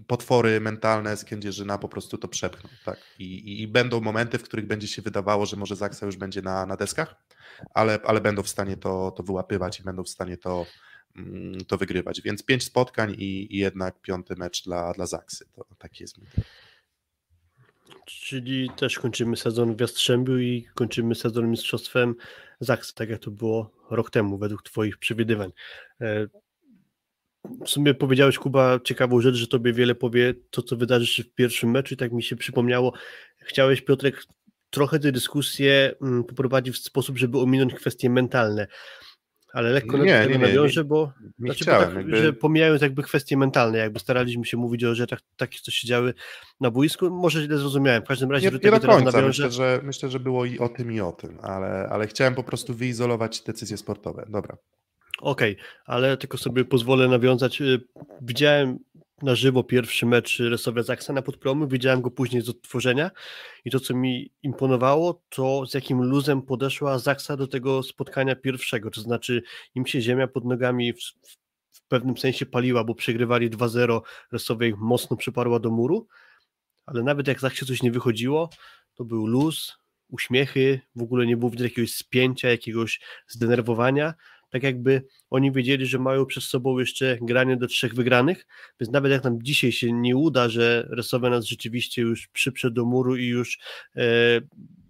potwory 0.08 0.62
mentalne 0.62 1.18
z 1.18 1.26
Kędzierzyna 1.26 1.78
po 1.78 1.90
prostu 1.90 2.18
to 2.18 2.28
przepchną. 2.28 2.70
Tak? 2.86 2.98
I, 3.20 3.62
i, 3.62 3.68
będą 3.68 4.02
momenty, 4.02 4.38
w 4.38 4.44
których 4.44 4.68
będzie 4.68 4.88
się 4.88 5.02
wydawało, 5.02 5.46
że 5.46 5.58
może 5.58 5.76
Zaksa 5.76 6.06
już 6.06 6.18
będzie 6.18 6.42
na, 6.42 6.66
na 6.66 6.76
deskach, 6.76 7.16
ale, 7.74 8.00
ale 8.06 8.22
będą 8.22 8.44
w 8.44 8.50
stanie 8.50 8.78
to, 8.78 9.12
to 9.12 9.24
wyłapywać 9.24 9.80
i 9.80 9.84
będą 9.84 10.04
w 10.04 10.10
stanie 10.10 10.38
to, 10.38 10.66
mm, 11.16 11.66
to 11.66 11.78
wygrywać. 11.78 12.22
Więc 12.22 12.44
pięć 12.44 12.64
spotkań 12.64 13.16
i, 13.18 13.56
i 13.56 13.58
jednak 13.58 14.02
piąty 14.02 14.36
mecz 14.36 14.64
dla, 14.64 14.94
dla 14.94 15.06
Zaksy. 15.06 15.46
To 15.56 15.66
taki 15.78 16.04
jest 16.04 16.18
mój 16.18 16.28
Czyli 18.06 18.70
też 18.78 19.00
kończymy 19.00 19.38
sezon 19.38 19.76
w 19.76 19.80
Jastrzębiu 19.80 20.40
i 20.40 20.68
kończymy 20.76 21.16
sezon 21.16 21.50
mistrzostwem 21.50 22.16
Zaksy, 22.60 22.94
tak 22.96 23.10
jak 23.10 23.20
to 23.20 23.32
było 23.32 23.72
rok 23.90 24.12
temu 24.12 24.38
według 24.38 24.64
Twoich 24.64 24.98
przewidywań. 24.98 25.52
W 27.66 27.70
sumie 27.70 27.94
powiedziałeś, 27.94 28.38
Kuba, 28.38 28.80
ciekawą 28.84 29.22
rzecz, 29.22 29.36
że 29.36 29.48
tobie 29.48 29.74
wiele 29.74 29.96
powie 29.96 30.34
to, 30.50 30.62
co 30.62 30.76
wydarzy 30.76 31.08
się 31.08 31.24
w 31.24 31.34
pierwszym 31.34 31.72
meczu 31.72 31.94
i 31.94 31.98
tak 31.98 32.12
mi 32.12 32.24
się 32.24 32.36
przypomniało. 32.36 32.94
Chciałeś, 33.40 33.82
Piotrek, 33.82 34.24
trochę 34.70 35.00
tę 35.00 35.12
dyskusję 35.12 35.96
mm, 36.02 36.24
poprowadzić 36.24 36.76
w 36.76 36.84
sposób, 36.84 37.18
żeby 37.18 37.40
ominąć 37.40 37.74
kwestie 37.74 38.10
mentalne. 38.10 38.68
Ale 39.54 39.70
lekko 39.70 39.98
nie, 39.98 40.14
na 40.14 40.26
nie, 40.26 40.32
nie, 40.32 40.38
nawiążę, 40.38 40.84
bo, 40.84 41.14
nie 41.40 41.48
znaczy, 41.48 41.64
chciałem, 41.64 41.90
bo 41.90 41.96
tak, 41.96 41.96
jakby... 41.96 42.18
że 42.18 42.34
pomijając 42.34 42.82
jakby 42.82 43.04
kwestie 43.04 43.38
mentalne, 43.38 43.78
jakby 43.78 44.00
staraliśmy 44.00 44.46
się 44.46 44.58
mówić 44.58 44.84
o 44.84 44.96
rzeczach 44.96 45.20
takich, 45.38 45.62
co 45.62 45.72
się 45.72 45.88
działy 45.88 46.14
na 46.62 46.72
boisku, 46.72 47.10
może 47.10 47.44
źle 47.44 47.58
zrozumiałem, 47.58 48.04
w 48.04 48.08
każdym 48.08 48.32
razie 48.32 48.46
nie, 48.46 48.52
do 48.52 48.60
tego 48.60 48.76
nie 48.76 48.82
do 48.82 48.88
końca, 48.88 49.12
nawiążę... 49.12 49.28
myślę, 49.28 49.52
że, 49.52 49.80
myślę, 49.84 50.10
że 50.10 50.20
było 50.20 50.46
i 50.46 50.60
o 50.60 50.70
tym 50.70 50.92
i 50.92 51.02
o 51.02 51.12
tym, 51.12 51.38
ale, 51.42 51.90
ale 51.90 52.08
chciałem 52.08 52.36
po 52.36 52.44
prostu 52.44 52.74
wyizolować 52.74 53.42
decyzje 53.42 53.78
sportowe, 53.78 54.26
dobra. 54.30 54.58
Okej, 55.24 55.54
okay, 55.54 55.66
ale 55.86 56.18
tylko 56.18 56.38
sobie 56.38 56.66
pozwolę 56.66 57.08
nawiązać. 57.08 57.62
Y, 57.62 57.82
widziałem 58.22 58.80
na 59.22 59.36
żywo 59.36 59.64
pierwszy 59.64 60.06
mecz 60.06 60.40
Resowia 60.40 60.84
Zaksa 60.84 61.14
na 61.14 61.22
podpromu, 61.22 61.68
widziałem 61.68 62.02
go 62.02 62.12
później 62.12 62.42
z 62.42 62.50
odtworzenia 62.50 63.12
i 63.66 63.72
to, 63.72 63.80
co 63.80 63.96
mi 63.96 64.32
imponowało, 64.42 65.22
to 65.30 65.66
z 65.66 65.74
jakim 65.74 66.04
luzem 66.04 66.42
podeszła 66.42 67.00
Zaksa 67.00 67.38
do 67.38 67.48
tego 67.48 67.84
spotkania 67.84 68.36
pierwszego, 68.36 68.92
to 68.92 69.02
znaczy 69.02 69.44
im 69.76 69.86
się 69.86 70.02
ziemia 70.02 70.28
pod 70.28 70.46
nogami 70.46 70.94
w, 70.94 71.00
w 71.72 71.88
pewnym 71.88 72.18
sensie 72.18 72.46
paliła, 72.46 72.84
bo 72.84 72.96
przegrywali 72.96 73.50
2-0, 73.50 74.02
Resowia 74.32 74.68
ich 74.68 74.78
mocno 74.78 75.18
przyparła 75.18 75.60
do 75.60 75.70
muru, 75.70 76.08
ale 76.86 77.04
nawet 77.04 77.28
jak 77.28 77.40
Zaksie 77.40 77.66
coś 77.66 77.84
nie 77.84 77.92
wychodziło, 77.92 78.50
to 78.96 79.06
był 79.06 79.26
luz, 79.26 79.78
uśmiechy, 80.10 80.80
w 80.96 81.02
ogóle 81.02 81.26
nie 81.26 81.38
było 81.38 81.52
widać 81.52 81.64
jakiegoś 81.64 81.94
spięcia, 81.94 82.50
jakiegoś 82.50 83.00
zdenerwowania, 83.28 84.14
tak 84.54 84.64
jakby 84.64 85.04
oni 85.30 85.52
wiedzieli, 85.52 85.86
że 85.86 86.00
mają 86.00 86.26
przed 86.26 86.44
sobą 86.44 86.80
jeszcze 86.80 87.18
granie 87.22 87.58
do 87.58 87.68
trzech 87.68 87.94
wygranych, 87.94 88.46
więc 88.80 88.92
nawet 88.92 89.12
jak 89.12 89.24
nam 89.24 89.44
dzisiaj 89.44 89.72
się 89.72 89.94
nie 89.94 90.18
uda, 90.18 90.50
że 90.50 90.88
Resowe 90.90 91.30
nas 91.30 91.46
rzeczywiście 91.46 92.02
już 92.02 92.28
przyprze 92.28 92.72
do 92.72 92.86
muru 92.86 93.16
i 93.16 93.26
już 93.26 93.60
e, 93.96 94.02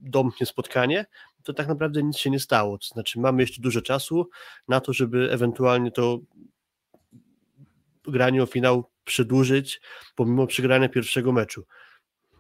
domknie 0.02 0.46
spotkanie, 0.46 1.06
to 1.44 1.54
tak 1.54 1.68
naprawdę 1.68 2.04
nic 2.04 2.18
się 2.18 2.30
nie 2.30 2.40
stało. 2.40 2.78
To 2.78 2.88
znaczy, 2.88 3.20
mamy 3.20 3.44
jeszcze 3.44 3.62
dużo 3.62 3.82
czasu 3.82 4.30
na 4.68 4.80
to, 4.80 4.94
żeby 4.94 5.32
ewentualnie 5.32 5.92
to 5.92 6.20
granie 8.08 8.44
o 8.44 8.46
finał 8.46 8.92
przedłużyć, 9.04 9.82
pomimo 10.16 10.48
przegrania 10.48 10.90
pierwszego 10.90 11.32
meczu. 11.32 11.66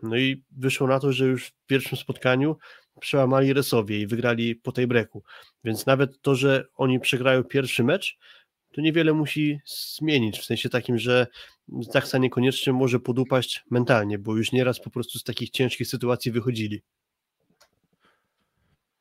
No 0.03 0.17
i 0.17 0.43
wyszło 0.51 0.88
na 0.88 0.99
to, 0.99 1.13
że 1.13 1.25
już 1.25 1.47
w 1.47 1.65
pierwszym 1.67 1.97
spotkaniu 1.97 2.57
przełamali 2.99 3.53
Resowie 3.53 3.99
i 3.99 4.07
wygrali 4.07 4.55
po 4.55 4.71
tej 4.71 4.88
breku. 4.88 5.23
Więc 5.63 5.85
nawet 5.85 6.21
to, 6.21 6.35
że 6.35 6.65
oni 6.75 6.99
przegrają 6.99 7.43
pierwszy 7.43 7.84
mecz, 7.84 8.17
to 8.73 8.81
niewiele 8.81 9.13
musi 9.13 9.59
zmienić, 9.65 10.39
w 10.39 10.45
sensie 10.45 10.69
takim, 10.69 10.97
że 10.97 11.27
Zaksa 11.67 12.17
niekoniecznie 12.17 12.73
może 12.73 12.99
podupaść 12.99 13.63
mentalnie, 13.71 14.19
bo 14.19 14.38
już 14.38 14.51
nieraz 14.51 14.80
po 14.80 14.89
prostu 14.89 15.19
z 15.19 15.23
takich 15.23 15.49
ciężkich 15.49 15.88
sytuacji 15.88 16.31
wychodzili. 16.31 16.81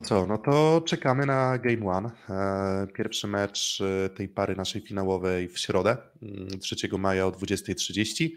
Co, 0.03 0.27
no 0.27 0.39
to 0.39 0.83
czekamy 0.87 1.27
na 1.27 1.59
Game 1.59 1.87
One. 1.87 2.11
E, 2.31 2.87
pierwszy 2.95 3.27
mecz 3.27 3.81
e, 3.81 4.09
tej 4.09 4.29
pary 4.29 4.57
naszej 4.57 4.83
finałowej 4.83 5.49
w 5.49 5.59
środę, 5.59 5.97
3 6.61 6.77
mm, 6.87 7.01
maja 7.01 7.27
o 7.27 7.31
20.30. 7.31 8.29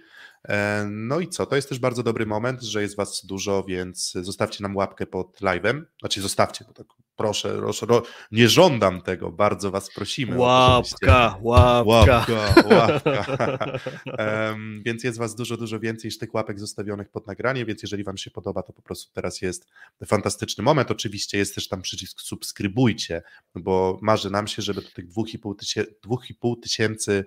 E, 0.43 0.85
no 0.91 1.19
i 1.19 1.27
co, 1.27 1.45
to 1.45 1.55
jest 1.55 1.69
też 1.69 1.79
bardzo 1.79 2.03
dobry 2.03 2.25
moment, 2.25 2.61
że 2.61 2.81
jest 2.81 2.95
Was 2.95 3.25
dużo, 3.25 3.63
więc 3.63 4.11
zostawcie 4.11 4.63
nam 4.63 4.75
łapkę 4.75 5.05
pod 5.05 5.41
live'em. 5.41 5.81
Znaczy 5.99 6.21
zostawcie, 6.21 6.65
bo 6.67 6.73
tak 6.73 6.87
proszę, 7.15 7.57
proszę 7.57 7.87
nie 8.31 8.49
żądam 8.49 9.01
tego, 9.01 9.31
bardzo 9.31 9.71
Was 9.71 9.93
prosimy. 9.93 10.37
Łapka, 10.37 11.37
łapka. 11.41 12.25
Łapka, 12.29 12.75
łapka. 12.75 13.79
um, 14.49 14.83
więc 14.85 15.03
jest 15.03 15.17
Was 15.17 15.35
dużo, 15.35 15.57
dużo 15.57 15.79
więcej 15.79 16.07
niż 16.07 16.17
tych 16.17 16.33
łapek 16.33 16.59
zostawionych 16.59 17.09
pod 17.09 17.27
nagranie, 17.27 17.65
więc 17.65 17.81
jeżeli 17.81 18.03
Wam 18.03 18.17
się 18.17 18.31
podoba, 18.31 18.63
to 18.63 18.73
po 18.73 18.81
prostu 18.81 19.13
teraz 19.13 19.41
jest 19.41 19.67
fantastyczny 20.05 20.63
moment. 20.63 20.91
Oczywiście 20.91 21.37
jest 21.37 21.55
też 21.55 21.67
tam 21.67 21.81
przycisk 21.81 22.21
subskrybujcie, 22.21 23.21
bo 23.55 23.99
marzy 24.01 24.29
nam 24.29 24.47
się, 24.47 24.61
żeby 24.61 24.81
do 24.81 24.91
tych 24.91 25.07
2,5 25.07 25.55
tysięcy, 25.55 25.95
2,5 26.05 26.59
tysięcy 26.59 27.25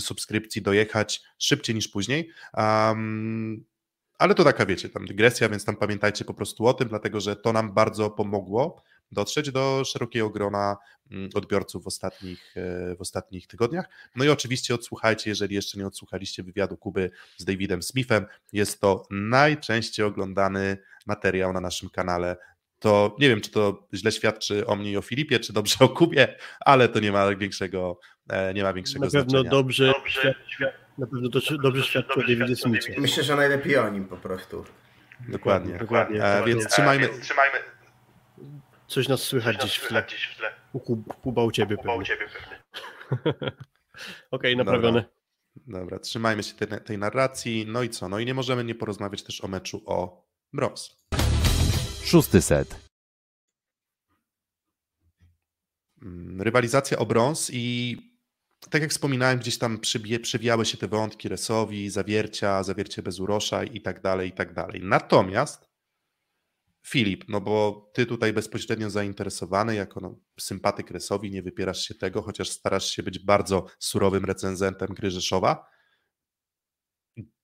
subskrypcji 0.00 0.62
dojechać 0.62 1.22
szybciej 1.38 1.74
niż 1.74 1.88
później. 1.88 2.30
Um, 2.54 3.64
ale 4.18 4.34
to 4.34 4.44
taka, 4.44 4.66
wiecie, 4.66 4.88
tam 4.88 5.06
dygresja, 5.06 5.48
więc 5.48 5.64
tam 5.64 5.76
pamiętajcie 5.76 6.24
po 6.24 6.34
prostu 6.34 6.66
o 6.66 6.74
tym, 6.74 6.88
dlatego 6.88 7.20
że 7.20 7.36
to 7.36 7.52
nam 7.52 7.74
bardzo 7.74 8.10
pomogło 8.10 8.82
dotrzeć 9.12 9.50
do 9.50 9.82
szerokiego 9.84 10.30
grona 10.30 10.76
mm, 11.10 11.30
odbiorców 11.34 11.84
w 11.84 11.86
ostatnich, 11.86 12.54
e, 12.56 12.96
w 12.96 13.00
ostatnich 13.00 13.46
tygodniach. 13.46 13.88
No 14.16 14.24
i 14.24 14.28
oczywiście 14.28 14.74
odsłuchajcie, 14.74 15.30
jeżeli 15.30 15.54
jeszcze 15.54 15.78
nie 15.78 15.86
odsłuchaliście 15.86 16.42
wywiadu 16.42 16.76
Kuby 16.76 17.10
z 17.36 17.44
Davidem 17.44 17.82
Smithem. 17.82 18.26
Jest 18.52 18.80
to 18.80 19.06
najczęściej 19.10 20.06
oglądany 20.06 20.78
materiał 21.06 21.52
na 21.52 21.60
naszym 21.60 21.90
kanale 21.90 22.36
to 22.80 23.16
nie 23.18 23.28
wiem, 23.28 23.40
czy 23.40 23.50
to 23.50 23.88
źle 23.94 24.12
świadczy 24.12 24.66
o 24.66 24.76
mnie 24.76 24.92
i 24.92 24.96
o 24.96 25.02
Filipie, 25.02 25.40
czy 25.40 25.52
dobrze 25.52 25.76
o 25.80 25.88
Kubie, 25.88 26.36
ale 26.60 26.88
to 26.88 27.00
nie 27.00 27.12
ma 27.12 27.36
większego, 27.36 28.00
e, 28.28 28.54
nie 28.54 28.62
ma 28.62 28.72
większego 28.72 29.04
na 29.04 29.10
pewno 29.10 29.30
znaczenia. 29.30 29.50
Dobrze, 29.50 29.86
dobrze, 29.86 30.34
na 30.98 31.06
pewno 31.06 31.28
to, 31.28 31.40
dobrze 31.62 31.82
świadczy 31.82 32.14
o 32.14 32.20
Davidzie 32.20 32.56
Smithie. 32.56 32.94
Myślę, 32.98 33.22
że 33.22 33.36
najlepiej 33.36 33.76
o 33.76 33.90
nim 33.90 34.04
po 34.04 34.16
prostu. 34.16 34.64
Dokładnie. 35.28 35.78
Dokładnie. 35.78 36.24
E, 36.24 36.44
więc 36.44 36.66
trzymajmy, 36.66 37.08
trzymajmy. 37.20 37.58
Coś 38.90 39.08
nas 39.08 39.22
słychać 39.22 39.56
gdzieś 39.56 39.76
w 39.76 39.88
tle. 39.88 40.04
U 40.72 40.80
Kuba 41.22 41.44
u 41.44 41.50
ciebie 41.50 41.76
pewnie. 41.76 41.92
Okej, 44.30 44.54
okay, 44.54 44.56
naprawione. 44.56 45.04
Dobra. 45.56 45.80
Dobra, 45.80 45.98
trzymajmy 45.98 46.42
się 46.42 46.54
tej, 46.54 46.80
tej 46.80 46.98
narracji. 46.98 47.66
No 47.68 47.82
i 47.82 47.88
co? 47.88 48.08
No 48.08 48.18
i 48.18 48.26
nie 48.26 48.34
możemy 48.34 48.64
nie 48.64 48.74
porozmawiać 48.74 49.22
też 49.22 49.44
o 49.44 49.48
meczu 49.48 49.82
o 49.86 50.26
brąz. 50.52 50.96
Szósty 52.04 52.42
set. 52.42 52.90
Mm, 56.02 56.42
rywalizacja 56.42 56.98
o 56.98 57.06
brąz 57.06 57.50
i 57.52 57.96
tak 58.70 58.82
jak 58.82 58.90
wspominałem, 58.90 59.38
gdzieś 59.38 59.58
tam 59.58 59.78
przybie, 59.78 60.20
przewijały 60.20 60.66
się 60.66 60.78
te 60.78 60.88
wątki 60.88 61.28
Resowi, 61.28 61.90
zawiercia, 61.90 62.62
zawiercie 62.62 63.02
bez 63.02 63.20
urosza 63.20 63.64
i 63.64 63.80
tak 63.80 64.00
dalej, 64.00 64.28
i 64.28 64.32
tak 64.32 64.54
dalej. 64.54 64.80
Natomiast 64.84 65.69
Filip, 66.82 67.24
no 67.28 67.40
bo 67.40 67.90
ty 67.94 68.06
tutaj 68.06 68.32
bezpośrednio 68.32 68.90
zainteresowany, 68.90 69.74
jako 69.74 70.00
no, 70.00 70.18
sympatyk 70.40 70.90
Resowi, 70.90 71.30
nie 71.30 71.42
wypierasz 71.42 71.80
się 71.88 71.94
tego, 71.94 72.22
chociaż 72.22 72.50
starasz 72.50 72.90
się 72.90 73.02
być 73.02 73.18
bardzo 73.18 73.66
surowym 73.78 74.24
recenzentem 74.24 74.88
gry 74.88 75.10
Rzeszowa. 75.10 75.66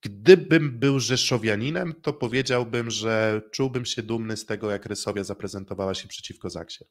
Gdybym 0.01 0.79
był 0.79 1.01
Rzeszowianinem, 1.01 1.95
to 2.03 2.13
powiedziałbym, 2.13 2.91
że 2.91 3.43
czułbym 3.53 3.85
się 3.85 4.03
dumny 4.03 4.37
z 4.37 4.47
tego, 4.47 4.71
jak 4.71 4.87
Rysowia 4.87 5.25
zaprezentowała 5.25 5.95
się 5.95 6.09
przeciwko 6.09 6.51
Zaksie. 6.51 6.85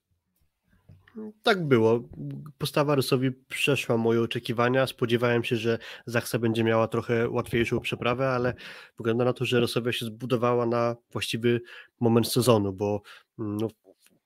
Tak 1.44 1.68
było. 1.68 2.10
Postawa 2.58 2.96
Rysowi 2.96 3.32
przeszła 3.32 3.98
moje 3.98 4.22
oczekiwania. 4.22 4.88
Spodziewałem 4.88 5.44
się, 5.44 5.56
że 5.56 5.80
Zaksa 6.06 6.40
będzie 6.40 6.64
miała 6.64 6.88
trochę 6.88 7.30
łatwiejszą 7.30 7.80
przeprawę, 7.80 8.30
ale 8.30 8.54
wygląda 8.98 9.26
na 9.26 9.34
to, 9.34 9.46
że 9.46 9.60
Rysowia 9.60 9.92
się 9.92 10.06
zbudowała 10.06 10.66
na 10.66 10.96
właściwy 11.12 11.62
moment 12.00 12.28
sezonu, 12.28 12.74
bo 12.74 13.02
no, 13.38 13.68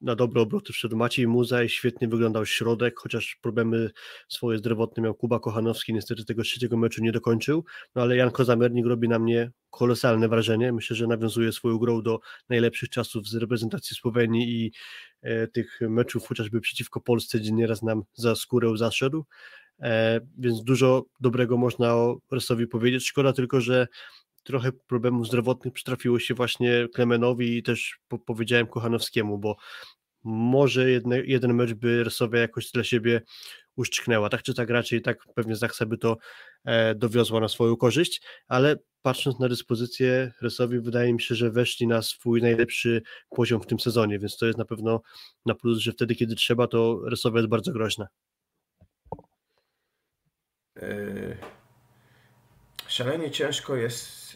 na 0.01 0.15
dobre 0.15 0.41
obroty 0.41 0.73
wszedł 0.73 0.97
Maciej 0.97 1.27
Muza 1.27 1.63
i 1.63 1.69
świetnie 1.69 2.07
wyglądał 2.07 2.45
środek, 2.45 2.99
chociaż 2.99 3.37
problemy 3.41 3.89
swoje 4.27 4.57
zdrowotne 4.57 5.03
miał 5.03 5.15
Kuba 5.15 5.39
Kochanowski, 5.39 5.93
niestety 5.93 6.25
tego 6.25 6.43
trzeciego 6.43 6.77
meczu 6.77 7.03
nie 7.03 7.11
dokończył, 7.11 7.65
no 7.95 8.01
ale 8.01 8.15
Jan 8.15 8.31
Kozamernik 8.31 8.85
robi 8.85 9.09
na 9.09 9.19
mnie 9.19 9.51
kolosalne 9.69 10.29
wrażenie, 10.29 10.73
myślę, 10.73 10.95
że 10.95 11.07
nawiązuje 11.07 11.51
swoją 11.51 11.77
grą 11.77 12.01
do 12.01 12.19
najlepszych 12.49 12.89
czasów 12.89 13.27
z 13.27 13.35
reprezentacji 13.35 13.95
Słowenii 13.95 14.65
i 14.65 14.71
e, 15.21 15.47
tych 15.47 15.79
meczów 15.81 16.27
chociażby 16.27 16.61
przeciwko 16.61 17.01
Polsce, 17.01 17.39
gdzie 17.39 17.51
nieraz 17.51 17.81
nam 17.81 18.03
za 18.13 18.35
skórę 18.35 18.77
zaszedł, 18.77 19.25
e, 19.81 20.19
więc 20.37 20.63
dużo 20.63 21.05
dobrego 21.19 21.57
można 21.57 21.95
o 21.95 22.17
Resowi 22.31 22.67
powiedzieć, 22.67 23.07
szkoda 23.07 23.33
tylko, 23.33 23.61
że 23.61 23.87
trochę 24.43 24.71
problemów 24.71 25.27
zdrowotnych 25.27 25.73
przytrafiło 25.73 26.19
się 26.19 26.33
właśnie 26.33 26.87
Klemenowi 26.93 27.57
i 27.57 27.63
też 27.63 27.99
po, 28.07 28.19
powiedziałem 28.19 28.67
Kochanowskiemu, 28.67 29.37
bo 29.37 29.55
może 30.23 30.91
jedne, 30.91 31.21
jeden 31.25 31.53
mecz 31.53 31.73
by 31.73 32.03
Resowia 32.03 32.39
jakoś 32.39 32.71
dla 32.71 32.83
siebie 32.83 33.21
uszczknęła, 33.75 34.29
tak 34.29 34.43
czy 34.43 34.53
tak 34.53 34.69
raczej 34.69 35.01
tak 35.01 35.17
pewnie 35.35 35.55
Zaksa 35.55 35.85
by 35.85 35.97
to 35.97 36.17
e, 36.65 36.95
dowiozła 36.95 37.39
na 37.39 37.47
swoją 37.47 37.77
korzyść, 37.77 38.21
ale 38.47 38.75
patrząc 39.01 39.39
na 39.39 39.49
dyspozycję 39.49 40.31
Resowi 40.41 40.79
wydaje 40.79 41.13
mi 41.13 41.21
się, 41.21 41.35
że 41.35 41.51
weszli 41.51 41.87
na 41.87 42.01
swój 42.01 42.41
najlepszy 42.41 43.01
poziom 43.29 43.61
w 43.61 43.65
tym 43.65 43.79
sezonie, 43.79 44.19
więc 44.19 44.37
to 44.37 44.45
jest 44.45 44.57
na 44.57 44.65
pewno 44.65 45.01
na 45.45 45.55
plus, 45.55 45.79
że 45.79 45.91
wtedy 45.91 46.15
kiedy 46.15 46.35
trzeba 46.35 46.67
to 46.67 47.01
Resowia 47.09 47.37
jest 47.37 47.49
bardzo 47.49 47.71
groźna. 47.71 48.07
Yy, 50.75 51.37
szalenie 52.87 53.31
ciężko 53.31 53.75
jest 53.75 54.28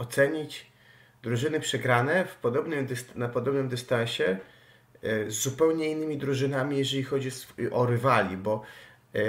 ocenić 0.00 0.66
drużyny 1.22 1.60
przegrane 1.60 2.24
w 2.24 2.34
podobnym 2.34 2.86
na 3.14 3.28
podobnym 3.28 3.68
dystansie 3.68 4.38
e, 5.02 5.30
z 5.30 5.34
zupełnie 5.34 5.90
innymi 5.90 6.18
drużynami, 6.18 6.78
jeżeli 6.78 7.02
chodzi 7.02 7.30
o 7.70 7.86
rywali, 7.86 8.36
bo 8.36 8.62
e, 9.14 9.20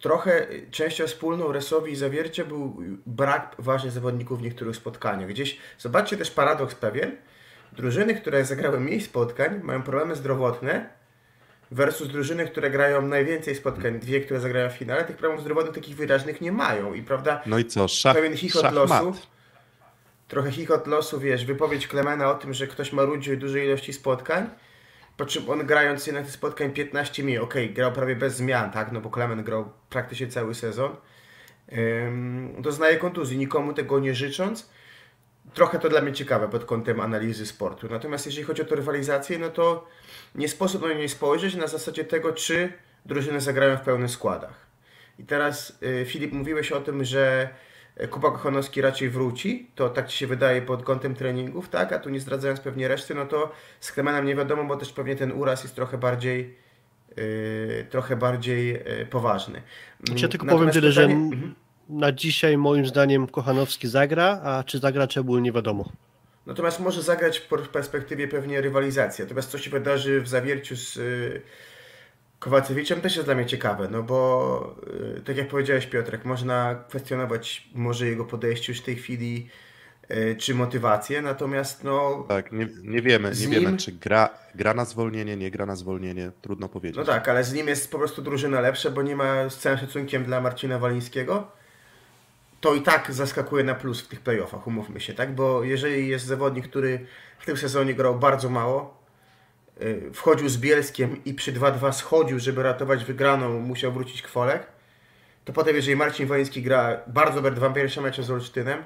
trochę 0.00 0.46
częścią 0.70 1.06
wspólną 1.06 1.52
Resowi 1.52 1.92
i 1.92 1.96
Zawiercia 1.96 2.44
był 2.44 2.76
brak 3.06 3.56
ważnych 3.58 3.92
zawodników 3.92 4.38
w 4.38 4.42
niektórych 4.42 4.76
spotkaniach. 4.76 5.28
Gdzieś, 5.28 5.58
zobaczcie 5.78 6.16
też 6.16 6.30
paradoks 6.30 6.74
pewien, 6.74 7.16
drużyny, 7.72 8.14
które 8.14 8.44
zagrały 8.44 8.80
mniej 8.80 9.00
spotkań, 9.00 9.60
mają 9.62 9.82
problemy 9.82 10.16
zdrowotne, 10.16 10.97
versus 11.70 12.08
drużyny, 12.08 12.46
które 12.46 12.70
grają 12.70 13.02
najwięcej 13.02 13.54
spotkań, 13.54 13.98
dwie, 13.98 14.20
które 14.20 14.40
zagrają 14.40 14.70
w 14.70 14.72
finale, 14.72 15.04
tych 15.04 15.16
problemów 15.16 15.44
zdrowotnych 15.44 15.74
takich 15.74 15.96
wyraźnych 15.96 16.40
nie 16.40 16.52
mają. 16.52 16.94
I 16.94 17.02
prawda, 17.02 17.42
no 17.46 17.58
i 17.58 17.64
co, 17.64 17.88
szach, 17.88 18.16
pewien 18.16 18.36
chichot 18.36 18.72
losu, 18.72 19.14
trochę 20.28 20.50
chichot 20.50 20.86
losu, 20.86 21.20
wiesz, 21.20 21.44
wypowiedź 21.44 21.88
Klemena 21.88 22.30
o 22.30 22.34
tym, 22.34 22.54
że 22.54 22.66
ktoś 22.66 22.92
ma 22.92 23.02
ludzi 23.02 23.36
dużej 23.36 23.66
ilości 23.66 23.92
spotkań, 23.92 24.46
po 25.16 25.26
czym 25.26 25.50
on 25.50 25.66
grając 25.66 26.06
jednak 26.06 26.24
tych 26.24 26.34
spotkań 26.34 26.70
15 26.70 27.22
mi, 27.22 27.38
okej, 27.38 27.64
okay, 27.64 27.74
grał 27.74 27.92
prawie 27.92 28.16
bez 28.16 28.36
zmian, 28.36 28.70
tak, 28.70 28.92
no 28.92 29.00
bo 29.00 29.10
Klemen 29.10 29.44
grał 29.44 29.72
praktycznie 29.90 30.26
cały 30.26 30.54
sezon, 30.54 30.96
um, 31.72 32.62
doznaje 32.62 32.96
kontuzji, 32.96 33.38
nikomu 33.38 33.72
tego 33.72 33.98
nie 33.98 34.14
życząc, 34.14 34.70
trochę 35.54 35.78
to 35.78 35.88
dla 35.88 36.00
mnie 36.00 36.12
ciekawe 36.12 36.48
pod 36.48 36.64
kątem 36.64 37.00
analizy 37.00 37.46
sportu. 37.46 37.88
Natomiast 37.90 38.26
jeżeli 38.26 38.44
chodzi 38.44 38.62
o 38.62 38.64
tę 38.64 38.76
rywalizację, 38.76 39.38
no 39.38 39.50
to 39.50 39.88
nie 40.34 40.48
sposób 40.48 40.82
na 40.82 40.92
niej 40.92 41.08
spojrzeć 41.08 41.54
na 41.54 41.66
zasadzie 41.66 42.04
tego, 42.04 42.32
czy 42.32 42.72
drużyny 43.06 43.40
zagrają 43.40 43.76
w 43.76 43.80
pełnych 43.80 44.10
składach. 44.10 44.66
I 45.18 45.24
teraz 45.24 45.78
y, 45.82 46.04
Filip, 46.06 46.32
mówiłeś 46.32 46.72
o 46.72 46.80
tym, 46.80 47.04
że 47.04 47.48
Kuba 48.10 48.30
Kochanowski 48.30 48.80
raczej 48.80 49.10
wróci, 49.10 49.70
to 49.74 49.88
tak 49.88 50.08
Ci 50.08 50.18
się 50.18 50.26
wydaje 50.26 50.62
pod 50.62 50.82
kątem 50.82 51.14
treningów, 51.14 51.68
tak? 51.68 51.92
A 51.92 51.98
tu 51.98 52.10
nie 52.10 52.20
zdradzając 52.20 52.60
pewnie 52.60 52.88
reszty, 52.88 53.14
no 53.14 53.26
to 53.26 53.52
z 53.80 53.92
Klemenem 53.92 54.26
nie 54.26 54.36
wiadomo, 54.36 54.64
bo 54.64 54.76
też 54.76 54.92
pewnie 54.92 55.16
ten 55.16 55.32
uraz 55.32 55.62
jest 55.62 55.74
trochę 55.74 55.98
bardziej 55.98 56.56
yy, 57.16 57.86
trochę 57.90 58.16
bardziej 58.16 58.72
yy, 58.72 59.06
poważny. 59.10 59.62
Ja 60.16 60.28
tylko 60.28 60.46
Natomiast 60.46 60.50
powiem 60.50 60.70
tyle, 60.70 60.88
pytanie... 60.88 61.14
że 61.14 61.34
mhm 61.36 61.54
na 61.88 62.12
dzisiaj 62.12 62.56
moim 62.56 62.86
zdaniem 62.86 63.26
Kochanowski 63.26 63.88
zagra, 63.88 64.40
a 64.44 64.64
czy 64.64 64.78
zagra 64.78 65.06
Czebul 65.06 65.42
nie 65.42 65.52
wiadomo. 65.52 65.92
Natomiast 66.46 66.80
może 66.80 67.02
zagrać 67.02 67.38
w 67.38 67.68
perspektywie 67.68 68.28
pewnie 68.28 68.60
rywalizacji. 68.60 69.24
Natomiast 69.24 69.50
co 69.50 69.58
się 69.58 69.70
wydarzy 69.70 70.20
w 70.20 70.28
zawierciu 70.28 70.76
z 70.76 70.96
y, 70.96 71.42
Kowacewiczem 72.38 73.00
też 73.00 73.16
jest 73.16 73.28
dla 73.28 73.34
mnie 73.34 73.46
ciekawe, 73.46 73.88
no 73.90 74.02
bo 74.02 74.76
y, 75.16 75.20
tak 75.20 75.36
jak 75.36 75.48
powiedziałeś 75.48 75.86
Piotrek, 75.86 76.24
można 76.24 76.84
kwestionować 76.88 77.68
może 77.74 78.06
jego 78.06 78.24
podejście 78.24 78.72
już 78.72 78.80
w 78.80 78.84
tej 78.84 78.96
chwili 78.96 79.48
y, 80.10 80.36
czy 80.38 80.54
motywację, 80.54 81.22
natomiast 81.22 81.84
no... 81.84 82.24
Tak, 82.28 82.52
nie, 82.52 82.68
nie 82.82 83.02
wiemy, 83.02 83.30
nie 83.40 83.46
nim... 83.46 83.50
wiemy 83.50 83.76
czy 83.76 83.92
gra, 83.92 84.30
gra 84.54 84.74
na 84.74 84.84
zwolnienie, 84.84 85.36
nie 85.36 85.50
gra 85.50 85.66
na 85.66 85.76
zwolnienie, 85.76 86.30
trudno 86.42 86.68
powiedzieć. 86.68 86.96
No 86.96 87.04
tak, 87.04 87.28
ale 87.28 87.44
z 87.44 87.52
nim 87.52 87.68
jest 87.68 87.90
po 87.90 87.98
prostu 87.98 88.22
drużyna 88.22 88.60
lepsza, 88.60 88.90
bo 88.90 89.02
nie 89.02 89.16
ma 89.16 89.50
z 89.50 89.58
całym 89.58 89.78
szacunkiem 89.78 90.24
dla 90.24 90.40
Marcina 90.40 90.78
Walińskiego, 90.78 91.57
to 92.60 92.74
i 92.74 92.82
tak 92.82 93.12
zaskakuje 93.12 93.64
na 93.64 93.74
plus 93.74 94.00
w 94.00 94.08
tych 94.08 94.20
playoffach, 94.20 94.66
umówmy 94.66 95.00
się, 95.00 95.14
tak? 95.14 95.34
Bo 95.34 95.64
jeżeli 95.64 96.08
jest 96.08 96.26
zawodnik, 96.26 96.68
który 96.68 97.06
w 97.38 97.46
tym 97.46 97.56
sezonie 97.56 97.94
grał 97.94 98.18
bardzo 98.18 98.50
mało, 98.50 99.02
y, 99.82 100.10
wchodził 100.14 100.48
z 100.48 100.58
Bielskiem 100.58 101.24
i 101.24 101.34
przy 101.34 101.52
2-2 101.52 101.92
schodził, 101.92 102.38
żeby 102.38 102.62
ratować 102.62 103.04
wygraną, 103.04 103.60
musiał 103.60 103.92
wrócić 103.92 104.22
kwolek, 104.22 104.66
to 105.44 105.52
potem 105.52 105.76
jeżeli 105.76 105.96
Marcin 105.96 106.26
Woński 106.26 106.62
gra 106.62 107.00
bardzo 107.06 107.34
dobre 107.34 107.50
dwa 107.50 107.70
pierwsze 107.70 108.00
mecze 108.00 108.22
z 108.22 108.30
Olsztynem 108.30 108.84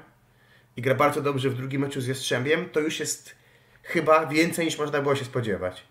i 0.77 0.81
gra 0.81 0.95
bardzo 0.95 1.21
dobrze 1.21 1.49
w 1.49 1.55
drugim 1.55 1.81
meczu 1.81 2.01
z 2.01 2.07
Jastrzębiem, 2.07 2.69
to 2.69 2.79
już 2.79 2.99
jest 2.99 3.35
chyba 3.83 4.25
więcej 4.25 4.65
niż 4.65 4.77
można 4.77 5.01
było 5.01 5.15
się 5.15 5.25
spodziewać. 5.25 5.83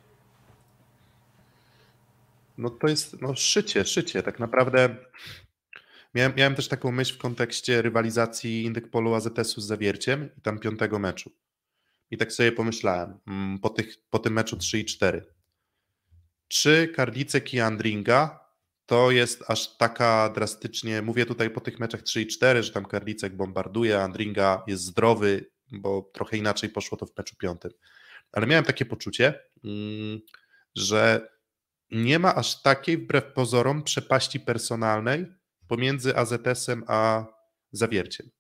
No 2.59 2.70
to 2.70 2.88
jest 2.88 3.20
no, 3.20 3.34
szycie, 3.34 3.84
szycie. 3.84 4.22
Tak 4.22 4.38
naprawdę 4.38 4.96
miałem, 6.14 6.32
miałem 6.36 6.55
też 6.55 6.68
taką 6.68 6.93
myśl 6.93 7.14
w 7.14 7.18
kontekście 7.18 7.82
rywalizacji 7.82 8.64
Indykpolu 8.64 9.14
AZS-u 9.14 9.60
z 9.60 9.66
Zawierciem 9.66 10.28
i 10.39 10.40
tam 10.40 10.59
piątego 10.59 10.98
meczu. 10.98 11.32
I 12.10 12.16
tak 12.16 12.32
sobie 12.32 12.52
pomyślałem, 12.52 13.18
mm, 13.26 13.59
po, 13.59 13.70
tych, 13.70 13.97
po 14.10 14.18
tym 14.18 14.32
meczu 14.32 14.56
3 14.56 14.78
i 14.78 14.84
4. 14.84 15.24
Czy 16.48 16.89
Karlicek 16.89 17.55
i 17.55 17.60
Andringa 17.60 18.43
to 18.86 19.10
jest 19.10 19.44
aż 19.51 19.76
taka 19.76 20.28
drastycznie, 20.34 21.02
mówię 21.02 21.26
tutaj 21.26 21.51
po 21.51 21.60
tych 21.60 21.80
meczach 21.80 22.02
3 22.02 22.22
i 22.22 22.26
4, 22.26 22.62
że 22.62 22.72
tam 22.72 22.84
Karlicek 22.84 23.36
bombarduje, 23.36 24.01
Andringa 24.01 24.62
jest 24.66 24.84
zdrowy, 24.84 25.51
bo 25.72 26.10
trochę 26.14 26.36
inaczej 26.36 26.70
poszło 26.70 26.98
to 26.98 27.06
w 27.06 27.16
meczu 27.18 27.36
piątym. 27.36 27.70
Ale 28.32 28.47
miałem 28.47 28.64
takie 28.64 28.84
poczucie, 28.84 29.40
mm, 29.64 30.20
że 30.74 31.28
nie 31.90 32.18
ma 32.18 32.34
aż 32.34 32.62
takiej, 32.62 32.98
wbrew 32.98 33.24
pozorom, 33.32 33.82
przepaści 33.82 34.40
personalnej 34.40 35.26
pomiędzy 35.73 36.16
AZS-em 36.16 36.85
a 36.86 37.27
Zawierciem. 37.73 38.31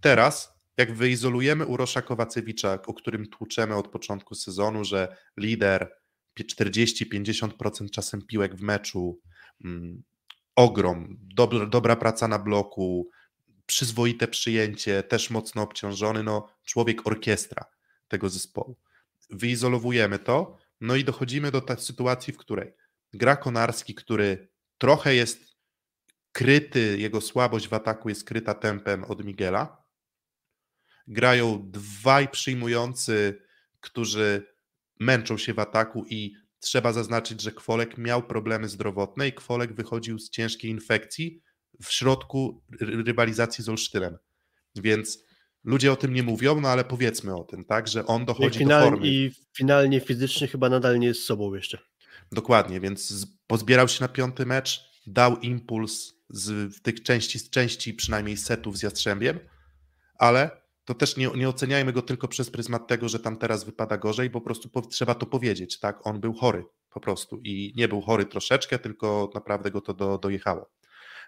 Teraz, 0.00 0.52
jak 0.76 0.94
wyizolujemy 0.94 1.66
Urosza 1.66 2.02
Kowacewicza, 2.02 2.78
o 2.86 2.94
którym 2.94 3.26
tłuczemy 3.26 3.74
od 3.74 3.88
początku 3.88 4.34
sezonu, 4.34 4.84
że 4.84 5.16
lider 5.36 5.92
40-50% 6.40 7.90
czasem 7.90 8.22
piłek 8.22 8.56
w 8.56 8.62
meczu, 8.62 9.20
mm, 9.64 10.02
ogrom, 10.56 11.16
dobra, 11.20 11.66
dobra 11.66 11.96
praca 11.96 12.28
na 12.28 12.38
bloku, 12.38 13.10
przyzwoite 13.66 14.28
przyjęcie, 14.28 15.02
też 15.02 15.30
mocno 15.30 15.62
obciążony, 15.62 16.22
no 16.22 16.48
człowiek 16.64 17.06
orkiestra 17.06 17.64
tego 18.08 18.28
zespołu. 18.28 18.76
Wyizolowujemy 19.30 20.18
to, 20.18 20.56
no 20.80 20.96
i 20.96 21.04
dochodzimy 21.04 21.50
do 21.50 21.62
sytuacji, 21.78 22.32
w 22.32 22.38
której 22.38 22.72
gra 23.12 23.36
Konarski, 23.36 23.94
który 23.94 24.48
trochę 24.78 25.14
jest 25.14 25.45
kryty, 26.36 26.96
jego 26.98 27.20
słabość 27.20 27.68
w 27.68 27.72
ataku 27.72 28.08
jest 28.08 28.24
kryta 28.24 28.54
tempem 28.54 29.04
od 29.04 29.24
Miguela. 29.24 29.82
Grają 31.08 31.70
dwaj 31.70 32.28
przyjmujący, 32.28 33.42
którzy 33.80 34.46
męczą 35.00 35.38
się 35.38 35.54
w 35.54 35.58
ataku 35.58 36.04
i 36.10 36.34
trzeba 36.60 36.92
zaznaczyć, 36.92 37.42
że 37.42 37.52
Kwolek 37.52 37.98
miał 37.98 38.22
problemy 38.22 38.68
zdrowotne 38.68 39.28
i 39.28 39.32
Kwolek 39.32 39.72
wychodził 39.72 40.18
z 40.18 40.30
ciężkiej 40.30 40.70
infekcji 40.70 41.42
w 41.82 41.92
środku 41.92 42.62
rywalizacji 42.80 43.64
z 43.64 43.68
Olsztynem. 43.68 44.18
Więc 44.74 45.24
ludzie 45.64 45.92
o 45.92 45.96
tym 45.96 46.14
nie 46.14 46.22
mówią, 46.22 46.60
no 46.60 46.68
ale 46.68 46.84
powiedzmy 46.84 47.36
o 47.36 47.44
tym, 47.44 47.64
tak, 47.64 47.88
że 47.88 48.06
on 48.06 48.24
dochodzi 48.24 48.58
final, 48.58 48.84
do 48.84 48.90
formy. 48.90 49.06
I 49.08 49.32
finalnie 49.56 50.00
fizycznie 50.00 50.48
chyba 50.48 50.68
nadal 50.68 50.98
nie 50.98 51.06
jest 51.06 51.22
sobą 51.22 51.54
jeszcze. 51.54 51.78
Dokładnie, 52.32 52.80
więc 52.80 53.26
pozbierał 53.46 53.88
się 53.88 54.04
na 54.04 54.08
piąty 54.08 54.46
mecz, 54.46 54.90
dał 55.06 55.40
impuls 55.40 56.15
z 56.28 56.82
tych 56.82 57.02
części, 57.02 57.38
z 57.38 57.50
części 57.50 57.94
przynajmniej 57.94 58.36
setów 58.36 58.78
z 58.78 58.82
Jastrzębiem, 58.82 59.38
ale 60.18 60.66
to 60.84 60.94
też 60.94 61.16
nie, 61.16 61.30
nie 61.36 61.48
oceniajmy 61.48 61.92
go 61.92 62.02
tylko 62.02 62.28
przez 62.28 62.50
pryzmat 62.50 62.86
tego, 62.86 63.08
że 63.08 63.18
tam 63.18 63.36
teraz 63.36 63.64
wypada 63.64 63.98
gorzej, 63.98 64.30
po 64.30 64.40
prostu 64.40 64.68
po, 64.68 64.82
trzeba 64.82 65.14
to 65.14 65.26
powiedzieć, 65.26 65.78
tak, 65.78 66.06
on 66.06 66.20
był 66.20 66.34
chory 66.34 66.64
po 66.90 67.00
prostu 67.00 67.40
i 67.44 67.72
nie 67.76 67.88
był 67.88 68.00
chory 68.00 68.26
troszeczkę, 68.26 68.78
tylko 68.78 69.30
naprawdę 69.34 69.70
go 69.70 69.80
to 69.80 69.94
do, 69.94 70.18
dojechało. 70.18 70.70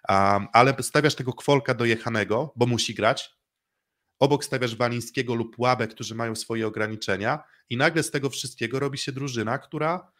Um, 0.08 0.46
ale 0.52 0.74
stawiasz 0.82 1.14
tego 1.14 1.32
kwolka 1.32 1.74
dojechanego, 1.74 2.52
bo 2.56 2.66
musi 2.66 2.94
grać, 2.94 3.30
obok 4.18 4.44
stawiasz 4.44 4.76
Walińskiego 4.76 5.34
lub 5.34 5.58
Łabę, 5.58 5.88
którzy 5.88 6.14
mają 6.14 6.34
swoje 6.34 6.66
ograniczenia 6.66 7.44
i 7.70 7.76
nagle 7.76 8.02
z 8.02 8.10
tego 8.10 8.30
wszystkiego 8.30 8.78
robi 8.78 8.98
się 8.98 9.12
drużyna, 9.12 9.58
która 9.58 10.12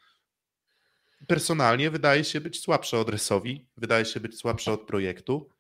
personalnie 1.27 1.91
wydaje 1.91 2.25
się 2.25 2.41
być 2.41 2.61
słabsza 2.61 2.99
od 2.99 3.09
Resowi, 3.09 3.69
wydaje 3.77 4.05
się 4.05 4.21
być 4.21 4.39
słabsza 4.39 4.73
od 4.73 4.87
projektu. 4.87 5.51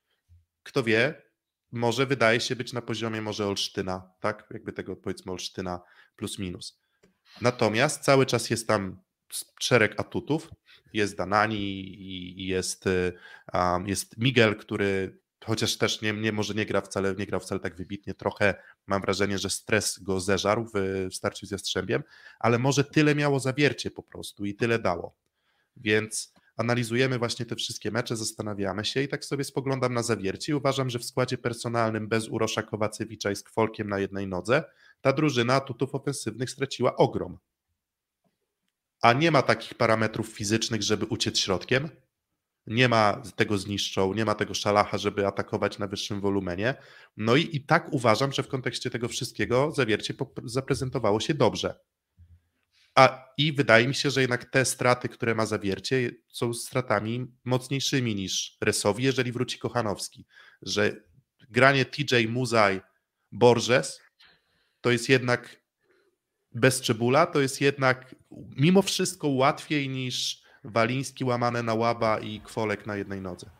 Kto 0.62 0.82
wie, 0.82 1.22
może 1.72 2.06
wydaje 2.06 2.40
się 2.40 2.56
być 2.56 2.72
na 2.72 2.82
poziomie 2.82 3.22
może 3.22 3.46
Olsztyna, 3.46 4.10
tak? 4.20 4.46
Jakby 4.50 4.72
tego 4.72 4.96
powiedzmy 4.96 5.32
Olsztyna 5.32 5.80
plus 6.16 6.38
minus. 6.38 6.80
Natomiast 7.40 8.02
cały 8.02 8.26
czas 8.26 8.50
jest 8.50 8.68
tam 8.68 9.00
szereg 9.60 10.00
atutów. 10.00 10.50
Jest 10.92 11.16
Danani 11.16 11.60
i 12.40 12.46
jest, 12.46 12.84
um, 13.54 13.88
jest 13.88 14.18
Miguel, 14.18 14.56
który 14.56 15.18
chociaż 15.44 15.76
też 15.76 16.02
nie, 16.02 16.12
nie, 16.12 16.32
może 16.32 16.54
nie 16.54 16.66
gra 16.66 16.80
wcale, 16.80 17.14
nie 17.14 17.26
grał 17.26 17.40
wcale 17.40 17.60
tak 17.60 17.76
wybitnie, 17.76 18.14
trochę 18.14 18.54
mam 18.86 19.00
wrażenie, 19.00 19.38
że 19.38 19.50
stres 19.50 19.98
go 19.98 20.20
zeżarł 20.20 20.70
w 20.74 21.08
starciu 21.14 21.46
z 21.46 21.50
Jastrzębiem, 21.50 22.02
ale 22.38 22.58
może 22.58 22.84
tyle 22.84 23.14
miało 23.14 23.40
zawiercie 23.40 23.90
po 23.90 24.02
prostu 24.02 24.44
i 24.44 24.54
tyle 24.54 24.78
dało. 24.78 25.14
Więc 25.80 26.32
analizujemy 26.56 27.18
właśnie 27.18 27.46
te 27.46 27.56
wszystkie 27.56 27.90
mecze, 27.90 28.16
zastanawiamy 28.16 28.84
się 28.84 29.02
i 29.02 29.08
tak 29.08 29.24
sobie 29.24 29.44
spoglądam 29.44 29.94
na 29.94 30.02
zawiercie 30.02 30.56
uważam, 30.56 30.90
że 30.90 30.98
w 30.98 31.04
składzie 31.04 31.38
personalnym 31.38 32.08
bez 32.08 32.28
Urosza 32.28 32.62
Kowacewicza 32.62 33.30
i 33.30 33.36
z 33.36 33.42
Kwolkiem 33.42 33.88
na 33.88 33.98
jednej 33.98 34.26
nodze 34.26 34.64
ta 35.00 35.12
drużyna 35.12 35.54
atutów 35.54 35.94
ofensywnych 35.94 36.50
straciła 36.50 36.96
ogrom. 36.96 37.38
A 39.02 39.12
nie 39.12 39.30
ma 39.30 39.42
takich 39.42 39.74
parametrów 39.74 40.28
fizycznych, 40.28 40.82
żeby 40.82 41.06
uciec 41.06 41.38
środkiem, 41.38 41.88
nie 42.66 42.88
ma 42.88 43.22
tego 43.36 43.58
zniszczą, 43.58 44.14
nie 44.14 44.24
ma 44.24 44.34
tego 44.34 44.54
szalacha, 44.54 44.98
żeby 44.98 45.26
atakować 45.26 45.78
na 45.78 45.86
wyższym 45.86 46.20
wolumenie. 46.20 46.74
No 47.16 47.36
i, 47.36 47.56
i 47.56 47.64
tak 47.64 47.92
uważam, 47.92 48.32
że 48.32 48.42
w 48.42 48.48
kontekście 48.48 48.90
tego 48.90 49.08
wszystkiego 49.08 49.70
zawiercie 49.70 50.14
zaprezentowało 50.44 51.20
się 51.20 51.34
dobrze. 51.34 51.74
A 52.98 53.28
i 53.36 53.52
wydaje 53.52 53.88
mi 53.88 53.94
się, 53.94 54.10
że 54.10 54.20
jednak 54.20 54.44
te 54.44 54.64
straty, 54.64 55.08
które 55.08 55.34
ma 55.34 55.46
zawiercie, 55.46 56.10
są 56.28 56.54
stratami 56.54 57.26
mocniejszymi 57.44 58.14
niż 58.14 58.56
Resowi, 58.60 59.04
jeżeli 59.04 59.32
wróci 59.32 59.58
Kochanowski. 59.58 60.26
Że 60.62 60.96
granie 61.50 61.84
TJ 61.84 62.26
Muzaj 62.28 62.80
Borges 63.32 64.00
to 64.80 64.90
jest 64.90 65.08
jednak 65.08 65.62
bez 66.52 66.80
Czebula, 66.80 67.26
to 67.26 67.40
jest 67.40 67.60
jednak 67.60 68.14
mimo 68.56 68.82
wszystko 68.82 69.28
łatwiej 69.28 69.88
niż 69.88 70.42
Waliński 70.64 71.24
łamane 71.24 71.62
na 71.62 71.74
łaba 71.74 72.18
i 72.18 72.40
Kwolek 72.40 72.86
na 72.86 72.96
jednej 72.96 73.20
nodze. 73.20 73.50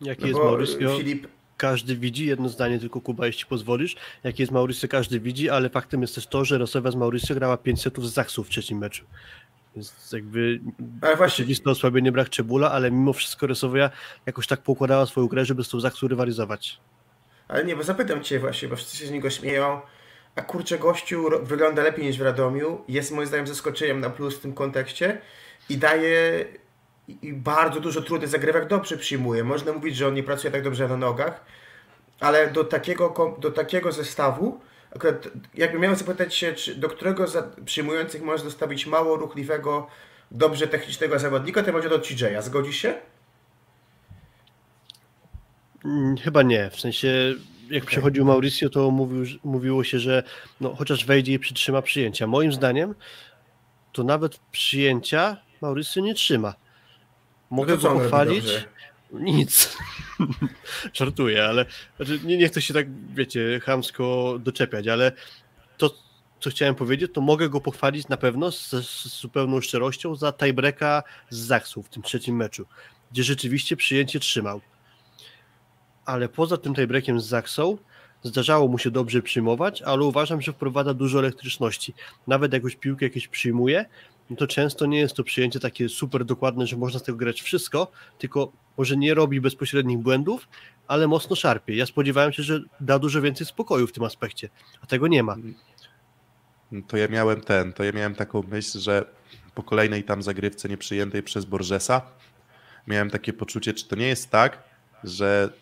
Jaki 0.00 0.22
no 0.22 0.28
jest 0.28 0.40
Mauricio? 0.40 0.98
Filip... 0.98 1.35
Każdy 1.56 1.96
widzi, 1.96 2.26
jedno 2.26 2.48
zdanie 2.48 2.78
tylko 2.78 3.00
Kuba, 3.00 3.26
jeśli 3.26 3.46
pozwolisz. 3.46 3.96
Jaki 4.24 4.42
jest 4.42 4.52
Mauricio, 4.52 4.88
każdy 4.88 5.20
widzi, 5.20 5.50
ale 5.50 5.70
faktem 5.70 6.02
jest 6.02 6.14
też 6.14 6.26
to, 6.26 6.44
że 6.44 6.58
Rosowa 6.58 6.90
z 6.90 6.96
Mauricio 6.96 7.34
grała 7.34 7.56
5 7.56 7.82
setów 7.82 8.08
z 8.10 8.12
Zachsu 8.12 8.44
w 8.44 8.48
trzecim 8.48 8.78
meczu. 8.78 9.04
Więc 9.76 10.12
jakby 10.12 10.60
ale 11.00 11.16
właśnie... 11.16 11.34
oczywiste 11.34 11.70
osłabienie 11.70 12.12
brak 12.12 12.28
Czebula, 12.28 12.72
ale 12.72 12.90
mimo 12.90 13.12
wszystko 13.12 13.46
Rosowia 13.46 13.90
jakoś 14.26 14.46
tak 14.46 14.60
poukładała 14.60 15.06
swoją 15.06 15.26
grę, 15.26 15.44
żeby 15.44 15.64
z 15.64 15.68
tą 15.68 15.80
Zachsu 15.80 16.08
rywalizować. 16.08 16.80
Ale 17.48 17.64
nie, 17.64 17.76
bo 17.76 17.82
zapytam 17.82 18.22
Cię 18.22 18.38
właśnie, 18.38 18.68
bo 18.68 18.76
wszyscy 18.76 18.96
się 18.96 19.06
z 19.06 19.10
niego 19.10 19.30
śmieją, 19.30 19.80
a 20.34 20.42
kurczę 20.42 20.78
gościu 20.78 21.24
wygląda 21.42 21.82
lepiej 21.82 22.04
niż 22.04 22.18
w 22.18 22.22
Radomiu, 22.22 22.84
jest 22.88 23.12
moim 23.12 23.28
zdaniem 23.28 23.46
zaskoczeniem 23.46 24.00
na 24.00 24.10
plus 24.10 24.36
w 24.36 24.40
tym 24.40 24.52
kontekście 24.52 25.20
i 25.68 25.76
daje 25.76 26.44
i 27.08 27.32
bardzo 27.32 27.80
dużo 27.80 28.02
trudnych 28.02 28.30
zagrywek 28.30 28.68
dobrze 28.68 28.96
przyjmuje. 28.96 29.44
Można 29.44 29.72
mówić, 29.72 29.96
że 29.96 30.08
on 30.08 30.14
nie 30.14 30.22
pracuje 30.22 30.50
tak 30.50 30.62
dobrze 30.62 30.88
na 30.88 30.96
nogach, 30.96 31.44
ale 32.20 32.50
do 32.50 32.64
takiego, 32.64 33.36
do 33.40 33.50
takiego 33.50 33.92
zestawu, 33.92 34.60
akurat 34.96 35.28
jakby 35.54 35.78
miałem 35.78 35.96
zapytać 35.96 36.34
się, 36.34 36.52
czy 36.52 36.74
do 36.74 36.88
którego 36.88 37.26
za, 37.26 37.42
przyjmujących 37.64 38.22
można 38.22 38.44
dostawić 38.44 38.86
mało 38.86 39.16
ruchliwego, 39.16 39.86
dobrze 40.30 40.66
technicznego 40.66 41.18
zawodnika, 41.18 41.62
to 41.62 41.72
będzie 41.72 41.88
do 41.88 41.98
TJ'a. 41.98 42.42
Zgodzisz 42.42 42.76
się? 42.76 42.94
Mm, 45.84 46.16
chyba 46.16 46.42
nie. 46.42 46.70
W 46.70 46.80
sensie, 46.80 47.08
jak 47.70 47.82
okay. 47.82 47.86
przychodził 47.86 48.24
Mauricio, 48.24 48.70
to 48.70 48.90
mówił, 48.90 49.38
mówiło 49.44 49.84
się, 49.84 49.98
że 49.98 50.22
no, 50.60 50.74
chociaż 50.74 51.04
wejdzie 51.04 51.32
i 51.32 51.38
przytrzyma 51.38 51.82
przyjęcia. 51.82 52.26
Moim 52.26 52.52
zdaniem, 52.52 52.94
to 53.92 54.04
nawet 54.04 54.38
przyjęcia 54.52 55.36
Mauricio 55.62 56.00
nie 56.00 56.14
trzyma. 56.14 56.54
Mogę 57.50 57.78
go 57.78 57.90
pochwalić? 57.90 58.44
Nic. 59.12 59.76
Żartuję, 60.94 61.44
ale 61.44 61.66
znaczy, 61.96 62.20
nie, 62.24 62.36
nie 62.36 62.48
chcę 62.48 62.62
się 62.62 62.74
tak, 62.74 62.86
wiecie, 63.14 63.60
chamsko 63.60 64.36
doczepiać, 64.40 64.88
ale 64.88 65.12
to, 65.78 65.94
co 66.40 66.50
chciałem 66.50 66.74
powiedzieć, 66.74 67.12
to 67.12 67.20
mogę 67.20 67.48
go 67.48 67.60
pochwalić 67.60 68.08
na 68.08 68.16
pewno 68.16 68.52
z, 68.52 68.70
z 68.70 69.20
zupełną 69.20 69.60
szczerością 69.60 70.16
za 70.16 70.32
tiebreaka 70.32 71.02
z 71.30 71.36
Zachsu 71.38 71.82
w 71.82 71.88
tym 71.88 72.02
trzecim 72.02 72.36
meczu, 72.36 72.66
gdzie 73.12 73.22
rzeczywiście 73.24 73.76
przyjęcie 73.76 74.20
trzymał. 74.20 74.60
ale 76.04 76.28
poza 76.28 76.56
tym 76.56 76.74
tiebreakiem 76.74 77.20
z 77.20 77.26
Zaksą 77.26 77.78
zdarzało 78.22 78.68
mu 78.68 78.78
się 78.78 78.90
dobrze 78.90 79.22
przyjmować, 79.22 79.82
ale 79.82 80.02
uważam, 80.02 80.42
że 80.42 80.52
wprowadza 80.52 80.94
dużo 80.94 81.18
elektryczności. 81.18 81.94
Nawet 82.26 82.52
jak 82.52 82.62
już 82.62 82.76
piłkę 82.76 83.06
jakieś 83.06 83.28
przyjmuje, 83.28 83.84
no 84.30 84.36
to 84.36 84.46
często 84.46 84.86
nie 84.86 84.98
jest 84.98 85.16
to 85.16 85.24
przyjęcie 85.24 85.60
takie 85.60 85.88
super 85.88 86.24
dokładne, 86.24 86.66
że 86.66 86.76
można 86.76 87.00
z 87.00 87.02
tego 87.02 87.18
grać 87.18 87.42
wszystko, 87.42 87.90
tylko 88.18 88.52
może 88.78 88.96
nie 88.96 89.14
robi 89.14 89.40
bezpośrednich 89.40 89.98
błędów, 89.98 90.48
ale 90.88 91.08
mocno 91.08 91.36
szarpie. 91.36 91.76
Ja 91.76 91.86
spodziewałem 91.86 92.32
się, 92.32 92.42
że 92.42 92.60
da 92.80 92.98
dużo 92.98 93.22
więcej 93.22 93.46
spokoju 93.46 93.86
w 93.86 93.92
tym 93.92 94.04
aspekcie, 94.04 94.48
a 94.80 94.86
tego 94.86 95.08
nie 95.08 95.22
ma. 95.22 95.36
To 96.88 96.96
ja 96.96 97.08
miałem 97.08 97.40
ten, 97.40 97.72
to 97.72 97.84
ja 97.84 97.92
miałem 97.92 98.14
taką 98.14 98.42
myśl, 98.42 98.78
że 98.78 99.04
po 99.54 99.62
kolejnej 99.62 100.04
tam 100.04 100.22
zagrywce 100.22 100.68
nieprzyjętej 100.68 101.22
przez 101.22 101.44
Borgesa 101.44 102.02
miałem 102.86 103.10
takie 103.10 103.32
poczucie, 103.32 103.74
czy 103.74 103.88
to 103.88 103.96
nie 103.96 104.08
jest 104.08 104.30
tak, 104.30 104.62
że 105.04 105.52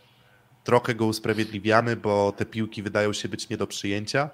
trochę 0.65 0.95
go 0.95 1.07
usprawiedliwiamy, 1.07 1.97
bo 1.97 2.33
te 2.33 2.45
piłki 2.45 2.83
wydają 2.83 3.13
się 3.13 3.29
być 3.29 3.49
nie 3.49 3.57
do 3.57 3.67
przyjęcia, 3.67 4.31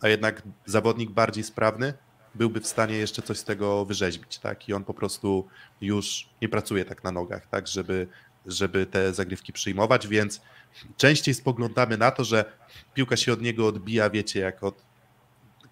a 0.00 0.08
jednak 0.08 0.42
zawodnik 0.66 1.10
bardziej 1.10 1.44
sprawny 1.44 1.94
byłby 2.34 2.60
w 2.60 2.66
stanie 2.66 2.94
jeszcze 2.94 3.22
coś 3.22 3.38
z 3.38 3.44
tego 3.44 3.84
wyrzeźbić, 3.84 4.38
tak? 4.38 4.68
I 4.68 4.72
on 4.72 4.84
po 4.84 4.94
prostu 4.94 5.48
już 5.80 6.28
nie 6.42 6.48
pracuje 6.48 6.84
tak 6.84 7.04
na 7.04 7.10
nogach, 7.10 7.46
tak, 7.46 7.68
żeby, 7.68 8.06
żeby 8.46 8.86
te 8.86 9.14
zagrywki 9.14 9.52
przyjmować, 9.52 10.08
więc 10.08 10.40
częściej 10.96 11.34
spoglądamy 11.34 11.96
na 11.96 12.10
to, 12.10 12.24
że 12.24 12.44
piłka 12.94 13.16
się 13.16 13.32
od 13.32 13.42
niego 13.42 13.66
odbija, 13.66 14.10
wiecie, 14.10 14.40
jak 14.40 14.64
od 14.64 14.82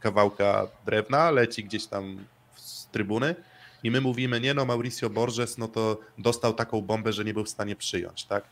kawałka 0.01 0.66
drewna, 0.86 1.30
leci 1.30 1.64
gdzieś 1.64 1.86
tam 1.86 2.24
z 2.56 2.86
trybuny 2.86 3.35
i 3.82 3.90
my 3.90 4.01
mówimy, 4.01 4.40
nie 4.40 4.55
no, 4.55 4.64
Mauricio 4.64 5.10
Borges, 5.10 5.59
no 5.59 5.68
to 5.68 6.01
dostał 6.18 6.55
taką 6.55 6.82
bombę, 6.82 7.12
że 7.12 7.24
nie 7.24 7.35
był 7.35 7.44
w 7.44 7.48
stanie 7.48 7.76
przyjąć, 7.76 8.24
tak? 8.24 8.44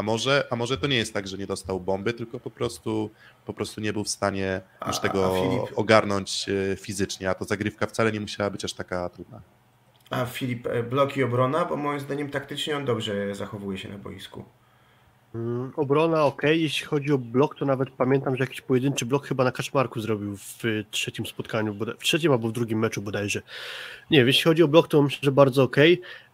A 0.00 0.02
może, 0.02 0.46
a 0.50 0.56
może 0.56 0.78
to 0.78 0.86
nie 0.86 0.96
jest 0.96 1.14
tak, 1.14 1.28
że 1.28 1.38
nie 1.38 1.46
dostał 1.46 1.80
bomby, 1.80 2.12
tylko 2.12 2.40
po 2.40 2.50
prostu, 2.50 3.10
po 3.46 3.52
prostu 3.52 3.80
nie 3.80 3.92
był 3.92 4.04
w 4.04 4.08
stanie 4.08 4.60
już 4.86 4.98
tego 4.98 5.34
Filip... 5.34 5.78
ogarnąć 5.78 6.46
e, 6.48 6.76
fizycznie, 6.76 7.30
a 7.30 7.34
to 7.34 7.44
zagrywka 7.44 7.86
wcale 7.86 8.12
nie 8.12 8.20
musiała 8.20 8.50
być 8.50 8.64
aż 8.64 8.72
taka 8.72 9.08
trudna. 9.08 9.40
A 10.10 10.24
Filip, 10.24 10.66
e, 10.66 10.82
blok 10.82 11.16
i 11.16 11.22
obrona, 11.22 11.64
bo 11.64 11.76
moim 11.76 12.00
zdaniem 12.00 12.30
taktycznie 12.30 12.76
on 12.76 12.84
dobrze 12.84 13.34
zachowuje 13.34 13.78
się 13.78 13.88
na 13.88 13.98
boisku. 13.98 14.44
Mm, 15.34 15.72
obrona 15.76 16.24
ok, 16.24 16.42
jeśli 16.42 16.86
chodzi 16.86 17.12
o 17.12 17.18
blok, 17.18 17.56
to 17.58 17.64
nawet 17.64 17.90
pamiętam, 17.90 18.36
że 18.36 18.44
jakiś 18.44 18.60
pojedynczy 18.60 19.06
blok 19.06 19.26
chyba 19.26 19.44
na 19.44 19.52
Kaczmarku 19.52 20.00
zrobił 20.00 20.36
w 20.36 20.62
trzecim 20.90 21.26
spotkaniu, 21.26 21.74
w 21.74 22.02
trzecim 22.02 22.32
albo 22.32 22.48
w 22.48 22.52
drugim 22.52 22.78
meczu 22.78 23.02
bodajże. 23.02 23.42
Nie, 24.10 24.18
jeśli 24.18 24.44
chodzi 24.44 24.62
o 24.62 24.68
blok, 24.68 24.88
to 24.88 25.02
myślę, 25.02 25.18
że 25.22 25.32
bardzo 25.32 25.62
ok. 25.62 25.76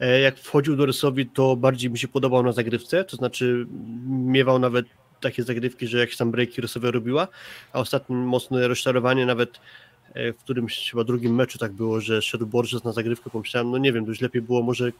E, 0.00 0.20
jak 0.20 0.38
wchodził 0.38 0.76
do 0.76 0.86
Rysowi, 0.86 1.26
to 1.26 1.56
bardziej 1.56 1.90
mi 1.90 1.98
się 1.98 2.08
podobał 2.08 2.42
na 2.42 2.52
zagrywce, 2.52 3.04
to 3.04 3.16
znaczy 3.16 3.66
miewał 4.08 4.58
nawet 4.58 4.86
takie 5.20 5.42
zagrywki, 5.42 5.86
że 5.86 5.98
jakieś 5.98 6.16
tam 6.16 6.30
breaki 6.30 6.60
Rysowe 6.60 6.90
robiła, 6.90 7.28
a 7.72 7.80
ostatnim 7.80 8.18
mocne 8.18 8.68
rozczarowanie 8.68 9.26
nawet 9.26 9.60
e, 10.14 10.32
w 10.32 10.36
którymś 10.36 10.90
chyba 10.90 11.04
drugim 11.04 11.34
meczu 11.34 11.58
tak 11.58 11.72
było, 11.72 12.00
że 12.00 12.22
szedł 12.22 12.46
Borges 12.46 12.84
na 12.84 12.92
zagrywkę, 12.92 13.30
pomyślałem, 13.30 13.70
no 13.70 13.78
nie 13.78 13.92
wiem, 13.92 14.04
to 14.04 14.10
już 14.10 14.20
lepiej 14.20 14.42
było 14.42 14.62
może 14.62 14.92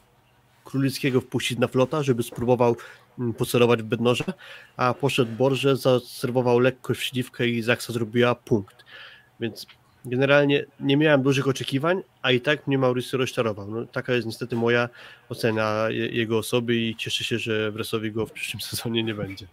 Królickiego 0.67 1.21
wpuścić 1.21 1.59
na 1.59 1.67
flota, 1.67 2.03
żeby 2.03 2.23
spróbował 2.23 2.75
mm, 3.19 3.33
pocelować 3.33 3.83
w 3.83 3.85
bednoże, 3.85 4.23
a 4.77 4.93
poszedł 4.93 5.31
Borże, 5.31 5.77
zaserwował 5.77 6.59
lekko 6.59 6.93
w 6.93 7.03
śliwkę 7.03 7.47
i 7.47 7.61
Zaksa 7.61 7.93
zrobiła 7.93 8.35
punkt. 8.35 8.85
Więc 9.39 9.67
generalnie 10.05 10.65
nie 10.79 10.97
miałem 10.97 11.23
dużych 11.23 11.47
oczekiwań, 11.47 12.01
a 12.21 12.31
i 12.31 12.41
tak 12.41 12.67
mnie 12.67 12.77
Mauricio 12.77 13.17
rozczarował. 13.17 13.71
No, 13.71 13.85
taka 13.85 14.13
jest 14.13 14.27
niestety 14.27 14.55
moja 14.55 14.89
ocena 15.29 15.87
jego 15.89 16.37
osoby 16.37 16.75
i 16.75 16.95
cieszę 16.95 17.23
się, 17.23 17.39
że 17.39 17.71
w 17.71 17.75
Resowi 17.75 18.11
go 18.11 18.25
w 18.25 18.31
przyszłym 18.31 18.61
sezonie 18.71 19.03
nie 19.03 19.15
będzie. 19.15 19.47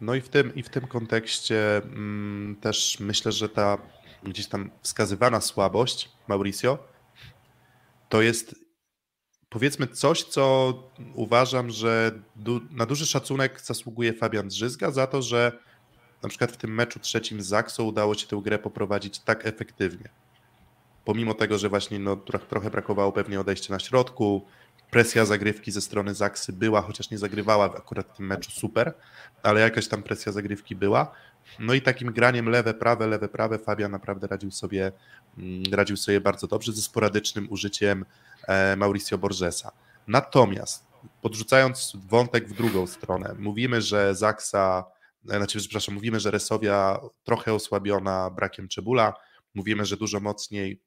No 0.00 0.14
i 0.14 0.20
w 0.20 0.28
tym, 0.28 0.54
i 0.54 0.62
w 0.62 0.68
tym 0.68 0.86
kontekście 0.86 1.76
mm, 1.76 2.56
też 2.60 3.00
myślę, 3.00 3.32
że 3.32 3.48
ta 3.48 3.78
gdzieś 4.22 4.46
tam 4.46 4.70
wskazywana 4.82 5.40
słabość 5.40 6.08
Mauricio 6.28 6.78
to 8.08 8.22
jest 8.22 8.65
powiedzmy 9.48 9.86
coś, 9.86 10.24
co 10.24 10.74
uważam, 11.14 11.70
że 11.70 12.12
du 12.36 12.60
na 12.70 12.86
duży 12.86 13.06
szacunek 13.06 13.60
zasługuje 13.60 14.12
Fabian 14.12 14.48
Drzyzga 14.48 14.90
za 14.90 15.06
to, 15.06 15.22
że 15.22 15.52
na 16.22 16.28
przykład 16.28 16.52
w 16.52 16.56
tym 16.56 16.74
meczu 16.74 17.00
trzecim 17.00 17.42
z 17.42 17.46
Zaksą 17.46 17.84
udało 17.84 18.14
się 18.14 18.26
tę 18.26 18.40
grę 18.44 18.58
poprowadzić 18.58 19.18
tak 19.18 19.46
efektywnie. 19.46 20.08
Pomimo 21.04 21.34
tego, 21.34 21.58
że 21.58 21.68
właśnie 21.68 21.98
no, 21.98 22.16
trochę 22.48 22.70
brakowało 22.70 23.12
pewnie 23.12 23.40
odejścia 23.40 23.74
na 23.74 23.78
środku, 23.78 24.46
presja 24.90 25.24
zagrywki 25.24 25.72
ze 25.72 25.80
strony 25.80 26.14
Zaksy 26.14 26.52
była, 26.52 26.82
chociaż 26.82 27.10
nie 27.10 27.18
zagrywała 27.18 27.64
akurat 27.64 28.06
w 28.12 28.16
tym 28.16 28.26
meczu 28.26 28.50
super, 28.50 28.94
ale 29.42 29.60
jakaś 29.60 29.88
tam 29.88 30.02
presja 30.02 30.32
zagrywki 30.32 30.76
była. 30.76 31.12
No 31.58 31.74
i 31.74 31.82
takim 31.82 32.12
graniem 32.12 32.48
lewe, 32.48 32.74
prawe, 32.74 33.06
lewe, 33.06 33.28
prawe 33.28 33.58
Fabian 33.58 33.90
naprawdę 33.90 34.26
radził 34.26 34.50
sobie, 34.50 34.92
mm, 35.38 35.62
radził 35.72 35.96
sobie 35.96 36.20
bardzo 36.20 36.46
dobrze 36.46 36.72
ze 36.72 36.82
sporadycznym 36.82 37.46
użyciem 37.50 38.04
Mauricio 38.76 39.18
Borgesa. 39.18 39.72
Natomiast 40.06 40.86
podrzucając 41.22 41.92
wątek 42.08 42.48
w 42.48 42.54
drugą 42.54 42.86
stronę, 42.86 43.34
mówimy, 43.38 43.82
że 43.82 44.14
Zaksa, 44.14 44.84
e, 45.30 45.36
znaczy, 45.36 45.58
przepraszam, 45.58 45.94
mówimy, 45.94 46.20
że 46.20 46.30
Resowia 46.30 47.00
trochę 47.24 47.54
osłabiona 47.54 48.30
brakiem 48.30 48.68
Czebula, 48.68 49.14
mówimy, 49.54 49.84
że 49.84 49.96
dużo 49.96 50.20
mocniej 50.20 50.82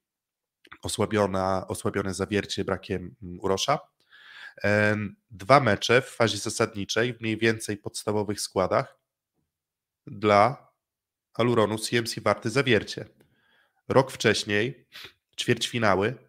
osłabiona, 0.81 1.65
osłabione 1.67 2.13
zawiercie 2.13 2.65
brakiem 2.65 3.15
mm, 3.23 3.39
Urosza. 3.39 3.79
E, 4.63 4.97
dwa 5.31 5.59
mecze 5.59 6.01
w 6.01 6.09
fazie 6.09 6.37
zasadniczej 6.37 7.13
w 7.13 7.21
mniej 7.21 7.37
więcej 7.37 7.77
podstawowych 7.77 8.41
składach 8.41 8.97
dla 10.07 10.69
Aluronu 11.33 11.77
CMC 11.77 12.21
warte 12.21 12.49
zawiercie. 12.49 13.05
Rok 13.87 14.11
wcześniej 14.11 14.87
ćwierćfinały 15.39 16.28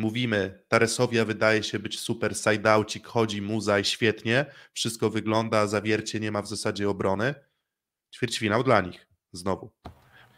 mówimy, 0.00 0.62
Taresowia 0.68 1.24
wydaje 1.24 1.62
się 1.62 1.78
być 1.78 2.00
super, 2.00 2.34
sajdaucik, 2.34 3.06
chodzi, 3.06 3.42
muza 3.42 3.78
i 3.78 3.84
świetnie, 3.84 4.46
wszystko 4.72 5.10
wygląda, 5.10 5.66
zawiercie 5.66 6.20
nie 6.20 6.32
ma 6.32 6.42
w 6.42 6.48
zasadzie 6.48 6.88
obrony. 6.90 7.34
Ćwierćfinał 8.14 8.64
dla 8.64 8.80
nich, 8.80 9.06
znowu. 9.32 9.70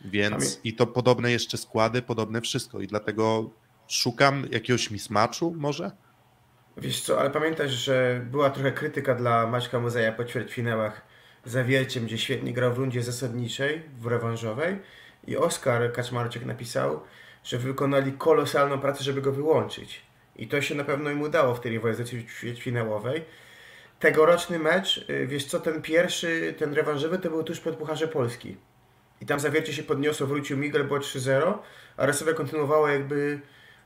Więc 0.05 0.61
i 0.65 0.75
to 0.75 0.87
podobne 0.87 1.33
jeszcze 1.33 1.59
składy, 1.59 2.03
podobne 2.03 2.41
wszystko 2.41 2.81
i 2.81 2.87
dlatego 2.87 3.51
szukam 3.89 4.47
jakiegoś 4.51 4.91
mismatchu 4.91 5.55
może? 5.57 5.91
Wiesz 6.77 7.01
co, 7.01 7.21
ale 7.21 7.31
pamiętasz, 7.31 7.71
że 7.71 8.27
była 8.31 8.51
trochę 8.51 8.73
krytyka 8.73 9.15
dla 9.15 9.47
Maćka 9.47 9.81
Muzeja 9.81 10.13
po 10.13 10.25
ćwierćfinałach 10.25 11.03
zawierciem, 11.45 12.05
gdzie 12.05 12.19
świetnie 12.19 12.53
grał 12.53 12.75
w 12.75 12.79
rundzie 12.79 13.03
zasadniczej, 13.03 13.83
w 14.01 14.07
rewanżowej 14.07 14.79
i 15.27 15.37
Oskar 15.37 15.93
Kaczmarczyk 15.93 16.45
napisał, 16.45 17.01
że 17.45 17.59
wykonali 17.59 18.13
kolosalną 18.13 18.81
pracę, 18.81 19.05
żeby 19.05 19.23
go 19.23 19.33
wyłączyć. 19.33 20.03
I 20.37 20.49
to 20.49 20.63
się 20.63 20.75
na 20.75 20.85
pewno 20.85 21.11
im 21.11 21.23
udało 21.23 21.55
w 21.55 21.61
tej 21.61 21.73
rywalizacji 21.73 22.27
finałowej. 22.59 23.25
Tegoroczny 24.01 24.59
mecz, 24.59 25.05
y, 25.11 25.27
wiesz 25.27 25.45
co, 25.45 25.61
ten 25.61 25.83
pierwszy, 25.83 26.55
ten 26.59 26.75
rewanżowy 26.75 27.19
to 27.19 27.31
był 27.31 27.45
tuż 27.45 27.61
przed 27.61 27.77
Pucharze 27.77 28.09
Polski. 28.09 28.57
I 29.21 29.27
tam 29.27 29.41
zawiercie 29.41 29.73
się 29.73 29.83
podniosło, 29.83 30.27
wrócił 30.27 30.57
Miguel, 30.57 30.85
było 30.85 30.99
3-0, 30.99 31.55
a 31.97 32.07
Resowia 32.07 32.33
kontynuowała 32.33 32.93
jakby 32.93 33.41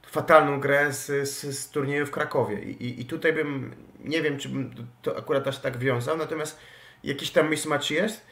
fatalną 0.07 0.61
grę 0.61 0.93
z, 0.93 1.29
z, 1.29 1.59
z 1.59 1.71
turnieju 1.71 2.07
w 2.07 2.11
Krakowie. 2.11 2.63
I, 2.63 2.85
i, 2.85 3.01
I, 3.01 3.05
tutaj 3.05 3.33
bym, 3.33 3.75
nie 4.05 4.23
wiem, 4.23 4.39
czy 4.39 4.49
bym 4.49 4.75
to 5.03 5.19
akurat 5.19 5.47
aż 5.47 5.59
tak 5.59 5.77
wiązał, 5.77 6.17
natomiast 6.17 6.59
jakiś 7.05 7.31
tam 7.31 7.51
mismatch 7.51 7.91
jest. 7.91 8.27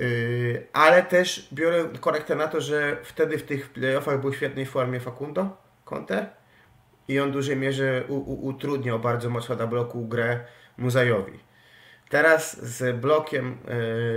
Yy, 0.00 0.66
ale 0.72 1.02
też 1.02 1.48
biorę 1.52 1.84
korektę 2.00 2.34
na 2.34 2.48
to, 2.48 2.60
że 2.60 2.96
wtedy 3.02 3.38
w 3.38 3.42
tych 3.42 3.70
playoffach 3.70 4.20
był 4.20 4.32
w 4.32 4.36
świetnej 4.36 4.66
formie 4.66 5.00
Facundo 5.00 5.56
Conte 5.84 6.26
i 7.08 7.20
on 7.20 7.30
w 7.30 7.32
dużej 7.32 7.56
mierze 7.56 8.04
u, 8.08 8.14
u, 8.14 8.46
utrudniał 8.46 8.98
bardzo 8.98 9.30
mocno 9.30 9.56
na 9.56 9.66
bloku 9.66 10.06
grę 10.06 10.40
Muzajowi. 10.78 11.38
Teraz 12.08 12.62
z 12.62 12.96
blokiem 12.96 13.58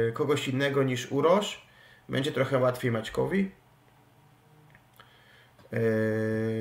yy, 0.05 0.11
kogoś 0.11 0.47
innego 0.47 0.83
niż 0.83 1.11
Urosz 1.11 1.67
będzie 2.09 2.31
trochę 2.31 2.57
łatwiej 2.57 2.91
Maćkowi. 2.91 3.51
Yy, 5.71 5.79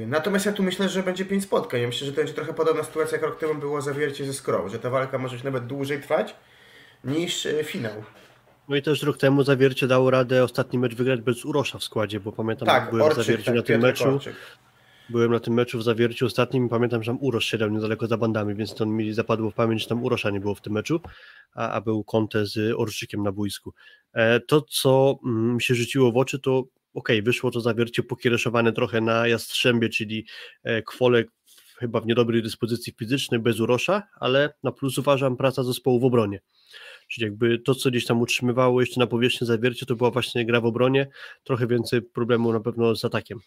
natomiast 0.07 0.47
ja 0.47 0.53
tu 0.53 0.62
myślę, 0.62 0.89
że 0.89 1.03
będzie 1.03 1.24
5 1.24 1.44
spotkań. 1.44 1.81
Ja 1.81 1.86
myślę, 1.86 2.07
że 2.07 2.12
to 2.12 2.16
będzie 2.16 2.35
trochę 2.35 2.55
podobna 2.55 2.82
sytuacja, 2.82 3.19
jak 3.19 3.27
rok 3.27 3.40
temu 3.40 3.55
było 3.55 3.81
zawiercie 3.81 4.24
ze 4.24 4.32
Skrą, 4.32 4.69
że 4.69 4.78
ta 4.78 4.90
walka 4.90 5.19
może 5.19 5.39
się 5.39 5.44
nawet 5.44 5.66
dłużej 5.66 6.01
trwać 6.01 6.35
niż 7.05 7.49
finał. 7.65 8.05
No 8.69 8.77
i 8.77 8.83
też 8.83 9.03
rok 9.03 9.19
temu 9.19 9.45
Zawiercie 9.45 9.87
dało 9.87 10.11
radę 10.11 10.45
ostatni 10.45 10.79
mecz 10.79 10.95
wygrać 10.95 11.21
bez 11.21 11.45
Urosza 11.45 11.79
w 11.79 11.85
składzie, 11.85 12.21
bo 12.21 12.33
pamiętam, 12.33 12.67
tak, 12.67 12.91
byłem 12.91 13.07
Orczyk, 13.07 13.23
w 13.23 13.27
Zawierciu 13.27 13.47
tak, 13.47 13.55
na 13.55 13.63
tym 13.63 13.81
meczu. 13.81 14.09
Orczyk. 14.09 14.37
Byłem 15.11 15.33
na 15.33 15.41
tym 15.41 15.55
meczu 15.55 15.79
w 15.79 15.83
Zawierciu 15.83 16.27
ostatnim 16.27 16.67
i 16.67 16.69
pamiętam, 16.69 17.03
że 17.03 17.07
tam 17.07 17.19
Urosz 17.21 17.45
siedział 17.45 17.71
niedaleko 17.71 18.07
za 18.07 18.17
bandami, 18.17 18.55
więc 18.55 18.75
to 18.75 18.87
mi 18.87 19.13
zapadło 19.13 19.51
w 19.51 19.55
pamięć, 19.55 19.83
że 19.83 19.89
tam 19.89 20.05
Urosza 20.05 20.31
nie 20.31 20.41
było 20.41 20.55
w 20.55 20.61
tym 20.61 20.73
meczu, 20.73 21.01
a, 21.55 21.71
a 21.71 21.81
był 21.81 22.05
Conte 22.05 22.47
z 22.47 22.75
Orczykiem 22.77 23.23
na 23.23 23.33
boisku. 23.33 23.75
E, 24.13 24.41
to, 24.41 24.63
co 24.63 25.19
mm, 25.25 25.55
mi 25.55 25.63
się 25.63 25.75
rzuciło 25.75 26.13
w 26.13 26.17
oczy, 26.17 26.39
to 26.39 26.59
okej, 26.59 26.69
okay, 26.95 27.23
wyszło 27.23 27.51
to 27.51 27.61
Zawiercie 27.61 28.03
pokiereszowane 28.03 28.73
trochę 28.73 29.01
na 29.01 29.29
Jastrzębie, 29.29 29.89
czyli 29.89 30.27
e, 30.63 30.83
Kwolek 30.83 31.29
chyba 31.83 32.01
w 32.01 32.07
niedobrej 32.07 32.43
dyspozycji 32.43 32.93
fizycznej, 32.99 33.41
bez 33.41 33.61
urosza, 33.61 34.03
ale 34.21 34.55
na 34.63 34.73
plus 34.73 34.99
uważam 34.99 35.37
praca 35.37 35.63
zespołu 35.63 36.01
w 36.01 36.05
obronie. 36.05 36.41
Czyli 37.09 37.25
jakby 37.25 37.59
to, 37.59 37.75
co 37.75 37.91
gdzieś 37.91 38.07
tam 38.07 38.21
utrzymywało 38.21 38.81
jeszcze 38.81 39.01
na 39.01 39.07
powierzchni 39.07 39.47
zawiercie, 39.47 39.87
to 39.87 39.97
była 39.97 40.11
właśnie 40.11 40.47
gra 40.47 40.61
w 40.61 40.67
obronie, 40.67 41.07
trochę 41.45 41.67
więcej 41.67 42.03
problemu 42.03 42.53
na 42.53 42.61
pewno 42.61 42.97
z 42.97 43.05
atakiem. 43.05 43.39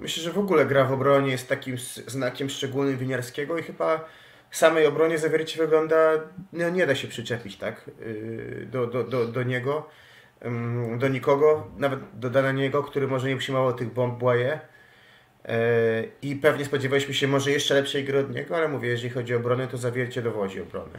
Myślę, 0.00 0.22
że 0.22 0.32
w 0.32 0.38
ogóle 0.38 0.66
gra 0.66 0.84
w 0.84 0.92
obronie 0.92 1.30
jest 1.30 1.48
takim 1.48 1.78
znakiem 2.06 2.50
szczególnym 2.50 2.98
winiarskiego 2.98 3.58
i 3.58 3.62
chyba 3.62 4.04
samej 4.50 4.86
obronie 4.86 5.18
zawiercie 5.18 5.58
wygląda, 5.58 5.96
no 6.52 6.70
nie 6.70 6.86
da 6.86 6.94
się 6.94 7.08
przyczepić 7.08 7.56
tak 7.56 7.90
yy, 8.00 8.68
do, 8.72 8.86
do, 8.86 9.04
do, 9.04 9.26
do 9.26 9.42
niego, 9.42 9.88
do 10.98 11.08
nikogo, 11.08 11.70
nawet 11.76 12.00
do 12.14 12.52
niego, 12.52 12.82
który 12.82 13.08
może 13.08 13.28
nie 13.28 13.36
przyjmował 13.36 13.72
tych 13.72 13.92
bomb 13.94 14.18
Błaje. 14.18 14.60
I 16.22 16.36
pewnie 16.36 16.64
spodziewaliśmy 16.64 17.14
się 17.14 17.28
może 17.28 17.50
jeszcze 17.50 17.74
lepszej 17.74 18.04
gry 18.04 18.18
od 18.18 18.34
niego, 18.34 18.56
ale 18.56 18.68
mówię, 18.68 18.88
jeżeli 18.88 19.10
chodzi 19.10 19.34
o 19.34 19.36
obronę, 19.36 19.68
to 19.68 19.76
zawiercie 19.76 20.22
dowodzi 20.22 20.60
obrony. 20.60 20.98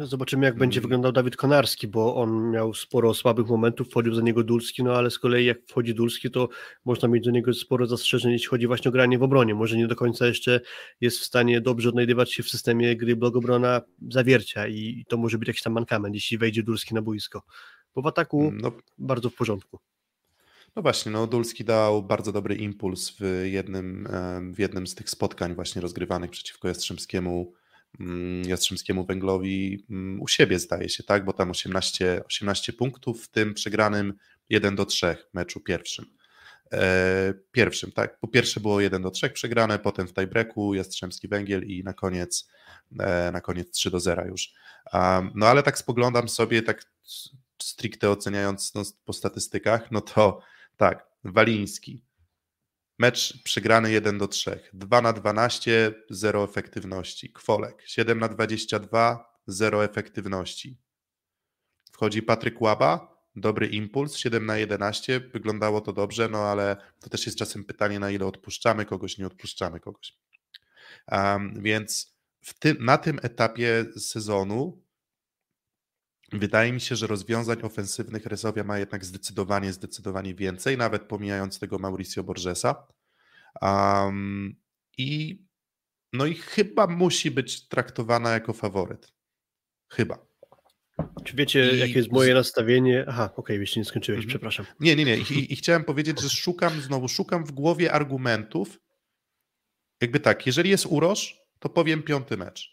Zobaczymy, 0.00 0.46
jak 0.46 0.56
będzie 0.56 0.80
wyglądał 0.80 1.12
Dawid 1.12 1.36
Konarski, 1.36 1.88
bo 1.88 2.16
on 2.16 2.50
miał 2.50 2.74
sporo 2.74 3.14
słabych 3.14 3.46
momentów, 3.46 3.88
wchodził 3.90 4.14
za 4.14 4.22
niego 4.22 4.44
Dulski, 4.44 4.84
no 4.84 4.94
ale 4.94 5.10
z 5.10 5.18
kolei 5.18 5.44
jak 5.44 5.58
wchodzi 5.66 5.94
Dulski, 5.94 6.30
to 6.30 6.48
można 6.84 7.08
mieć 7.08 7.24
do 7.24 7.30
niego 7.30 7.54
sporo 7.54 7.86
zastrzeżeń, 7.86 8.32
jeśli 8.32 8.48
chodzi 8.48 8.66
właśnie 8.66 8.88
o 8.88 8.92
granie 8.92 9.18
w 9.18 9.22
obronie. 9.22 9.54
Może 9.54 9.76
nie 9.76 9.86
do 9.86 9.96
końca 9.96 10.26
jeszcze 10.26 10.60
jest 11.00 11.18
w 11.18 11.24
stanie 11.24 11.60
dobrze 11.60 11.88
odnajdywać 11.88 12.32
się 12.32 12.42
w 12.42 12.48
systemie 12.48 12.96
gry 12.96 13.16
blogobrona 13.16 13.80
zawiercia 14.10 14.68
i 14.68 15.04
to 15.08 15.16
może 15.16 15.38
być 15.38 15.48
jakiś 15.48 15.62
tam 15.62 15.72
mankament, 15.72 16.14
jeśli 16.14 16.38
wejdzie 16.38 16.62
Dulski 16.62 16.94
na 16.94 17.02
boisko. 17.02 17.42
Bo 17.94 18.02
w 18.02 18.06
ataku 18.06 18.52
no, 18.54 18.72
bardzo 18.98 19.30
w 19.30 19.34
porządku. 19.34 19.78
No 20.76 20.82
właśnie, 20.82 21.12
no 21.12 21.26
Dulski 21.26 21.64
dał 21.64 22.02
bardzo 22.02 22.32
dobry 22.32 22.54
impuls 22.54 23.10
w 23.20 23.42
jednym, 23.44 24.08
w 24.54 24.58
jednym 24.58 24.86
z 24.86 24.94
tych 24.94 25.10
spotkań 25.10 25.54
właśnie 25.54 25.82
rozgrywanych 25.82 26.30
przeciwko 26.30 26.68
Jastrzębskiemu 26.68 27.52
Mm, 28.00 28.42
Jastrzębskiemu 28.48 29.04
Węglowi 29.04 29.86
mm, 29.90 30.22
u 30.22 30.28
siebie 30.28 30.58
zdaje 30.58 30.88
się, 30.88 31.02
tak, 31.02 31.24
bo 31.24 31.32
tam 31.32 31.50
18, 31.50 32.22
18 32.26 32.72
punktów, 32.72 33.24
w 33.24 33.28
tym 33.28 33.54
przegranym 33.54 34.14
1 34.48 34.76
do 34.76 34.86
3 34.86 35.16
meczu 35.34 35.60
pierwszym. 35.60 36.04
E, 36.72 37.34
pierwszym, 37.52 37.92
tak, 37.92 38.20
po 38.20 38.28
pierwsze 38.28 38.60
było 38.60 38.80
1 38.80 39.02
do 39.02 39.10
3 39.10 39.30
przegrane, 39.30 39.78
potem 39.78 40.08
w 40.08 40.14
tiebreaku 40.14 40.74
Jastrzębski 40.74 41.28
Węgiel 41.28 41.66
i 41.66 41.84
na 41.84 41.92
koniec 41.92 42.48
e, 43.00 43.30
na 43.32 43.40
koniec 43.40 43.70
3 43.70 43.90
do 43.90 44.00
0 44.00 44.26
już. 44.26 44.52
No 45.34 45.46
ale 45.46 45.62
tak 45.62 45.78
spoglądam 45.78 46.28
sobie, 46.28 46.62
tak 46.62 46.84
stricte 47.62 48.10
oceniając 48.10 48.74
no, 48.74 48.82
po 49.04 49.12
statystykach, 49.12 49.90
no 49.90 50.00
to 50.00 50.40
tak, 50.76 51.06
Waliński, 51.24 52.04
Mecz 52.98 53.42
przegrany 53.42 53.90
1 53.90 54.18
do 54.18 54.28
3. 54.28 54.60
2 54.72 55.02
na 55.02 55.12
12, 55.12 55.94
0 56.10 56.44
efektywności. 56.44 57.32
Kwolek 57.32 57.82
7 57.86 58.18
na 58.18 58.28
22, 58.28 59.38
0 59.46 59.84
efektywności. 59.84 60.78
Wchodzi 61.92 62.22
Patryk 62.22 62.60
Łaba, 62.60 63.16
dobry 63.36 63.66
impuls, 63.66 64.16
7 64.16 64.46
na 64.46 64.56
11, 64.56 65.20
wyglądało 65.20 65.80
to 65.80 65.92
dobrze, 65.92 66.28
no 66.28 66.38
ale 66.38 66.76
to 67.00 67.10
też 67.10 67.26
jest 67.26 67.38
czasem 67.38 67.64
pytanie, 67.64 67.98
na 67.98 68.10
ile 68.10 68.26
odpuszczamy 68.26 68.84
kogoś, 68.84 69.18
nie 69.18 69.26
odpuszczamy 69.26 69.80
kogoś. 69.80 70.18
Um, 71.12 71.62
więc 71.62 72.14
tym, 72.58 72.76
na 72.80 72.98
tym 72.98 73.18
etapie 73.22 73.84
sezonu 73.98 74.83
Wydaje 76.38 76.72
mi 76.72 76.80
się, 76.80 76.96
że 76.96 77.06
rozwiązań 77.06 77.62
ofensywnych 77.62 78.26
Resowia 78.26 78.64
ma 78.64 78.78
jednak 78.78 79.04
zdecydowanie, 79.04 79.72
zdecydowanie 79.72 80.34
więcej, 80.34 80.78
nawet 80.78 81.02
pomijając 81.02 81.58
tego 81.58 81.78
Mauricio 81.78 82.24
Borgesa. 82.24 82.86
Um, 83.62 84.56
I 84.98 85.38
no 86.12 86.26
i 86.26 86.34
chyba 86.34 86.86
musi 86.86 87.30
być 87.30 87.68
traktowana 87.68 88.30
jako 88.30 88.52
faworyt. 88.52 89.12
Chyba. 89.88 90.26
Czy 91.24 91.36
wiecie, 91.36 91.70
I... 91.74 91.78
jakie 91.78 91.92
jest 91.92 92.12
moje 92.12 92.34
nastawienie? 92.34 93.04
Aha, 93.08 93.24
okej, 93.24 93.36
okay, 93.36 93.56
jeśli 93.56 93.78
nie 93.78 93.84
skończyłeś, 93.84 94.18
mhm. 94.18 94.28
przepraszam. 94.28 94.66
Nie, 94.80 94.96
nie, 94.96 95.04
nie. 95.04 95.16
I, 95.16 95.52
I, 95.52 95.56
chciałem 95.56 95.84
powiedzieć, 95.84 96.20
że 96.20 96.30
szukam, 96.30 96.80
znowu 96.80 97.08
szukam 97.08 97.44
w 97.44 97.52
głowie 97.52 97.92
argumentów. 97.92 98.80
Jakby 100.00 100.20
tak, 100.20 100.46
jeżeli 100.46 100.70
jest 100.70 100.86
uroż, 100.86 101.40
to 101.58 101.68
powiem 101.68 102.02
piąty 102.02 102.36
mecz. 102.36 102.70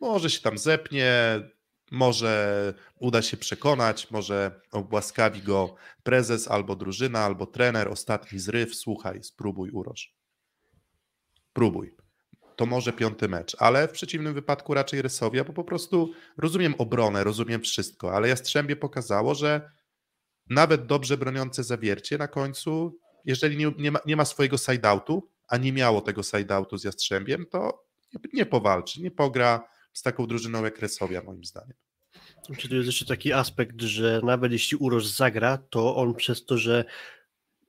Może 0.00 0.30
się 0.30 0.40
tam 0.40 0.58
zepnie, 0.58 1.40
może 1.90 2.74
uda 2.98 3.22
się 3.22 3.36
przekonać, 3.36 4.10
może 4.10 4.60
obłaskawi 4.72 5.42
go 5.42 5.74
prezes 6.02 6.48
albo 6.48 6.76
drużyna, 6.76 7.20
albo 7.20 7.46
trener, 7.46 7.88
ostatni 7.88 8.38
zryw, 8.38 8.74
słuchaj, 8.74 9.22
spróbuj 9.22 9.70
uroż. 9.70 10.14
Próbuj. 11.52 11.94
To 12.56 12.66
może 12.66 12.92
piąty 12.92 13.28
mecz, 13.28 13.56
ale 13.58 13.88
w 13.88 13.92
przeciwnym 13.92 14.34
wypadku 14.34 14.74
raczej 14.74 15.02
Rysowia, 15.02 15.44
bo 15.44 15.52
po 15.52 15.64
prostu 15.64 16.12
rozumiem 16.36 16.74
obronę, 16.78 17.24
rozumiem 17.24 17.60
wszystko, 17.60 18.12
ale 18.12 18.28
Jastrzębie 18.28 18.76
pokazało, 18.76 19.34
że 19.34 19.70
nawet 20.50 20.86
dobrze 20.86 21.16
broniące 21.16 21.64
zawiercie 21.64 22.18
na 22.18 22.28
końcu, 22.28 22.98
jeżeli 23.24 23.56
nie, 23.56 23.72
nie, 23.78 23.90
ma, 23.90 23.98
nie 24.06 24.16
ma 24.16 24.24
swojego 24.24 24.56
side-outu, 24.56 25.28
a 25.48 25.56
nie 25.56 25.72
miało 25.72 26.00
tego 26.00 26.22
side-outu 26.22 26.78
z 26.78 26.84
Jastrzębiem, 26.84 27.46
to 27.46 27.84
nie, 28.32 28.46
powalczy, 28.46 29.02
nie 29.02 29.10
pogra, 29.10 29.68
z 29.98 30.02
taką 30.02 30.26
drużyną 30.26 30.64
jak 30.64 30.78
Resowia, 30.78 31.22
moim 31.22 31.44
zdaniem. 31.44 31.76
Czy 32.58 32.68
to 32.68 32.74
jest 32.74 32.86
jeszcze 32.86 33.04
taki 33.04 33.32
aspekt, 33.32 33.80
że 33.80 34.20
nawet 34.24 34.52
jeśli 34.52 34.76
Uroż 34.76 35.06
zagra, 35.06 35.58
to 35.70 35.96
on 35.96 36.14
przez 36.14 36.44
to, 36.44 36.58
że 36.58 36.84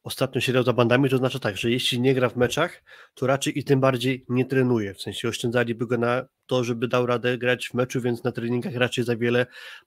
ostatnio 0.04 0.42
siedział 0.42 0.64
za 0.64 0.74
bandami, 0.74 1.10
to 1.10 1.18
znaczy 1.18 1.40
tak, 1.40 1.58
że 1.58 1.72
jeśli 1.72 2.02
nie 2.02 2.14
gra 2.14 2.30
w 2.30 2.36
meczach, 2.36 2.84
to 3.14 3.28
raczej 3.28 3.60
i 3.60 3.64
tym 3.64 3.80
bardziej 3.80 4.26
nie 4.30 4.46
trenuje. 4.46 4.94
W 4.94 5.02
sensie 5.02 5.28
oszczędzaliby 5.28 5.88
go 5.88 5.98
na 5.98 6.26
to, 6.46 6.64
żeby 6.64 6.88
dał 6.88 7.06
radę 7.06 7.38
grać 7.38 7.68
w 7.68 7.74
meczu, 7.74 8.02
więc 8.02 8.24
na 8.24 8.32
treningach 8.32 8.76
raczej 8.76 9.04
za 9.04 9.16
wiele 9.16 9.46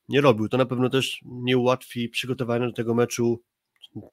nie 0.08 0.20
robił. 0.20 0.48
To 0.48 0.56
na 0.56 0.66
pewno 0.66 0.90
też 0.90 1.20
nie 1.24 1.58
ułatwi 1.58 2.08
przygotowania 2.08 2.66
do 2.66 2.72
tego 2.72 2.94
meczu 2.94 3.42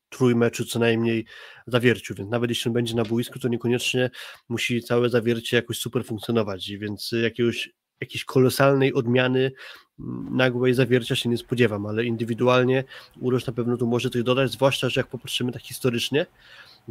trójmeczu 0.09 0.65
co 0.65 0.79
najmniej 0.79 1.25
zawierciu, 1.67 2.15
więc 2.15 2.29
nawet 2.29 2.49
jeśli 2.49 2.69
on 2.69 2.73
będzie 2.73 2.95
na 2.95 3.03
boisku, 3.03 3.39
to 3.39 3.47
niekoniecznie 3.47 4.09
musi 4.49 4.81
całe 4.81 5.09
zawiercie 5.09 5.57
jakoś 5.57 5.79
super 5.79 6.05
funkcjonować, 6.05 6.71
więc 6.71 7.11
jakiegoś 7.23 7.69
jakiejś 8.01 8.25
kolosalnej 8.25 8.93
odmiany 8.93 9.51
mm, 9.99 10.37
nagłej 10.37 10.73
zawiercia 10.73 11.15
się 11.15 11.29
nie 11.29 11.37
spodziewam, 11.37 11.85
ale 11.85 12.05
indywidualnie 12.05 12.83
Uroż 13.19 13.45
na 13.45 13.53
pewno 13.53 13.77
tu 13.77 13.87
może 13.87 14.09
coś 14.09 14.23
dodać, 14.23 14.51
zwłaszcza, 14.51 14.89
że 14.89 14.99
jak 14.99 15.07
popatrzymy 15.07 15.51
tak 15.51 15.61
historycznie, 15.61 16.25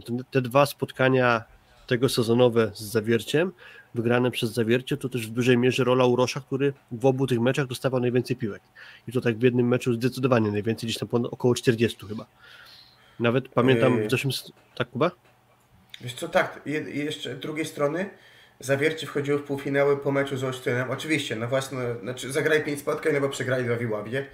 to 0.05 0.13
te 0.31 0.43
dwa 0.43 0.67
spotkania 0.67 1.45
tego 1.87 2.09
sezonowe 2.09 2.71
z 2.75 2.81
zawierciem, 2.81 3.53
wygrane 3.95 4.31
przez 4.31 4.53
zawiercie, 4.53 4.97
to 4.97 5.09
też 5.09 5.27
w 5.27 5.31
dużej 5.31 5.59
mierze 5.59 5.85
rola 5.85 6.05
Urosza, 6.05 6.41
który 6.41 6.73
w 6.93 7.07
obu 7.07 7.27
tych 7.27 7.41
meczach 7.41 7.67
dostawał 7.67 8.01
najwięcej 8.01 8.37
piłek. 8.37 8.63
I 9.09 9.13
to 9.13 9.21
tak 9.21 9.39
w 9.39 9.43
jednym 9.43 9.69
meczu 9.69 9.95
zdecydowanie 9.95 10.51
najwięcej, 10.51 10.87
gdzieś 10.87 10.99
tam 10.99 11.09
około 11.25 11.55
40 11.55 12.07
chyba. 12.07 12.27
Nawet 13.21 13.49
pamiętam 13.49 14.07
w 14.07 14.11
zeszłym... 14.11 14.33
Tak, 14.75 14.91
Kuba? 14.91 15.11
Wiesz 16.01 16.15
co, 16.15 16.29
tak, 16.29 16.61
je, 16.67 16.81
jeszcze 16.81 17.37
z 17.37 17.41
drugiej 17.41 17.67
strony 17.67 18.11
Zawiercie 18.61 19.07
wchodziło 19.07 19.39
w 19.39 19.43
półfinały 19.43 19.97
po 19.97 20.13
meczu 20.13 20.37
z 20.37 20.45
Olsztynem. 20.45 20.91
Oczywiście, 20.91 21.37
na 21.37 21.47
własne, 21.47 21.95
znaczy 22.03 22.33
zagrali 22.33 22.63
5 22.63 22.81
spotkań, 22.81 23.13
no 23.15 23.21
bo 23.21 23.29
przegrali 23.29 23.65
w 23.65 23.79
Wiławie. 23.79 24.27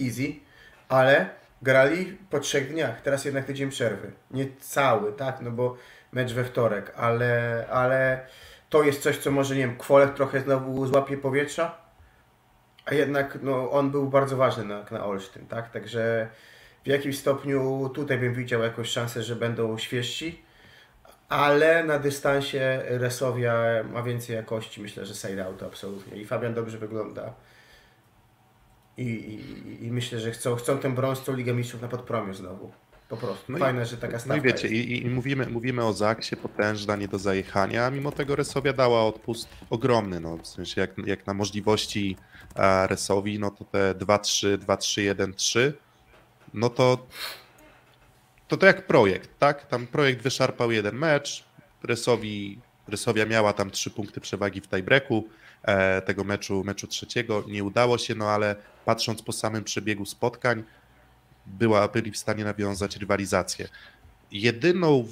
Easy. 0.00 0.34
Ale 0.88 1.30
grali 1.62 2.18
po 2.30 2.40
trzech 2.40 2.72
dniach. 2.72 3.00
Teraz 3.02 3.24
jednak 3.24 3.44
tydzień 3.44 3.70
przerwy. 3.70 4.12
Nie 4.30 4.46
cały, 4.60 5.12
tak? 5.12 5.40
No 5.40 5.50
bo 5.50 5.76
mecz 6.12 6.32
we 6.32 6.44
wtorek, 6.44 6.92
ale, 6.96 7.64
ale 7.70 8.26
to 8.68 8.82
jest 8.82 9.02
coś, 9.02 9.18
co 9.18 9.30
może, 9.30 9.54
nie 9.54 9.60
wiem, 9.60 9.76
Kwolek 9.76 10.14
trochę 10.14 10.40
znowu 10.40 10.86
złapie 10.86 11.16
powietrza, 11.16 11.78
a 12.84 12.94
jednak 12.94 13.38
no, 13.42 13.70
on 13.70 13.90
był 13.90 14.08
bardzo 14.08 14.36
ważny 14.36 14.64
na, 14.64 14.84
na 14.90 15.04
Olsztyn, 15.04 15.46
tak? 15.46 15.70
Także 15.70 16.28
w 16.84 16.88
jakimś 16.88 17.18
stopniu 17.18 17.90
tutaj 17.94 18.18
bym 18.18 18.34
widział 18.34 18.62
jakąś 18.62 18.88
szansę, 18.88 19.22
że 19.22 19.36
będą 19.36 19.78
świeżsi 19.78 20.42
ale 21.28 21.84
na 21.84 21.98
dystansie 21.98 22.82
Resowia 22.88 23.54
ma 23.92 24.02
więcej 24.02 24.36
jakości, 24.36 24.82
myślę, 24.82 25.06
że 25.06 25.14
side 25.14 25.44
out 25.44 25.62
absolutnie. 25.62 26.16
I 26.22 26.24
Fabian 26.24 26.54
dobrze 26.54 26.78
wygląda. 26.78 27.34
I, 28.96 29.02
i, 29.02 29.84
i 29.84 29.92
myślę, 29.92 30.20
że 30.20 30.30
chcą, 30.30 30.56
chcą 30.56 30.78
tę 30.78 30.94
brązową 30.94 31.36
Ligę 31.36 31.54
Mistrzów 31.54 31.82
na 31.82 31.88
podpromiu 31.88 32.34
znowu. 32.34 32.72
Po 33.08 33.16
prostu. 33.16 33.52
No 33.52 33.58
Fajne, 33.58 33.82
i, 33.82 33.86
że 33.86 33.96
taka 33.96 34.18
stawka 34.18 34.36
No 34.36 34.42
i 34.42 34.52
wiecie, 34.52 34.68
i, 34.68 35.06
i, 35.06 35.10
mówimy, 35.10 35.46
mówimy 35.46 35.84
o 35.84 35.92
Zaksie, 35.92 36.36
potężna, 36.36 36.96
nie 36.96 37.08
do 37.08 37.18
zajechania, 37.18 37.86
a 37.86 37.90
mimo 37.90 38.12
tego 38.12 38.36
Resowia 38.36 38.72
dała 38.72 39.04
odpust 39.04 39.48
ogromny, 39.70 40.20
no, 40.20 40.36
w 40.36 40.46
sensie 40.46 40.80
jak, 40.80 40.90
jak 41.06 41.26
na 41.26 41.34
możliwości 41.34 42.16
Resowi, 42.86 43.38
no 43.38 43.50
to 43.50 43.64
te 43.64 43.94
2-3, 43.94 44.58
2-3, 44.58 45.14
1-3, 45.14 45.72
no 46.54 46.70
to 46.70 47.06
to 48.48 48.56
to 48.56 48.66
jak 48.66 48.86
projekt, 48.86 49.30
tak? 49.38 49.66
Tam 49.66 49.86
projekt 49.86 50.22
wyszarpał 50.22 50.72
jeden 50.72 50.96
mecz, 50.96 51.44
Rysowi, 51.82 52.58
Rysowia 52.88 53.26
miała 53.26 53.52
tam 53.52 53.70
trzy 53.70 53.90
punkty 53.90 54.20
przewagi 54.20 54.60
w 54.60 54.68
tiebreaku 54.68 55.28
e, 55.62 56.02
tego 56.02 56.24
meczu, 56.24 56.64
meczu 56.64 56.86
trzeciego. 56.86 57.44
Nie 57.48 57.64
udało 57.64 57.98
się, 57.98 58.14
no 58.14 58.30
ale 58.30 58.56
patrząc 58.84 59.22
po 59.22 59.32
samym 59.32 59.64
przebiegu 59.64 60.06
spotkań, 60.06 60.64
była, 61.46 61.88
byli 61.88 62.10
w 62.10 62.16
stanie 62.16 62.44
nawiązać 62.44 62.96
rywalizację. 62.96 63.68
Jedyną 64.32 65.08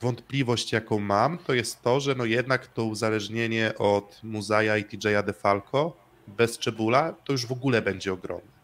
wątpliwość, 0.00 0.72
jaką 0.72 1.00
mam, 1.00 1.38
to 1.38 1.54
jest 1.54 1.82
to, 1.82 2.00
że 2.00 2.14
no 2.14 2.24
jednak 2.24 2.66
to 2.66 2.84
uzależnienie 2.84 3.72
od 3.78 4.20
Muzaja 4.22 4.76
i 4.76 4.84
TJ'a 4.84 5.24
DeFalco 5.24 5.96
bez 6.28 6.58
Czebula 6.58 7.14
to 7.24 7.32
już 7.32 7.46
w 7.46 7.52
ogóle 7.52 7.82
będzie 7.82 8.12
ogromne. 8.12 8.54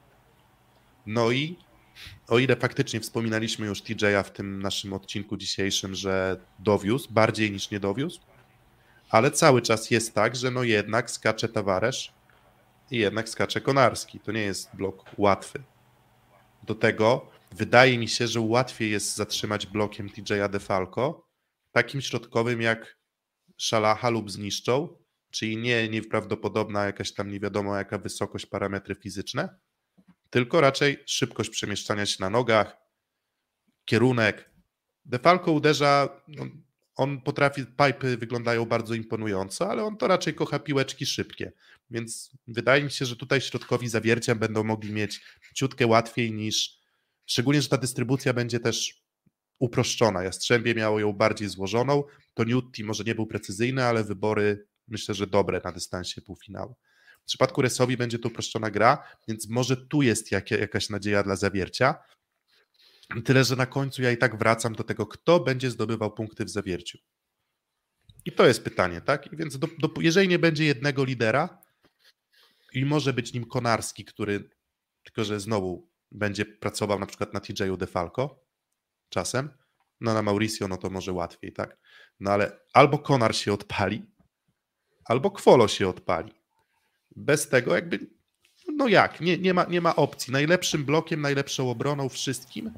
No 1.07 1.31
i 1.31 1.57
o 2.29 2.39
ile 2.39 2.57
faktycznie 2.57 3.01
wspominaliśmy 3.01 3.67
już 3.67 3.83
TJ'a 3.83 4.23
w 4.23 4.31
tym 4.31 4.63
naszym 4.63 4.93
odcinku 4.93 5.37
dzisiejszym, 5.37 5.95
że 5.95 6.41
dowiózł, 6.59 7.13
bardziej 7.13 7.51
niż 7.51 7.71
nie 7.71 7.81
dowiózł, 7.81 8.21
ale 9.11 9.31
cały 9.31 9.63
czas 9.63 9.91
jest 9.91 10.15
tak, 10.15 10.37
że 10.37 10.51
no 10.51 10.63
jednak 10.63 11.11
skacze 11.11 11.49
Tawaresz 11.49 12.13
i 12.91 12.99
jednak 12.99 13.29
skacze 13.29 13.61
Konarski. 13.61 14.21
To 14.21 14.33
nie 14.33 14.43
jest 14.43 14.77
blok 14.77 15.05
łatwy. 15.19 15.63
Do 16.63 16.75
tego 16.75 17.31
wydaje 17.53 17.99
mi 17.99 18.09
się, 18.09 18.27
że 18.29 18.41
łatwiej 18.41 18.91
jest 18.91 19.17
zatrzymać 19.17 19.67
blokiem 19.67 20.09
TJ'a 20.09 20.49
DeFalco 20.49 21.27
takim 21.73 22.01
środkowym 22.01 22.61
jak 22.61 22.99
Szalacha 23.57 24.11
lub 24.11 24.31
Zniszczą, 24.31 24.89
czyli 25.31 25.57
nie 25.57 25.89
nieprawdopodobna 25.89 26.85
jakaś 26.85 27.13
tam 27.13 27.31
nie 27.31 27.41
wiadomo 27.41 27.77
jaka 27.77 27.99
wysokość, 27.99 28.47
parametry 28.47 28.95
fizyczne, 28.95 29.59
tylko 30.31 30.61
raczej 30.61 31.03
szybkość 31.07 31.51
przemieszczania 31.51 32.07
się 32.07 32.17
na 32.21 32.31
nogach, 32.31 32.77
kierunek. 33.85 34.51
DeFalco 35.05 35.53
uderza, 35.53 36.23
no, 36.29 36.47
on 36.95 37.21
potrafi, 37.21 37.67
pipy 37.67 38.17
wyglądają 38.17 38.65
bardzo 38.65 38.95
imponująco, 38.95 39.71
ale 39.71 39.85
on 39.85 39.97
to 39.97 40.09
raczej 40.09 40.35
kocha 40.35 40.59
piłeczki 40.59 41.07
szybkie, 41.07 41.53
więc 41.91 42.37
wydaje 42.47 42.85
mi 42.85 42.91
się, 42.91 43.07
że 43.07 43.17
tutaj 43.17 43.41
środkowi 43.41 43.89
zawiercia 43.89 44.35
będą 44.35 44.65
mogli 44.65 44.93
mieć 44.93 45.21
ciutkę 45.55 45.87
łatwiej 45.87 46.33
niż, 46.33 46.79
szczególnie, 47.27 47.63
że 47.63 47.69
ta 47.69 47.77
dystrybucja 47.77 48.33
będzie 48.33 48.61
też 48.61 49.03
uproszczona. 49.59 50.23
Jastrzębie 50.23 50.75
miało 50.75 51.01
ją 51.01 51.13
bardziej 51.13 51.49
złożoną, 51.49 52.05
to 52.35 52.45
Newty 52.45 52.85
może 52.85 53.05
nie 53.05 53.15
był 53.15 53.27
precyzyjny, 53.27 53.85
ale 53.85 54.05
wybory 54.05 54.67
myślę, 54.89 55.15
że 55.15 55.27
dobre 55.27 55.61
na 55.65 55.73
dystansie 55.73 56.23
półfinału. 56.23 56.77
W 57.31 57.33
przypadku 57.33 57.63
Resowi 57.63 57.97
będzie 57.97 58.19
to 58.19 58.29
uproszczona 58.29 58.71
gra, 58.71 59.05
więc 59.29 59.49
może 59.49 59.77
tu 59.77 60.03
jest 60.03 60.33
jak, 60.33 60.51
jakaś 60.51 60.91
nadzieja 60.91 61.23
dla 61.23 61.37
zawiercia. 61.37 61.95
Tyle, 63.25 63.45
że 63.45 63.57
na 63.57 63.67
końcu 63.67 64.03
ja 64.03 64.11
i 64.11 64.17
tak 64.17 64.39
wracam 64.39 64.75
do 64.75 64.85
tego, 64.85 65.07
kto 65.07 65.41
będzie 65.41 65.71
zdobywał 65.71 66.15
punkty 66.15 66.45
w 66.45 66.51
zawierciu. 66.51 66.99
I 68.25 68.33
to 68.33 68.47
jest 68.47 68.65
pytanie, 68.65 69.01
tak? 69.01 69.33
I 69.33 69.37
więc 69.37 69.59
do, 69.59 69.69
do, 69.79 69.91
jeżeli 70.01 70.29
nie 70.29 70.39
będzie 70.39 70.65
jednego 70.65 71.05
lidera 71.05 71.63
i 72.73 72.85
może 72.85 73.13
być 73.13 73.33
nim 73.33 73.45
Konarski, 73.45 74.05
który 74.05 74.51
tylko, 75.03 75.25
że 75.25 75.41
znowu 75.41 75.91
będzie 76.11 76.45
pracował 76.45 76.99
na 76.99 77.07
przykład 77.07 77.35
na 77.35 77.41
TJ-u 77.41 77.77
DeFalco 77.77 78.45
czasem, 79.09 79.51
no 80.01 80.15
na 80.15 80.23
Mauricio 80.23 80.69
no 80.69 80.77
to 80.77 80.91
może 80.91 81.13
łatwiej, 81.13 81.53
tak? 81.53 81.79
No 82.21 82.31
ale 82.31 82.61
albo 82.73 82.99
Konar 82.99 83.37
się 83.37 83.53
odpali, 83.53 84.07
albo 85.05 85.31
Kwolo 85.31 85.69
się 85.69 85.89
odpali. 85.89 86.40
Bez 87.21 87.49
tego 87.49 87.75
jakby, 87.75 87.99
no 88.77 88.89
jak, 88.89 89.21
nie, 89.21 89.39
nie, 89.39 89.55
ma, 89.55 89.65
nie 89.65 89.81
ma 89.81 89.97
opcji. 89.97 90.33
Najlepszym 90.33 90.85
blokiem, 90.85 91.21
najlepszą 91.21 91.71
obroną, 91.71 92.09
wszystkim 92.09 92.71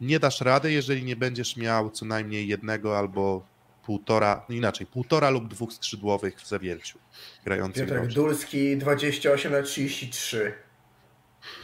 nie 0.00 0.18
dasz 0.18 0.40
rady, 0.40 0.72
jeżeli 0.72 1.04
nie 1.04 1.16
będziesz 1.16 1.56
miał 1.56 1.90
co 1.90 2.04
najmniej 2.04 2.48
jednego 2.48 2.98
albo 2.98 3.46
półtora, 3.84 4.46
no 4.48 4.54
inaczej, 4.54 4.86
półtora 4.86 5.30
lub 5.30 5.48
dwóch 5.48 5.72
skrzydłowych 5.72 6.40
w 6.40 6.48
zawierciu 6.48 6.98
grających. 7.44 7.88
Piotrek 7.88 8.12
Dulski 8.12 8.76
28 8.76 9.52
na 9.52 9.62
33. 9.62 10.52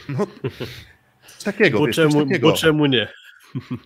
No, 0.09 0.27
takiego, 1.43 1.79
bo, 1.79 1.85
wiesz, 1.85 1.95
czemu, 1.95 2.25
takiego. 2.25 2.49
bo 2.49 2.57
czemu 2.57 2.85
nie? 2.85 3.07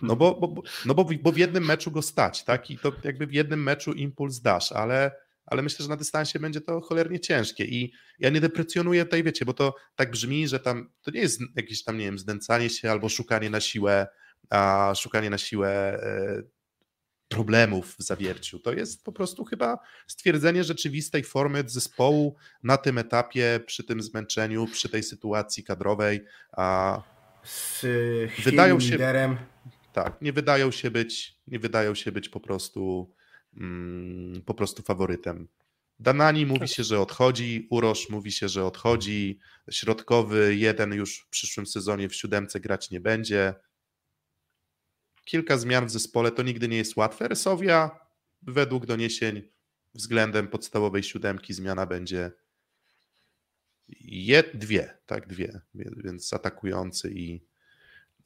No 0.02 0.16
bo, 0.16 0.34
bo, 0.34 0.62
no 0.86 0.94
bo, 0.94 1.04
bo 1.22 1.32
w 1.32 1.36
jednym 1.36 1.64
meczu 1.64 1.90
go 1.90 2.02
stać, 2.02 2.44
tak? 2.44 2.70
I 2.70 2.78
to 2.78 2.92
jakby 3.04 3.26
w 3.26 3.32
jednym 3.32 3.62
meczu 3.62 3.92
impuls 3.92 4.40
dasz, 4.40 4.72
ale, 4.72 5.10
ale 5.46 5.62
myślę, 5.62 5.82
że 5.82 5.88
na 5.88 5.96
dystansie 5.96 6.38
będzie 6.38 6.60
to 6.60 6.80
cholernie 6.80 7.20
ciężkie. 7.20 7.64
I 7.64 7.92
ja 8.18 8.30
nie 8.30 8.40
deprecjonuję 8.40 9.04
tutaj, 9.04 9.22
wiecie, 9.22 9.44
bo 9.44 9.54
to 9.54 9.74
tak 9.96 10.10
brzmi, 10.10 10.48
że 10.48 10.60
tam 10.60 10.90
to 11.02 11.10
nie 11.10 11.20
jest 11.20 11.40
jakieś 11.56 11.84
tam, 11.84 11.98
nie 11.98 12.04
wiem, 12.04 12.18
zdęcanie 12.18 12.70
się 12.70 12.90
albo 12.90 13.08
szukanie 13.08 13.50
na 13.50 13.60
siłę, 13.60 14.06
a 14.50 14.92
szukanie 14.96 15.30
na 15.30 15.38
siłę 15.38 15.68
e, 15.68 16.42
problemów 17.28 17.96
w 17.98 18.02
zawierciu. 18.02 18.58
To 18.58 18.72
jest 18.72 19.04
po 19.04 19.12
prostu 19.12 19.44
chyba 19.44 19.78
stwierdzenie 20.06 20.64
rzeczywistej 20.64 21.24
formy 21.24 21.64
zespołu 21.66 22.36
na 22.62 22.76
tym 22.76 22.98
etapie, 22.98 23.60
przy 23.66 23.84
tym 23.84 24.02
zmęczeniu, 24.02 24.66
przy 24.66 24.88
tej 24.88 25.02
sytuacji 25.02 25.64
kadrowej. 25.64 26.24
A 26.52 27.02
Z 27.44 27.86
wydają 28.44 28.80
się 28.80 28.90
liderem. 28.92 29.36
tak, 29.92 30.22
nie 30.22 30.32
wydają 30.32 30.70
się 30.70 30.90
być, 30.90 31.40
nie 31.46 31.58
wydają 31.58 31.94
się 31.94 32.12
być 32.12 32.28
po 32.28 32.40
prostu 32.40 33.12
mm, 33.56 34.42
po 34.42 34.54
prostu 34.54 34.82
faworytem. 34.82 35.48
Danani 35.98 36.46
mówi 36.46 36.68
się, 36.68 36.84
że 36.84 37.00
odchodzi, 37.00 37.66
Urosz 37.70 38.10
mówi 38.10 38.32
się, 38.32 38.48
że 38.48 38.64
odchodzi, 38.64 39.38
środkowy 39.70 40.56
jeden 40.56 40.92
już 40.92 41.18
w 41.18 41.28
przyszłym 41.28 41.66
sezonie 41.66 42.08
w 42.08 42.14
siódemce 42.14 42.60
grać 42.60 42.90
nie 42.90 43.00
będzie. 43.00 43.54
Kilka 45.24 45.58
zmian 45.58 45.86
w 45.86 45.90
zespole 45.90 46.30
to 46.30 46.42
nigdy 46.42 46.68
nie 46.68 46.76
jest 46.76 46.96
łatwe. 46.96 47.28
Resowia 47.28 48.00
według 48.42 48.86
doniesień 48.86 49.42
względem 49.94 50.48
podstawowej 50.48 51.02
siódemki 51.02 51.54
zmiana 51.54 51.86
będzie 51.86 52.32
je, 54.00 54.42
dwie, 54.54 54.98
tak, 55.06 55.26
dwie, 55.26 55.60
więc 55.74 56.32
atakujący 56.32 57.10
i, 57.10 57.46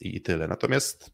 i 0.00 0.22
tyle. 0.22 0.48
Natomiast 0.48 1.10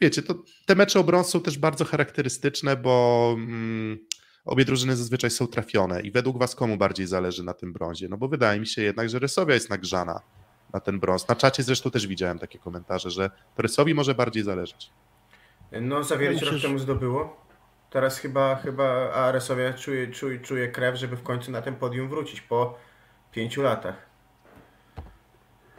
wiecie, 0.00 0.22
to 0.22 0.34
te 0.66 0.74
mecze 0.74 1.00
o 1.00 1.04
brąz 1.04 1.28
są 1.28 1.40
też 1.40 1.58
bardzo 1.58 1.84
charakterystyczne, 1.84 2.76
bo 2.76 3.34
mm, 3.38 3.98
obie 4.44 4.64
drużyny 4.64 4.96
zazwyczaj 4.96 5.30
są 5.30 5.46
trafione 5.46 6.00
i 6.00 6.10
według 6.10 6.38
was 6.38 6.54
komu 6.54 6.76
bardziej 6.76 7.06
zależy 7.06 7.44
na 7.44 7.54
tym 7.54 7.72
brązie? 7.72 8.08
No 8.08 8.16
bo 8.16 8.28
wydaje 8.28 8.60
mi 8.60 8.66
się 8.66 8.82
jednak, 8.82 9.08
że 9.08 9.18
Resowia 9.18 9.54
jest 9.54 9.70
nagrzana 9.70 10.20
na 10.72 10.80
ten 10.80 11.00
brąz. 11.00 11.28
Na 11.28 11.36
czacie 11.36 11.62
zresztą 11.62 11.90
też 11.90 12.06
widziałem 12.06 12.38
takie 12.38 12.58
komentarze, 12.58 13.10
że 13.10 13.30
to 13.56 13.62
Resowi 13.62 13.94
może 13.94 14.14
bardziej 14.14 14.42
zależeć. 14.42 14.90
No, 15.72 16.04
zawiercie 16.04 16.46
Ja 16.46 16.52
rok 16.52 16.62
temu 16.62 16.78
zdobyło. 16.78 17.46
Teraz 17.90 18.18
chyba, 18.18 18.56
chyba 18.56 19.12
ARS-owie 19.12 19.74
czuje, 19.74 20.06
czuje, 20.06 20.40
czuje 20.40 20.68
krew, 20.68 20.96
żeby 20.96 21.16
w 21.16 21.22
końcu 21.22 21.50
na 21.50 21.62
ten 21.62 21.76
podium 21.76 22.08
wrócić 22.08 22.40
po 22.40 22.78
pięciu 23.32 23.62
latach. 23.62 24.06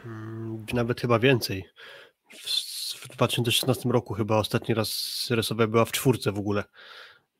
Mm, 0.04 0.66
Nawet 0.72 1.00
chyba 1.00 1.18
więcej. 1.18 1.64
W, 3.10 3.12
w 3.12 3.16
2016 3.16 3.88
roku 3.88 4.14
chyba 4.14 4.36
ostatni 4.36 4.74
raz 4.74 5.26
Resowa 5.30 5.66
była 5.66 5.84
w 5.84 5.92
czwórce 5.92 6.32
w 6.32 6.38
ogóle. 6.38 6.64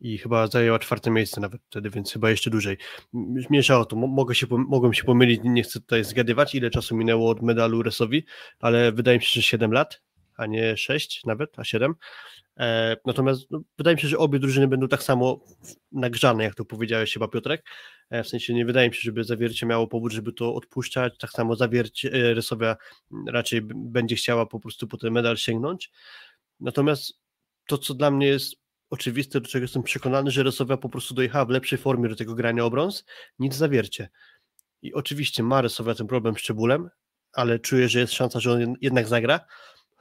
I 0.00 0.18
chyba 0.18 0.46
zajęła 0.46 0.78
czwarte 0.78 1.10
miejsce 1.10 1.40
nawet 1.40 1.60
wtedy, 1.70 1.90
więc 1.90 2.12
chyba 2.12 2.30
jeszcze 2.30 2.50
dłużej. 2.50 2.76
M- 3.14 3.34
Mieszało 3.50 3.84
to, 3.84 3.96
Mo- 3.96 4.06
mogę 4.06 4.34
się, 4.34 4.46
mogłem 4.50 4.94
się 4.94 5.04
pomylić, 5.04 5.40
nie 5.44 5.62
chcę 5.62 5.80
tutaj 5.80 6.04
zgadywać, 6.04 6.54
ile 6.54 6.70
czasu 6.70 6.96
minęło 6.96 7.30
od 7.30 7.42
medalu 7.42 7.82
Resowi, 7.82 8.24
ale 8.60 8.92
wydaje 8.92 9.18
mi 9.18 9.24
się, 9.24 9.34
że 9.34 9.42
7 9.42 9.72
lat, 9.72 10.02
a 10.39 10.47
nie 10.47 10.77
6 10.77 11.24
nawet, 11.24 11.59
a 11.59 11.65
7. 11.65 11.94
E, 12.59 12.97
natomiast 13.06 13.51
no, 13.51 13.60
wydaje 13.78 13.97
mi 13.97 14.02
się, 14.02 14.09
że 14.09 14.19
obie 14.19 14.39
drużyny 14.39 14.69
będą 14.69 14.89
tak 14.89 15.02
samo 15.02 15.44
nagrzane, 15.93 16.44
jak 16.44 16.55
to 16.55 16.65
powiedziałeś 16.65 17.12
chyba 17.12 17.28
Piotrek. 17.28 17.65
E, 18.10 18.24
w 18.24 18.28
sensie 18.28 18.55
nie 18.55 18.66
wydaje 18.66 18.89
mi 18.89 18.94
się, 18.94 19.01
żeby 19.02 19.24
zawiercie 19.24 19.66
miało 19.66 19.86
powód, 19.86 20.12
żeby 20.12 20.32
to 20.32 20.55
odpuszczać. 20.55 21.19
Tak 21.19 21.31
samo 21.31 21.56
zawiercie 21.56 22.12
e, 22.12 22.35
Resowia 22.35 22.77
raczej 23.27 23.60
będzie 23.65 24.16
chciała 24.16 24.47
po 24.47 24.60
prostu 24.60 24.89
po 24.89 24.97
ten 24.97 25.12
medal 25.12 25.36
sięgnąć. 25.36 25.90
Natomiast 26.60 27.12
to, 27.66 27.78
co 27.78 27.94
dla 27.94 28.10
mnie 28.10 28.27
jest 28.27 28.55
oczywiste, 28.90 29.40
do 29.40 29.48
czego 29.48 29.65
jestem 29.65 29.82
przekonany, 29.82 30.31
że 30.31 30.43
Resowia 30.43 30.77
po 30.77 30.89
prostu 30.89 31.15
dojechała 31.15 31.44
w 31.44 31.51
lepszej 31.51 31.78
formie 31.78 32.09
do 32.09 32.16
tego 32.16 32.35
grania 32.35 32.65
o 32.65 32.70
brąz 32.70 33.05
niż 33.39 33.55
zawiercie. 33.55 34.09
I 34.82 34.94
oczywiście 34.94 35.43
ma 35.43 35.60
Resowia 35.62 35.94
ten 35.94 36.06
problem 36.06 36.35
z 36.35 36.43
Czebulem, 36.43 36.89
ale 37.32 37.59
czuję, 37.59 37.89
że 37.89 38.01
jest 38.01 38.12
szansa, 38.12 38.40
że 38.40 38.52
on 38.52 38.60
jed- 38.60 38.74
jednak 38.81 39.09
zagra. 39.09 39.40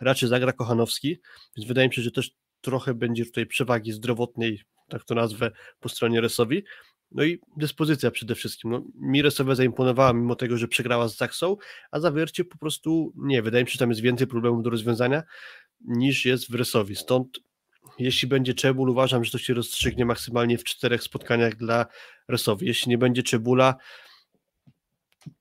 Raczej 0.02 0.30
zagra 0.30 0.54
Kochanowski, 0.54 1.18
więc 1.58 1.68
wydaje 1.68 1.88
mi 1.88 1.94
się, 1.94 2.02
że 2.02 2.12
też 2.12 2.32
trochę 2.62 2.94
będzie 2.94 3.26
tutaj 3.26 3.46
przewagi 3.46 3.92
zdrowotnej, 3.92 4.62
tak 4.90 5.04
to 5.04 5.16
nazwę, 5.16 5.52
po 5.80 5.90
stronie 5.90 6.22
Resowi. 6.22 6.64
No 7.12 7.24
i 7.24 7.40
dyspozycja 7.58 8.12
przede 8.12 8.36
wszystkim. 8.36 8.72
No, 8.72 8.84
mi 8.96 9.22
Resowia 9.22 9.56
zaimponowała, 9.56 10.14
mimo 10.14 10.36
tego, 10.36 10.58
że 10.58 10.68
przegrała 10.68 11.08
z 11.08 11.18
Zaksą, 11.18 11.58
a 11.92 12.00
Zawiercie 12.00 12.46
po 12.46 12.58
prostu 12.58 13.14
nie. 13.16 13.42
Wydaje 13.42 13.64
mi 13.64 13.70
się, 13.70 13.74
że 13.74 13.80
tam 13.80 13.90
jest 13.90 14.02
więcej 14.02 14.28
problemów 14.28 14.64
do 14.64 14.70
rozwiązania 14.70 15.24
niż 15.82 16.26
jest 16.26 16.52
w 16.52 16.56
Resowi. 16.56 16.96
Stąd 16.96 17.40
jeśli 18.00 18.28
będzie 18.28 18.54
Czebul, 18.54 18.90
uważam, 18.90 19.24
że 19.24 19.32
to 19.32 19.38
się 19.38 19.54
rozstrzygnie 19.54 20.06
maksymalnie 20.06 20.58
w 20.58 20.64
czterech 20.64 21.04
spotkaniach 21.04 21.56
dla 21.56 21.86
Resowi. 22.28 22.68
Jeśli 22.68 22.90
nie 22.90 22.98
będzie 22.98 23.24
Czebula, 23.24 23.76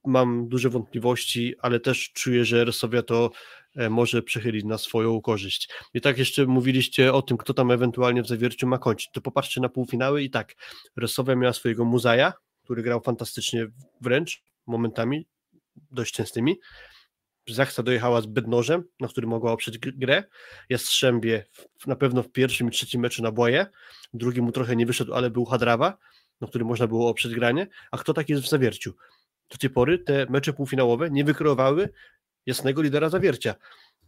mam 0.07 0.49
duże 0.49 0.71
wątpliwości, 0.71 1.55
ale 1.59 1.81
też 1.81 2.13
czuję, 2.13 2.45
że 2.45 2.65
Resowia 2.65 3.03
to 3.03 3.31
e, 3.77 3.91
może 3.91 4.23
przechylić 4.23 4.65
na 4.65 4.79
swoją 4.79 5.21
korzyść. 5.21 5.69
I 5.95 6.01
tak 6.01 6.19
jeszcze 6.19 6.47
mówiliście 6.47 7.13
o 7.13 7.23
tym, 7.23 7.37
kto 7.37 7.55
tam 7.55 7.71
ewentualnie 7.71 8.23
w 8.23 8.29
zawierciu 8.29 8.67
ma 8.67 8.79
kończyć. 8.79 9.11
To 9.13 9.21
popatrzcie 9.21 9.61
na 9.61 9.69
półfinały 9.69 10.23
i 10.23 10.31
tak, 10.31 10.55
Resowia 10.97 11.37
miała 11.37 11.53
swojego 11.53 11.85
Muzaja, 11.85 12.33
który 12.65 12.83
grał 12.83 13.01
fantastycznie 13.01 13.67
wręcz 14.01 14.43
momentami, 14.67 15.27
dość 15.91 16.15
częstymi. 16.15 16.57
Zachsa 17.49 17.83
dojechała 17.83 18.21
z 18.21 18.27
Bednożem, 18.27 18.85
na 19.01 19.09
którym 19.09 19.31
mogła 19.31 19.53
oprzeć 19.53 19.79
grę. 19.79 20.25
Jastrzębie 20.69 21.45
na 21.87 21.97
pewno 21.97 22.23
w 22.23 22.33
pierwszym 22.33 22.69
i 22.69 22.71
trzecim 22.71 23.01
meczu 23.01 23.23
na 23.23 23.33
boje, 23.33 23.67
drugi 24.15 24.43
mu 24.43 24.53
trochę 24.53 24.77
nie 24.77 24.87
wyszedł, 24.87 25.15
ale 25.15 25.31
był 25.31 25.45
Hadrawa, 25.45 25.99
na 26.41 26.49
którym 26.49 26.69
można 26.69 26.87
było 26.87 27.09
oprzeć 27.09 27.35
granie. 27.35 27.67
A 27.91 27.99
kto 27.99 28.15
tak 28.15 28.29
jest 28.29 28.43
w 28.43 28.49
zawierciu? 28.49 28.95
Do 29.51 29.59
tej 29.59 29.71
pory 29.71 29.99
te 29.99 30.27
mecze 30.31 30.53
półfinałowe 30.53 31.11
nie 31.11 31.25
wykreowały 31.25 31.89
jasnego 32.47 32.83
lidera 32.83 33.09
zawiercia. 33.09 33.55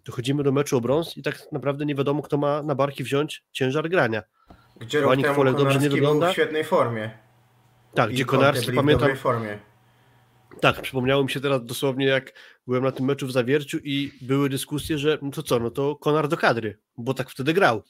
Dochodzimy 0.05 0.43
do 0.43 0.52
meczu 0.52 0.77
o 0.77 0.81
brąz 0.81 1.16
i 1.16 1.23
tak 1.23 1.52
naprawdę 1.52 1.86
nie 1.86 1.94
wiadomo, 1.94 2.23
kto 2.23 2.36
ma 2.36 2.62
na 2.62 2.74
barki 2.74 3.05
wziąć 3.05 3.44
ciężar 3.52 3.89
grania. 3.89 4.23
Gdzie 4.81 5.01
rok 5.01 5.23
temu 5.23 5.44
dobrze 5.44 5.78
nie 5.78 5.90
wygląda. 5.90 6.27
był 6.27 6.32
w 6.32 6.36
świetnej 6.36 6.65
formie. 6.65 7.10
Tak, 7.94 8.10
I 8.10 8.15
gdzie 8.15 8.24
Konarski 8.24 8.73
pamiętam. 8.73 9.16
W 9.16 9.19
formie. 9.19 9.59
Tak, 10.60 10.82
przypomniało 10.82 11.24
mi 11.24 11.31
się 11.31 11.40
teraz 11.40 11.65
dosłownie, 11.65 12.06
jak 12.06 12.32
byłem 12.66 12.85
na 12.85 12.93
tym 12.93 13.06
meczu 13.06 13.27
w 13.27 13.32
Zawierciu 13.32 13.78
i 13.85 14.12
były 14.23 14.48
dyskusje, 14.48 14.98
że 14.98 15.19
no 15.23 15.31
to 15.31 15.43
co, 15.43 15.59
no 15.59 15.70
to 15.70 15.97
Konar 15.97 16.28
do 16.28 16.36
kadry, 16.36 16.78
bo 16.97 17.15
tak 17.15 17.31
wtedy 17.31 17.52
grał. 17.52 17.82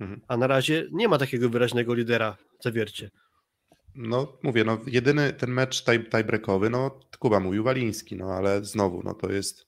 Mhm. 0.00 0.20
A 0.28 0.36
na 0.36 0.46
razie 0.46 0.86
nie 0.92 1.08
ma 1.08 1.18
takiego 1.18 1.48
wyraźnego 1.48 1.94
lidera 1.94 2.36
w 2.60 2.62
Zawiercie. 2.62 3.10
No, 3.94 4.38
mówię, 4.42 4.64
no 4.64 4.78
jedyny 4.86 5.32
ten 5.32 5.50
mecz 5.50 5.84
tie, 5.84 6.04
tiebreakowy, 6.04 6.70
no 6.70 7.00
Kuba 7.18 7.40
mówił 7.40 7.64
Waliński, 7.64 8.16
no 8.16 8.26
ale 8.26 8.64
znowu, 8.64 9.02
no 9.04 9.14
to 9.14 9.32
jest 9.32 9.66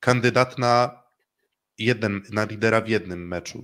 kandydat 0.00 0.58
na 0.58 1.02
jeden, 1.78 2.22
na 2.32 2.44
lidera 2.44 2.80
w 2.80 2.88
jednym 2.88 3.28
meczu. 3.28 3.62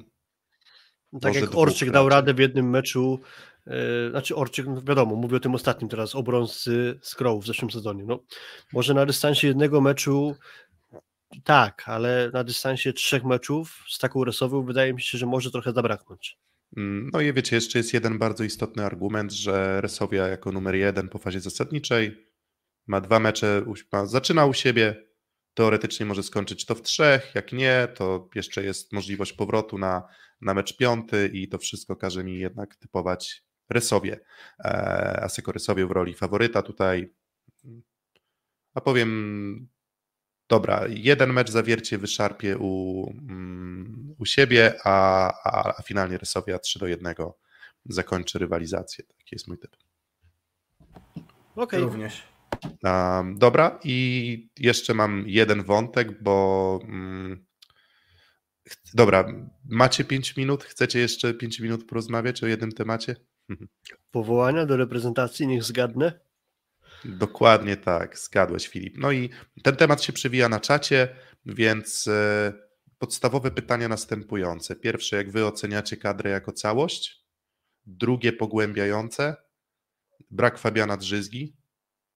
No 1.12 1.20
tak 1.20 1.30
Może 1.30 1.40
jak 1.40 1.54
Orczyk 1.54 1.90
dał 1.90 2.08
radę 2.08 2.34
w 2.34 2.38
jednym 2.38 2.70
meczu 2.70 3.20
E, 3.66 4.10
znaczy 4.10 4.36
Orczyk, 4.36 4.66
no 4.66 4.82
wiadomo, 4.82 5.16
mówię 5.16 5.36
o 5.36 5.40
tym 5.40 5.54
ostatnim 5.54 5.90
teraz, 5.90 6.14
o 6.14 6.22
brązcy 6.22 7.00
Scroll 7.02 7.40
w 7.40 7.46
zeszłym 7.46 7.70
sezonie. 7.70 8.04
No, 8.04 8.20
może 8.72 8.94
na 8.94 9.06
dystansie 9.06 9.46
jednego 9.46 9.80
meczu 9.80 10.36
tak, 11.44 11.82
ale 11.86 12.30
na 12.32 12.44
dystansie 12.44 12.92
trzech 12.92 13.24
meczów 13.24 13.84
z 13.88 13.98
taką 13.98 14.24
resową 14.24 14.64
wydaje 14.64 14.94
mi 14.94 15.02
się, 15.02 15.18
że 15.18 15.26
może 15.26 15.50
trochę 15.50 15.72
zabraknąć. 15.72 16.38
Mm, 16.76 17.10
no 17.12 17.20
i 17.20 17.32
wiecie, 17.32 17.56
jeszcze 17.56 17.78
jest 17.78 17.94
jeden 17.94 18.18
bardzo 18.18 18.44
istotny 18.44 18.84
argument, 18.84 19.32
że 19.32 19.80
Resowia 19.80 20.28
jako 20.28 20.52
numer 20.52 20.74
jeden 20.74 21.08
po 21.08 21.18
fazie 21.18 21.40
zasadniczej 21.40 22.26
ma 22.86 23.00
dwa 23.00 23.20
mecze, 23.20 23.64
ma, 23.92 24.06
zaczyna 24.06 24.46
u 24.46 24.54
siebie, 24.54 25.10
teoretycznie 25.54 26.06
może 26.06 26.22
skończyć 26.22 26.64
to 26.64 26.74
w 26.74 26.82
trzech, 26.82 27.34
jak 27.34 27.52
nie, 27.52 27.88
to 27.94 28.28
jeszcze 28.34 28.64
jest 28.64 28.92
możliwość 28.92 29.32
powrotu 29.32 29.78
na, 29.78 30.08
na 30.40 30.54
mecz 30.54 30.76
piąty 30.76 31.30
i 31.32 31.48
to 31.48 31.58
wszystko 31.58 31.96
każe 31.96 32.24
mi 32.24 32.38
jednak 32.38 32.76
typować 32.76 33.44
Rysowie. 33.70 34.20
E, 34.64 35.20
Aseko 35.22 35.52
Rysowie 35.52 35.86
w 35.86 35.90
roli 35.90 36.14
faworyta 36.14 36.62
tutaj. 36.62 37.14
A 38.74 38.80
powiem, 38.80 39.68
dobra, 40.50 40.84
jeden 40.88 41.32
mecz 41.32 41.50
zawiercie 41.50 41.98
wyszarpie 41.98 42.58
u, 42.58 43.04
mm, 43.10 44.14
u 44.18 44.26
siebie, 44.26 44.74
a, 44.84 45.26
a, 45.44 45.74
a 45.78 45.82
finalnie 45.82 46.18
Rysowia 46.18 46.58
3 46.58 46.78
do 46.78 46.86
1 46.86 47.14
zakończy 47.88 48.38
rywalizację. 48.38 49.04
Taki 49.04 49.34
jest 49.34 49.48
mój 49.48 49.58
typ. 49.58 49.76
Okej. 51.16 51.24
Okay. 51.56 51.80
Również. 51.80 52.22
Um, 52.82 53.38
dobra, 53.38 53.78
i 53.84 54.50
jeszcze 54.58 54.94
mam 54.94 55.24
jeden 55.26 55.62
wątek, 55.62 56.22
bo. 56.22 56.78
Um, 56.82 57.46
dobra, 58.94 59.32
macie 59.68 60.04
5 60.04 60.36
minut? 60.36 60.64
Chcecie 60.64 60.98
jeszcze 60.98 61.34
5 61.34 61.60
minut 61.60 61.86
porozmawiać 61.86 62.42
o 62.42 62.46
jednym 62.46 62.72
temacie? 62.72 63.16
Powołania 64.10 64.66
do 64.66 64.76
reprezentacji, 64.76 65.46
niech 65.46 65.64
zgadnę. 65.64 66.20
Dokładnie 67.04 67.76
tak, 67.76 68.18
zgadłeś 68.18 68.68
Filip. 68.68 68.94
No 68.98 69.12
i 69.12 69.30
ten 69.62 69.76
temat 69.76 70.02
się 70.02 70.12
przewija 70.12 70.48
na 70.48 70.60
czacie, 70.60 71.08
więc 71.46 72.08
e, 72.08 72.52
podstawowe 72.98 73.50
pytania 73.50 73.88
następujące. 73.88 74.76
Pierwsze, 74.76 75.16
jak 75.16 75.30
wy 75.30 75.46
oceniacie 75.46 75.96
kadrę 75.96 76.30
jako 76.30 76.52
całość? 76.52 77.24
Drugie, 77.86 78.32
pogłębiające, 78.32 79.36
brak 80.30 80.58
Fabiana 80.58 80.96
Drzyzgi 80.96 81.56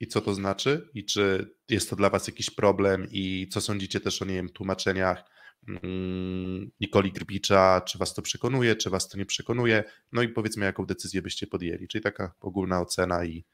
i 0.01 0.07
co 0.07 0.21
to 0.21 0.35
znaczy? 0.35 0.89
I 0.95 1.05
czy 1.05 1.55
jest 1.69 1.91
to 1.91 1.97
dla 1.97 2.11
was 2.11 2.27
jakiś 2.27 2.51
problem 2.51 3.07
i 3.11 3.49
co 3.53 3.61
sądzicie 3.61 4.01
też 4.01 4.23
o, 4.23 4.25
nie 4.25 4.35
wiem, 4.35 4.49
tłumaczeniach 4.49 5.35
Mm, 5.69 6.71
Nikoli 6.81 7.13
Grbicza, 7.13 7.81
czy 7.81 7.99
was 7.99 8.15
to 8.15 8.23
przekonuje, 8.23 8.77
czy 8.77 8.91
was 8.91 9.09
to 9.09 9.19
nie 9.19 9.27
przekonuje, 9.27 9.85
no 10.13 10.23
i 10.23 10.29
powiedzmy, 10.29 10.65
jaką 10.65 10.87
decyzję 10.87 11.23
byście 11.23 11.47
podjęli, 11.47 11.89
czyli 11.89 12.05
taka 12.05 12.35
ogólna 12.41 12.81
ocena 12.81 13.25
i 13.25 13.45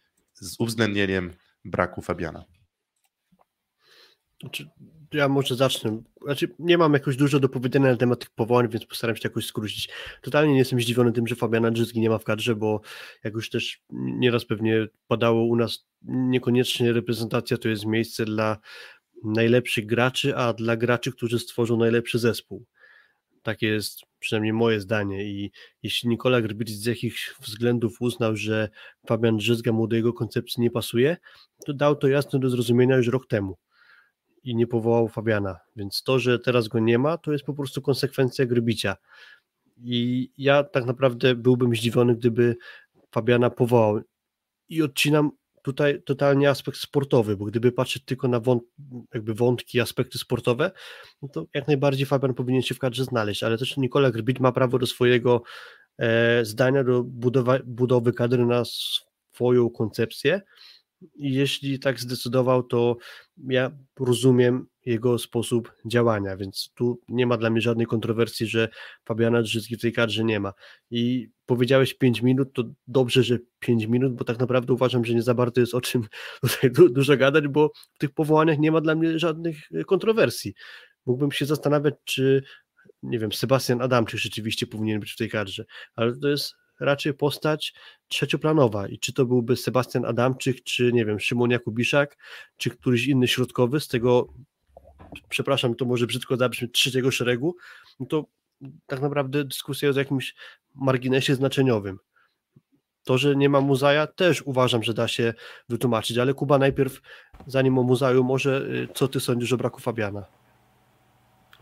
z 0.40 0.60
uwzględnieniem 0.60 1.32
braku 1.64 2.02
Fabiana. 2.02 2.44
Znaczy, 4.40 4.68
ja 5.12 5.28
może 5.28 5.56
zacznę. 5.56 6.02
Znaczy, 6.24 6.54
nie 6.58 6.78
mam 6.78 6.92
jakoś 6.92 7.16
dużo 7.16 7.40
do 7.40 7.48
powiedzenia 7.48 7.90
na 7.90 7.96
temat 7.96 8.18
tych 8.18 8.30
powołań, 8.30 8.68
więc 8.68 8.86
postaram 8.86 9.16
się 9.16 9.22
jakoś 9.24 9.46
skrócić. 9.46 9.88
Totalnie 10.22 10.52
nie 10.52 10.58
jestem 10.58 10.80
zdziwiony 10.80 11.12
tym, 11.12 11.26
że 11.26 11.36
Fabiana 11.36 11.70
Drzyzgi 11.70 12.00
nie 12.00 12.10
ma 12.10 12.18
w 12.18 12.24
kadrze, 12.24 12.56
bo 12.56 12.80
jak 13.24 13.34
już 13.34 13.50
też 13.50 13.82
nieraz 13.90 14.44
pewnie 14.44 14.86
padało 15.06 15.44
u 15.44 15.56
nas, 15.56 15.86
niekoniecznie 16.02 16.92
reprezentacja 16.92 17.58
to 17.58 17.68
jest 17.68 17.86
miejsce 17.86 18.24
dla 18.24 18.58
najlepszych 19.24 19.86
graczy, 19.86 20.36
a 20.36 20.52
dla 20.52 20.76
graczy, 20.76 21.12
którzy 21.12 21.38
stworzą 21.38 21.76
najlepszy 21.76 22.18
zespół. 22.18 22.66
Takie 23.42 23.66
jest 23.66 24.00
przynajmniej 24.18 24.52
moje 24.52 24.80
zdanie. 24.80 25.24
I 25.24 25.52
jeśli 25.82 26.08
Nikola 26.08 26.40
Grbic 26.40 26.70
z 26.70 26.86
jakichś 26.86 27.34
względów 27.40 27.96
uznał, 28.00 28.36
że 28.36 28.68
Fabian 29.06 29.36
Drzyzga 29.36 29.72
mu 29.72 29.86
do 29.86 29.96
jego 29.96 30.12
koncepcji 30.12 30.62
nie 30.62 30.70
pasuje, 30.70 31.16
to 31.66 31.74
dał 31.74 31.96
to 31.96 32.08
jasno 32.08 32.38
do 32.38 32.50
zrozumienia 32.50 32.96
już 32.96 33.08
rok 33.08 33.26
temu 33.26 33.58
i 34.42 34.54
nie 34.54 34.66
powołał 34.66 35.08
Fabiana, 35.08 35.58
więc 35.76 36.02
to, 36.02 36.18
że 36.18 36.38
teraz 36.38 36.68
go 36.68 36.78
nie 36.78 36.98
ma, 36.98 37.18
to 37.18 37.32
jest 37.32 37.44
po 37.44 37.54
prostu 37.54 37.82
konsekwencja 37.82 38.46
Grbicia 38.46 38.96
i 39.84 40.30
ja 40.38 40.64
tak 40.64 40.84
naprawdę 40.84 41.34
byłbym 41.34 41.74
zdziwiony, 41.74 42.14
gdyby 42.14 42.56
Fabiana 43.10 43.50
powołał. 43.50 44.00
I 44.68 44.82
odcinam 44.82 45.30
tutaj 45.62 46.02
totalnie 46.02 46.50
aspekt 46.50 46.78
sportowy, 46.78 47.36
bo 47.36 47.44
gdyby 47.44 47.72
patrzeć 47.72 48.04
tylko 48.04 48.28
na 48.28 48.40
wąt, 48.40 48.62
jakby 49.14 49.34
wątki, 49.34 49.80
aspekty 49.80 50.18
sportowe, 50.18 50.70
no 51.22 51.28
to 51.28 51.46
jak 51.54 51.66
najbardziej 51.66 52.06
Fabian 52.06 52.34
powinien 52.34 52.62
się 52.62 52.74
w 52.74 52.78
kadrze 52.78 53.04
znaleźć, 53.04 53.42
ale 53.42 53.58
też 53.58 53.76
Nikola 53.76 54.10
Grbit 54.10 54.40
ma 54.40 54.52
prawo 54.52 54.78
do 54.78 54.86
swojego 54.86 55.42
e, 55.98 56.44
zdania, 56.44 56.84
do 56.84 57.02
budowa, 57.04 57.58
budowy 57.64 58.12
kadry 58.12 58.46
na 58.46 58.62
swoją 59.32 59.70
koncepcję 59.70 60.40
i 61.14 61.34
jeśli 61.34 61.78
tak 61.78 62.00
zdecydował, 62.00 62.62
to 62.62 62.96
ja 63.48 63.70
rozumiem 64.00 64.66
jego 64.86 65.18
sposób 65.18 65.72
działania, 65.86 66.36
więc 66.36 66.72
tu 66.74 67.00
nie 67.08 67.26
ma 67.26 67.36
dla 67.36 67.50
mnie 67.50 67.60
żadnej 67.60 67.86
kontrowersji, 67.86 68.46
że 68.46 68.68
Fabiana 69.04 69.42
Drzycki 69.42 69.76
w 69.76 69.80
tej 69.80 69.92
kadrze 69.92 70.24
nie 70.24 70.40
ma. 70.40 70.52
I 70.90 71.28
powiedziałeś 71.50 71.94
5 71.94 72.22
minut, 72.22 72.52
to 72.52 72.64
dobrze, 72.86 73.22
że 73.22 73.38
5 73.58 73.86
minut, 73.86 74.14
bo 74.14 74.24
tak 74.24 74.38
naprawdę 74.38 74.72
uważam, 74.72 75.04
że 75.04 75.14
nie 75.14 75.22
za 75.22 75.34
bardzo 75.34 75.60
jest 75.60 75.74
o 75.74 75.80
czym 75.80 76.02
tutaj 76.42 76.70
dużo 76.70 77.16
gadać, 77.16 77.48
bo 77.48 77.70
w 77.94 77.98
tych 77.98 78.10
powołaniach 78.10 78.58
nie 78.58 78.72
ma 78.72 78.80
dla 78.80 78.94
mnie 78.94 79.18
żadnych 79.18 79.56
e, 79.74 79.84
kontrowersji. 79.84 80.54
Mógłbym 81.06 81.32
się 81.32 81.46
zastanawiać, 81.46 81.94
czy 82.04 82.42
nie 83.02 83.18
wiem, 83.18 83.32
Sebastian 83.32 83.82
Adamczyk 83.82 84.20
rzeczywiście 84.20 84.66
powinien 84.66 85.00
być 85.00 85.12
w 85.12 85.16
tej 85.16 85.28
kadrze, 85.28 85.64
ale 85.94 86.16
to 86.16 86.28
jest 86.28 86.54
raczej 86.80 87.14
postać 87.14 87.74
trzecioplanowa 88.08 88.88
i 88.88 88.98
czy 88.98 89.12
to 89.12 89.26
byłby 89.26 89.56
Sebastian 89.56 90.04
Adamczyk, 90.04 90.62
czy 90.62 90.92
nie 90.92 91.04
wiem, 91.04 91.20
Szymon 91.20 91.50
Jakubiszak, 91.50 92.16
czy 92.56 92.70
któryś 92.70 93.06
inny 93.06 93.28
środkowy 93.28 93.80
z 93.80 93.88
tego, 93.88 94.34
przepraszam, 95.28 95.74
to 95.74 95.84
może 95.84 96.06
brzydko 96.06 96.36
zabrzmi, 96.36 96.70
trzeciego 96.70 97.10
szeregu, 97.10 97.56
no 98.00 98.06
to 98.06 98.26
tak 98.86 99.00
naprawdę 99.00 99.44
dyskusja 99.44 99.88
jest 99.88 99.96
o 99.96 100.00
jakimś 100.00 100.34
marginesie 100.74 101.34
znaczeniowym. 101.34 101.98
To, 103.04 103.18
że 103.18 103.36
nie 103.36 103.48
ma 103.48 103.60
Muzaja, 103.60 104.06
też 104.06 104.42
uważam, 104.42 104.82
że 104.82 104.94
da 104.94 105.08
się 105.08 105.34
wytłumaczyć, 105.68 106.18
ale 106.18 106.34
Kuba 106.34 106.58
najpierw, 106.58 107.00
zanim 107.46 107.78
o 107.78 107.82
Muzaju, 107.82 108.24
może 108.24 108.62
y, 108.62 108.88
co 108.94 109.08
ty 109.08 109.20
sądzisz 109.20 109.52
o 109.52 109.56
braku 109.56 109.80
Fabiana? 109.80 110.24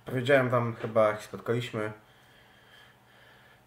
Powiedziałem 0.06 0.48
wam 0.48 0.74
chyba, 0.74 1.08
jak 1.08 1.22
spotkaliśmy 1.22 1.92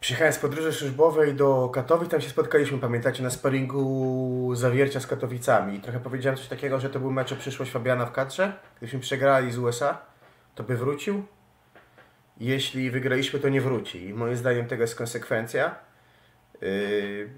Przyjechałem 0.02 0.34
z 0.34 0.38
podróży 0.38 0.74
służbowej 0.74 1.34
do 1.34 1.70
Katowic, 1.70 2.10
tam 2.10 2.22
się 2.22 2.30
spotkaliśmy, 2.30 2.78
pamiętacie, 2.78 3.24
na 3.24 3.30
sparingu 3.30 4.52
zawiercia 4.56 5.00
z 5.00 5.08
Katowicami. 5.08 5.76
I 5.78 5.82
trochę 5.82 6.00
powiedziałem 6.00 6.38
coś 6.38 6.48
takiego, 6.48 6.80
że 6.80 6.90
to 6.90 7.00
był 7.00 7.12
mecz 7.12 7.32
o 7.32 7.36
przyszłość 7.36 7.72
Fabiana 7.72 8.06
w 8.06 8.12
kadrze. 8.12 8.54
Gdybyśmy 8.78 9.00
przegrali 9.00 9.52
z 9.52 9.58
USA, 9.58 10.02
to 10.56 10.64
by 10.64 10.78
wrócił. 10.78 11.26
Jeśli 12.42 12.92
wygraliśmy, 12.92 13.40
to 13.40 13.50
nie 13.50 13.62
wróci. 13.62 14.06
I 14.06 14.14
moim 14.14 14.36
zdaniem 14.36 14.68
tego 14.68 14.84
jest 14.84 14.96
konsekwencja. 14.96 15.76
Yy, 16.62 17.30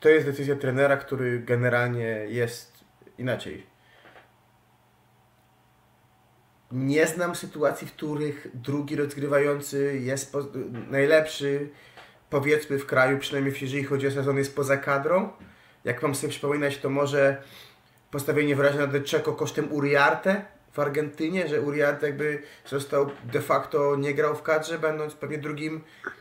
to 0.00 0.08
jest 0.08 0.26
decyzja 0.26 0.56
trenera, 0.56 0.96
który 0.96 1.40
generalnie 1.40 2.06
jest 2.28 2.84
inaczej. 3.18 3.66
Nie 6.72 7.06
znam 7.06 7.34
sytuacji, 7.34 7.86
w 7.86 7.92
których 7.92 8.48
drugi 8.54 8.96
rozgrywający 8.96 9.98
jest 10.00 10.36
najlepszy 10.90 11.68
powiedzmy 12.30 12.78
w 12.78 12.86
kraju, 12.86 13.18
przynajmniej 13.18 13.54
jeżeli 13.60 13.84
chodzi 13.84 14.06
o 14.06 14.10
sezon, 14.10 14.38
jest 14.38 14.56
poza 14.56 14.76
kadrą. 14.76 15.28
Jak 15.84 16.02
mam 16.02 16.14
sobie 16.14 16.30
przypominać, 16.30 16.78
to 16.78 16.90
może 16.90 17.42
postawienie 18.10 18.56
wyraźne 18.56 18.80
na 18.80 18.86
Deczeko 18.86 19.32
kosztem 19.32 19.72
Uriarte 19.72 20.44
w 20.72 20.78
Argentynie, 20.78 21.48
że 21.48 21.60
Uriarte 21.60 22.06
jakby 22.06 22.42
został 22.66 23.06
de 23.32 23.40
facto 23.40 23.96
nie 23.96 24.14
grał 24.14 24.36
w 24.36 24.42
kadrze, 24.42 24.78
będąc 24.78 25.14
pewnie 25.14 25.38
drugim 25.38 25.80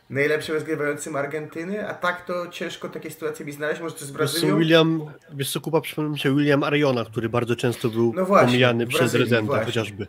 najlepszym 0.09 0.55
rozgrywającym 0.55 1.15
Argentyny, 1.15 1.87
a 1.87 1.93
tak 1.93 2.25
to 2.25 2.47
ciężko 2.47 2.89
takie 2.89 3.11
sytuacje 3.11 3.45
mi 3.45 3.51
znaleźć, 3.51 3.81
może 3.81 3.95
to 3.95 4.05
z 4.05 4.11
Brazylią. 4.11 4.57
William, 4.57 5.01
wiesz 5.33 5.51
co, 5.51 5.61
Kuba, 5.61 5.81
przypomniał 5.81 6.13
mi 6.13 6.19
się 6.19 6.35
William 6.35 6.63
Ariona, 6.63 7.05
który 7.05 7.29
bardzo 7.29 7.55
często 7.55 7.89
był 7.89 8.13
no 8.15 8.25
właśnie, 8.25 8.47
pomijany 8.47 8.87
przez 8.87 9.13
Rezenta 9.13 9.65
chociażby. 9.65 10.07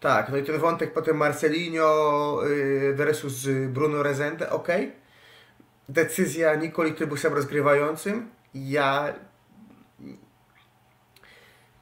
Tak, 0.00 0.28
no 0.28 0.36
i 0.36 0.42
ten 0.42 0.58
wątek 0.58 0.92
potem 0.92 1.16
Marcelinho 1.16 2.40
yy, 2.48 2.94
versus 2.94 3.48
Bruno 3.68 4.02
Rezende, 4.02 4.50
ok. 4.50 4.68
Decyzja 5.88 6.54
Nikoli 6.54 6.92
Trybusem 6.92 7.34
rozgrywającym. 7.34 8.28
Ja 8.54 9.14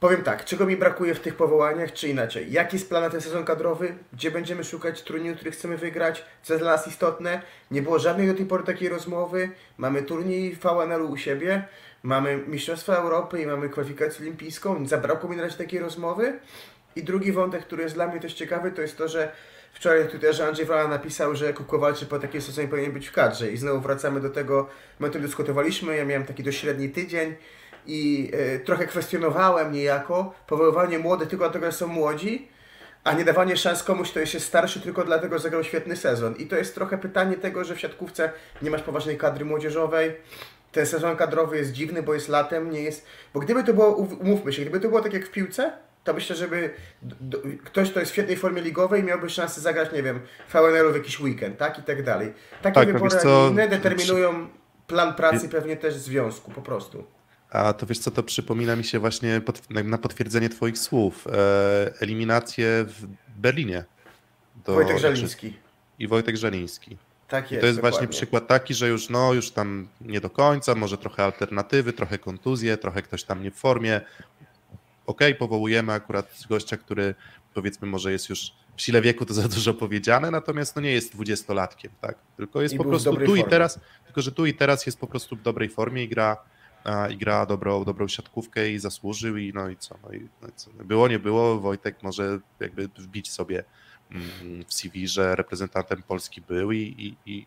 Powiem 0.00 0.22
tak, 0.22 0.44
czego 0.44 0.66
mi 0.66 0.76
brakuje 0.76 1.14
w 1.14 1.20
tych 1.20 1.34
powołaniach, 1.34 1.92
czy 1.92 2.08
inaczej? 2.08 2.52
Jaki 2.52 2.76
jest 2.76 2.88
plan 2.88 3.02
na 3.02 3.10
ten 3.10 3.20
sezon 3.20 3.44
kadrowy? 3.44 3.94
Gdzie 4.12 4.30
będziemy 4.30 4.64
szukać 4.64 5.02
turniejów, 5.02 5.36
który 5.36 5.50
chcemy 5.50 5.76
wygrać? 5.76 6.24
Co 6.42 6.52
jest 6.52 6.64
dla 6.64 6.72
nas 6.72 6.88
istotne? 6.88 7.42
Nie 7.70 7.82
było 7.82 7.98
żadnej 7.98 8.26
do 8.26 8.34
tej 8.34 8.46
pory 8.46 8.64
takiej 8.64 8.88
rozmowy. 8.88 9.50
Mamy 9.78 10.02
turniej 10.02 10.56
VNL-u 10.56 11.10
u 11.10 11.16
siebie, 11.16 11.64
mamy 12.02 12.36
Mistrzostwa 12.46 12.96
Europy 12.96 13.42
i 13.42 13.46
mamy 13.46 13.68
kwalifikację 13.68 14.20
olimpijską. 14.20 14.86
Zabrakło 14.86 15.30
mi 15.30 15.36
na 15.36 15.42
razie 15.42 15.56
takiej 15.56 15.80
rozmowy. 15.80 16.38
I 16.96 17.02
drugi 17.02 17.32
wątek, 17.32 17.62
który 17.62 17.82
jest 17.82 17.94
dla 17.94 18.08
mnie 18.08 18.20
też 18.20 18.34
ciekawy, 18.34 18.72
to 18.72 18.82
jest 18.82 18.98
to, 18.98 19.08
że 19.08 19.32
wczoraj 19.72 20.08
Twitterze 20.08 20.46
Andrzej 20.46 20.66
Wala 20.66 20.88
napisał, 20.88 21.36
że 21.36 21.52
Kukowalczy 21.52 22.06
po 22.06 22.18
takiej 22.18 22.40
sezonie 22.40 22.68
powinien 22.68 22.92
być 22.92 23.08
w 23.08 23.12
kadrze. 23.12 23.50
I 23.50 23.56
znowu 23.56 23.80
wracamy 23.80 24.20
do 24.20 24.30
tego, 24.30 24.68
my 25.00 25.06
o 25.06 25.10
dyskutowaliśmy, 25.10 25.96
ja 25.96 26.04
miałem 26.04 26.26
taki 26.26 26.42
dośredni 26.42 26.88
tydzień 26.88 27.34
i 27.90 28.30
e, 28.32 28.58
trochę 28.58 28.86
kwestionowałem 28.86 29.72
niejako 29.72 30.34
powoływanie 30.46 30.98
młodych 30.98 31.28
tylko 31.28 31.44
dlatego, 31.44 31.66
że 31.66 31.72
są 31.72 31.86
młodzi, 31.86 32.48
a 33.04 33.12
nie 33.12 33.24
dawanie 33.24 33.56
szans 33.56 33.82
komuś, 33.82 34.10
kto 34.10 34.20
jest 34.20 34.40
starszy 34.40 34.80
tylko 34.80 35.04
dlatego, 35.04 35.38
że 35.38 35.42
zagrał 35.42 35.64
świetny 35.64 35.96
sezon. 35.96 36.34
I 36.36 36.46
to 36.46 36.56
jest 36.56 36.74
trochę 36.74 36.98
pytanie 36.98 37.36
tego, 37.36 37.64
że 37.64 37.74
w 37.74 37.80
siatkówce 37.80 38.32
nie 38.62 38.70
masz 38.70 38.82
poważnej 38.82 39.18
kadry 39.18 39.44
młodzieżowej, 39.44 40.12
ten 40.72 40.86
sezon 40.86 41.16
kadrowy 41.16 41.56
jest 41.56 41.72
dziwny, 41.72 42.02
bo 42.02 42.14
jest 42.14 42.28
latem, 42.28 42.70
nie 42.70 42.82
jest... 42.82 43.06
Bo 43.34 43.40
gdyby 43.40 43.64
to 43.64 43.74
było, 43.74 43.94
umówmy 43.96 44.52
się, 44.52 44.62
gdyby 44.62 44.80
to 44.80 44.88
było 44.88 45.00
tak 45.00 45.12
jak 45.12 45.26
w 45.26 45.30
piłce, 45.30 45.72
to 46.04 46.14
myślę, 46.14 46.36
żeby 46.36 46.70
do, 47.02 47.38
ktoś, 47.64 47.90
kto 47.90 48.00
jest 48.00 48.12
w 48.12 48.14
świetnej 48.14 48.36
formie 48.36 48.62
ligowej 48.62 49.04
miałby 49.04 49.30
szansę 49.30 49.60
zagrać, 49.60 49.92
nie 49.92 50.02
wiem, 50.02 50.20
VNL 50.52 50.92
w 50.92 50.96
jakiś 50.96 51.20
weekend, 51.20 51.58
tak? 51.58 51.78
I 51.78 51.82
tak 51.82 52.02
dalej. 52.02 52.32
Takie 52.62 52.74
tak, 52.74 52.92
wybory 52.92 53.16
inne 53.50 53.68
determinują 53.68 54.48
plan 54.86 55.14
pracy 55.14 55.48
pewnie 55.48 55.76
też 55.76 55.94
związku, 55.94 56.50
po 56.50 56.62
prostu. 56.62 57.04
A 57.50 57.72
to 57.72 57.86
wiesz 57.86 57.98
co, 57.98 58.10
to 58.10 58.22
przypomina 58.22 58.76
mi 58.76 58.84
się 58.84 58.98
właśnie 58.98 59.40
pod, 59.40 59.70
na 59.70 59.98
potwierdzenie 59.98 60.48
twoich 60.48 60.78
słów. 60.78 61.26
E, 61.26 61.92
eliminację 62.00 62.84
w 62.88 63.06
Berlinie. 63.36 63.84
Do, 64.66 64.74
Wojtek 64.74 64.98
Żeliński. 64.98 65.56
I 65.98 66.08
Wojtek 66.08 66.36
Żeliński. 66.36 66.96
Tak 67.28 67.50
jest, 67.50 67.58
I 67.58 67.60
to 67.60 67.66
jest 67.66 67.78
dokładnie. 67.78 67.98
właśnie 67.98 68.08
przykład 68.08 68.46
taki, 68.46 68.74
że 68.74 68.88
już 68.88 69.08
no, 69.08 69.32
już 69.32 69.50
tam 69.50 69.88
nie 70.00 70.20
do 70.20 70.30
końca, 70.30 70.74
może 70.74 70.98
trochę 70.98 71.24
alternatywy, 71.24 71.92
trochę 71.92 72.18
kontuzje, 72.18 72.76
trochę 72.76 73.02
ktoś 73.02 73.24
tam 73.24 73.42
nie 73.42 73.50
w 73.50 73.54
formie. 73.54 74.00
Okej, 75.06 75.28
okay, 75.28 75.34
powołujemy 75.34 75.92
akurat 75.92 76.34
gościa, 76.48 76.76
który 76.76 77.14
powiedzmy 77.54 77.88
może 77.88 78.12
jest 78.12 78.28
już 78.28 78.52
w 78.76 78.82
sile 78.82 79.02
wieku 79.02 79.26
to 79.26 79.34
za 79.34 79.48
dużo 79.48 79.74
powiedziane, 79.74 80.30
natomiast 80.30 80.76
no 80.76 80.82
nie 80.82 80.92
jest 80.92 81.12
dwudziestolatkiem, 81.12 81.92
tak? 82.00 82.18
Tylko 82.36 82.62
jest 82.62 82.74
I 82.74 82.78
po 82.78 82.84
prostu 82.84 83.10
tu 83.10 83.26
formie. 83.26 83.40
i 83.40 83.44
teraz, 83.44 83.80
tylko 84.04 84.22
że 84.22 84.32
tu 84.32 84.46
i 84.46 84.54
teraz 84.54 84.86
jest 84.86 85.00
po 85.00 85.06
prostu 85.06 85.36
w 85.36 85.42
dobrej 85.42 85.68
formie 85.68 86.04
i 86.04 86.08
gra 86.08 86.36
i 87.10 87.16
gra 87.16 87.46
dobrą, 87.46 87.84
dobrą 87.84 88.08
siatkówkę 88.08 88.70
i 88.70 88.78
zasłużył 88.78 89.36
i 89.36 89.52
no 89.54 89.68
i 89.68 89.76
co, 89.76 89.98
no 90.02 90.12
i, 90.12 90.28
no 90.42 90.48
i 90.48 90.52
co. 90.56 90.70
Było, 90.70 91.08
nie 91.08 91.18
było, 91.18 91.60
Wojtek 91.60 92.02
może 92.02 92.38
jakby 92.60 92.88
wbić 92.88 93.30
sobie 93.30 93.64
mm, 94.10 94.64
w 94.66 94.74
CV, 94.74 95.08
że 95.08 95.36
reprezentantem 95.36 96.02
Polski 96.02 96.40
był 96.40 96.72
i, 96.72 97.16
i, 97.26 97.32
i 97.32 97.46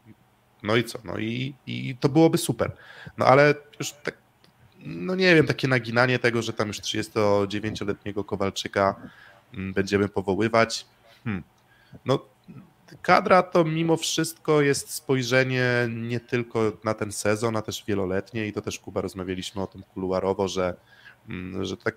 no 0.64 0.76
i 0.76 0.84
co, 0.84 1.00
no 1.04 1.18
i, 1.18 1.56
i 1.68 1.98
to 2.00 2.10
byłoby 2.10 2.38
super. 2.38 2.72
No 3.18 3.26
ale 3.26 3.56
już 3.80 3.92
tak, 3.92 4.18
no 4.80 5.16
nie 5.16 5.36
wiem, 5.36 5.48
takie 5.48 5.68
naginanie 5.68 6.20
tego, 6.20 6.42
że 6.42 6.54
tam 6.54 6.68
już 6.68 6.78
39-letniego 6.78 8.24
Kowalczyka 8.24 8.96
mm, 9.54 9.74
będziemy 9.74 10.10
powoływać, 10.10 10.86
hmm. 11.24 11.44
no 12.06 12.33
kadra 13.02 13.44
to 13.44 13.64
mimo 13.64 13.98
wszystko 13.98 14.62
jest 14.62 14.94
spojrzenie 14.94 15.90
nie 15.90 16.20
tylko 16.20 16.72
na 16.84 16.94
ten 16.94 17.12
sezon, 17.12 17.56
a 17.58 17.62
też 17.62 17.84
wieloletnie 17.88 18.48
i 18.48 18.54
to 18.54 18.62
też 18.62 18.80
Kuba 18.80 19.02
rozmawialiśmy 19.02 19.62
o 19.62 19.68
tym 19.68 19.84
kuluarowo, 19.84 20.48
że, 20.48 20.76
mm, 21.30 21.66
że 21.66 21.78
tak 21.78 21.96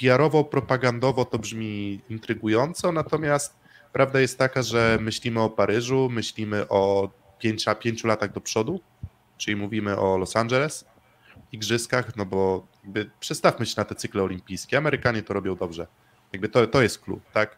PR-owo, 0.00 0.44
propagandowo 0.44 1.24
to 1.24 1.38
brzmi 1.38 2.00
intrygująco, 2.08 2.92
natomiast 2.92 3.54
prawda 3.92 4.20
jest 4.20 4.38
taka, 4.38 4.62
że 4.62 4.98
myślimy 5.00 5.40
o 5.40 5.50
Paryżu, 5.50 6.08
myślimy 6.10 6.68
o 6.68 7.10
pięciu, 7.38 7.70
pięciu 7.80 8.06
latach 8.06 8.32
do 8.32 8.40
przodu, 8.40 8.80
czyli 9.36 9.56
mówimy 9.56 9.98
o 9.98 10.18
Los 10.18 10.36
Angeles, 10.36 10.84
igrzyskach, 11.52 12.16
no 12.16 12.26
bo 12.26 12.66
jakby 12.84 13.10
przestawmy 13.20 13.66
się 13.66 13.74
na 13.76 13.84
te 13.84 13.94
cykle 13.94 14.22
olimpijskie. 14.22 14.78
Amerykanie 14.78 15.22
to 15.22 15.34
robią 15.34 15.56
dobrze. 15.56 15.86
Jakby 16.32 16.48
to, 16.48 16.66
to 16.66 16.82
jest 16.82 16.98
klub, 16.98 17.22
tak? 17.32 17.56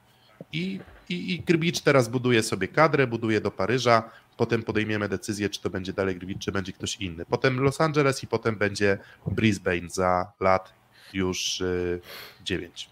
I 0.52 0.80
i, 1.10 1.34
i 1.34 1.40
Grbicz 1.40 1.80
teraz 1.80 2.08
buduje 2.08 2.42
sobie 2.42 2.68
kadrę, 2.68 3.06
buduje 3.06 3.40
do 3.40 3.50
Paryża, 3.50 4.10
potem 4.36 4.62
podejmiemy 4.62 5.08
decyzję, 5.08 5.50
czy 5.50 5.60
to 5.60 5.70
będzie 5.70 5.92
dalej 5.92 6.16
Grbicz, 6.16 6.38
czy 6.38 6.52
będzie 6.52 6.72
ktoś 6.72 6.96
inny. 6.96 7.24
Potem 7.24 7.60
Los 7.60 7.80
Angeles 7.80 8.22
i 8.22 8.26
potem 8.26 8.56
będzie 8.56 8.98
Brisbane 9.26 9.88
za 9.88 10.32
lat 10.40 10.72
już 11.12 11.60
y, 11.60 12.00
9. 12.44 12.90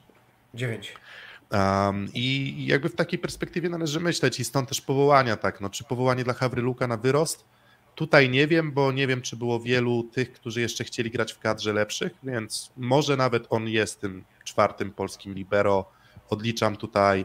9. 0.54 0.94
Um, 1.52 2.08
I 2.14 2.54
jakby 2.66 2.88
w 2.88 2.94
takiej 2.94 3.18
perspektywie 3.18 3.68
należy 3.68 4.00
myśleć 4.00 4.40
i 4.40 4.44
stąd 4.44 4.68
też 4.68 4.80
powołania, 4.80 5.36
tak, 5.36 5.60
no 5.60 5.70
czy 5.70 5.84
powołanie 5.84 6.24
dla 6.24 6.34
Hawryluka 6.34 6.86
na 6.86 6.96
wyrost? 6.96 7.44
Tutaj 7.94 8.30
nie 8.30 8.46
wiem, 8.46 8.72
bo 8.72 8.92
nie 8.92 9.06
wiem, 9.06 9.22
czy 9.22 9.36
było 9.36 9.60
wielu 9.60 10.02
tych, 10.02 10.32
którzy 10.32 10.60
jeszcze 10.60 10.84
chcieli 10.84 11.10
grać 11.10 11.32
w 11.32 11.38
kadrze 11.38 11.72
lepszych, 11.72 12.12
więc 12.22 12.70
może 12.76 13.16
nawet 13.16 13.46
on 13.50 13.68
jest 13.68 14.00
tym 14.00 14.24
czwartym 14.44 14.92
polskim 14.92 15.34
libero. 15.34 15.90
Odliczam 16.30 16.76
tutaj 16.76 17.24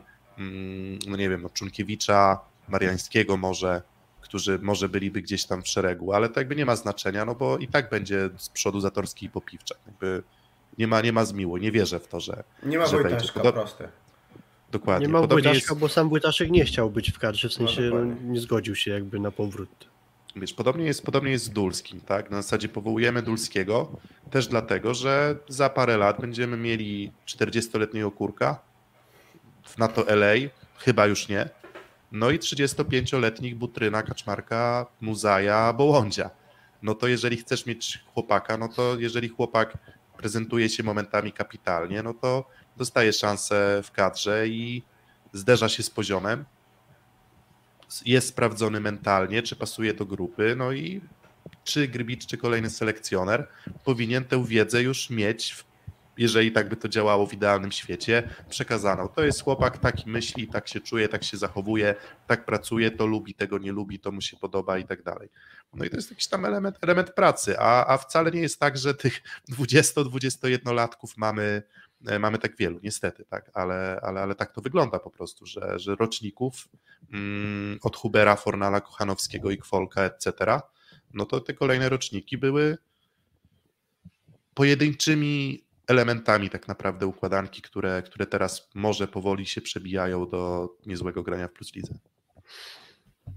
no 1.07 1.17
nie 1.17 1.29
wiem, 1.29 1.41
no 1.41 1.49
Czunkiewicza, 1.49 2.39
Mariańskiego 2.67 3.37
może, 3.37 3.81
którzy 4.21 4.59
może 4.59 4.89
byliby 4.89 5.21
gdzieś 5.21 5.45
tam 5.45 5.63
w 5.63 5.67
szeregu, 5.67 6.13
ale 6.13 6.29
to 6.29 6.39
jakby 6.39 6.55
nie 6.55 6.65
ma 6.65 6.75
znaczenia, 6.75 7.25
no 7.25 7.35
bo 7.35 7.57
i 7.57 7.67
tak 7.67 7.89
będzie 7.89 8.29
z 8.37 8.49
przodu 8.49 8.79
Zatorski 8.79 9.25
i 9.25 9.29
Popiwczak. 9.29 9.77
Jakby 9.87 10.23
nie 10.77 10.87
ma, 10.87 11.01
nie 11.01 11.13
ma 11.13 11.25
zmiłu, 11.25 11.57
nie 11.57 11.71
wierzę 11.71 11.99
w 11.99 12.07
to, 12.07 12.19
że 12.19 12.43
Nie 12.63 12.77
ma 12.77 12.85
że 12.85 12.97
Wojtaszka, 12.97 13.39
Podob... 13.39 13.55
proste. 13.55 13.89
Dokładnie. 14.71 15.07
Nie 15.07 15.13
ma 15.13 15.27
Wojtaszka, 15.27 15.53
jest... 15.53 15.79
bo 15.79 15.89
sam 15.89 16.09
Wojtaszek 16.09 16.51
nie 16.51 16.65
chciał 16.65 16.89
być 16.89 17.11
w 17.11 17.19
kadrze, 17.19 17.49
w 17.49 17.53
sensie 17.53 17.81
no, 17.81 18.31
nie 18.31 18.39
zgodził 18.39 18.75
się 18.75 18.91
jakby 18.91 19.19
na 19.19 19.31
powrót. 19.31 19.93
Wiesz, 20.35 20.53
podobnie 20.53 20.85
jest, 20.85 21.03
podobnie 21.03 21.31
jest 21.31 21.45
z 21.45 21.49
Dulskim, 21.49 22.01
tak? 22.01 22.31
Na 22.31 22.41
zasadzie 22.41 22.69
powołujemy 22.69 23.21
Dulskiego 23.21 23.91
też 24.31 24.47
dlatego, 24.47 24.93
że 24.93 25.35
za 25.47 25.69
parę 25.69 25.97
lat 25.97 26.21
będziemy 26.21 26.57
mieli 26.57 27.11
40-letniego 27.27 28.11
kurka, 28.11 28.59
na 29.77 29.87
to 29.87 30.15
LA, 30.15 30.33
chyba 30.77 31.05
już 31.05 31.27
nie. 31.27 31.49
No 32.11 32.29
i 32.29 32.39
35-letnich 32.39 33.55
Butryna, 33.55 34.03
Kaczmarka, 34.03 34.85
Muzaja, 35.01 35.73
Bołądzia. 35.73 36.29
No 36.81 36.95
to 36.95 37.07
jeżeli 37.07 37.37
chcesz 37.37 37.65
mieć 37.65 38.03
chłopaka, 38.13 38.57
no 38.57 38.67
to 38.67 38.99
jeżeli 38.99 39.29
chłopak 39.29 39.77
prezentuje 40.17 40.69
się 40.69 40.83
momentami 40.83 41.31
kapitalnie, 41.31 42.03
no 42.03 42.13
to 42.13 42.49
dostaje 42.77 43.13
szansę 43.13 43.81
w 43.83 43.91
kadrze 43.91 44.47
i 44.47 44.83
zderza 45.33 45.69
się 45.69 45.83
z 45.83 45.89
poziomem. 45.89 46.45
Jest 48.05 48.27
sprawdzony 48.27 48.79
mentalnie, 48.79 49.43
czy 49.43 49.55
pasuje 49.55 49.93
do 49.93 50.05
grupy, 50.05 50.55
no 50.57 50.71
i 50.71 51.01
czy 51.63 51.87
Grybicz, 51.87 52.25
czy 52.25 52.37
kolejny 52.37 52.69
selekcjoner 52.69 53.47
powinien 53.83 54.25
tę 54.25 54.45
wiedzę 54.45 54.83
już 54.83 55.09
mieć 55.09 55.51
w 55.51 55.63
jeżeli 56.17 56.51
tak 56.51 56.69
by 56.69 56.75
to 56.75 56.89
działało 56.89 57.27
w 57.27 57.33
idealnym 57.33 57.71
świecie, 57.71 58.29
przekazano. 58.49 59.07
To 59.07 59.23
jest 59.23 59.43
chłopak, 59.43 59.77
taki 59.77 60.09
myśli, 60.09 60.47
tak 60.47 60.67
się 60.67 60.79
czuje, 60.79 61.09
tak 61.09 61.23
się 61.23 61.37
zachowuje, 61.37 61.95
tak 62.27 62.45
pracuje, 62.45 62.91
to 62.91 63.05
lubi, 63.05 63.33
tego 63.33 63.57
nie 63.57 63.71
lubi, 63.71 63.99
to 63.99 64.11
mu 64.11 64.21
się 64.21 64.37
podoba 64.37 64.77
i 64.77 64.85
tak 64.85 65.03
dalej. 65.03 65.29
No 65.73 65.85
i 65.85 65.89
to 65.89 65.95
jest 65.95 66.09
jakiś 66.09 66.27
tam 66.27 66.45
element, 66.45 66.77
element 66.81 67.13
pracy, 67.13 67.59
a, 67.59 67.93
a 67.93 67.97
wcale 67.97 68.31
nie 68.31 68.41
jest 68.41 68.59
tak, 68.59 68.77
że 68.77 68.93
tych 68.93 69.21
20-21-latków 69.51 71.13
mamy, 71.17 71.63
e, 72.07 72.19
mamy 72.19 72.37
tak 72.37 72.57
wielu, 72.57 72.79
niestety, 72.83 73.25
tak, 73.25 73.51
ale, 73.53 73.99
ale, 74.03 74.21
ale 74.21 74.35
tak 74.35 74.51
to 74.51 74.61
wygląda 74.61 74.99
po 74.99 75.09
prostu, 75.09 75.45
że, 75.45 75.79
że 75.79 75.95
roczników 75.95 76.69
mm, 77.13 77.79
od 77.81 77.95
Hubera, 77.95 78.35
Fornala, 78.35 78.81
Kochanowskiego 78.81 79.51
i 79.51 79.57
Kwolka, 79.57 80.01
etc., 80.01 80.31
no 81.13 81.25
to 81.25 81.41
te 81.41 81.53
kolejne 81.53 81.89
roczniki 81.89 82.37
były 82.37 82.77
pojedynczymi 84.53 85.63
elementami 85.87 86.49
tak 86.49 86.67
naprawdę 86.67 87.07
układanki, 87.07 87.61
które, 87.61 88.03
które 88.05 88.25
teraz 88.25 88.69
może 88.75 89.07
powoli 89.07 89.45
się 89.45 89.61
przebijają 89.61 90.29
do 90.29 90.69
niezłego 90.85 91.23
grania 91.23 91.47
w 91.47 91.53
Plus 91.53 91.75
Lidze. 91.75 91.93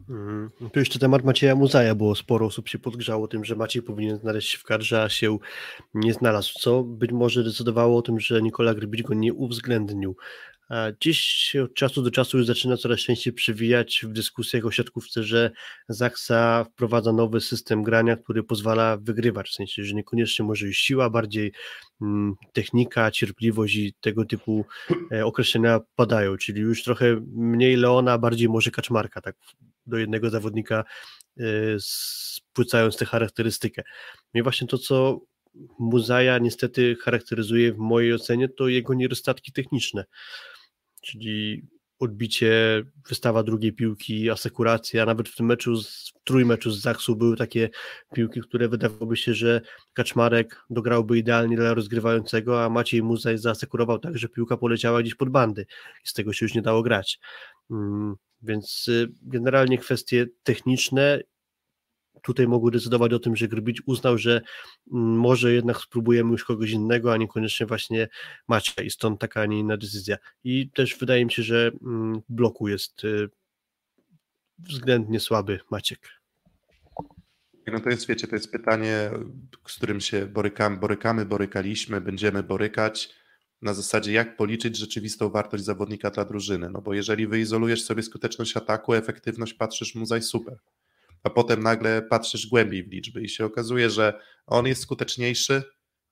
Hmm. 0.07 0.51
Tu 0.73 0.79
jeszcze 0.79 0.99
temat 0.99 1.25
Macieja 1.25 1.55
Muzaja, 1.55 1.95
bo 1.95 2.15
sporo 2.15 2.47
osób 2.47 2.69
się 2.69 2.79
podgrzało 2.79 3.29
tym, 3.29 3.45
że 3.45 3.57
Maciej 3.57 3.83
powinien 3.83 4.19
znaleźć 4.19 4.51
się 4.51 4.59
w 4.59 4.65
kadrze, 4.65 5.03
a 5.03 5.09
się 5.09 5.39
nie 5.95 6.13
znalazł, 6.13 6.53
co 6.59 6.83
być 6.83 7.13
może 7.13 7.45
decydowało 7.45 7.99
o 7.99 8.03
tym, 8.03 8.21
że 8.21 8.43
Nikola 8.43 8.75
Grybicz 8.75 9.03
go 9.03 9.15
nie 9.15 9.35
uwzględnił. 9.35 10.17
Dziś 11.01 11.53
od 11.65 11.75
czasu 11.75 12.03
do 12.03 12.11
czasu 12.11 12.39
już 12.39 12.47
zaczyna 12.47 12.77
coraz 12.77 13.01
częściej 13.01 13.33
przywijać 13.33 14.01
w 14.05 14.13
dyskusjach 14.13 14.67
o 14.67 14.71
siatkówce, 14.71 15.23
że 15.23 15.51
Zaksa 15.89 16.65
wprowadza 16.65 17.13
nowy 17.13 17.41
system 17.41 17.83
grania, 17.83 18.17
który 18.17 18.43
pozwala 18.43 18.97
wygrywać, 18.97 19.49
w 19.49 19.55
sensie, 19.55 19.85
że 19.85 19.95
niekoniecznie 19.95 20.45
może 20.45 20.67
już 20.67 20.77
siła, 20.77 21.11
bardziej 21.11 21.53
mm, 22.03 22.35
technika, 22.53 23.11
cierpliwość 23.11 23.75
i 23.77 23.95
tego 24.01 24.25
typu 24.25 24.65
e, 25.13 25.27
określenia 25.27 25.81
padają, 25.97 26.37
czyli 26.37 26.61
już 26.61 26.83
trochę 26.83 27.21
mniej 27.33 27.77
Leona, 27.77 28.19
bardziej 28.19 28.49
może 28.49 28.71
Kaczmarka, 28.71 29.21
tak 29.21 29.37
do 29.87 29.99
jednego 29.99 30.31
zawodnika 30.31 30.85
e, 31.39 31.43
spłycając 31.79 32.97
tę 32.97 33.05
charakterystykę. 33.05 33.83
No 34.35 34.41
i 34.41 34.43
właśnie 34.43 34.67
to, 34.67 34.79
co 34.79 35.21
Muzaja 35.79 36.39
niestety 36.39 36.97
charakteryzuje 36.97 37.73
w 37.73 37.79
mojej 37.79 38.15
ocenie, 38.15 38.49
to 38.49 38.69
jego 38.69 38.95
niedostatki 38.95 39.53
techniczne 39.53 40.05
czyli 41.07 41.67
odbicie, 41.99 42.83
wystawa 43.09 43.43
drugiej 43.43 43.73
piłki, 43.73 44.31
asekuracja, 44.31 45.07
nawet 45.07 45.29
w 45.29 45.37
tym 45.37 45.47
meczu, 45.47 45.83
w 45.83 46.25
trójmeczu 46.25 46.71
z 46.71 46.81
Zaksu 46.81 47.17
były 47.17 47.37
takie 47.37 47.71
piłki, 48.15 48.41
które 48.41 48.69
wydawałoby 48.69 49.17
się, 49.17 49.35
że 49.35 49.61
Kaczmarek 49.95 50.65
dograłby 50.71 51.19
idealnie 51.19 51.57
dla 51.57 51.75
rozgrywającego, 51.75 52.65
a 52.65 52.69
Maciej 52.69 53.03
Muzaj 53.03 53.39
zaasekurował 53.39 53.99
tak, 53.99 54.19
że 54.19 54.29
piłka 54.29 54.57
poleciała 54.57 55.03
gdzieś 55.03 55.15
pod 55.15 55.31
bandy 55.31 55.67
i 56.05 56.09
z 56.09 56.13
tego 56.13 56.33
się 56.33 56.45
już 56.45 56.55
nie 56.55 56.63
dało 56.63 56.83
grać. 56.83 57.19
Mm, 57.71 58.15
więc 58.43 58.89
y, 58.89 59.09
generalnie 59.23 59.79
kwestie 59.79 60.27
techniczne 60.43 61.21
tutaj 62.27 62.49
mogły 62.49 62.71
decydować 62.71 63.13
o 63.13 63.19
tym, 63.19 63.37
że 63.37 63.49
Grbić 63.49 63.83
uznał, 63.87 64.19
że 64.19 64.41
mm, 64.93 65.19
może 65.19 65.53
jednak 65.53 65.77
spróbujemy 65.77 66.33
już 66.33 66.45
kogoś 66.45 66.71
innego, 66.71 67.13
a 67.13 67.17
niekoniecznie 67.17 67.67
właśnie 67.67 68.09
Macieja 68.49 68.87
i 68.87 68.91
stąd 68.91 69.21
taka, 69.21 69.41
a 69.41 69.47
nie 69.47 69.59
inna 69.59 69.77
decyzja. 69.77 70.17
I 70.45 70.71
też 70.71 70.97
wydaje 70.99 71.25
mi 71.25 71.33
się, 71.33 71.43
że 71.43 71.71
mm, 71.83 72.23
bloku 72.29 72.69
jest 72.69 73.05
y, 73.05 73.29
względnie 74.59 75.21
słaby 75.21 75.61
Maciek. 75.71 76.09
No 77.67 77.81
to 77.81 77.91
jest, 77.91 78.07
wiecie, 78.07 78.27
to 78.27 78.37
jest 78.37 78.53
pytanie, 78.53 79.11
z 79.69 79.77
którym 79.77 80.01
się 80.01 80.27
borykamy, 80.27 80.77
borykamy, 80.77 81.25
borykaliśmy, 81.25 82.01
będziemy 82.01 82.43
borykać 82.43 83.15
na 83.63 83.75
zasadzie 83.75 84.13
jak 84.13 84.37
policzyć 84.37 84.77
rzeczywistą 84.77 85.31
wartość 85.31 85.65
zawodnika 85.65 86.11
dla 86.11 86.25
drużyny, 86.25 86.71
no 86.71 86.83
bo 86.83 86.95
jeżeli 86.95 87.27
wyizolujesz 87.27 87.85
sobie 87.85 88.03
skuteczność 88.03 88.57
ataku, 88.57 88.95
efektywność 88.95 89.55
patrzysz 89.55 89.95
mu 89.95 90.07
zaś 90.07 90.25
super 90.25 90.59
a 91.27 91.31
potem 91.31 91.63
nagle 91.63 92.03
patrzysz 92.03 92.47
głębiej 92.47 92.85
w 92.85 92.93
liczby 92.93 93.23
i 93.23 93.29
się 93.29 93.45
okazuje, 93.45 93.91
że 93.91 94.21
on 94.47 94.67
jest 94.67 94.83
skuteczniejszy, 94.83 95.63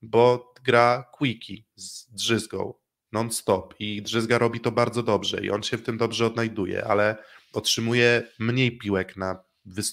bo 0.01 0.53
gra 0.63 1.09
quickie 1.13 1.63
z 1.75 2.11
drzyzgą 2.11 2.73
non-stop 3.11 3.73
i 3.79 4.01
drzyzga 4.01 4.37
robi 4.37 4.59
to 4.59 4.71
bardzo 4.71 5.03
dobrze 5.03 5.45
i 5.45 5.49
on 5.49 5.63
się 5.63 5.77
w 5.77 5.83
tym 5.83 5.97
dobrze 5.97 6.25
odnajduje, 6.25 6.85
ale 6.85 7.17
otrzymuje 7.53 8.23
mniej 8.39 8.77
piłek 8.77 9.17
na 9.17 9.43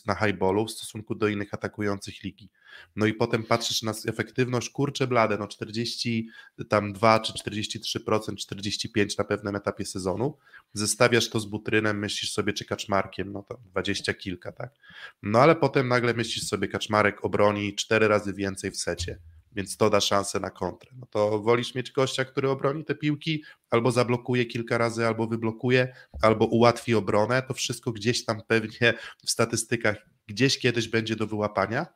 na 0.06 0.14
highballu 0.14 0.66
w 0.66 0.70
stosunku 0.70 1.14
do 1.14 1.28
innych 1.28 1.54
atakujących 1.54 2.22
ligi. 2.22 2.48
No 2.96 3.06
i 3.06 3.14
potem 3.14 3.44
patrzysz 3.44 3.82
na 3.82 3.92
efektywność, 4.06 4.70
kurcze 4.70 5.06
blade, 5.06 5.38
no 5.38 5.48
40, 5.48 6.28
tam 6.68 6.92
2 6.92 7.20
czy 7.20 7.32
43%, 7.32 7.78
45% 8.04 9.18
na 9.18 9.24
pewnym 9.24 9.56
etapie 9.56 9.84
sezonu. 9.84 10.36
Zestawiasz 10.72 11.28
to 11.28 11.40
z 11.40 11.46
Butrynem, 11.46 11.98
myślisz 11.98 12.32
sobie, 12.32 12.52
czy 12.52 12.64
Kaczmarkiem, 12.64 13.32
no 13.32 13.42
to 13.42 13.58
20 13.64 14.14
kilka, 14.14 14.52
tak. 14.52 14.74
No 15.22 15.38
ale 15.38 15.56
potem 15.56 15.88
nagle 15.88 16.14
myślisz 16.14 16.46
sobie, 16.46 16.68
Kaczmarek 16.68 17.24
obroni 17.24 17.74
4 17.74 18.08
razy 18.08 18.32
więcej 18.32 18.70
w 18.70 18.76
secie 18.76 19.18
więc 19.52 19.76
to 19.76 19.90
da 19.90 20.00
szansę 20.00 20.40
na 20.40 20.50
kontrę. 20.50 20.90
No 20.96 21.06
to 21.06 21.38
wolisz 21.38 21.74
mieć 21.74 21.92
gościa, 21.92 22.24
który 22.24 22.50
obroni 22.50 22.84
te 22.84 22.94
piłki, 22.94 23.44
albo 23.70 23.90
zablokuje 23.90 24.46
kilka 24.46 24.78
razy, 24.78 25.06
albo 25.06 25.26
wyblokuje, 25.26 25.94
albo 26.22 26.46
ułatwi 26.46 26.94
obronę. 26.94 27.42
To 27.42 27.54
wszystko 27.54 27.92
gdzieś 27.92 28.24
tam 28.24 28.42
pewnie 28.46 28.94
w 29.26 29.30
statystykach 29.30 29.96
gdzieś 30.26 30.58
kiedyś 30.58 30.88
będzie 30.88 31.16
do 31.16 31.26
wyłapania. 31.26 31.86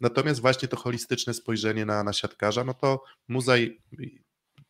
Natomiast 0.00 0.40
właśnie 0.40 0.68
to 0.68 0.76
holistyczne 0.76 1.34
spojrzenie 1.34 1.86
na, 1.86 2.04
na 2.04 2.12
siatkarza, 2.12 2.64
no 2.64 2.74
to 2.74 3.04
Muzaj, 3.28 3.82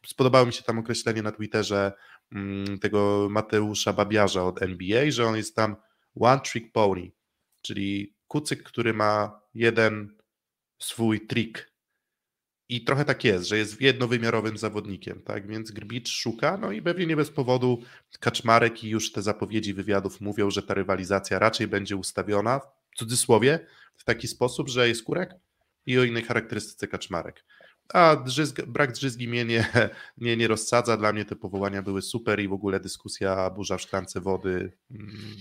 spodobało 0.07 0.47
mi 0.47 0.53
się 0.53 0.63
tam 0.63 0.79
określenie 0.79 1.23
na 1.23 1.33
Twitterze 1.33 1.93
mm, 2.33 2.79
tego 2.79 3.29
Mateusza 3.31 3.93
Babiarza 3.93 4.45
od 4.45 4.63
NBA, 4.63 5.11
że 5.11 5.27
on 5.27 5.37
jest 5.37 5.57
tam 5.57 5.77
one 6.21 6.41
trick 6.41 6.73
pony, 6.73 7.13
czyli 7.63 8.17
kucyk, 8.29 8.63
który 8.63 8.95
ma 8.95 9.41
jeden 9.55 10.17
swój 10.79 11.27
trik 11.27 11.76
i 12.69 12.85
trochę 12.85 13.05
tak 13.05 13.25
jest, 13.25 13.49
że 13.49 13.59
jest 13.59 13.81
jednowymiarowym 13.81 14.59
zawodnikiem, 14.59 15.23
tak? 15.23 15.47
Więc 15.47 15.71
Grbicz 15.71 16.09
szuka, 16.09 16.57
no 16.57 16.73
i 16.73 16.83
pewnie 16.83 17.07
nie 17.07 17.17
bez 17.17 17.31
powodu 17.31 17.83
Kaczmarek 18.21 18.85
i 18.85 18.89
już 18.89 19.13
te 19.13 19.23
zapowiedzi 19.23 19.75
wywiadów 19.75 20.21
mówią, 20.21 20.51
że 20.51 20.63
ta 20.63 20.75
rywalizacja 20.75 21.39
raczej 21.39 21.69
będzie 21.69 21.97
ustawiona, 21.97 22.61
w 22.91 22.99
cudzysłowie, 22.99 23.67
w 23.97 24.05
taki 24.05 24.29
sposób, 24.29 24.69
że 24.69 24.89
jest 24.89 25.05
Kurek 25.05 25.35
i 25.87 25.99
o 25.99 26.05
innej 26.05 26.23
charakterystyce 26.23 26.89
Kaczmarek. 26.89 27.45
A 27.89 28.17
drzyzg, 28.17 28.63
brak 28.63 28.93
drzyzgi 28.93 29.29
mnie 29.29 29.45
nie, 29.45 29.69
nie, 30.19 30.37
nie 30.37 30.49
rozsadza. 30.49 30.97
Dla 30.97 31.13
mnie 31.13 31.25
te 31.25 31.37
powołania 31.37 31.83
były 31.83 32.03
super 32.03 32.41
i 32.41 32.49
w 32.49 32.53
ogóle 32.53 32.81
dyskusja 32.81 33.51
burza 33.51 33.77
w 33.77 33.83
szklance 33.83 34.21
wody. 34.21 34.73
Mm, 34.91 35.37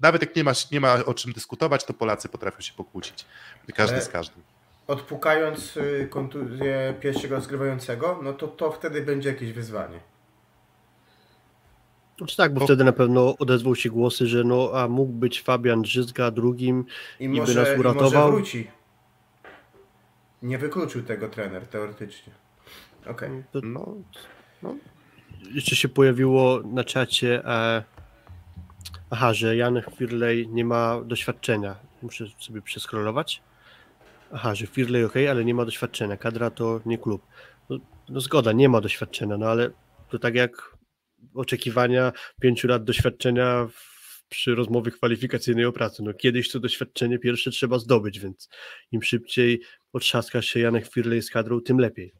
nawet 0.00 0.22
jak 0.22 0.36
nie 0.36 0.44
ma, 0.44 0.52
nie 0.72 0.80
ma 0.80 1.04
o 1.04 1.14
czym 1.14 1.32
dyskutować, 1.32 1.84
to 1.84 1.94
Polacy 1.94 2.28
potrafią 2.28 2.60
się 2.60 2.72
pokłócić. 2.72 3.26
Każdy 3.74 4.00
z 4.00 4.08
każdym 4.08 4.42
odpukając 4.90 5.76
y, 5.76 6.08
kontuzję 6.10 6.94
pierwszego 7.00 7.34
rozgrywającego, 7.34 8.20
no 8.22 8.32
to 8.32 8.48
to 8.48 8.72
wtedy 8.72 9.02
będzie 9.02 9.28
jakieś 9.28 9.52
wyzwanie. 9.52 10.00
Znaczy 12.18 12.36
tak, 12.36 12.54
bo, 12.54 12.64
wtedy 12.64 12.84
na 12.84 12.92
pewno 12.92 13.36
odezwał 13.38 13.76
się 13.76 13.90
głosy, 13.90 14.26
że 14.26 14.44
no, 14.44 14.70
a 14.74 14.88
mógł 14.88 15.12
być 15.12 15.42
Fabian 15.42 15.82
Drzyzga 15.82 16.30
drugim 16.30 16.84
i, 17.20 17.28
może, 17.28 17.54
by 17.54 17.60
nas 17.60 17.78
uratował. 17.78 18.10
I 18.10 18.14
może 18.14 18.36
wróci. 18.36 18.70
Nie 20.42 20.58
wykluczył 20.58 21.02
tego 21.02 21.28
trener 21.28 21.66
teoretycznie. 21.66 22.32
Okej. 23.06 23.42
Okay. 23.50 23.62
No, 23.62 23.94
no. 24.62 24.76
Jeszcze 25.52 25.76
się 25.76 25.88
pojawiło 25.88 26.60
na 26.64 26.84
czacie, 26.84 27.44
e... 27.44 27.84
aha, 29.10 29.34
że 29.34 29.56
Jan 29.56 29.82
Firley 29.96 30.48
nie 30.48 30.64
ma 30.64 31.00
doświadczenia. 31.04 31.76
Muszę 32.02 32.24
sobie 32.38 32.62
przeskrolować. 32.62 33.42
Aha, 34.32 34.54
że 34.54 34.66
Firley 34.66 35.04
ok, 35.04 35.14
ale 35.30 35.44
nie 35.44 35.54
ma 35.54 35.64
doświadczenia. 35.64 36.16
Kadra 36.16 36.50
to 36.50 36.80
nie 36.86 36.98
klub. 36.98 37.22
No, 37.70 37.78
no, 38.08 38.20
zgoda, 38.20 38.52
nie 38.52 38.68
ma 38.68 38.80
doświadczenia, 38.80 39.36
no 39.36 39.46
ale 39.46 39.70
to 40.10 40.18
tak 40.18 40.34
jak 40.34 40.76
oczekiwania 41.34 42.12
pięciu 42.40 42.68
lat 42.68 42.84
doświadczenia 42.84 43.66
w, 43.66 44.24
przy 44.28 44.54
rozmowie 44.54 44.90
kwalifikacyjnej 44.90 45.64
o 45.64 45.72
pracy. 45.72 46.02
No 46.02 46.14
kiedyś 46.14 46.50
to 46.50 46.60
doświadczenie 46.60 47.18
pierwsze 47.18 47.50
trzeba 47.50 47.78
zdobyć, 47.78 48.20
więc 48.20 48.48
im 48.92 49.02
szybciej 49.02 49.60
otrzaska 49.92 50.42
się 50.42 50.60
Janek 50.60 50.92
Firley 50.92 51.22
z 51.22 51.30
kadrą, 51.30 51.60
tym 51.60 51.78
lepiej. 51.78 52.12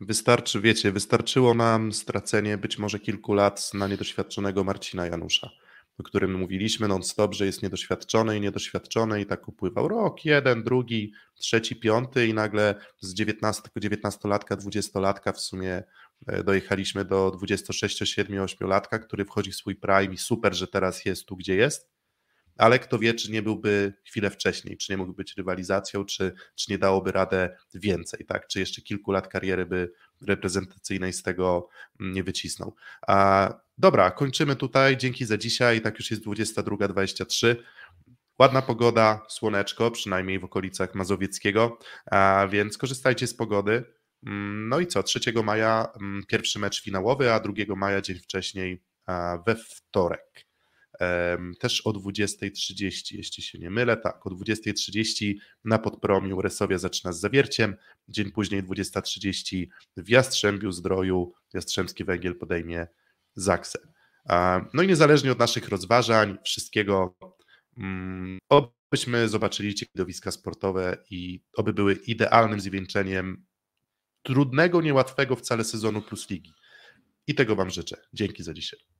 Wystarczy, 0.00 0.60
wiecie, 0.60 0.92
wystarczyło 0.92 1.54
nam 1.54 1.92
stracenie 1.92 2.58
być 2.58 2.78
może 2.78 2.98
kilku 2.98 3.34
lat 3.34 3.74
na 3.74 3.88
niedoświadczonego 3.88 4.64
Marcina 4.64 5.06
Janusza 5.06 5.50
o 5.98 6.02
którym 6.02 6.38
mówiliśmy 6.38 6.88
non-stop, 6.88 7.34
że 7.34 7.46
jest 7.46 7.62
niedoświadczony 7.62 8.36
i 8.36 8.40
niedoświadczony 8.40 9.20
i 9.20 9.26
tak 9.26 9.48
upływał 9.48 9.88
rok, 9.88 10.24
jeden, 10.24 10.62
drugi, 10.62 11.12
trzeci, 11.34 11.76
piąty 11.76 12.26
i 12.26 12.34
nagle 12.34 12.74
z 13.00 13.14
19, 13.14 13.62
19-latka, 13.80 14.56
20-latka 14.56 15.32
w 15.32 15.40
sumie 15.40 15.82
e, 16.26 16.44
dojechaliśmy 16.44 17.04
do 17.04 17.30
26, 17.30 17.98
7, 18.04 18.40
8 18.40 18.68
latka, 18.68 18.98
który 18.98 19.24
wchodzi 19.24 19.50
w 19.50 19.56
swój 19.56 19.76
prime 19.76 20.14
i 20.14 20.18
super, 20.18 20.54
że 20.54 20.66
teraz 20.66 21.04
jest 21.04 21.26
tu, 21.26 21.36
gdzie 21.36 21.56
jest, 21.56 21.95
ale 22.56 22.78
kto 22.78 22.98
wie, 22.98 23.14
czy 23.14 23.32
nie 23.32 23.42
byłby 23.42 23.92
chwilę 24.04 24.30
wcześniej, 24.30 24.76
czy 24.76 24.92
nie 24.92 24.96
mógłby 24.96 25.16
być 25.16 25.36
rywalizacją, 25.36 26.04
czy, 26.04 26.32
czy 26.54 26.72
nie 26.72 26.78
dałoby 26.78 27.12
radę 27.12 27.56
więcej, 27.74 28.26
tak? 28.26 28.46
czy 28.46 28.60
jeszcze 28.60 28.82
kilku 28.82 29.12
lat 29.12 29.28
kariery 29.28 29.66
by 29.66 29.92
reprezentacyjnej 30.26 31.12
z 31.12 31.22
tego 31.22 31.68
mm, 32.00 32.12
nie 32.12 32.24
wycisnął. 32.24 32.74
A, 33.06 33.50
dobra, 33.78 34.10
kończymy 34.10 34.56
tutaj. 34.56 34.96
Dzięki 34.96 35.24
za 35.24 35.38
dzisiaj. 35.38 35.80
Tak 35.80 35.98
już 35.98 36.10
jest 36.10 36.24
22.23. 36.24 37.56
Ładna 38.38 38.62
pogoda, 38.62 39.26
słoneczko, 39.28 39.90
przynajmniej 39.90 40.38
w 40.38 40.44
okolicach 40.44 40.94
Mazowieckiego, 40.94 41.78
a 42.10 42.46
więc 42.50 42.78
korzystajcie 42.78 43.26
z 43.26 43.34
pogody. 43.34 43.84
Mm, 44.26 44.68
no 44.68 44.80
i 44.80 44.86
co? 44.86 45.02
3 45.02 45.20
maja 45.44 45.88
mm, 46.00 46.22
pierwszy 46.28 46.58
mecz 46.58 46.82
finałowy, 46.82 47.32
a 47.32 47.40
2 47.40 47.52
maja 47.76 48.00
dzień 48.00 48.18
wcześniej 48.18 48.82
we 49.46 49.56
wtorek. 49.56 50.45
Też 51.58 51.80
o 51.80 51.90
20.30, 51.90 53.16
jeśli 53.16 53.42
się 53.42 53.58
nie 53.58 53.70
mylę, 53.70 53.96
tak, 53.96 54.26
o 54.26 54.30
20.30 54.30 55.34
na 55.64 55.78
Podpromiu 55.78 56.42
Resowia 56.42 56.78
zaczyna 56.78 57.12
z 57.12 57.20
zawierciem, 57.20 57.76
dzień 58.08 58.32
później 58.32 58.62
20.30 58.62 59.66
w 59.96 60.08
Jastrzębiu 60.08 60.72
Zdroju 60.72 61.32
Jastrzębski 61.54 62.04
Węgiel 62.04 62.36
podejmie 62.36 62.86
Zaksę. 63.34 63.78
No 64.74 64.82
i 64.82 64.86
niezależnie 64.86 65.32
od 65.32 65.38
naszych 65.38 65.68
rozważań, 65.68 66.38
wszystkiego, 66.44 67.16
mm, 67.78 68.38
obyśmy 68.48 69.28
zobaczyli 69.28 69.74
widowiska 69.94 70.30
sportowe 70.30 71.04
i 71.10 71.40
oby 71.56 71.72
były 71.72 71.94
idealnym 71.94 72.60
zwieńczeniem 72.60 73.46
trudnego, 74.22 74.82
niełatwego 74.82 75.36
wcale 75.36 75.64
sezonu 75.64 76.02
plus 76.02 76.30
ligi. 76.30 76.52
I 77.26 77.34
tego 77.34 77.56
Wam 77.56 77.70
życzę. 77.70 77.96
Dzięki 78.12 78.42
za 78.42 78.54
dzisiaj. 78.54 78.95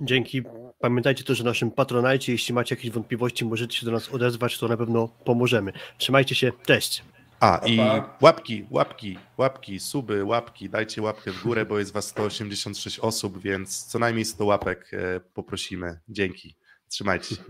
Dzięki. 0.00 0.42
Pamiętajcie 0.78 1.24
też 1.24 1.40
o 1.40 1.44
naszym 1.44 1.70
patronajcie. 1.70 2.32
Jeśli 2.32 2.54
macie 2.54 2.74
jakieś 2.74 2.90
wątpliwości, 2.90 3.44
możecie 3.44 3.78
się 3.78 3.86
do 3.86 3.92
nas 3.92 4.08
odezwać, 4.08 4.58
to 4.58 4.68
na 4.68 4.76
pewno 4.76 5.08
pomożemy. 5.24 5.72
Trzymajcie 5.98 6.34
się. 6.34 6.52
Cześć. 6.66 7.04
A 7.40 7.60
i 7.66 7.80
łapki, 8.20 8.66
łapki, 8.70 9.18
łapki, 9.36 9.80
suby, 9.80 10.24
łapki, 10.24 10.70
dajcie 10.70 11.02
łapkę 11.02 11.32
w 11.32 11.42
górę, 11.42 11.64
bo 11.66 11.78
jest 11.78 11.92
was 11.92 12.06
186 12.06 12.98
osób, 12.98 13.42
więc 13.42 13.84
co 13.84 13.98
najmniej 13.98 14.24
100 14.24 14.44
łapek 14.44 14.90
e, 14.92 15.20
poprosimy. 15.20 16.00
Dzięki. 16.08 16.54
Trzymajcie 16.88 17.36
się. 17.36 17.42